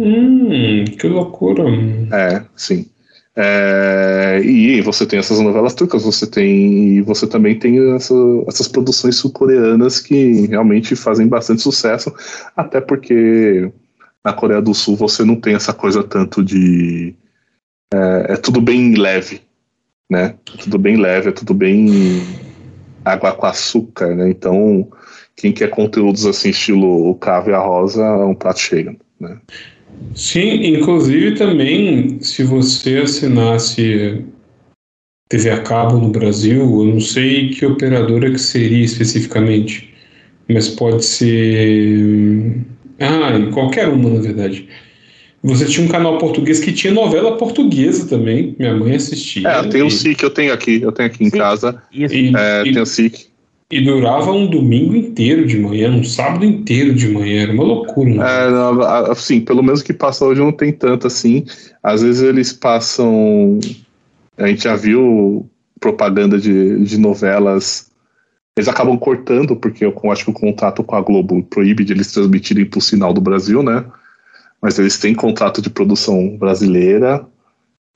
[0.00, 1.64] Hum, que loucura.
[2.12, 2.86] É, sim.
[3.38, 8.14] É, e você tem essas novelas turcas, você tem você também tem essa,
[8.48, 12.10] essas produções sul-coreanas que realmente fazem bastante sucesso,
[12.56, 13.70] até porque
[14.24, 17.14] na Coreia do Sul você não tem essa coisa tanto de
[17.92, 19.42] é, é tudo bem leve,
[20.10, 20.36] né?
[20.54, 22.22] É tudo bem leve, é tudo bem
[23.04, 24.30] água com açúcar, né?
[24.30, 24.88] Então
[25.36, 29.38] quem quer conteúdos assim estilo o Cavo e a Rosa é um prato cheio, né?
[30.14, 34.24] Sim, inclusive também, se você assinasse
[35.28, 39.92] TV a cabo no Brasil, eu não sei que operadora que seria especificamente,
[40.48, 42.64] mas pode ser.
[43.00, 44.68] Ah, qualquer uma, na verdade.
[45.42, 48.56] Você tinha um canal português que tinha novela portuguesa também.
[48.58, 49.48] Minha mãe assistia.
[49.48, 51.38] É, tem o SIC, eu tenho aqui, eu tenho aqui em Sim.
[51.38, 51.82] casa.
[51.92, 53.28] E, é, e, tem o SIC.
[53.68, 58.10] E durava um domingo inteiro de manhã, um sábado inteiro de manhã, era uma loucura.
[58.10, 58.24] Né?
[58.24, 61.44] É, assim, pelo menos que passa hoje não tem tanto assim.
[61.82, 63.58] Às vezes eles passam.
[64.38, 67.90] A gente já viu propaganda de, de novelas.
[68.56, 72.12] Eles acabam cortando, porque eu acho que o contrato com a Globo proíbe de eles
[72.12, 73.84] transmitirem para o sinal do Brasil, né?
[74.62, 77.26] Mas eles têm contrato de produção brasileira.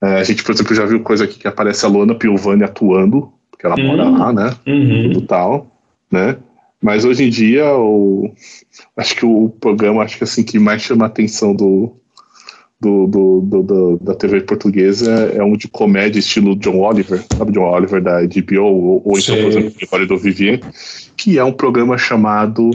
[0.02, 3.32] É, a gente, por exemplo, já viu coisa aqui que aparece a Luana Piovani atuando
[3.60, 4.18] porque ela mora uhum.
[4.18, 4.56] lá, né?
[4.66, 5.12] Uhum.
[5.12, 5.66] Tudo tal,
[6.10, 6.36] né?
[6.82, 8.32] Mas hoje em dia, o,
[8.96, 11.94] acho que o programa acho que assim que mais chama a atenção do,
[12.80, 17.52] do, do, do, do, da TV portuguesa é um de comédia estilo John Oliver, sabe
[17.52, 20.60] John Oliver da HBO, ou, ou então, por exemplo, Memória do Vivier,
[21.14, 22.70] que é um programa chamado,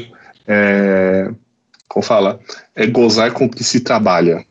[0.47, 1.31] é,
[1.87, 2.39] como fala,
[2.75, 4.45] é Gozar com que se trabalha.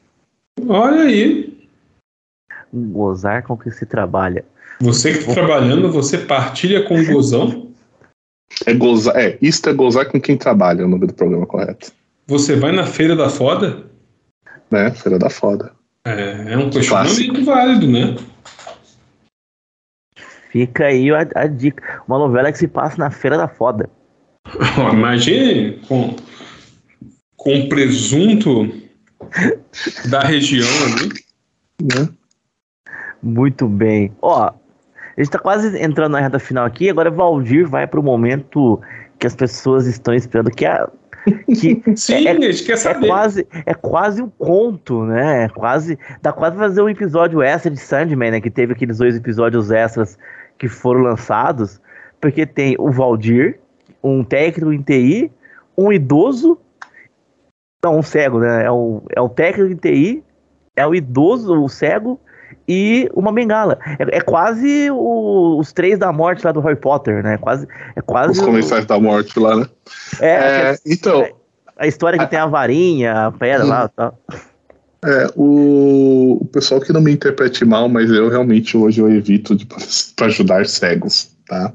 [0.66, 1.54] Olha aí.
[2.72, 4.44] Gozar com que se trabalha.
[4.80, 7.72] Você que está trabalhando, você partilha com o gozão?
[8.66, 11.92] É gozar, é, isto é gozar com quem trabalha, é o nome do programa correto.
[12.26, 13.84] Você vai na Feira da Foda?
[14.70, 15.72] Né, Feira da Foda.
[16.06, 18.16] É, é um questionamento válido, né?
[20.50, 22.02] Fica aí a, a, dica.
[22.06, 23.90] Uma novela que se passa na Feira da Foda.
[24.92, 26.14] Imagine com,
[27.36, 28.72] com presunto
[30.08, 31.08] da região ali.
[31.82, 32.08] Né?
[33.22, 34.12] Muito bem.
[34.22, 34.52] Ó,
[35.16, 36.90] a gente tá quase entrando na reta final aqui.
[36.90, 38.80] Agora Valdir vai pro momento
[39.18, 40.86] que as pessoas estão esperando, que é
[41.24, 43.06] que Sim, é, a gente quer é saber.
[43.06, 45.44] É quase, é quase um conto, né?
[45.44, 48.40] É quase, dá quase fazer um episódio extra de Sandman, né?
[48.40, 50.18] Que teve aqueles dois episódios extras
[50.58, 51.80] que foram lançados,
[52.20, 53.58] porque tem o Valdir,
[54.02, 55.32] um técnico em TI,
[55.76, 56.58] um idoso,
[57.84, 58.64] não, um cego, né?
[58.64, 60.24] É o, é o técnico em TI,
[60.76, 62.20] é o idoso, o cego,
[62.68, 63.78] e uma bengala.
[63.98, 67.38] É, é quase o, os três da morte lá do Harry Potter, né?
[67.38, 67.66] Quase,
[67.96, 69.66] é quase os comensais da morte lá, né?
[70.20, 71.26] É, é então.
[71.76, 74.18] A história que a, tem a varinha, a pedra lá e tal.
[75.04, 79.54] É, o, o, pessoal que não me interprete mal, mas eu realmente hoje eu evito
[80.16, 81.72] para ajudar cegos, tá?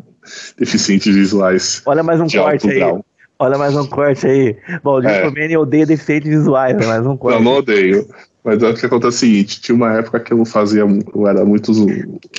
[0.58, 1.82] Deficientes visuais.
[1.86, 2.80] Olha mais um corte aí.
[2.80, 3.06] Grau.
[3.42, 4.58] Olha mais um corte aí.
[4.84, 5.22] Valdir é.
[5.22, 7.38] Comene odeia deficientes visuais, mais um corte.
[7.38, 8.06] Não, não odeio.
[8.44, 11.44] Mas o que acontece é o seguinte, tinha uma época que eu fazia, eu era
[11.44, 11.72] muito,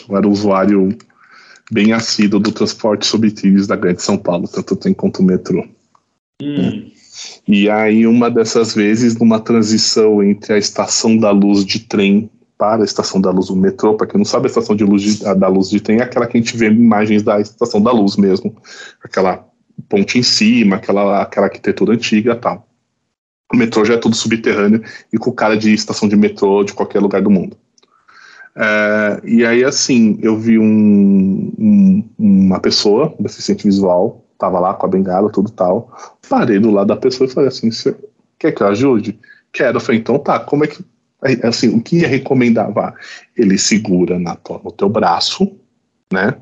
[0.08, 0.96] eu era usuário
[1.70, 5.64] bem assíduo do transporte sobre trilhos da Grande São Paulo, tanto tem quanto o metrô.
[6.42, 6.90] Hum.
[7.46, 12.82] E aí, uma dessas vezes, numa transição entre a estação da luz de trem para
[12.82, 15.34] a estação da luz do metrô, para quem não sabe, a estação de luz de,
[15.34, 18.16] da luz de trem é aquela que a gente vê imagens da estação da luz
[18.16, 18.54] mesmo,
[19.02, 19.46] aquela
[19.88, 22.69] ponte em cima, aquela, aquela arquitetura antiga tal.
[23.52, 27.00] O metrô já é tudo subterrâneo e com cara de estação de metrô de qualquer
[27.00, 27.56] lugar do mundo.
[28.56, 34.86] É, e aí, assim, eu vi um, um, uma pessoa, deficiente visual, tava lá com
[34.86, 35.92] a bengala, tudo tal.
[36.28, 37.94] Parei do lado da pessoa e falei assim: Você
[38.38, 39.18] quer que eu ajude?
[39.52, 39.76] Quero.
[39.76, 40.84] Eu falei: então tá, como é que.
[41.42, 42.72] Assim, o que ia recomendar?
[43.36, 45.54] Ele segura na no teu braço,
[46.10, 46.34] né?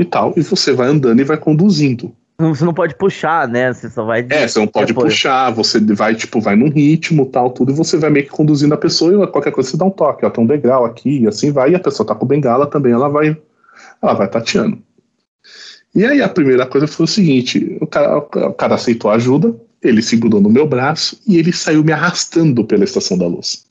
[0.00, 2.14] E tal, e você vai andando e vai conduzindo.
[2.40, 3.72] Você não pode puxar, né?
[3.72, 4.24] Você só vai.
[4.30, 7.96] É, você não pode puxar, você vai, tipo, vai num ritmo tal, tudo, e você
[7.96, 10.44] vai meio que conduzindo a pessoa e qualquer coisa você dá um toque, ó, tem
[10.44, 13.36] um degrau aqui, e assim vai, e a pessoa tá com bengala também, ela vai.
[14.00, 14.80] Ela vai tateando.
[15.92, 19.52] E aí a primeira coisa foi o seguinte: o cara, o cara aceitou a ajuda,
[19.82, 23.66] ele segurou no meu braço e ele saiu me arrastando pela estação da luz.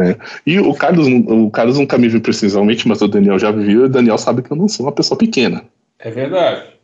[0.00, 0.16] É.
[0.46, 3.84] E o Carlos, o Carlos nunca me viu precisamente, mas o Daniel já viu, e
[3.84, 5.62] o Daniel sabe que eu não sou uma pessoa pequena.
[5.98, 6.75] É verdade.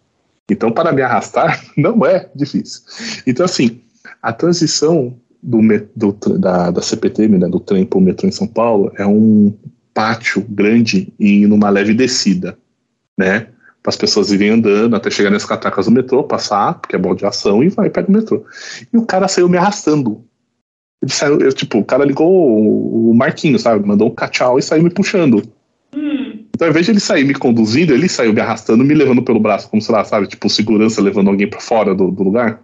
[0.52, 2.82] Então, para me arrastar, não é difícil.
[3.26, 3.80] Então, assim,
[4.22, 5.60] a transição do,
[5.96, 9.52] do da, da CPTM, né, do trem para o metrô em São Paulo, é um
[9.94, 12.56] pátio grande e numa leve descida,
[13.18, 13.48] né?
[13.82, 17.14] Para as pessoas irem andando até chegar nas catracas do metrô, passar, porque é bom
[17.14, 18.44] de ação, e vai para o metrô.
[18.92, 20.24] E o cara saiu me arrastando.
[21.02, 23.84] Ele saiu, eu, tipo, o cara ligou o, o Marquinho, sabe?
[23.84, 25.42] Mandou um cachau e saiu me puxando.
[26.62, 29.40] Então, ao invés de ele sair me conduzindo, ele saiu me arrastando, me levando pelo
[29.40, 30.28] braço, como sei lá, sabe?
[30.28, 32.60] Tipo, segurança levando alguém para fora do, do, lugar.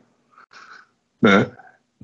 [1.20, 1.50] Né?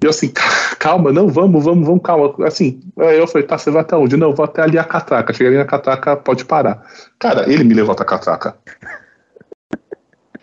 [0.03, 0.33] E eu assim,
[0.81, 2.35] calma, não, vamos, vamos, vamos, calma.
[2.45, 4.17] Assim, aí eu falei, tá, você vai até onde?
[4.17, 5.33] Não, eu vou até ali a catraca.
[5.33, 6.85] Cheguei ali na catraca, pode parar.
[7.17, 8.57] Cara, ele me levou até a catraca.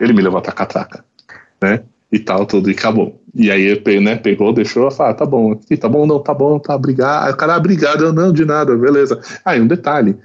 [0.00, 1.04] Ele me levou até a catraca.
[1.60, 1.82] Né?
[2.10, 3.20] E tal, tudo, e acabou.
[3.34, 6.58] E aí né, pegou, deixou, falou, ah, tá bom, aqui, tá bom, não, tá bom,
[6.58, 7.26] tá, obrigado.
[7.26, 9.20] Aí o cara, ah, obrigado, eu não, de nada, beleza.
[9.44, 10.16] Aí um detalhe,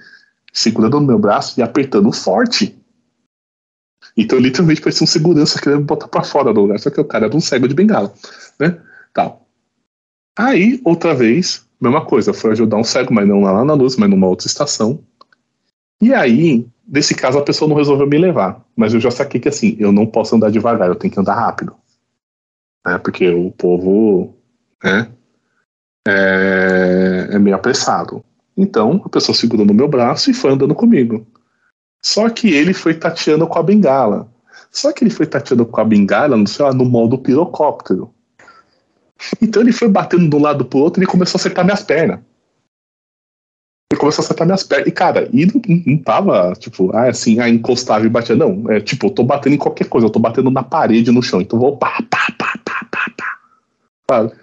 [0.52, 2.78] segurando no meu braço e apertando forte.
[4.16, 6.80] Então, literalmente, parecia um segurança querendo botar pra fora do lugar.
[6.80, 8.12] Só que o cara era um cego de bengala,
[8.60, 8.82] né?
[9.14, 9.48] Tal.
[10.38, 12.34] Aí, outra vez, mesma coisa.
[12.34, 15.00] Foi ajudar um cego, mas não lá na luz, mas numa outra estação.
[16.02, 18.66] E aí, nesse caso, a pessoa não resolveu me levar.
[18.76, 21.36] Mas eu já saquei que, assim, eu não posso andar devagar, eu tenho que andar
[21.36, 21.76] rápido.
[22.86, 22.98] Né?
[22.98, 24.36] Porque o povo,
[24.84, 25.12] né?
[26.08, 28.24] É, é meio apressado.
[28.58, 31.26] Então, a pessoa segurou no meu braço e foi andando comigo.
[32.02, 34.28] Só que ele foi tateando com a bengala.
[34.72, 38.14] Só que ele foi tateando com a bengala, no, sei lá, no modo pirocóptero.
[39.42, 42.20] Então ele foi batendo de um lado pro outro e começou a acertar minhas pernas.
[43.92, 44.88] Ele começou a acertar minhas pernas.
[44.88, 48.36] E, cara, e não, não tava, tipo, ah, assim, ah, encostava e batia.
[48.36, 51.24] Não, é tipo, eu tô batendo em qualquer coisa, eu tô batendo na parede, no
[51.24, 51.42] chão.
[51.42, 53.40] Então vou pá, pá, pá, pá, pá, pá.
[54.10, 54.34] Sabe?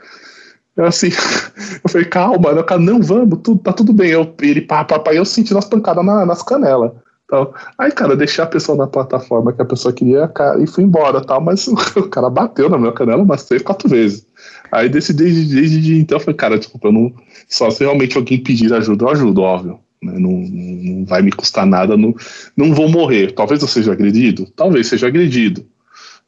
[0.76, 1.08] Eu assim,
[1.84, 4.10] eu falei, calma, o cara, não, vamos, tudo, tá tudo bem.
[4.10, 6.92] Eu, ele, pá, pá, pá, eu senti as pancadas na, nas canelas.
[7.24, 10.30] Então, aí, cara, deixei a pessoa na plataforma que a pessoa queria
[10.60, 14.26] e fui embora, tal, mas o cara bateu na minha canela umas três, quatro vezes.
[14.70, 17.12] Aí decidi desde, desde então, eu falei, cara, desculpa, eu não,
[17.48, 19.80] só se realmente alguém pedir ajuda, eu ajudo, óbvio.
[20.02, 20.18] Né?
[20.18, 22.14] Não, não vai me custar nada, não,
[22.56, 23.32] não vou morrer.
[23.32, 25.64] Talvez eu seja agredido, talvez seja agredido,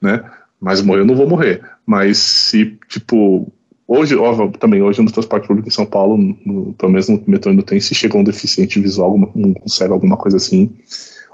[0.00, 0.24] né?
[0.58, 1.62] Mas morrer eu não vou morrer.
[1.84, 3.52] Mas se, tipo,
[3.88, 7.50] Hoje, ó, também, hoje no transporte público em São Paulo, no, pelo menos no metrô
[7.50, 10.76] ainda tem, se chega um deficiente visual, alguma, um consegue alguma coisa assim,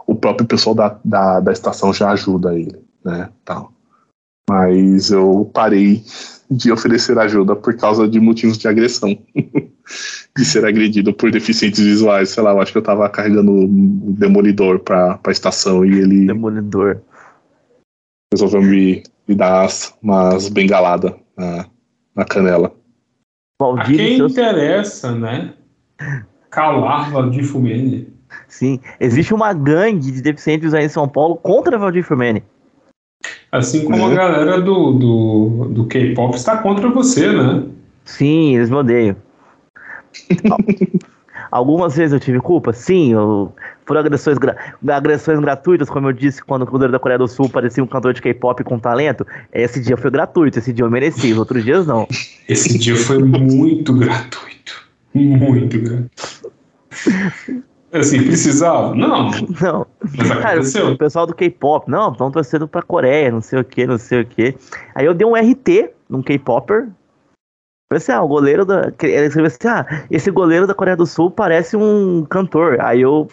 [0.07, 3.73] o próprio pessoal da, da, da estação já ajuda ele, né, tal.
[4.51, 6.03] Mas eu parei
[6.51, 9.17] de oferecer ajuda por causa de motivos de agressão.
[10.37, 14.13] de ser agredido por deficientes visuais, sei lá, eu acho que eu tava carregando o
[14.13, 16.27] demolidor pra, pra estação e ele...
[16.27, 17.03] Demolidor.
[18.33, 19.69] Resolveu me, me dar
[20.03, 21.67] umas bengaladas, né?
[22.15, 22.75] Na canela.
[23.61, 24.33] A quem seus...
[24.33, 25.55] interessa, né?
[26.51, 28.13] Calar Valdir Fumene.
[28.49, 32.43] Sim, existe uma gangue de deficientes aí em São Paulo contra Valdir Fumene.
[33.51, 37.65] Assim como a galera do, do, do K-pop está contra você, né?
[38.05, 39.17] Sim, eles me odeiam.
[41.53, 42.73] Algumas vezes eu tive culpa?
[42.73, 43.53] Sim, eu,
[43.85, 44.57] por agressões, gra,
[44.89, 48.15] agressões gratuitas, como eu disse, quando o goleiro da Coreia do Sul parecia um cantor
[48.15, 49.27] de K-pop com talento.
[49.53, 52.09] Esse dia foi gratuito, esse dia eu mereci, os outros dias não.
[52.49, 54.83] Esse dia foi muito gratuito.
[55.15, 56.53] Muito gratuito.
[57.93, 58.95] Assim, precisava?
[58.95, 59.31] Não.
[59.61, 59.87] Não.
[60.17, 60.83] Mas aconteceu.
[60.83, 63.99] Cara, o pessoal do K-pop, não, estão torcendo pra Coreia, não sei o que, não
[63.99, 64.55] sei o que.
[64.95, 66.89] Aí eu dei um RT num K-Popper,
[67.93, 68.91] Falei assim, ah, o goleiro da.
[69.03, 72.81] Ele escreveu assim, ah, esse goleiro da Coreia do Sul parece um cantor.
[72.81, 73.29] Aí eu,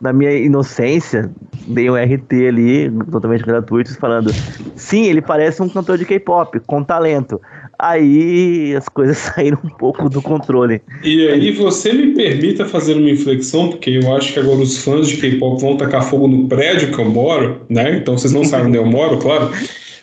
[0.00, 1.30] na minha inocência,
[1.68, 4.32] dei um RT ali, totalmente gratuito, falando,
[4.74, 7.40] sim, ele parece um cantor de K-pop, com talento.
[7.78, 10.82] Aí as coisas saíram um pouco do controle.
[11.04, 15.06] E aí você me permita fazer uma inflexão, porque eu acho que agora os fãs
[15.06, 17.98] de K-pop vão tacar fogo no prédio que eu moro, né?
[17.98, 19.52] Então vocês não sabem onde eu moro, claro.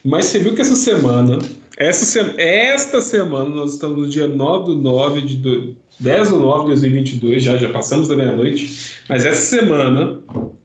[0.02, 1.40] Mas você viu que essa semana
[1.82, 6.62] essa, esta semana, nós estamos no dia 9 do 9 de do, 10 do 9
[6.62, 10.20] de 2022, já, já passamos da meia-noite, mas essa semana,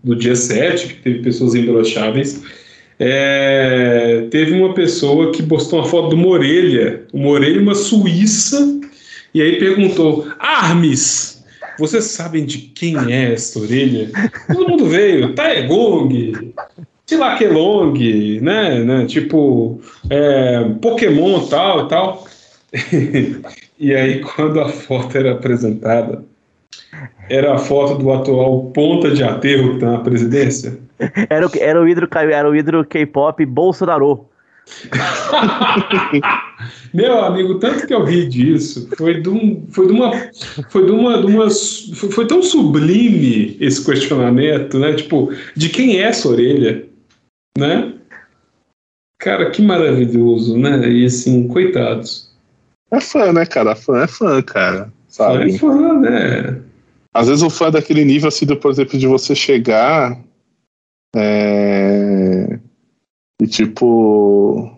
[0.04, 2.42] do dia 7, que teve pessoas imbrocháveis,
[2.98, 8.78] é, teve uma pessoa que postou uma foto de uma orelha, uma orelha, uma suíça,
[9.32, 11.42] e aí perguntou: Armes,
[11.78, 14.10] vocês sabem de quem é essa orelha?
[14.52, 16.52] Todo mundo veio, Taegong,
[17.06, 19.06] Tilaquelong, né, né?
[19.06, 22.26] Tipo, é, Pokémon tal e tal.
[23.78, 26.24] e aí, quando a foto era apresentada,
[27.30, 30.78] era a foto do atual ponta de aterro que está na presidência.
[31.28, 34.26] Era o, era o hidro, era o hidro K-pop Bolsonaro.
[36.94, 40.10] Meu amigo, tanto que eu ri disso, foi de, um, foi de uma.
[40.70, 41.20] Foi de uma.
[41.20, 44.94] De uma foi tão sublime esse questionamento, né?
[44.94, 46.86] Tipo, de quem é essa orelha?
[47.56, 47.94] Né?
[49.18, 50.88] Cara, que maravilhoso, né?
[50.88, 52.34] E assim, coitados.
[52.90, 53.74] É fã, né, cara?
[53.74, 54.92] Fã é fã, cara.
[55.08, 55.54] Sabe?
[55.54, 56.62] É fã, né?
[57.12, 60.20] Às vezes o fã é daquele nível, assim, por exemplo, de você chegar.
[61.14, 62.58] É...
[63.40, 64.70] E tipo.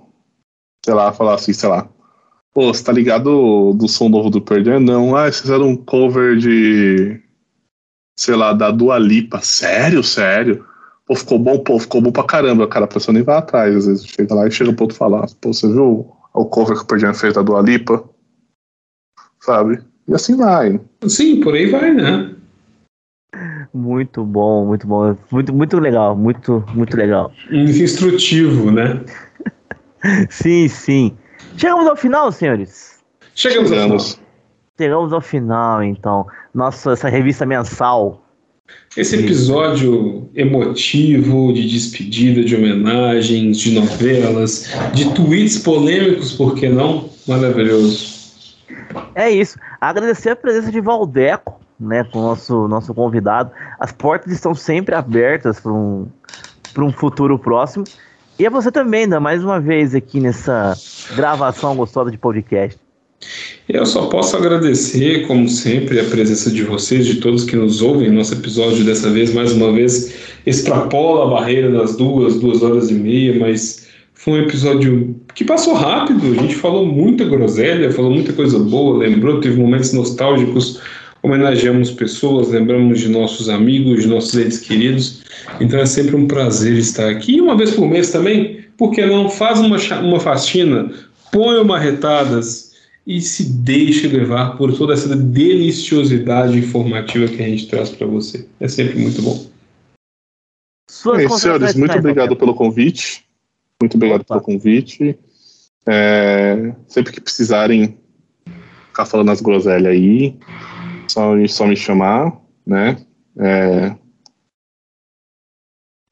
[0.84, 1.88] Sei lá, falar assim, sei lá.
[2.54, 4.80] Pô, você tá ligado do som novo do Perder?
[4.80, 5.16] Não.
[5.16, 7.20] Ah, vocês fizeram um cover de.
[8.18, 9.40] Sei lá, da Dua Lipa.
[9.40, 10.64] Sério, sério?
[11.08, 12.68] Pô, ficou bom, pô, ficou bom pra caramba.
[12.68, 15.26] Cara, a pessoa nem vai atrás, às vezes chega lá e chega pro outro falar,
[15.40, 18.04] pô, você viu o cover que o Perdian fez da Dua Lipa?
[19.40, 19.82] Sabe?
[20.06, 20.78] E assim vai.
[21.08, 22.34] Sim, por aí vai, né?
[23.72, 25.16] Muito bom, muito bom.
[25.30, 27.32] Muito, muito legal, muito, muito legal.
[27.50, 29.02] Instrutivo, né?
[30.28, 31.16] sim, sim.
[31.56, 33.02] Chegamos ao final, senhores.
[33.34, 33.92] Chegamos, Chegamos.
[33.92, 34.28] ao final.
[34.78, 36.26] Chegamos ao final, então.
[36.54, 38.22] Nossa, essa revista mensal
[38.96, 47.08] esse episódio emotivo de despedida, de homenagens, de novelas, de tweets polêmicos, por que não?
[47.26, 48.18] Maravilhoso.
[49.14, 49.58] É isso.
[49.80, 53.50] Agradecer a presença de Valdeco, né, com o nosso, nosso convidado.
[53.78, 56.08] As portas estão sempre abertas para um,
[56.76, 57.84] um futuro próximo.
[58.38, 60.74] E a você também, ainda mais uma vez aqui nessa
[61.14, 62.78] gravação gostosa de podcast.
[63.68, 68.10] Eu só posso agradecer, como sempre, a presença de vocês, de todos que nos ouvem.
[68.10, 70.14] Nosso episódio dessa vez, mais uma vez,
[70.46, 75.74] extrapola a barreira das duas, duas horas e meia, mas foi um episódio que passou
[75.74, 76.32] rápido.
[76.32, 80.80] A gente falou muita groselha, falou muita coisa boa, lembrou, teve momentos nostálgicos,
[81.22, 85.20] homenageamos pessoas, lembramos de nossos amigos, de nossos entes queridos.
[85.60, 87.36] Então é sempre um prazer estar aqui.
[87.36, 89.28] E uma vez por mês também, por que não?
[89.28, 90.90] Faz uma, uma faxina,
[91.30, 92.67] põe uma retadas
[93.08, 98.46] e se deixe levar por toda essa deliciosidade informativa que a gente traz para você.
[98.60, 99.46] É sempre muito bom.
[100.90, 103.26] Suas é, senhores, muito obrigado pelo convite.
[103.80, 104.34] Muito obrigado Opa.
[104.34, 105.18] pelo convite.
[105.88, 107.98] É, sempre que precisarem
[108.88, 110.38] ficar falando as groselhas aí,
[111.08, 112.98] só, só me chamar, né?
[113.38, 113.96] É...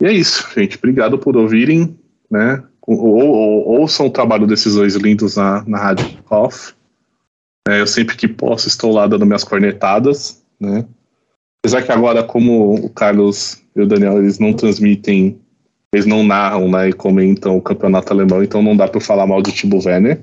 [0.00, 0.78] E é isso, gente.
[0.78, 1.98] Obrigado por ouvirem,
[2.30, 2.64] né?
[2.86, 6.75] Ou, ou, ouçam o trabalho desses dois lindos na, na Rádio Off.
[7.68, 10.84] É, eu sempre que posso estou lá dando minhas cornetadas, né?
[11.60, 15.40] Apesar que agora, como o Carlos e o Daniel, eles não transmitem,
[15.92, 19.42] eles não narram, né, e comentam o campeonato alemão, então não dá para falar mal
[19.42, 20.22] do Timo Werner.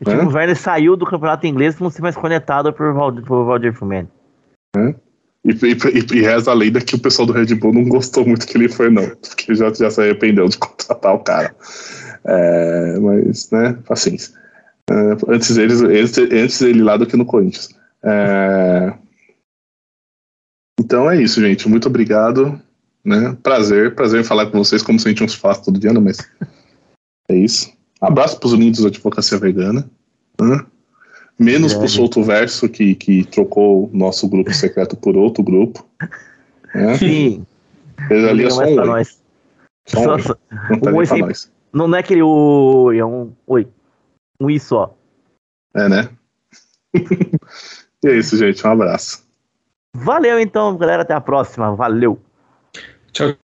[0.00, 0.34] O Timo é?
[0.34, 4.08] Werner saiu do campeonato inglês não ser mais conectado por, Valdir, por Valdir Fumene.
[4.76, 4.94] É?
[5.44, 8.46] E, e, e, reza a lenda que o pessoal do Red Bull não gostou muito
[8.46, 9.08] que ele foi, não.
[9.08, 11.54] Porque já, já se arrependeu de contratar o cara.
[12.24, 14.39] É, mas, né, paciência.
[14.90, 17.68] Uh, antes, eles, antes, antes ele lá do que no Corinthians.
[18.02, 18.92] É...
[20.80, 21.68] Então é isso, gente.
[21.68, 22.60] Muito obrigado.
[23.04, 23.36] Né?
[23.42, 26.18] Prazer, prazer em falar com vocês, como se a gente se falasse todo dia, mas
[27.28, 27.72] é isso.
[28.00, 29.88] Abraço para os Unidos da Advocacia Vegana.
[30.40, 30.66] Né?
[31.38, 35.42] Menos é, para o Solto Verso, que, que trocou o nosso grupo secreto por outro
[35.42, 35.86] grupo.
[36.74, 36.98] Né?
[36.98, 37.46] Sim.
[38.10, 38.86] Ele ali é só um oi.
[38.86, 39.20] Nós.
[39.86, 40.18] Só um
[40.80, 41.22] tá um oi sem...
[41.72, 43.66] não é aquele oi, é um oi.
[44.40, 44.96] Um i só.
[45.74, 46.08] É, né?
[46.94, 48.66] e é isso, gente.
[48.66, 49.28] Um abraço.
[49.94, 51.02] Valeu então, galera.
[51.02, 51.74] Até a próxima.
[51.74, 52.18] Valeu.
[53.12, 53.36] Tchau.